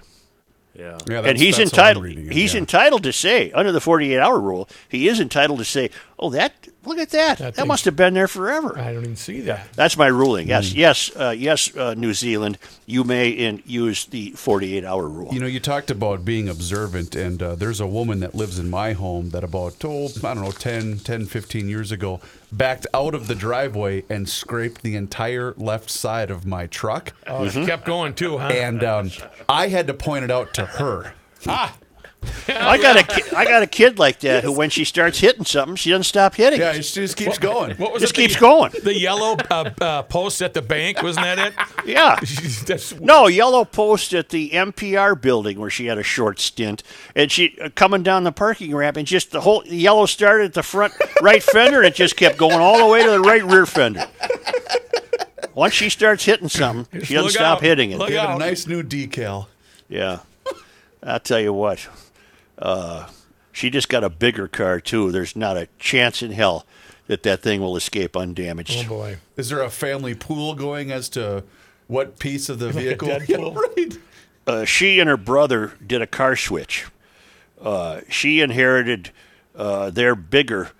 Yeah. 0.74 0.98
Yeah, 1.08 1.20
and 1.20 1.38
he's 1.38 1.58
that's 1.58 1.76
how 1.76 1.82
I'm 1.82 1.96
entitled 1.96 2.18
it, 2.18 2.32
he's 2.32 2.54
yeah. 2.54 2.60
entitled 2.60 3.02
to 3.02 3.12
say 3.12 3.52
under 3.52 3.72
the 3.72 3.80
48 3.80 4.18
hour 4.18 4.40
rule, 4.40 4.68
he 4.88 5.08
is 5.08 5.20
entitled 5.20 5.58
to 5.58 5.64
say, 5.64 5.90
"Oh, 6.22 6.30
that 6.30 6.52
look 6.84 6.98
at 6.98 7.10
that. 7.10 7.38
That, 7.38 7.54
thing's- 7.56 7.68
must 7.68 7.84
have 7.84 7.96
been 7.96 8.14
there 8.14 8.28
forever." 8.28 8.78
I 8.78 8.92
don't 8.92 9.02
even 9.02 9.16
see 9.16 9.40
that. 9.42 9.72
That's 9.74 9.96
my 9.96 10.06
ruling. 10.06 10.48
Yes, 10.48 10.70
Mm. 10.70 10.76
yes, 10.76 11.10
uh, 11.16 11.34
yes. 11.36 11.76
Uh, 11.76 11.94
New 11.94 12.14
Zealand, 12.14 12.58
you 12.86 13.04
may 13.04 13.28
in, 13.30 13.62
use 13.66 14.04
the 14.06 14.30
48 14.30 14.84
hour 14.84 15.08
rule. 15.08 15.28
You 15.32 15.40
know, 15.40 15.46
you 15.46 15.60
talked 15.60 15.90
about 15.90 16.24
being 16.24 16.48
observant, 16.48 17.14
and 17.14 17.42
uh, 17.42 17.54
there's 17.56 17.80
a 17.80 17.86
woman 17.86 18.20
that 18.20 18.34
lives 18.34 18.58
in 18.58 18.70
my 18.70 18.92
home 18.92 19.30
that 19.30 19.44
about, 19.44 19.76
oh, 19.84 20.06
I 20.24 20.34
don't 20.34 20.42
know, 20.44 20.50
10, 20.52 20.98
10, 21.00 21.26
15 21.26 21.68
years 21.68 21.90
ago, 21.92 22.20
backed 22.50 22.86
out 22.94 23.14
of 23.14 23.26
the 23.28 23.34
driveway 23.34 24.04
and 24.08 24.28
scraped 24.28 24.82
the 24.82 24.94
entire 24.96 25.54
left 25.56 25.90
side 25.90 26.30
of 26.30 26.46
my 26.46 26.66
truck. 26.66 27.12
Oh, 27.26 27.44
it 27.44 27.52
kept 27.66 27.84
going 27.86 28.14
too, 28.14 28.38
huh? 28.38 28.48
And 28.48 28.84
um, 28.84 29.10
I 29.48 29.68
had 29.68 29.86
to 29.88 29.94
point 29.94 30.24
it 30.24 30.30
out 30.30 30.54
to 30.54 30.66
her. 30.66 31.14
I 32.48 32.78
got 32.78 32.96
a 32.98 33.02
ki- 33.02 33.36
I 33.36 33.44
got 33.44 33.62
a 33.62 33.66
kid 33.66 33.98
like 33.98 34.20
that 34.20 34.44
who, 34.44 34.52
when 34.52 34.70
she 34.70 34.84
starts 34.84 35.18
hitting 35.18 35.44
something, 35.44 35.76
she 35.76 35.90
doesn't 35.90 36.04
stop 36.04 36.34
hitting. 36.34 36.60
Yeah, 36.60 36.72
it. 36.72 36.84
she 36.84 37.00
just 37.00 37.16
keeps 37.16 37.38
going. 37.38 37.76
What 37.76 37.92
was 37.92 38.00
Just 38.02 38.14
it? 38.14 38.16
The- 38.16 38.22
keeps 38.28 38.36
going. 38.40 38.72
The 38.82 38.98
yellow 38.98 39.36
uh, 39.50 39.70
uh, 39.80 40.02
post 40.02 40.40
at 40.42 40.54
the 40.54 40.62
bank, 40.62 41.02
wasn't 41.02 41.24
that 41.26 41.38
it? 41.38 41.54
Yeah. 41.86 42.16
That's- 42.66 42.94
No, 43.00 43.26
yellow 43.26 43.64
post 43.64 44.14
at 44.14 44.28
the 44.28 44.50
NPR 44.50 45.20
building 45.20 45.58
where 45.58 45.70
she 45.70 45.86
had 45.86 45.98
a 45.98 46.02
short 46.02 46.38
stint, 46.40 46.82
and 47.16 47.30
she 47.30 47.58
uh, 47.60 47.68
coming 47.74 48.02
down 48.02 48.24
the 48.24 48.32
parking 48.32 48.74
ramp, 48.74 48.96
and 48.96 49.06
just 49.06 49.30
the 49.32 49.40
whole 49.40 49.62
the 49.62 49.76
yellow 49.76 50.06
started 50.06 50.44
at 50.46 50.54
the 50.54 50.62
front 50.62 50.92
right 51.20 51.42
fender, 51.42 51.78
and 51.78 51.86
it 51.86 51.94
just 51.94 52.16
kept 52.16 52.36
going 52.38 52.60
all 52.60 52.78
the 52.78 52.86
way 52.86 53.02
to 53.02 53.10
the 53.10 53.20
right 53.20 53.44
rear 53.44 53.66
fender. 53.66 54.06
Once 55.54 55.74
she 55.74 55.90
starts 55.90 56.24
hitting 56.24 56.48
something, 56.48 57.02
she 57.02 57.12
doesn't 57.14 57.24
Look 57.24 57.30
stop 57.32 57.58
out. 57.58 57.62
hitting 57.62 57.90
it. 57.90 57.98
Look 57.98 58.08
Give 58.08 58.16
it 58.16 58.20
a 58.24 58.28
out. 58.28 58.38
nice 58.38 58.66
new 58.66 58.82
decal. 58.82 59.46
Yeah, 59.88 60.20
I'll 61.02 61.20
tell 61.20 61.40
you 61.40 61.52
what. 61.52 61.86
Uh, 62.58 63.08
she 63.52 63.70
just 63.70 63.88
got 63.88 64.04
a 64.04 64.10
bigger 64.10 64.48
car 64.48 64.80
too. 64.80 65.12
There's 65.12 65.36
not 65.36 65.56
a 65.56 65.68
chance 65.78 66.22
in 66.22 66.32
hell 66.32 66.66
that 67.06 67.22
that 67.24 67.42
thing 67.42 67.60
will 67.60 67.76
escape 67.76 68.16
undamaged. 68.16 68.86
Oh 68.86 68.88
boy. 68.88 69.16
Is 69.36 69.48
there 69.48 69.62
a 69.62 69.70
family 69.70 70.14
pool 70.14 70.54
going 70.54 70.90
as 70.90 71.08
to 71.10 71.44
what 71.86 72.18
piece 72.18 72.48
of 72.48 72.58
the 72.58 72.70
vehicle? 72.70 73.08
Deadpool. 73.08 73.54
Yeah, 73.76 73.84
right. 73.84 73.98
uh, 74.46 74.64
she 74.64 74.98
and 75.00 75.08
her 75.08 75.16
brother 75.16 75.72
did 75.86 76.00
a 76.02 76.06
car 76.06 76.36
switch. 76.36 76.86
Uh, 77.60 78.00
she 78.08 78.40
inherited 78.40 79.10
uh, 79.54 79.90
their 79.90 80.14
bigger 80.14 80.70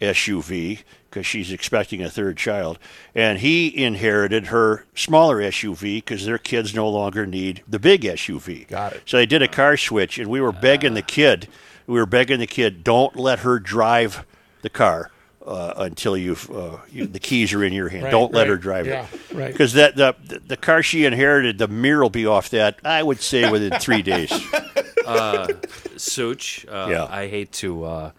SUV 0.00 0.80
because 1.12 1.26
she's 1.26 1.52
expecting 1.52 2.02
a 2.02 2.08
third 2.08 2.38
child, 2.38 2.78
and 3.14 3.38
he 3.40 3.84
inherited 3.84 4.46
her 4.46 4.86
smaller 4.94 5.42
SUV 5.42 5.96
because 5.96 6.24
their 6.24 6.38
kids 6.38 6.74
no 6.74 6.88
longer 6.88 7.26
need 7.26 7.62
the 7.68 7.78
big 7.78 8.00
SUV. 8.02 8.66
Got 8.66 8.94
it. 8.94 9.02
So 9.04 9.18
they 9.18 9.26
did 9.26 9.42
a 9.42 9.48
car 9.48 9.76
switch, 9.76 10.18
and 10.18 10.30
we 10.30 10.40
were 10.40 10.52
begging 10.52 10.94
the 10.94 11.02
kid, 11.02 11.48
we 11.86 11.98
were 12.00 12.06
begging 12.06 12.38
the 12.40 12.46
kid, 12.46 12.82
don't 12.82 13.14
let 13.16 13.40
her 13.40 13.58
drive 13.58 14.24
the 14.62 14.70
car. 14.70 15.10
Uh, 15.44 15.74
until 15.78 16.16
you've 16.16 16.48
uh, 16.52 16.76
you, 16.88 17.04
the 17.04 17.18
keys 17.18 17.52
are 17.52 17.64
in 17.64 17.72
your 17.72 17.88
hand, 17.88 18.04
Right, 18.04 18.10
don't 18.12 18.32
let 18.32 18.42
right. 18.42 18.50
her 18.50 18.56
drive 18.56 18.86
Yeah, 18.86 19.06
it. 19.12 19.34
right. 19.34 19.50
Because 19.50 19.72
that 19.72 19.96
the 19.96 20.14
the 20.46 20.56
car 20.56 20.84
she 20.84 21.04
inherited, 21.04 21.58
the 21.58 21.66
mirror 21.66 22.02
will 22.02 22.10
be 22.10 22.26
off 22.26 22.50
that. 22.50 22.78
I 22.84 23.02
would 23.02 23.20
say 23.20 23.50
within 23.50 23.72
three 23.80 24.02
days. 24.02 24.30
Such, 25.96 26.64
uh, 26.68 26.86
Yeah. 26.90 27.06
I 27.10 27.26
hate 27.28 27.50
to 27.54 27.84
uh, 27.84 28.10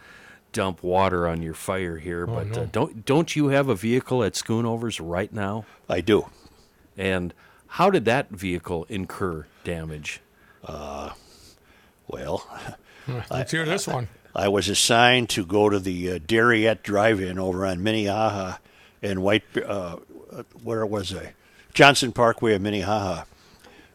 dump 0.53 0.81
water 0.83 1.27
on 1.27 1.41
your 1.41 1.53
fire 1.53 1.97
here, 1.97 2.25
Oh, 2.29 2.33
but 2.35 2.57
uh, 2.57 2.65
don't 2.71 3.03
don't 3.05 3.35
you 3.35 3.47
have 3.49 3.67
a 3.67 3.75
vehicle 3.75 4.23
at 4.23 4.33
Schoonovers 4.33 4.99
right 5.03 5.33
now? 5.33 5.65
I 5.89 5.99
do. 6.01 6.27
And 6.97 7.33
how 7.67 7.89
did 7.89 8.05
that 8.05 8.29
vehicle 8.29 8.85
incur 8.87 9.47
damage? 9.63 10.21
Well, 12.07 12.47
Let's 13.29 13.51
hear 13.51 13.65
this 13.65 13.87
one. 13.87 14.07
I 14.35 14.47
was 14.47 14.69
assigned 14.69 15.29
to 15.31 15.45
go 15.45 15.69
to 15.69 15.79
the 15.79 16.11
uh, 16.13 16.19
Dari-ette 16.25 16.83
Drive-In 16.83 17.37
over 17.37 17.65
on 17.65 17.83
Minnehaha 17.83 18.57
and 19.01 19.21
White. 19.21 19.43
Uh, 19.57 19.97
uh, 20.31 20.43
where 20.63 20.85
was 20.85 21.13
I? 21.13 21.33
Johnson 21.73 22.11
Parkway 22.11 22.53
of 22.55 22.61
Minnehaha, 22.61 23.23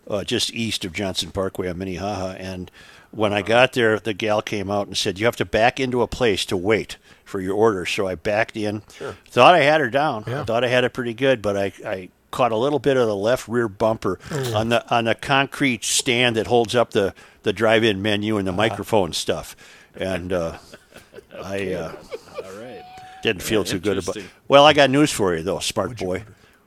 uh, 0.09 0.25
just 0.25 0.53
east 0.53 0.85
of 0.85 0.93
Johnson 0.93 1.31
Parkway 1.33 1.69
of 1.69 1.77
Minnehaha. 1.77 2.35
And 2.39 2.71
when 3.11 3.33
I 3.33 3.43
got 3.43 3.73
there, 3.73 3.99
the 3.99 4.15
gal 4.15 4.43
came 4.43 4.71
out 4.71 4.87
and 4.87 4.97
said, 4.97 5.19
"You 5.19 5.27
have 5.27 5.37
to 5.37 5.45
back 5.45 5.81
into 5.81 6.03
a 6.03 6.07
place 6.07 6.45
to 6.47 6.57
wait 6.57 6.97
for 7.25 7.41
your 7.41 7.55
order." 7.55 7.87
So 7.87 8.07
I 8.07 8.15
backed 8.15 8.57
in. 8.57 8.81
Thought 9.27 9.55
I 9.55 9.61
had 9.61 9.81
her 9.81 9.91
down. 9.91 10.25
I 10.27 10.45
thought 10.45 10.65
I 10.65 10.69
had 10.69 10.85
it 10.85 10.93
pretty 10.93 11.15
good, 11.15 11.43
but 11.43 11.57
I. 11.57 11.73
I 11.85 12.09
Caught 12.31 12.53
a 12.53 12.57
little 12.59 12.79
bit 12.79 12.99
of 12.99 13.07
the 13.07 13.17
left 13.17 13.49
rear 13.49 13.71
bumper 13.71 14.19
on 14.55 14.69
the 14.69 14.87
on 14.95 15.07
the 15.07 15.15
concrete 15.15 15.83
stand 15.83 16.37
that 16.37 16.47
holds 16.47 16.75
up 16.75 16.91
the, 16.91 17.15
the 17.43 17.55
drive-in 17.55 18.03
menu 18.03 18.37
and 18.37 18.47
the 18.47 18.53
microphone 18.53 19.15
stuff, 19.15 19.57
and 19.95 20.31
uh, 20.31 20.59
I 21.43 21.73
uh, 21.73 21.97
All 22.45 22.53
right. 22.61 22.85
didn't 23.23 23.41
feel 23.41 23.65
too 23.65 23.79
good 23.79 23.97
about. 23.97 24.15
Interesting. 24.15 24.39
Well, 24.47 24.67
I 24.67 24.75
got 24.75 24.91
news 24.91 25.11
for 25.11 25.35
you 25.35 25.43
though, 25.43 25.59
smart 25.61 25.97
boy. 25.97 26.25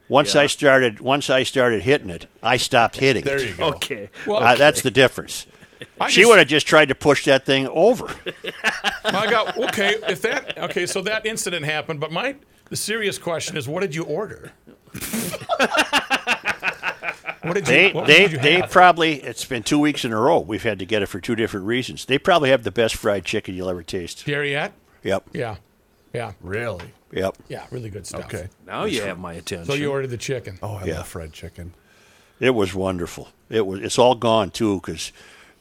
Once 0.09 0.35
I 0.35 0.47
started, 0.47 0.99
once 0.99 1.29
I 1.29 1.43
started 1.43 1.83
hitting 1.83 2.09
it, 2.09 2.25
I 2.41 2.57
stopped 2.57 2.97
hitting. 2.97 3.23
There 3.23 3.37
it. 3.37 3.49
you 3.49 3.53
go. 3.53 3.65
Okay. 3.73 4.09
Uh, 4.27 4.55
that's 4.55 4.81
the 4.81 4.89
difference. 4.89 5.45
I 5.99 6.09
She 6.09 6.21
just- 6.21 6.29
would 6.29 6.39
have 6.39 6.47
just 6.47 6.67
tried 6.67 6.89
to 6.89 6.95
push 6.95 7.25
that 7.25 7.45
thing 7.45 7.67
over. 7.67 8.05
I 9.05 9.29
got 9.29 9.57
okay. 9.57 9.95
If 10.07 10.21
that 10.23 10.57
okay, 10.57 10.85
so 10.85 11.01
that 11.01 11.25
incident 11.25 11.65
happened, 11.65 11.99
but 11.99 12.11
my 12.11 12.35
the 12.69 12.75
serious 12.75 13.17
question 13.17 13.57
is, 13.57 13.67
what 13.67 13.81
did 13.81 13.93
you 13.95 14.03
order? 14.03 14.51
what 17.41 17.53
did 17.53 17.67
you? 17.67 17.73
They 17.73 17.91
what 17.91 18.07
they 18.07 18.19
did 18.19 18.31
you 18.33 18.37
they 18.39 18.61
have? 18.61 18.69
probably 18.71 19.15
it's 19.21 19.45
been 19.45 19.63
two 19.63 19.79
weeks 19.79 20.05
in 20.05 20.11
a 20.11 20.19
row. 20.19 20.39
We've 20.39 20.63
had 20.63 20.79
to 20.79 20.85
get 20.85 21.01
it 21.01 21.07
for 21.07 21.19
two 21.19 21.35
different 21.35 21.65
reasons. 21.65 22.05
They 22.05 22.17
probably 22.17 22.49
have 22.49 22.63
the 22.63 22.71
best 22.71 22.95
fried 22.95 23.25
chicken 23.25 23.55
you'll 23.55 23.69
ever 23.69 23.83
taste. 23.83 24.25
Dari-ette? 24.25 24.73
Yep, 25.03 25.29
Yeah, 25.33 25.55
yeah, 26.13 26.33
Really? 26.41 26.93
yep. 27.11 27.35
yeah. 27.47 27.65
Really 27.71 27.89
good 27.89 28.05
stuff. 28.05 28.25
Okay. 28.25 28.49
Now 28.67 28.85
you 28.85 29.01
have 29.01 29.17
my 29.17 29.33
attention. 29.33 29.65
So 29.65 29.73
you 29.73 29.89
ordered 29.91 30.11
the 30.11 30.17
chicken. 30.17 30.59
Oh, 30.61 30.75
I 30.75 30.85
Yeah. 30.85 30.97
love 30.97 31.07
fried 31.07 31.33
chicken. 31.33 31.73
It 32.39 32.51
was 32.51 32.73
wonderful. 32.75 33.29
It 33.49 33.65
was. 33.65 33.81
It's 33.81 33.97
all 33.99 34.15
gone 34.15 34.51
too 34.51 34.79
because 34.79 35.11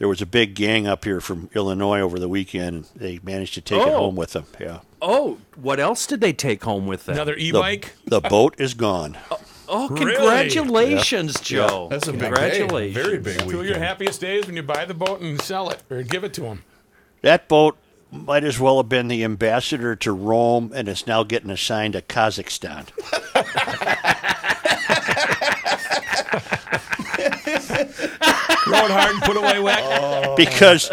there 0.01 0.09
was 0.09 0.21
a 0.23 0.27
big 0.27 0.55
gang 0.55 0.89
up 0.89 1.05
here 1.05 1.21
from 1.21 1.49
Illinois 1.55 2.01
over 2.01 2.19
the 2.19 2.29
weekend. 2.29 2.75
and 2.75 2.87
They 2.97 3.21
managed 3.23 3.53
to 3.55 3.61
take 3.61 3.79
it 3.81 3.87
Oh. 3.87 3.99
home 3.99 4.17
with 4.17 4.33
them. 4.33 4.47
Yeah. 4.59 4.81
oh, 5.03 5.39
what 5.57 5.79
else 5.79 6.07
did 6.07 6.21
they 6.23 6.33
take 6.33 6.65
home 6.65 6.87
with 6.87 7.05
them? 7.05 7.15
Another 7.15 7.37
e-bike. 7.37 7.93
the 8.07 8.21
boat 8.21 8.55
is 8.59 8.75
gone. 8.75 9.17
Oh, 9.73 9.87
oh, 9.89 9.89
Really? 9.95 10.17
congratulations, 10.17 11.39
Joe. 11.39 11.87
That's 11.93 12.09
a 12.09 12.13
big 12.13 12.23
day. 12.35 12.59
Congratulations. 12.59 13.07
Very 13.07 13.19
big 13.19 13.39
Two 13.49 13.61
of 13.61 13.67
your 13.67 13.79
happiest 13.79 14.21
days 14.21 14.45
when 14.49 14.57
you 14.57 14.65
buy 14.65 14.85
the 14.85 14.95
boat 14.95 15.21
and 15.21 15.41
sell 15.41 15.71
it 15.71 15.81
or 15.89 16.03
give 16.03 16.25
it 16.25 16.35
to 16.35 16.41
them. 16.41 16.65
That 17.23 17.47
boat 17.47 17.77
might 18.11 18.43
as 18.43 18.59
well 18.59 18.79
have 18.79 18.89
been 18.89 19.07
the 19.07 19.23
ambassador 19.23 19.95
to 19.95 20.11
Rome, 20.13 20.73
and 20.75 20.89
it's 20.89 21.07
now 21.07 21.23
getting 21.23 21.51
assigned 21.51 21.93
to 21.93 22.03
Kazakhstan. 22.03 22.89
Rode 28.71 28.91
hard 28.91 29.15
and 29.15 29.23
put 29.23 29.37
away 29.37 29.61
wet. 29.61 30.37
because 30.37 30.91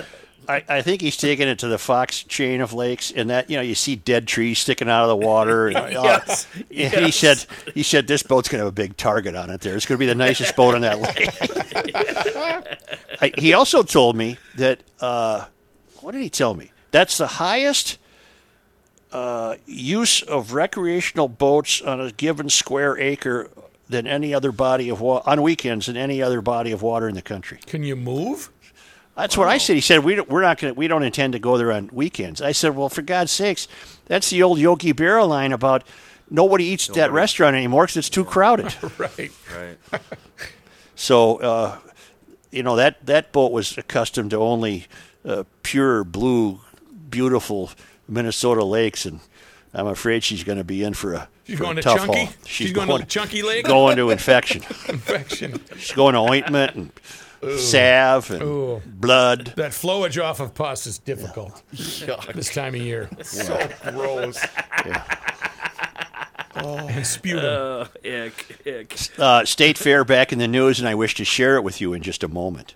I, 0.48 0.64
I 0.68 0.82
think 0.82 1.02
he's 1.02 1.18
taking 1.18 1.48
it 1.48 1.60
to 1.60 1.68
the 1.68 1.78
Fox 1.78 2.24
chain 2.24 2.62
of 2.62 2.74
lakes, 2.74 3.12
and 3.12 3.30
that 3.30 3.50
you 3.50 3.58
know 3.58 3.62
you 3.62 3.76
see 3.76 3.96
dead 3.96 4.28
trees 4.28 4.60
sticking 4.60 4.90
out 4.90 5.04
of 5.04 5.10
the 5.10 5.26
water. 5.26 5.68
And, 5.68 5.78
uh, 5.98 6.02
Yes, 6.04 6.48
and 6.56 7.06
He 7.06 7.12
said 7.12 7.46
he 7.74 7.84
said 7.84 8.08
this 8.08 8.24
boat's 8.24 8.48
going 8.48 8.60
to 8.60 8.66
have 8.66 8.74
a 8.74 8.76
big 8.76 8.98
target 8.98 9.36
on 9.36 9.50
it. 9.50 9.62
There, 9.62 9.76
it's 9.76 9.86
going 9.86 9.98
to 9.98 10.00
be 10.00 10.06
the 10.06 10.16
nicest 10.16 10.56
boat 10.56 10.76
on 10.76 10.82
that 10.82 11.00
lake. 11.00 11.30
I, 13.22 13.32
he 13.38 13.54
also 13.54 13.84
told 13.84 14.16
me 14.16 14.38
that 14.56 14.82
uh, 15.00 15.46
what 16.02 16.14
did 16.14 16.22
he 16.22 16.30
tell 16.30 16.54
me? 16.54 16.72
That's 16.92 17.18
the 17.18 17.28
highest 17.28 17.98
uh, 19.12 19.56
use 19.66 20.22
of 20.22 20.54
recreational 20.54 21.28
boats 21.28 21.82
on 21.82 22.00
a 22.00 22.12
given 22.12 22.50
square 22.50 22.98
acre 22.98 23.50
than 23.90 24.08
any 24.08 24.34
other 24.34 24.52
body 24.52 24.90
of 24.90 25.02
water 25.02 25.30
on 25.30 25.42
weekends 25.42 25.86
than 25.86 25.98
any 25.98 26.22
other 26.22 26.42
body 26.42 26.72
of 26.72 26.82
water 26.82 27.08
in 27.08 27.16
the 27.16 27.22
country. 27.22 27.60
Can 27.66 27.84
you 27.84 27.96
move? 27.96 28.52
That's 29.16 29.36
what 29.36 29.48
I 29.48 29.58
said. 29.58 29.74
He 29.76 29.82
said 29.82 30.04
we 30.04 30.16
don't, 30.16 30.30
we're 30.30 30.42
not 30.42 30.60
going 30.60 30.74
to 30.74 30.78
we 30.78 30.88
don't 30.88 31.04
intend 31.04 31.34
to 31.34 31.40
go 31.40 31.58
there 31.58 31.72
on 31.72 31.90
weekends. 31.92 32.42
I 32.42 32.52
said, 32.52 32.76
well, 32.76 32.90
for 32.90 33.02
God's 33.02 33.32
sakes, 33.32 33.68
that's 34.06 34.30
the 34.30 34.44
old 34.44 34.60
Yogi 34.60 34.94
Berra 34.94 35.28
line 35.28 35.54
about 35.54 35.84
nobody 36.30 36.66
eats 36.66 36.88
at 36.90 36.96
that 36.96 37.12
restaurant 37.12 37.56
anymore 37.56 37.84
because 37.86 37.98
it's 37.98 38.10
too 38.10 38.26
crowded. 38.26 38.74
Right. 38.98 39.32
Right. 39.56 39.78
So, 41.00 41.38
uh, 41.38 41.78
you 42.50 42.64
know 42.64 42.76
that 42.78 43.06
that 43.06 43.32
boat 43.32 43.52
was 43.52 43.78
accustomed 43.78 44.32
to 44.32 44.38
only 44.38 44.88
uh, 45.24 45.44
pure 45.62 46.04
blue, 46.04 46.60
beautiful 47.12 47.70
Minnesota 48.08 48.64
lakes, 48.66 49.06
and 49.06 49.20
I'm 49.74 49.88
afraid 49.88 50.24
she's 50.24 50.44
going 50.44 50.58
to 50.58 50.64
be 50.64 50.84
in 50.84 50.94
for 50.94 51.14
a, 51.14 51.28
She's 51.46 51.58
for 51.58 51.64
a 51.64 51.66
going 51.68 51.76
to 51.78 51.82
tough 51.82 51.98
Chunky? 52.00 52.26
haul. 52.26 52.34
She's 52.46 52.72
going 52.74 52.88
to 53.00 53.06
Chunky 53.06 53.42
Lake? 53.44 53.66
Going 53.66 53.98
to 53.98 54.10
infection. 54.10 54.64
Infection. 54.90 55.62
She's 55.78 55.92
going 55.92 56.14
to 56.14 56.20
ointment 56.20 56.76
and 57.42 57.60
salve 57.60 58.32
and 58.32 58.42
Ooh. 58.42 58.82
blood. 58.86 59.54
That 59.58 59.72
flowage 59.72 60.22
off 60.24 60.40
of 60.40 60.56
pus 60.56 60.88
is 60.88 60.98
difficult 60.98 61.62
this 61.72 62.54
time 62.54 62.74
of 62.76 62.82
year. 62.82 63.10
So 63.24 63.70
gross. 63.92 64.44
And 66.56 67.06
sputum. 67.06 67.46
Uh, 67.46 67.86
ick, 68.04 68.62
ick. 68.66 68.98
Uh, 69.20 69.46
State 69.46 69.78
Fair 69.78 70.04
back 70.04 70.34
in 70.34 70.40
the 70.40 70.48
news, 70.48 70.80
and 70.80 70.88
I 70.90 70.96
wish 70.96 71.14
to 71.16 71.24
share 71.26 71.56
it 71.56 71.62
with 71.64 71.80
you 71.82 71.94
in 71.94 72.02
just 72.02 72.24
a 72.24 72.28
moment. 72.28 72.74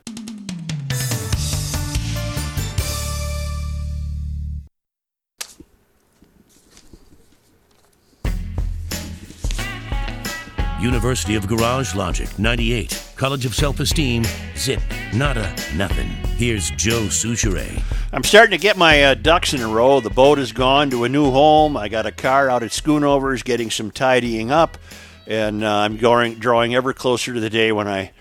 University 10.82 11.36
of 11.36 11.48
Garage 11.48 11.94
Logic, 11.94 12.28
98. 12.40 13.14
College 13.16 13.46
of 13.46 13.54
Self 13.54 13.80
Esteem, 13.80 14.24
zip, 14.58 14.82
nada, 15.14 15.56
nothing. 15.76 16.08
Here's 16.38 16.72
Joe 16.72 17.04
Soucheray. 17.04 17.84
I'm 18.12 18.24
starting 18.24 18.58
to 18.58 18.62
get 18.62 18.78
my 18.78 19.04
uh, 19.04 19.14
ducks 19.14 19.54
in 19.54 19.62
a 19.62 19.68
row. 19.68 20.00
The 20.00 20.10
boat 20.10 20.40
has 20.40 20.52
gone 20.52 20.90
to 20.90 21.04
a 21.04 21.10
new 21.10 21.30
home. 21.30 21.78
I 21.78 21.88
got 21.88 22.08
a 22.08 22.12
car 22.12 22.50
out 22.50 22.64
at 22.64 22.72
Schoonovers 22.72 23.44
getting 23.44 23.70
some 23.70 23.92
tidying 23.92 24.50
up, 24.50 24.80
and 25.28 25.64
uh, 25.64 25.72
I'm 25.72 25.98
going 25.98 26.40
drawing 26.40 26.74
ever 26.74 26.94
closer 26.94 27.32
to 27.32 27.40
the 27.40 27.52
day 27.52 27.72
when 27.72 27.88
I 27.88 28.12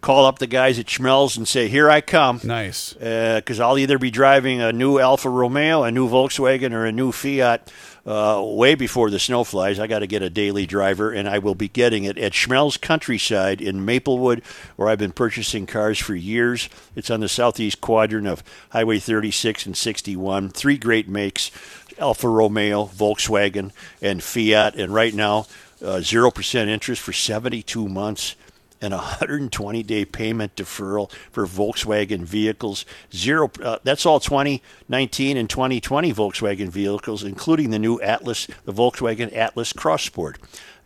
call 0.00 0.26
up 0.26 0.40
the 0.40 0.48
guys 0.48 0.80
at 0.80 0.86
Schmelz 0.86 1.36
and 1.36 1.46
say, 1.46 1.68
"Here 1.68 1.88
I 1.88 2.00
come." 2.00 2.40
Nice. 2.42 2.92
because 2.94 3.60
I'll 3.60 3.78
either 3.78 3.98
be 3.98 4.10
driving 4.10 4.60
a 4.60 4.72
new 4.72 4.98
Alfa 4.98 5.28
Romeo, 5.28 5.84
a 5.84 5.92
new 5.92 6.08
Volkswagen, 6.08 6.72
or 6.72 6.86
a 6.86 6.92
new 6.92 7.12
Fiat 7.12 7.70
uh, 8.10 8.42
way 8.42 8.74
before 8.74 9.08
the 9.08 9.20
snow 9.20 9.44
flies. 9.44 9.78
I 9.78 9.86
got 9.86 10.00
to 10.00 10.06
get 10.06 10.22
a 10.22 10.28
daily 10.28 10.66
driver, 10.66 11.12
and 11.12 11.28
I 11.28 11.38
will 11.38 11.54
be 11.54 11.68
getting 11.68 12.04
it 12.04 12.18
at 12.18 12.32
Schmelz 12.32 12.80
Countryside 12.80 13.60
in 13.60 13.84
Maplewood, 13.84 14.42
where 14.74 14.88
I've 14.88 14.98
been 14.98 15.12
purchasing 15.12 15.64
cars 15.64 15.98
for 15.98 16.14
years. 16.16 16.68
It's 16.96 17.10
on 17.10 17.20
the 17.20 17.28
southeast 17.28 17.80
quadrant 17.80 18.26
of 18.26 18.42
Highway 18.70 18.98
36 18.98 19.64
and 19.66 19.76
61. 19.76 20.50
Three 20.50 20.76
great 20.76 21.08
makes 21.08 21.52
Alfa 21.98 22.28
Romeo, 22.28 22.86
Volkswagen, 22.86 23.70
and 24.02 24.22
Fiat. 24.22 24.74
And 24.74 24.92
right 24.92 25.14
now, 25.14 25.46
uh, 25.80 26.00
0% 26.00 26.66
interest 26.66 27.00
for 27.00 27.12
72 27.12 27.88
months 27.88 28.34
and 28.80 28.94
a 28.94 28.98
120 28.98 29.82
day 29.82 30.04
payment 30.04 30.56
deferral 30.56 31.10
for 31.30 31.46
Volkswagen 31.46 32.22
vehicles. 32.22 32.84
Zero. 33.12 33.50
Uh, 33.62 33.78
that's 33.84 34.06
all 34.06 34.20
2019 34.20 35.36
and 35.36 35.50
2020 35.50 36.12
Volkswagen 36.12 36.68
vehicles, 36.68 37.24
including 37.24 37.70
the 37.70 37.78
new 37.78 38.00
Atlas, 38.00 38.46
the 38.64 38.72
Volkswagen 38.72 39.34
Atlas 39.36 39.72
Crossport. 39.72 40.36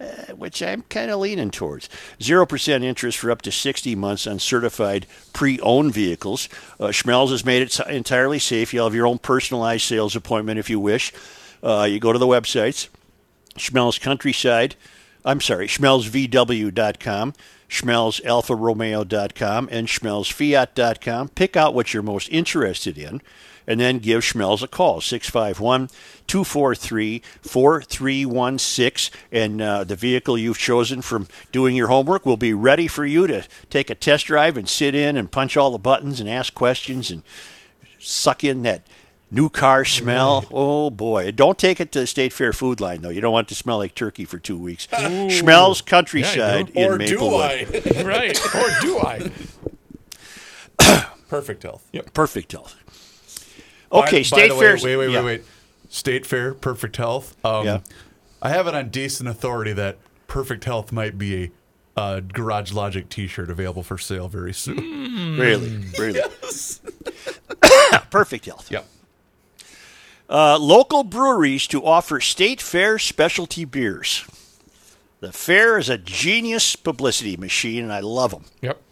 Uh, 0.00 0.34
which 0.34 0.60
I'm 0.60 0.82
kind 0.82 1.08
of 1.08 1.20
leaning 1.20 1.52
towards. 1.52 1.88
0% 2.18 2.82
interest 2.82 3.16
for 3.16 3.30
up 3.30 3.42
to 3.42 3.52
60 3.52 3.94
months 3.94 4.26
on 4.26 4.40
certified 4.40 5.06
pre 5.32 5.60
owned 5.60 5.94
vehicles. 5.94 6.48
Uh, 6.80 6.88
Schmelz 6.88 7.30
has 7.30 7.44
made 7.44 7.62
it 7.62 7.78
entirely 7.88 8.40
safe. 8.40 8.74
You'll 8.74 8.86
have 8.86 8.94
your 8.94 9.06
own 9.06 9.18
personalized 9.18 9.84
sales 9.84 10.16
appointment 10.16 10.58
if 10.58 10.68
you 10.68 10.80
wish. 10.80 11.12
Uh, 11.62 11.86
you 11.88 12.00
go 12.00 12.12
to 12.12 12.18
the 12.18 12.26
websites, 12.26 12.88
Schmelz 13.56 14.00
Countryside. 14.00 14.74
I'm 15.24 15.40
sorry, 15.40 15.68
SchmelzVW.com, 15.68 17.32
SchmelzAlfaRomeo.com, 17.68 19.68
and 19.70 19.88
SchmelzFiat.com. 19.88 21.28
Pick 21.30 21.56
out 21.56 21.74
what 21.74 21.92
you're 21.92 22.02
most 22.02 22.28
interested 22.28 22.98
in, 22.98 23.20
and 23.66 23.80
then 23.80 23.98
give 23.98 24.22
Schmelz 24.22 24.62
a 24.62 24.68
call, 24.68 25.00
651 25.00 25.88
243 26.26 27.22
4316. 27.42 29.18
And 29.32 29.62
uh, 29.62 29.84
the 29.84 29.96
vehicle 29.96 30.38
you've 30.38 30.58
chosen 30.58 31.02
from 31.02 31.28
doing 31.52 31.76
your 31.76 31.88
homework 31.88 32.26
will 32.26 32.36
be 32.36 32.54
ready 32.54 32.86
for 32.86 33.06
you 33.06 33.26
to 33.26 33.46
take 33.70 33.90
a 33.90 33.94
test 33.94 34.26
drive 34.26 34.56
and 34.56 34.68
sit 34.68 34.94
in 34.94 35.16
and 35.16 35.30
punch 35.30 35.56
all 35.56 35.70
the 35.70 35.78
buttons 35.78 36.20
and 36.20 36.28
ask 36.28 36.54
questions 36.54 37.10
and 37.10 37.22
suck 37.98 38.44
in 38.44 38.62
that 38.62 38.82
new 39.34 39.48
car 39.48 39.84
smell. 39.84 40.44
Oh 40.52 40.90
boy! 40.90 41.30
Don't 41.32 41.58
take 41.58 41.80
it 41.80 41.92
to 41.92 42.00
the 42.00 42.06
State 42.06 42.32
Fair 42.32 42.52
food 42.52 42.80
line 42.80 43.02
though. 43.02 43.08
You 43.10 43.20
don't 43.20 43.32
want 43.32 43.48
it 43.48 43.50
to 43.50 43.54
smell 43.54 43.78
like 43.78 43.94
turkey 43.94 44.24
for 44.24 44.38
two 44.38 44.56
weeks. 44.58 44.86
Schmelz 44.86 45.84
Countryside 45.84 46.70
in 46.70 46.90
Or 46.92 46.98
do 46.98 47.04
Maplewood. 47.18 47.42
I? 47.98 48.02
right. 48.04 48.54
Or 48.54 48.68
do 48.80 48.98
I? 48.98 49.30
Perfect 51.28 51.62
health. 51.62 51.86
Yep. 51.92 52.12
Perfect 52.14 52.52
health. 52.52 52.76
Okay, 53.92 54.18
by, 54.18 54.22
State 54.22 54.36
by 54.36 54.48
the 54.48 54.54
way, 54.54 54.76
Fair. 54.78 54.84
Wait, 54.84 54.96
wait, 54.96 55.10
yeah. 55.10 55.18
wait, 55.20 55.24
wait. 55.24 55.44
State 55.88 56.26
Fair, 56.26 56.54
Perfect 56.54 56.96
Health. 56.96 57.36
Um, 57.44 57.64
Yeah. 57.66 57.80
I 58.42 58.48
have 58.50 58.66
it 58.66 58.74
on 58.74 58.88
decent 58.90 59.28
authority 59.28 59.72
that 59.72 59.96
Perfect 60.26 60.64
Health 60.64 60.90
might 60.92 61.16
be 61.16 61.44
a 61.44 61.50
uh, 61.96 62.20
Garage 62.20 62.72
Logic 62.72 63.08
T-shirt 63.08 63.48
available 63.50 63.82
for 63.84 63.96
sale 63.96 64.28
very 64.28 64.52
soon. 64.52 65.38
Really, 65.38 65.84
really. 65.98 66.20
Perfect 68.10 68.46
health. 68.46 68.70
Yep. 68.70 68.86
Uh, 70.28 70.58
local 70.58 71.04
breweries 71.04 71.66
to 71.66 71.84
offer 71.84 72.20
State 72.20 72.60
Fair 72.60 72.98
specialty 72.98 73.64
beers. 73.64 74.24
The 75.20 75.32
fair 75.32 75.78
is 75.78 75.88
a 75.88 75.98
genius 75.98 76.76
publicity 76.76 77.36
machine, 77.36 77.82
and 77.84 77.92
I 77.92 78.00
love 78.00 78.30
them. 78.30 78.44
Yep. 78.60 78.82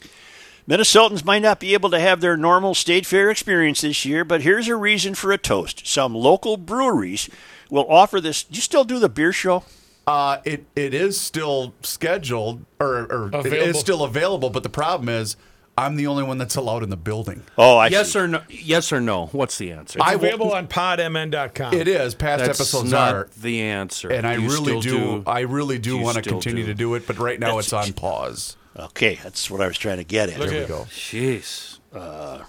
Minnesotans 0.68 1.24
might 1.24 1.42
not 1.42 1.58
be 1.60 1.74
able 1.74 1.90
to 1.90 1.98
have 1.98 2.20
their 2.20 2.36
normal 2.36 2.74
state 2.74 3.04
fair 3.04 3.30
experience 3.30 3.80
this 3.80 4.04
year, 4.04 4.24
but 4.24 4.42
here's 4.42 4.68
a 4.68 4.76
reason 4.76 5.14
for 5.14 5.32
a 5.32 5.38
toast. 5.38 5.86
Some 5.86 6.14
local 6.14 6.56
breweries 6.56 7.28
will 7.68 7.86
offer 7.90 8.20
this. 8.20 8.44
Do 8.44 8.54
you 8.54 8.60
still 8.62 8.84
do 8.84 8.98
the 8.98 9.08
beer 9.08 9.32
show? 9.32 9.64
Uh, 10.06 10.38
it 10.44 10.64
it 10.74 10.94
is 10.94 11.20
still 11.20 11.74
scheduled, 11.82 12.64
or, 12.80 13.04
or 13.12 13.28
it 13.28 13.34
Available. 13.34 13.68
is 13.70 13.78
still 13.78 14.02
available. 14.02 14.50
But 14.50 14.62
the 14.62 14.68
problem 14.68 15.08
is, 15.08 15.36
I'm 15.76 15.96
the 15.96 16.06
only 16.06 16.22
one 16.22 16.36
that's 16.38 16.54
allowed 16.56 16.82
in 16.82 16.90
the 16.90 16.96
building. 16.98 17.44
Oh, 17.56 17.78
I 17.78 17.86
Yes 17.88 18.12
see. 18.12 18.18
or 18.18 18.28
no? 18.28 18.42
Yes 18.50 18.92
or 18.92 19.00
no? 19.00 19.26
What's 19.32 19.56
the 19.58 19.72
answer? 19.72 19.98
I 20.02 20.16
will- 20.16 20.24
Available 20.26 20.52
on 20.52 20.68
podmn.com. 20.68 21.72
It 21.74 21.88
is 21.88 22.14
past 22.14 22.44
That's 22.44 22.60
episodes 22.60 22.90
not 22.90 23.14
are, 23.14 23.28
the 23.40 23.62
answer. 23.62 24.10
and 24.12 24.26
I 24.26 24.34
You 24.34 24.48
really 24.48 24.80
still 24.82 25.22
do, 25.22 25.22
I 25.26 25.40
really 25.40 25.78
do 25.78 25.96
you 25.96 26.02
want 26.02 26.16
to 26.16 26.22
continue 26.22 26.64
do. 26.64 26.72
to 26.72 26.74
do 26.74 26.94
it. 26.94 27.06
But 27.06 27.18
right 27.18 27.40
now, 27.40 27.58
it's 27.58 27.72
on 27.72 27.92
pause. 27.94 28.56
Okay, 28.78 29.18
that's 29.22 29.50
what 29.50 29.60
I 29.60 29.66
was 29.66 29.76
trying 29.78 29.98
to 29.98 30.04
get 30.04 30.28
at. 30.30 30.38
Look 30.38 30.50
There 30.50 30.62
we 30.62 30.66
go. 30.68 30.84
Jeez. 30.90 31.78
Uh, 31.94 32.40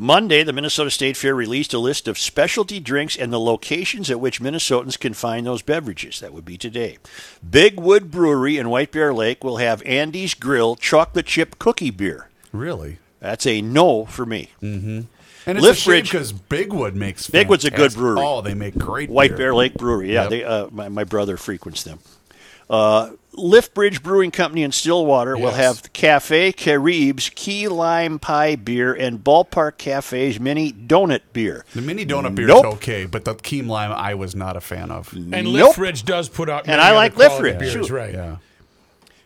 Monday, 0.00 0.42
the 0.42 0.52
Minnesota 0.52 0.90
State 0.90 1.16
Fair 1.16 1.34
released 1.34 1.72
a 1.72 1.78
list 1.78 2.06
of 2.08 2.18
specialty 2.18 2.80
drinks 2.80 3.16
and 3.16 3.32
the 3.32 3.40
locations 3.40 4.10
at 4.10 4.20
which 4.20 4.40
Minnesotans 4.40 4.98
can 4.98 5.14
find 5.14 5.46
those 5.46 5.62
beverages. 5.62 6.20
That 6.20 6.32
would 6.34 6.44
be 6.44 6.58
today. 6.58 6.98
Big 7.48 7.80
Wood 7.80 8.10
Brewery 8.10 8.58
in 8.58 8.68
White 8.70 8.92
Bear 8.92 9.14
Lake 9.14 9.42
will 9.42 9.56
have 9.56 9.82
Andy's 9.86 10.34
Grill 10.34 10.76
chocolate 10.76 11.26
chip 11.26 11.58
cookie 11.58 11.90
beer. 11.90 12.28
Really. 12.52 12.98
That's 13.20 13.46
a 13.46 13.62
no 13.62 14.04
for 14.04 14.26
me. 14.26 14.50
Mm-hmm. 14.62 15.00
And 15.46 15.56
it's 15.58 15.62
Lift 15.64 15.78
a 15.78 15.82
shame 15.82 15.90
Bridge- 15.92 16.10
because 16.10 16.32
Bigwood 16.32 16.94
makes 16.94 17.26
Bigwood's 17.28 17.64
a 17.64 17.70
good 17.70 17.94
brewery. 17.94 18.20
Oh, 18.22 18.42
they 18.42 18.52
make 18.54 18.76
great 18.76 19.08
White 19.08 19.30
beer. 19.30 19.36
Bear 19.38 19.54
Lake 19.54 19.74
Brewery. 19.74 20.12
Yeah, 20.12 20.22
Yep. 20.24 20.30
they, 20.30 20.44
uh, 20.44 20.68
my, 20.70 20.88
my 20.90 21.04
brother 21.04 21.36
frequents 21.38 21.82
them. 21.84 22.00
Uh, 22.70 23.10
Lift 23.32 23.72
Bridge 23.72 24.02
Brewing 24.02 24.32
Company 24.32 24.62
in 24.64 24.72
Stillwater 24.72 25.36
will 25.36 25.52
Yes. 25.52 25.56
have 25.56 25.92
Cafe 25.92 26.50
Carib's 26.52 27.30
Key 27.34 27.68
Lime 27.68 28.18
Pie 28.18 28.56
beer 28.56 28.92
and 28.92 29.22
Ballpark 29.22 29.78
Cafe's 29.78 30.40
Mini 30.40 30.72
Donut 30.72 31.20
beer. 31.32 31.64
The 31.72 31.80
mini 31.80 32.04
donut 32.04 32.34
beer 32.34 32.48
Nope. 32.48 32.66
is 32.66 32.72
okay, 32.74 33.06
but 33.06 33.24
the 33.24 33.34
Key 33.36 33.62
Lime 33.62 33.92
I 33.92 34.14
was 34.14 34.34
not 34.34 34.56
a 34.56 34.60
fan 34.60 34.90
of. 34.90 35.12
And 35.12 35.30
Nope. 35.30 35.46
Lift 35.46 35.76
Bridge 35.78 36.04
does 36.04 36.28
put 36.28 36.48
out 36.50 36.66
And 36.66 36.80
I 36.80 36.92
like 36.92 37.14
quality 37.14 37.44
Lift 37.44 37.58
Bridge, 37.60 37.74
beers, 37.74 37.86
too. 37.88 37.94
right? 37.94 38.12
Yeah. 38.12 38.36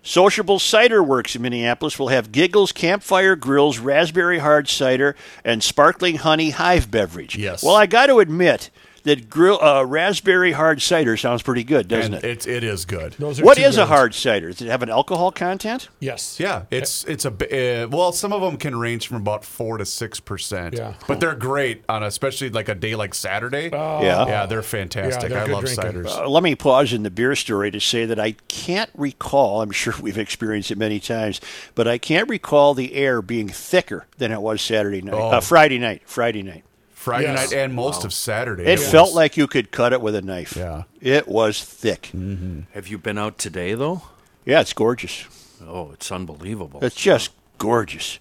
Sociable 0.04 0.58
Cider 0.58 1.02
Works 1.02 1.36
in 1.36 1.42
Minneapolis 1.42 1.98
will 1.98 2.08
have 2.08 2.32
Giggles 2.32 2.72
Campfire 2.72 3.36
Grills 3.36 3.78
Raspberry 3.78 4.40
Hard 4.40 4.68
Cider 4.68 5.14
and 5.44 5.62
Sparkling 5.62 6.16
Honey 6.16 6.50
Hive 6.50 6.90
Beverage. 6.90 7.36
Yes. 7.36 7.62
Well, 7.62 7.76
I 7.76 7.86
got 7.86 8.06
to 8.06 8.18
admit 8.18 8.70
that 9.04 9.28
grill 9.28 9.62
uh, 9.62 9.84
Raspberry 9.84 10.52
Hard 10.52 10.80
Cider 10.80 11.16
sounds 11.16 11.42
pretty 11.42 11.64
good, 11.64 11.88
doesn't 11.88 12.14
and 12.14 12.24
it? 12.24 12.28
it's 12.30 12.46
it 12.46 12.64
is 12.64 12.84
good. 12.84 13.12
Those 13.18 13.40
are 13.40 13.44
What 13.44 13.56
two 13.56 13.62
a 13.64 13.86
hard 13.86 14.14
cider? 14.14 14.48
Does 14.50 14.62
it 14.62 14.68
have 14.68 14.82
an 14.82 14.90
alcohol 14.90 15.32
content? 15.32 15.88
Yes. 16.00 16.38
Yeah, 16.38 16.64
it's 16.70 17.04
it's 17.04 17.24
a 17.24 17.30
bi- 17.30 17.46
uh, 17.46 17.88
well. 17.88 18.12
Some 18.12 18.32
of 18.32 18.40
them 18.42 18.56
can 18.56 18.76
range 18.76 19.08
from 19.08 19.18
about 19.18 19.44
four 19.44 19.78
to 19.78 19.84
six 19.86 20.20
percent. 20.20 20.74
Yeah. 20.74 20.94
but 21.08 21.20
they're 21.20 21.34
great 21.34 21.84
on 21.88 22.02
especially 22.02 22.50
like 22.50 22.68
a 22.68 22.74
day 22.74 22.94
like 22.94 23.14
Saturday. 23.14 23.70
Yeah. 23.72 24.26
yeah, 24.26 24.46
they're 24.46 24.62
fantastic. 24.62 25.30
Yeah, 25.30 25.44
they're 25.44 25.48
I 25.48 25.52
love 25.52 25.64
drinking. 25.64 26.02
ciders. 26.02 26.06
Uh, 26.16 26.28
let 26.28 26.42
me 26.42 26.54
pause 26.54 26.92
in 26.92 27.02
the 27.02 27.10
beer 27.10 27.34
story 27.36 27.70
to 27.70 27.80
say 27.80 28.04
that 28.06 28.18
I 28.20 28.32
can't 28.48 28.90
recall, 28.94 29.62
I'm 29.62 29.70
sure 29.70 29.94
we've 30.00 30.18
experienced 30.18 30.70
it 30.70 30.78
many 30.78 31.00
times, 31.00 31.40
but 31.74 31.88
I 31.88 31.98
can't 31.98 32.28
recall 32.28 32.74
the 32.74 32.94
air 32.94 33.22
being 33.22 33.48
thicker 33.48 34.06
than 34.18 34.32
it 34.32 34.40
was 34.40 34.60
Saturday 34.62 35.02
night. 35.02 35.14
Uh, 35.14 35.40
Friday 35.40 35.78
night. 35.78 36.02
Friday 36.06 36.42
night. 36.42 36.64
Friday 37.02 37.24
Yes. 37.32 37.50
night 37.50 37.58
and 37.58 37.74
most 37.74 38.04
of 38.04 38.12
Saturday. 38.12 38.64
It 38.64 38.78
was- 38.78 38.88
felt 38.90 39.12
like 39.12 39.36
you 39.36 39.46
could 39.48 39.70
cut 39.72 39.92
it 39.92 40.00
with 40.00 40.14
a 40.14 40.22
knife. 40.22 40.54
Yeah. 40.56 40.84
It 41.00 41.26
was 41.26 41.62
thick. 41.62 42.10
Have 42.74 42.86
you 42.88 42.96
been 42.98 43.18
out 43.18 43.38
today 43.38 43.74
though? 43.74 44.02
Yeah, 44.44 44.60
it's 44.60 44.72
gorgeous. 44.72 45.24
Oh, 45.66 45.90
it's 45.92 46.10
unbelievable. 46.12 46.78
It's 46.82 46.94
just 46.96 47.30
gorgeous. 47.58 48.18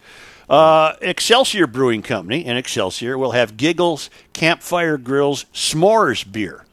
Uh, 0.50 0.94
Excelsior 1.02 1.66
Brewing 1.68 2.02
Company 2.02 2.44
and 2.46 2.58
Excelsior 2.58 3.18
will 3.18 3.32
have 3.32 3.56
Giggles 3.56 4.10
Campfire 4.34 4.98
Grills 4.98 5.46
S'mores 5.54 6.30
beer. 6.30 6.66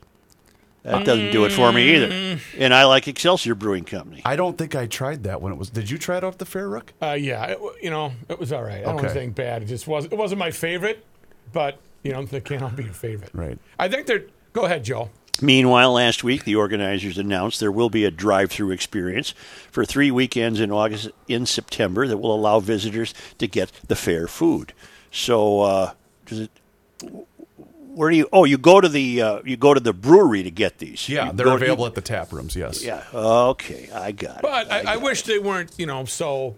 That 0.84 1.04
doesn't 1.04 1.32
do 1.32 1.44
it 1.44 1.52
for 1.52 1.70
me 1.72 1.94
either. 1.94 2.40
And 2.56 2.72
I 2.72 2.84
like 2.86 3.06
Excelsior 3.06 3.54
Brewing 3.54 3.84
Company. 3.84 4.22
I 4.24 4.36
don't 4.36 4.56
think 4.56 4.74
I 4.74 4.86
tried 4.86 5.24
that 5.24 5.42
when 5.42 5.52
it 5.52 5.56
was. 5.56 5.68
Did 5.68 5.90
you 5.90 5.98
try 5.98 6.16
it 6.16 6.24
off 6.24 6.38
the 6.38 6.46
fair, 6.46 6.68
Rook? 6.68 6.94
Uh, 7.02 7.12
yeah, 7.12 7.44
it, 7.44 7.58
you 7.82 7.90
know, 7.90 8.12
it 8.30 8.38
was 8.38 8.52
all 8.52 8.62
right. 8.62 8.80
I 8.86 8.92
don't 8.92 9.10
think 9.10 9.34
bad. 9.34 9.62
It 9.62 9.66
just 9.66 9.86
was. 9.86 10.06
It 10.06 10.16
wasn't 10.16 10.38
my 10.38 10.50
favorite, 10.50 11.04
but 11.52 11.78
you 12.08 12.14
know, 12.14 12.24
they 12.24 12.56
all 12.58 12.70
be 12.70 12.88
a 12.88 12.92
favorite. 12.92 13.30
Right. 13.32 13.58
I 13.78 13.88
think 13.88 14.06
they're. 14.06 14.24
Go 14.52 14.64
ahead, 14.64 14.84
Joe. 14.84 15.10
Meanwhile, 15.40 15.92
last 15.92 16.24
week, 16.24 16.44
the 16.44 16.56
organizers 16.56 17.16
announced 17.16 17.60
there 17.60 17.70
will 17.70 17.90
be 17.90 18.04
a 18.04 18.10
drive 18.10 18.50
through 18.50 18.72
experience 18.72 19.34
for 19.70 19.84
three 19.84 20.10
weekends 20.10 20.58
in 20.58 20.72
August 20.72 21.10
in 21.28 21.46
September 21.46 22.08
that 22.08 22.18
will 22.18 22.34
allow 22.34 22.58
visitors 22.58 23.14
to 23.38 23.46
get 23.46 23.70
the 23.86 23.94
fair 23.94 24.26
food. 24.26 24.72
So, 25.12 25.60
uh, 25.60 25.92
does 26.26 26.40
it. 26.40 26.50
Where 27.94 28.10
do 28.10 28.16
you? 28.16 28.28
Oh, 28.32 28.44
you 28.44 28.58
go 28.58 28.80
to 28.80 28.88
the 28.88 29.22
uh, 29.22 29.40
you 29.44 29.56
go 29.56 29.74
to 29.74 29.80
the 29.80 29.92
brewery 29.92 30.42
to 30.42 30.50
get 30.50 30.78
these. 30.78 31.08
Yeah, 31.08 31.26
You 31.26 31.32
they're 31.32 31.48
available 31.48 31.86
at 31.86 31.94
the 31.94 32.00
tap 32.00 32.32
rooms. 32.32 32.54
Yes. 32.56 32.82
Yeah. 32.84 33.04
Okay, 33.12 33.90
I 33.92 34.12
got 34.12 34.36
it. 34.38 34.42
But 34.42 34.70
I, 34.70 34.80
I 34.80 34.84
got 34.84 35.02
wish 35.02 35.22
they 35.22 35.38
weren't, 35.38 35.72
you 35.78 35.86
know, 35.86 36.04
so 36.04 36.54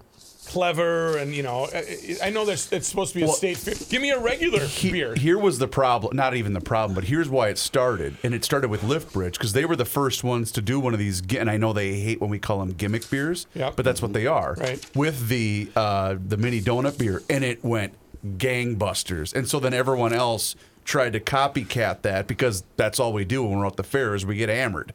clever 0.51 1.17
and 1.17 1.35
you 1.35 1.43
know. 1.43 1.69
I, 1.73 2.17
I 2.25 2.31
know 2.31 2.45
there's 2.45 2.71
it's 2.73 2.89
supposed 2.89 3.13
to 3.13 3.19
be 3.19 3.23
a 3.25 3.27
Well, 3.27 3.35
state 3.37 3.57
fair. 3.57 3.75
Give 3.89 4.03
me 4.03 4.11
a 4.11 4.19
regular 4.19 4.65
He- 4.67 4.91
beer. 4.91 5.15
Here 5.15 5.39
was 5.39 5.59
the 5.59 5.69
problem. 5.69 6.17
Not 6.17 6.35
even 6.35 6.53
the 6.53 6.61
problem, 6.61 6.95
but 6.95 7.05
here's 7.05 7.29
why 7.29 7.49
it 7.49 7.59
started. 7.59 8.17
And 8.25 8.35
it 8.35 8.45
started 8.45 8.69
with 8.69 8.83
Lift 8.83 9.13
Bridge 9.13 9.35
because 9.35 9.53
they 9.53 9.65
were 9.65 9.77
the 9.77 9.85
first 9.85 10.25
ones 10.25 10.51
to 10.53 10.61
do 10.63 10.81
one 10.81 10.93
of 10.93 10.99
these. 10.99 11.21
gi- 11.21 11.39
And 11.39 11.49
I 11.49 11.57
know 11.57 11.73
they 11.73 12.01
hate 12.01 12.21
when 12.21 12.31
we 12.31 12.39
call 12.39 12.59
them 12.59 12.73
gimmick 12.73 13.09
beers, 13.09 13.47
Yep. 13.55 13.77
but 13.77 13.85
that's 13.85 14.03
what 14.03 14.13
they 14.13 14.27
are. 14.27 14.55
Right. 14.59 14.85
With 14.97 15.29
the 15.29 15.71
uh, 15.77 16.17
the 16.27 16.37
mini 16.37 16.61
donut 16.61 16.99
beer, 16.99 17.23
and 17.31 17.45
it 17.45 17.65
went 17.65 17.95
gangbusters. 18.37 19.33
And 19.35 19.49
so 19.49 19.61
then 19.61 19.73
everyone 19.73 20.13
else 20.13 20.57
tried 20.85 21.13
to 21.13 21.21
copycat 21.21 22.03
that 22.03 22.27
because 22.27 22.65
that's 22.77 22.99
all 22.99 23.13
we 23.13 23.25
do 23.25 23.45
when 23.45 23.59
we're 23.59 23.67
at 23.67 23.77
the 23.77 23.83
fair 23.85 24.15
is 24.15 24.27
we 24.27 24.37
get 24.37 24.49
hammered. 24.49 24.93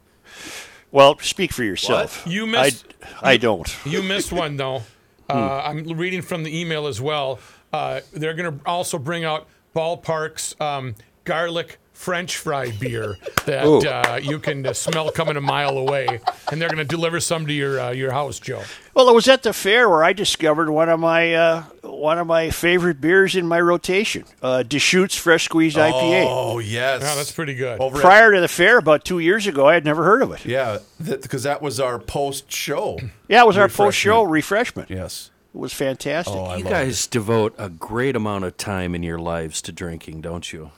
Well, 0.91 1.17
speak 1.19 1.51
for 1.53 1.63
yourself. 1.63 2.23
You 2.27 2.45
missed- 2.47 2.85
I, 3.21 3.31
I 3.33 3.37
don't. 3.37 3.73
You 3.85 4.01
missed 4.03 4.31
one 4.31 4.57
though. 4.57 4.83
Uh, 5.29 5.61
I'm 5.63 5.83
reading 5.83 6.21
from 6.21 6.43
the 6.43 6.59
email 6.59 6.87
as 6.87 7.01
well. 7.01 7.39
Uh, 7.73 8.01
they're 8.13 8.33
going 8.33 8.59
to 8.59 8.65
also 8.65 8.97
bring 8.97 9.23
out 9.23 9.47
Ballpark's 9.75 10.55
um, 10.61 10.95
garlic 11.23 11.79
French 11.95 12.37
fry 12.37 12.69
beer 12.71 13.17
that 13.45 13.65
uh, 13.65 14.17
you 14.21 14.37
can 14.37 14.65
uh, 14.67 14.73
smell 14.73 15.09
coming 15.11 15.37
a 15.37 15.41
mile 15.41 15.77
away, 15.77 16.19
and 16.51 16.61
they're 16.61 16.69
going 16.69 16.77
to 16.77 16.83
deliver 16.85 17.19
some 17.19 17.47
to 17.47 17.53
your 17.53 17.79
uh, 17.79 17.91
your 17.91 18.11
house, 18.11 18.37
Joe. 18.39 18.61
Well, 18.93 19.09
it 19.09 19.15
was 19.15 19.27
at 19.27 19.43
the 19.43 19.53
fair 19.53 19.89
where 19.89 20.03
I 20.03 20.13
discovered 20.13 20.69
one 20.69 20.89
of 20.89 20.99
my 20.99 21.33
uh, 21.33 21.63
one 21.81 22.19
of 22.19 22.27
my 22.27 22.49
favorite 22.51 22.99
beers 23.01 23.35
in 23.35 23.47
my 23.47 23.59
rotation, 23.61 24.25
uh, 24.43 24.63
Deschutes 24.63 25.15
Fresh 25.15 25.45
Squeezed 25.45 25.77
IPA. 25.77 26.25
Oh 26.29 26.59
yes, 26.59 27.01
Yeah, 27.01 27.15
that's 27.15 27.31
pretty 27.31 27.55
good. 27.55 27.79
Over 27.79 27.97
at- 27.97 28.01
Prior 28.01 28.33
to 28.33 28.41
the 28.41 28.47
fair, 28.47 28.77
about 28.77 29.03
two 29.05 29.19
years 29.19 29.47
ago, 29.47 29.67
I 29.67 29.73
had 29.73 29.85
never 29.85 30.03
heard 30.03 30.21
of 30.21 30.31
it. 30.31 30.45
yeah, 30.45 30.79
because 31.03 31.43
that 31.43 31.61
was 31.61 31.79
our 31.79 31.97
post 31.97 32.51
show. 32.51 32.99
Yeah, 33.27 33.41
it 33.41 33.47
was 33.47 33.57
our 33.57 33.69
post 33.69 33.97
show 33.97 34.21
refreshment. 34.21 34.89
Yes. 34.91 35.31
It 35.55 35.57
was 35.57 35.73
fantastic. 35.73 36.35
Oh, 36.35 36.55
you 36.57 36.63
love 36.65 36.73
guys 36.73 37.07
devote 37.07 37.55
a 37.57 37.69
great 37.69 38.15
amount 38.15 38.43
of 38.43 38.55
time 38.57 38.93
in 38.93 39.01
your 39.01 39.17
lives 39.17 39.61
to 39.63 39.71
drinking, 39.71 40.21
don't 40.21 40.53
you? 40.53 40.69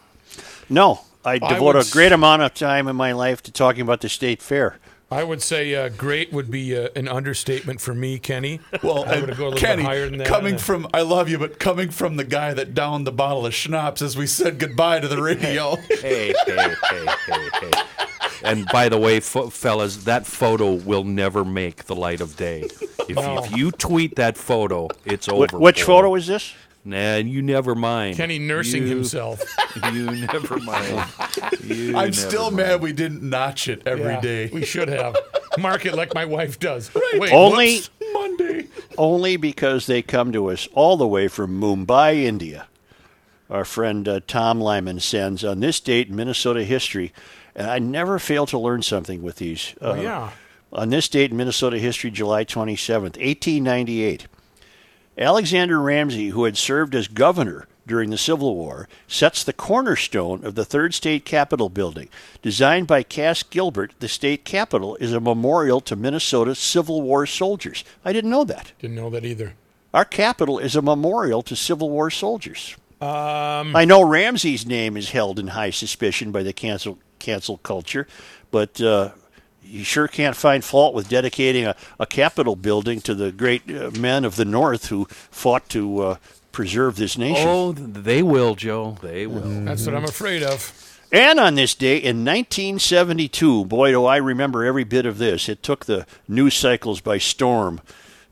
No, 0.70 1.02
I 1.28 1.34
I 1.34 1.38
devote 1.40 1.76
would 1.76 1.88
a 1.88 1.92
great 1.92 2.12
amount 2.14 2.42
of 2.42 2.54
time 2.54 2.88
in 2.88 2.96
my 2.96 3.12
life 3.12 3.44
to 3.44 3.52
talking 3.52 3.82
about 3.82 4.02
the 4.02 4.10
state 4.10 4.42
fair. 4.42 4.78
I 5.10 5.24
would 5.24 5.42
say 5.42 5.74
uh, 5.74 5.88
great 5.90 6.34
would 6.34 6.52
be 6.52 6.76
uh, 6.78 6.90
an 6.96 7.08
understatement 7.08 7.80
for 7.80 7.94
me, 7.94 8.20
Kenny. 8.20 8.60
Well, 8.84 9.06
I 9.06 9.22
would 9.22 9.38
go 9.38 9.46
a 9.48 9.50
little 9.50 9.60
Kenny, 9.60 9.84
bit 9.84 9.86
higher 9.88 10.10
than 10.10 10.18
that. 10.20 10.28
coming 10.28 10.58
from, 10.58 10.86
I 10.94 11.02
love 11.02 11.30
you, 11.30 11.38
but 11.38 11.60
coming 11.60 11.92
from 11.92 12.18
the 12.18 12.26
guy 12.26 12.54
that 12.54 12.74
downed 12.74 13.08
the 13.08 13.14
bottle 13.14 13.46
of 13.46 13.54
schnapps 13.54 14.02
as 14.02 14.18
we 14.18 14.28
said 14.28 14.60
goodbye 14.60 15.00
to 15.00 15.08
the 15.08 15.22
radio. 15.22 15.76
Hey, 16.02 16.34
hey, 16.46 16.76
hey, 16.90 17.06
hey, 17.26 17.50
hey. 17.62 17.72
And 18.44 18.66
by 18.68 18.88
the 18.90 18.98
way, 18.98 19.20
fo- 19.22 19.50
fellas, 19.50 20.04
that 20.04 20.26
photo 20.28 20.74
will 20.74 21.04
never 21.06 21.44
make 21.46 21.86
the 21.86 21.96
light 21.96 22.20
of 22.22 22.36
day. 22.36 22.68
If, 23.08 23.16
No. 23.16 23.44
if 23.44 23.56
you 23.56 23.72
tweet 23.72 24.16
that 24.18 24.38
photo, 24.38 24.90
it's 25.06 25.28
Wh- 25.28 25.34
over. 25.34 25.58
which 25.58 25.82
for 25.82 25.86
photo 25.88 26.16
is 26.16 26.28
this? 26.28 26.54
Nah, 26.88 27.18
you 27.18 27.42
never 27.42 27.76
mind. 27.76 28.16
Kenny 28.16 28.40
nursing 28.40 28.84
You- 28.84 28.90
himself. 28.90 29.44
You 29.94 30.06
never 30.10 30.58
mind. 30.58 31.06
You 31.64 31.90
I'm 31.90 32.06
never 32.10 32.12
still 32.14 32.46
mind. 32.46 32.56
mad 32.56 32.82
we 32.82 32.94
didn't 32.94 33.22
notch 33.22 33.68
it 33.68 33.84
every 33.86 34.06
Yeah, 34.14 34.22
day. 34.22 34.50
We 34.52 34.66
should 34.66 34.88
have. 34.88 35.16
Mark 35.60 35.86
it 35.86 35.94
like 35.94 36.16
my 36.16 36.26
wife 36.26 36.58
does. 36.60 36.90
Wait, 37.14 37.32
Only- 37.32 37.76
whoops. 37.76 37.90
Monday. 38.14 38.68
Only 38.98 39.38
because 39.38 39.86
they 39.86 40.02
come 40.02 40.32
to 40.32 40.50
us 40.50 40.68
all 40.74 40.98
the 40.98 41.08
way 41.08 41.28
from 41.28 41.60
Mumbai, 41.62 42.24
India. 42.24 42.68
Our 43.50 43.66
friend 43.66 44.08
uh, 44.08 44.22
Tom 44.26 44.60
Lyman 44.60 45.00
sends 45.00 45.44
on 45.44 45.60
this 45.60 45.80
date 45.80 46.08
in 46.08 46.16
Minnesota 46.16 46.64
history, 46.64 47.14
and 47.56 47.70
I 47.70 47.78
never 47.80 48.18
fail 48.18 48.46
to 48.48 48.58
learn 48.58 48.82
something 48.82 49.22
with 49.22 49.36
these. 49.36 49.76
Uh, 49.82 49.94
yeah. 50.02 50.32
On 50.74 50.90
this 50.90 51.08
date 51.08 51.32
in 51.32 51.38
Minnesota 51.38 51.78
history, 51.78 52.10
July 52.12 52.46
27th, 52.46 53.18
1898, 53.18 54.28
Alexander 55.18 55.82
Ramsey, 55.82 56.30
who 56.30 56.44
had 56.44 56.58
served 56.58 56.94
as 56.94 57.08
governor 57.08 57.68
during 57.88 58.10
the 58.10 58.18
Civil 58.18 58.56
War, 58.56 58.88
sets 59.08 59.44
the 59.44 59.54
cornerstone 59.54 60.44
of 60.46 60.56
the 60.56 60.66
third 60.66 60.94
state 60.94 61.26
capitol 61.26 61.70
building. 61.70 62.10
Designed 62.42 62.86
by 62.86 63.02
Cass 63.04 63.44
Gilbert, 63.44 63.94
the 64.00 64.08
state 64.08 64.46
capitol 64.46 64.96
is 64.98 65.14
a 65.14 65.20
memorial 65.20 65.82
to 65.82 65.96
Minnesota 65.96 66.54
Civil 66.54 67.02
War 67.02 67.26
soldiers. 67.26 67.84
I 68.04 68.14
didn't 68.14 68.30
know 68.30 68.44
that. 68.44 68.74
Didn't 68.80 68.98
know 68.98 69.10
that 69.10 69.26
either. 69.26 69.54
Our 69.94 70.06
capitol 70.06 70.60
is 70.60 70.76
a 70.76 70.82
memorial 70.82 71.42
to 71.44 71.56
Civil 71.56 71.90
War 71.90 72.12
soldiers. 72.12 72.76
Um, 73.00 73.76
I 73.76 73.86
know 73.86 74.04
Ramsey's 74.04 74.66
name 74.66 74.98
is 74.98 75.12
held 75.12 75.40
in 75.40 75.48
high 75.48 75.70
suspicion 75.70 76.32
by 76.32 76.44
the 76.44 76.54
cancel 76.54 76.98
cancel 77.20 77.58
culture, 77.58 78.08
but 78.52 78.82
uh, 78.82 79.12
you 79.68 79.84
sure 79.84 80.08
can't 80.08 80.36
find 80.36 80.64
fault 80.64 80.94
with 80.94 81.10
dedicating 81.10 81.66
a, 81.66 81.76
a 82.00 82.06
capitol 82.06 82.56
building 82.56 83.02
to 83.02 83.14
the 83.14 83.32
great 83.32 83.70
uh, 83.70 83.92
men 83.92 84.26
of 84.26 84.36
the 84.36 84.46
North 84.46 84.88
who 84.88 85.06
fought 85.10 85.70
to 85.70 86.00
uh, 86.00 86.18
preserve 86.52 86.96
this 86.96 87.18
nation. 87.18 87.48
Oh, 87.48 87.72
they 87.72 88.24
will, 88.24 88.56
Joe. 88.56 88.98
They 89.02 89.28
will. 89.28 89.66
That's 89.66 89.86
what 89.86 89.96
I'm 89.96 90.06
afraid 90.06 90.44
of. 90.44 90.84
And 91.12 91.40
on 91.40 91.56
this 91.56 91.74
day 91.74 91.98
in 91.98 92.26
1972, 92.26 93.66
boy, 93.66 93.92
do 93.92 94.06
I 94.06 94.18
remember 94.18 94.66
every 94.66 94.84
bit 94.84 95.06
of 95.06 95.20
this. 95.20 95.48
It 95.48 95.64
took 95.64 95.86
the 95.86 96.06
news 96.28 96.54
cycles 96.54 97.00
by 97.00 97.18
storm 97.18 97.80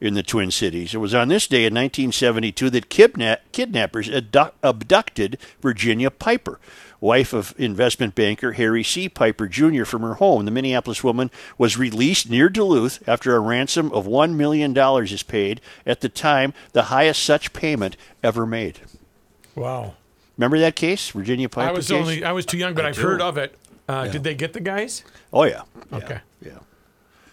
in 0.02 0.14
the 0.14 0.24
Twin 0.24 0.52
Cities. 0.52 0.94
It 0.94 0.98
was 1.00 1.14
on 1.16 1.28
this 1.30 1.48
day 1.48 1.66
in 1.66 1.74
1972 1.74 2.70
that 2.72 2.90
kidna- 2.90 3.38
kidnappers 3.52 4.10
abdu- 4.10 4.52
abducted 4.62 5.38
Virginia 5.62 6.12
Piper, 6.12 6.60
wife 7.00 7.34
of 7.34 7.54
investment 7.58 8.14
banker 8.16 8.54
Harry 8.54 8.84
C. 8.84 9.08
Piper 9.10 9.48
Jr., 9.48 9.84
from 9.86 10.02
her 10.02 10.16
home. 10.16 10.46
The 10.46 10.52
Minneapolis 10.52 11.04
woman 11.04 11.32
was 11.58 11.78
released 11.78 12.30
near 12.30 12.50
Duluth 12.50 13.08
after 13.08 13.36
a 13.36 13.40
ransom 13.40 13.92
of 13.94 14.06
$1 14.06 14.34
million 14.36 14.76
is 15.04 15.24
paid, 15.24 15.62
at 15.86 16.02
the 16.02 16.10
time, 16.10 16.54
the 16.74 16.84
highest 16.84 17.24
such 17.24 17.54
payment 17.54 17.96
ever 18.24 18.46
made. 18.46 18.80
Wow. 19.56 19.94
Remember 20.38 20.60
that 20.60 20.76
case, 20.76 21.10
Virginia 21.12 21.48
Piper 21.48 21.70
I 21.70 21.72
was 21.72 21.88
case? 21.88 21.98
only 21.98 22.24
I 22.26 22.34
was 22.34 22.46
too 22.46 22.58
young, 22.58 22.74
but 22.74 22.86
I've 22.86 22.98
heard 22.98 23.22
of 23.22 23.38
it. 23.38 23.58
Uh, 23.88 24.08
Did 24.08 24.24
they 24.24 24.34
get 24.36 24.52
the 24.54 24.60
guys? 24.60 25.04
Oh, 25.32 25.44
yeah. 25.44 25.62
yeah. 25.92 25.98
Okay. 25.98 26.20
Yeah. 26.44 26.52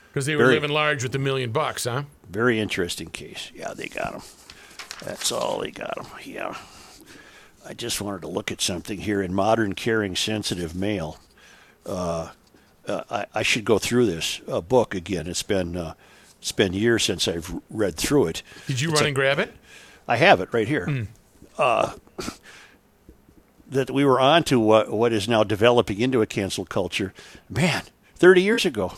Because 0.09 0.27
they 0.27 0.37
were 0.37 0.43
Very- 0.45 0.55
living 0.55 0.71
large 0.71 1.03
with 1.03 1.15
a 1.15 1.19
million 1.19 1.51
bucks, 1.51 1.85
huh? 1.85 2.03
Very 2.33 2.59
interesting 2.59 3.09
case. 3.11 3.51
Yeah, 3.55 3.75
they 3.75 3.89
got 3.89 4.15
him. 4.15 4.23
That's 5.05 5.31
all 5.31 5.61
they 5.61 5.71
got 5.71 5.99
him. 5.99 6.07
Yeah. 6.25 6.57
I 7.65 7.75
just 7.75 8.01
wanted 8.01 8.23
to 8.23 8.29
look 8.29 8.51
at 8.51 8.61
something 8.61 8.99
here 9.01 9.23
in 9.23 9.35
modern, 9.35 9.75
caring, 9.75 10.17
sensitive 10.17 10.75
mail. 10.75 11.19
Uh, 11.87 12.31
uh, 12.89 13.03
I, 13.11 13.27
I 13.35 13.43
should 13.43 13.65
go 13.65 13.79
through 13.79 14.07
this 14.07 14.41
uh, 14.49 14.61
book 14.61 14.95
again. 14.95 15.27
It's 15.27 15.43
been 15.45 15.77
uh, 15.77 15.95
It's 16.41 16.53
been 16.53 16.73
years 16.73 17.05
since 17.05 17.29
I've 17.29 17.55
read 17.71 17.97
through 17.97 18.27
it. 18.29 18.43
Did 18.67 18.81
you 18.81 18.91
It's 18.91 19.01
run 19.01 19.05
a- 19.05 19.09
and 19.09 19.15
grab 19.17 19.39
it? 19.39 19.53
I 20.09 20.17
have 20.17 20.41
it 20.41 20.49
right 20.53 20.67
here. 20.67 21.07
Uh, 21.59 21.93
that 23.69 23.91
we 23.91 24.05
were 24.05 24.21
on 24.21 24.43
to 24.45 24.59
what, 24.59 24.91
what 24.91 25.13
is 25.13 25.29
now 25.29 25.45
developing 25.45 26.01
into 26.01 26.21
a 26.23 26.27
cancel 26.27 26.65
culture. 26.65 27.13
Man, 27.49 27.83
30 28.17 28.43
years 28.43 28.65
ago, 28.65 28.95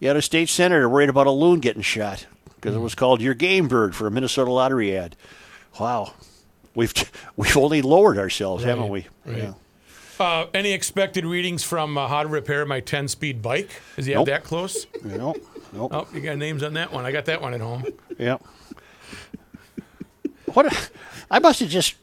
you 0.00 0.08
had 0.08 0.16
a 0.16 0.22
state 0.22 0.48
senator 0.48 0.88
worried 0.88 1.08
about 1.08 1.26
a 1.26 1.30
loon 1.30 1.60
getting 1.60 1.82
shot 1.82 2.26
because 2.56 2.74
it 2.74 2.80
was 2.80 2.94
called 2.94 3.20
your 3.20 3.34
game 3.34 3.68
bird 3.68 3.94
for 3.94 4.06
a 4.06 4.10
Minnesota 4.10 4.50
lottery 4.50 4.96
ad. 4.96 5.16
Wow. 5.80 6.12
We've 6.74 6.92
we've 7.36 7.56
only 7.56 7.82
lowered 7.82 8.18
ourselves, 8.18 8.64
haven't 8.64 8.88
we? 8.88 9.06
right. 9.24 9.36
Yeah. 9.38 9.52
Uh, 10.20 10.46
any 10.52 10.72
expected 10.72 11.24
readings 11.24 11.62
from 11.62 11.96
uh, 11.96 12.08
how 12.08 12.24
to 12.24 12.28
repair 12.28 12.66
my 12.66 12.80
10 12.80 13.06
speed 13.06 13.40
bike? 13.40 13.70
Does 13.94 14.06
he 14.06 14.12
have 14.12 14.20
Nope. 14.20 14.26
that 14.26 14.42
close? 14.44 14.86
You 15.04 15.16
know? 15.16 15.34
Nope. 15.72 15.92
Oh, 15.94 16.08
you 16.12 16.20
got 16.20 16.36
names 16.38 16.64
on 16.64 16.74
that 16.74 16.92
one. 16.92 17.04
I 17.06 17.12
got 17.12 17.26
that 17.26 17.40
one 17.40 17.54
at 17.54 17.60
home. 17.60 17.84
Yeah. 18.18 18.38
What? 20.54 20.66
A, 20.72 20.76
I 21.30 21.38
must 21.38 21.60
have 21.60 21.68
just 21.68 21.94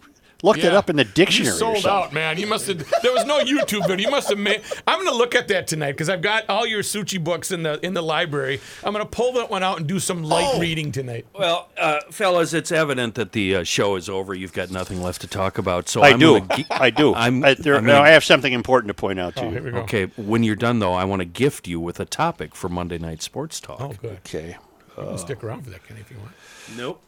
looked 0.43 0.59
it 0.59 0.73
up 0.73 0.89
in 0.89 0.95
the 0.95 1.03
dictionary. 1.03 1.47
You 1.49 1.55
or 1.55 1.57
sold 1.59 1.77
something. 1.79 1.91
out, 1.91 2.13
man. 2.13 2.37
You 2.37 2.47
must 2.47 2.67
have. 2.67 2.77
There 3.01 3.11
was 3.13 3.25
no 3.25 3.39
YouTube 3.39 3.87
video. 3.87 4.05
You 4.05 4.11
must 4.11 4.29
have 4.29 4.37
made. 4.37 4.61
I'm 4.87 4.97
going 4.99 5.09
to 5.11 5.15
look 5.17 5.35
at 5.35 5.47
that 5.47 5.67
tonight 5.67 5.93
because 5.93 6.09
I've 6.09 6.21
got 6.21 6.49
all 6.49 6.65
your 6.65 6.81
Suchi 6.81 7.23
books 7.23 7.51
in 7.51 7.63
the 7.63 7.83
in 7.85 7.93
the 7.93 8.01
library. 8.03 8.59
I'm 8.83 8.93
going 8.93 9.03
to 9.05 9.09
pull 9.09 9.33
that 9.33 9.49
one 9.49 9.63
out 9.63 9.77
and 9.79 9.87
do 9.87 9.99
some 9.99 10.23
light 10.23 10.51
Oh. 10.53 10.59
reading 10.59 10.91
tonight. 10.91 11.25
Well, 11.37 11.69
uh, 11.77 11.99
fellas, 12.11 12.53
it's 12.53 12.71
evident 12.71 13.15
that 13.15 13.31
the 13.31 13.55
uh, 13.57 13.63
show 13.63 13.95
is 13.95 14.07
over. 14.09 14.33
You've 14.33 14.53
got 14.53 14.69
nothing 14.71 15.01
left 15.01 15.21
to 15.21 15.27
talk 15.27 15.57
about. 15.57 15.89
So 15.89 16.01
I 16.01 16.09
I'm 16.09 16.19
do. 16.19 16.39
Gi- 16.55 16.65
I 16.69 16.89
do. 16.89 17.13
I'm, 17.15 17.43
I, 17.43 17.53
there, 17.55 17.75
I'm 17.75 17.85
now, 17.85 17.93
gonna- 17.93 18.03
I 18.05 18.09
have 18.09 18.23
something 18.23 18.53
important 18.53 18.89
to 18.89 18.93
point 18.93 19.19
out 19.19 19.35
to 19.37 19.41
Oh, 19.41 19.45
you. 19.45 19.51
here 19.51 19.63
we 19.63 19.71
go. 19.71 19.79
Okay, 19.79 20.05
when 20.17 20.43
you're 20.43 20.55
done 20.55 20.79
though, 20.79 20.93
I 20.93 21.05
want 21.05 21.21
to 21.21 21.25
gift 21.25 21.67
you 21.67 21.79
with 21.79 21.99
a 21.99 22.05
topic 22.05 22.53
for 22.55 22.69
Monday 22.69 22.97
Night 22.97 23.21
Sports 23.21 23.59
Talk. 23.59 23.81
Oh, 23.81 23.93
good. 24.01 24.17
Okay. 24.25 24.57
You 24.97 25.03
can 25.03 25.17
stick 25.17 25.43
around 25.43 25.63
for 25.63 25.71
that, 25.71 25.85
Kenny, 25.87 25.99
if 26.01 26.09
you 26.11 26.17
want. 26.17 26.31
Nope. 26.77 27.01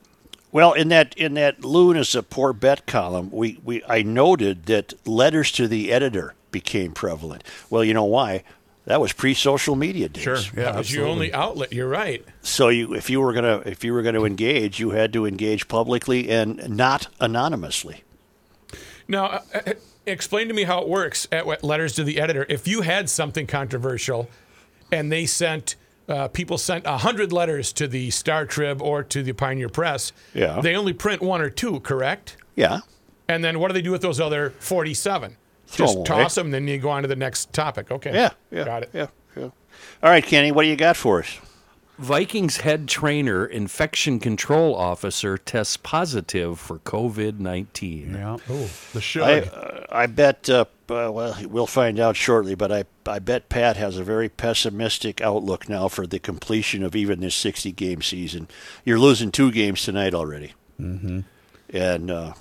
Well, 0.52 0.74
in 0.74 0.88
that 0.90 1.16
in 1.18 1.34
that 1.34 1.64
Loon 1.64 1.98
is 1.98 2.16
a 2.16 2.24
poor 2.24 2.54
bet 2.54 2.86
column, 2.86 3.30
we, 3.32 3.60
we 3.64 3.84
I 3.88 4.02
noted 4.02 4.66
that 4.68 4.94
letters 5.06 5.52
to 5.54 5.68
the 5.68 5.92
editor 5.92 6.36
became 6.52 6.94
prevalent. 6.94 7.44
Well, 7.70 7.84
you 7.84 7.94
know 7.94 8.06
why? 8.06 8.44
That 8.86 9.02
was 9.02 9.12
pre-social 9.12 9.76
media 9.76 10.08
days. 10.08 10.24
Sure. 10.24 10.38
Yeah. 10.56 10.72
that 10.72 10.76
was 10.76 10.94
your 10.94 11.06
only 11.06 11.34
outlet. 11.34 11.74
You're 11.74 11.90
right. 11.90 12.24
So 12.42 12.70
you, 12.70 12.94
if 12.94 13.10
you 13.10 13.20
were 13.20 13.34
gonna 13.34 13.62
if 13.66 13.84
you 13.84 13.92
were 13.92 14.02
gonna 14.02 14.24
engage, 14.24 14.80
you 14.80 14.92
had 14.92 15.12
to 15.14 15.26
engage 15.26 15.68
publicly 15.68 16.30
and 16.30 16.70
not 16.70 17.08
anonymously. 17.20 18.04
Now, 19.10 19.26
uh, 19.26 19.42
uh, 19.54 19.74
explain 20.06 20.48
to 20.48 20.54
me 20.54 20.64
how 20.64 20.82
it 20.82 20.88
works 20.88 21.28
at 21.34 21.46
what 21.46 21.64
letters 21.66 21.96
to 21.96 22.06
the 22.06 22.20
editor. 22.20 22.46
If 22.48 22.66
you 22.66 22.82
had 22.82 23.10
something 23.10 23.46
controversial, 23.46 24.30
and 24.92 25.12
they 25.12 25.26
sent 25.26 25.76
uh, 26.08 26.28
people 26.30 26.58
sent 26.58 26.86
hundred 26.88 27.32
letters 27.34 27.74
to 27.74 27.88
the 27.88 28.10
Star 28.12 28.46
Trib 28.46 28.82
or 28.82 29.04
to 29.04 29.24
the 29.24 29.34
Pioneer 29.34 29.70
Press, 29.70 30.12
Yeah. 30.34 30.62
they 30.62 30.76
only 30.76 30.94
print 30.94 31.22
one 31.22 31.42
or 31.42 31.50
two, 31.50 31.80
correct? 31.82 32.38
Yeah. 32.56 32.80
And 33.28 33.44
then 33.44 33.60
what 33.60 33.68
do 33.68 33.74
they 33.74 33.82
do 33.82 33.92
with 33.92 34.02
those 34.02 34.20
other 34.20 34.52
forty-seven? 34.60 35.36
Throw 35.68 35.86
Just 35.86 35.96
'em 35.96 36.00
away. 36.00 36.24
toss 36.24 36.36
them, 36.36 36.52
then 36.52 36.66
you 36.68 36.78
go 36.78 36.90
on 36.90 37.02
to 37.02 37.10
the 37.10 37.16
next 37.18 37.52
topic. 37.52 37.92
Okay. 37.92 38.14
Yeah. 38.14 38.30
Yeah. 38.52 38.64
Got 38.64 38.84
it. 38.84 38.90
Yeah. 38.94 39.08
Yeah. 39.36 39.44
All 39.44 40.10
right, 40.10 40.24
Kenny, 40.26 40.52
what 40.54 40.64
do 40.64 40.70
you 40.70 40.78
got 40.78 40.96
for 40.96 41.20
us? 41.20 41.38
Vikings 41.98 42.58
head 42.58 42.88
trainer, 42.88 43.46
infection 43.46 44.20
control 44.20 44.76
officer 44.76 45.38
tests 45.38 45.78
positive 45.78 46.60
for 46.60 46.80
COVID 46.80 47.40
19. 47.40 48.14
Yeah. 48.14 48.38
The 48.94 49.02
should. 49.02 49.24
I 49.24 49.40
uh, 49.40 49.86
I 49.90 50.06
bet 50.06 50.50
uh, 50.50 50.66
uh, 50.90 51.12
well 51.12 51.38
we'll 51.50 51.68
find 51.68 52.00
out 52.00 52.16
shortly, 52.16 52.56
but 52.56 52.72
I 52.72 52.86
I 53.06 53.20
bet 53.20 53.50
Pat 53.50 53.78
has 53.78 53.98
a 53.98 54.04
very 54.04 54.30
pessimistic 54.30 55.22
outlook 55.22 55.68
now 55.68 55.88
for 55.88 56.06
the 56.06 56.20
completion 56.20 56.84
of 56.84 56.96
even 56.96 57.20
this 57.20 57.36
60 57.36 57.72
game 57.72 58.02
season. 58.02 58.48
You're 58.86 59.00
losing 59.00 59.32
two 59.32 59.52
games 59.52 59.84
tonight 59.84 60.14
already. 60.14 60.54
Mm-hmm. 60.80 61.22
And 61.74 62.12
uh, 62.12 62.34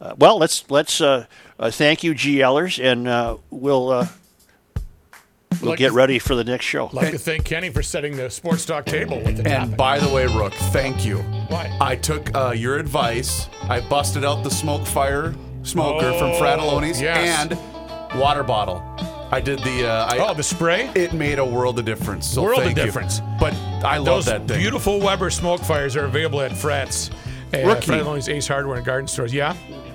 uh, 0.00 0.14
well, 0.18 0.38
let's 0.38 0.70
let's 0.70 1.00
uh, 1.00 1.26
uh, 1.58 1.70
thank 1.70 2.02
you 2.02 2.14
GLers, 2.14 2.82
and 2.82 3.06
uh, 3.06 3.36
we'll 3.50 3.90
uh, 3.90 4.08
we'll 5.60 5.70
Like 5.70 5.78
get 5.78 5.92
ready 5.92 6.18
for 6.18 6.34
the 6.34 6.44
next 6.44 6.64
show. 6.66 6.86
I'd 6.86 6.92
like 6.94 7.10
to 7.12 7.18
thank 7.18 7.44
Kenny 7.44 7.70
for 7.70 7.82
setting 7.82 8.16
the 8.16 8.30
sports 8.30 8.64
talk 8.64 8.86
table 8.86 9.18
with 9.20 9.36
the 9.42 9.48
And 9.50 9.62
topic. 9.64 9.76
by 9.76 9.98
the 9.98 10.08
way, 10.08 10.26
Rook, 10.26 10.52
thank 10.72 11.04
you. 11.04 11.18
Why? 11.48 11.76
I 11.80 11.96
took 11.96 12.34
uh, 12.36 12.50
your 12.52 12.78
advice. 12.78 13.48
I 13.62 13.80
busted 13.80 14.24
out 14.24 14.42
the 14.44 14.50
smoke 14.50 14.86
fire 14.86 15.34
smoker 15.62 16.12
from 16.18 16.30
Oh, 16.30 16.40
Fratallone's 16.40 17.00
yes. 17.00 17.50
and 17.50 18.18
water 18.20 18.42
bottle. 18.42 18.82
I 19.32 19.40
did 19.40 19.60
the. 19.60 19.86
Uh, 19.88 20.06
I, 20.06 20.18
oh, 20.18 20.34
the 20.34 20.42
spray. 20.42 20.90
it 20.96 21.12
made 21.12 21.38
a 21.38 21.44
world 21.44 21.78
of 21.78 21.84
difference. 21.84 22.26
So 22.26 22.42
World 22.42 22.58
of 22.58 22.64
thank 22.64 22.78
you. 22.78 22.84
difference. 22.84 23.20
But 23.38 23.54
I 23.84 23.98
love 23.98 24.24
that 24.24 24.48
thing. 24.48 24.58
beautiful 24.58 24.98
Weber 24.98 25.30
smoke 25.30 25.60
fires 25.60 25.94
are 25.96 26.04
available 26.06 26.40
at 26.40 26.56
Frats. 26.56 27.10
Uh, 27.54 27.58
Rookie. 27.66 27.92
Fratallone's 27.92 28.28
Ace 28.28 28.48
Hardware 28.48 28.76
and 28.78 28.84
Garden 28.86 29.06
Stores. 29.06 29.32
Yeah. 29.32 29.54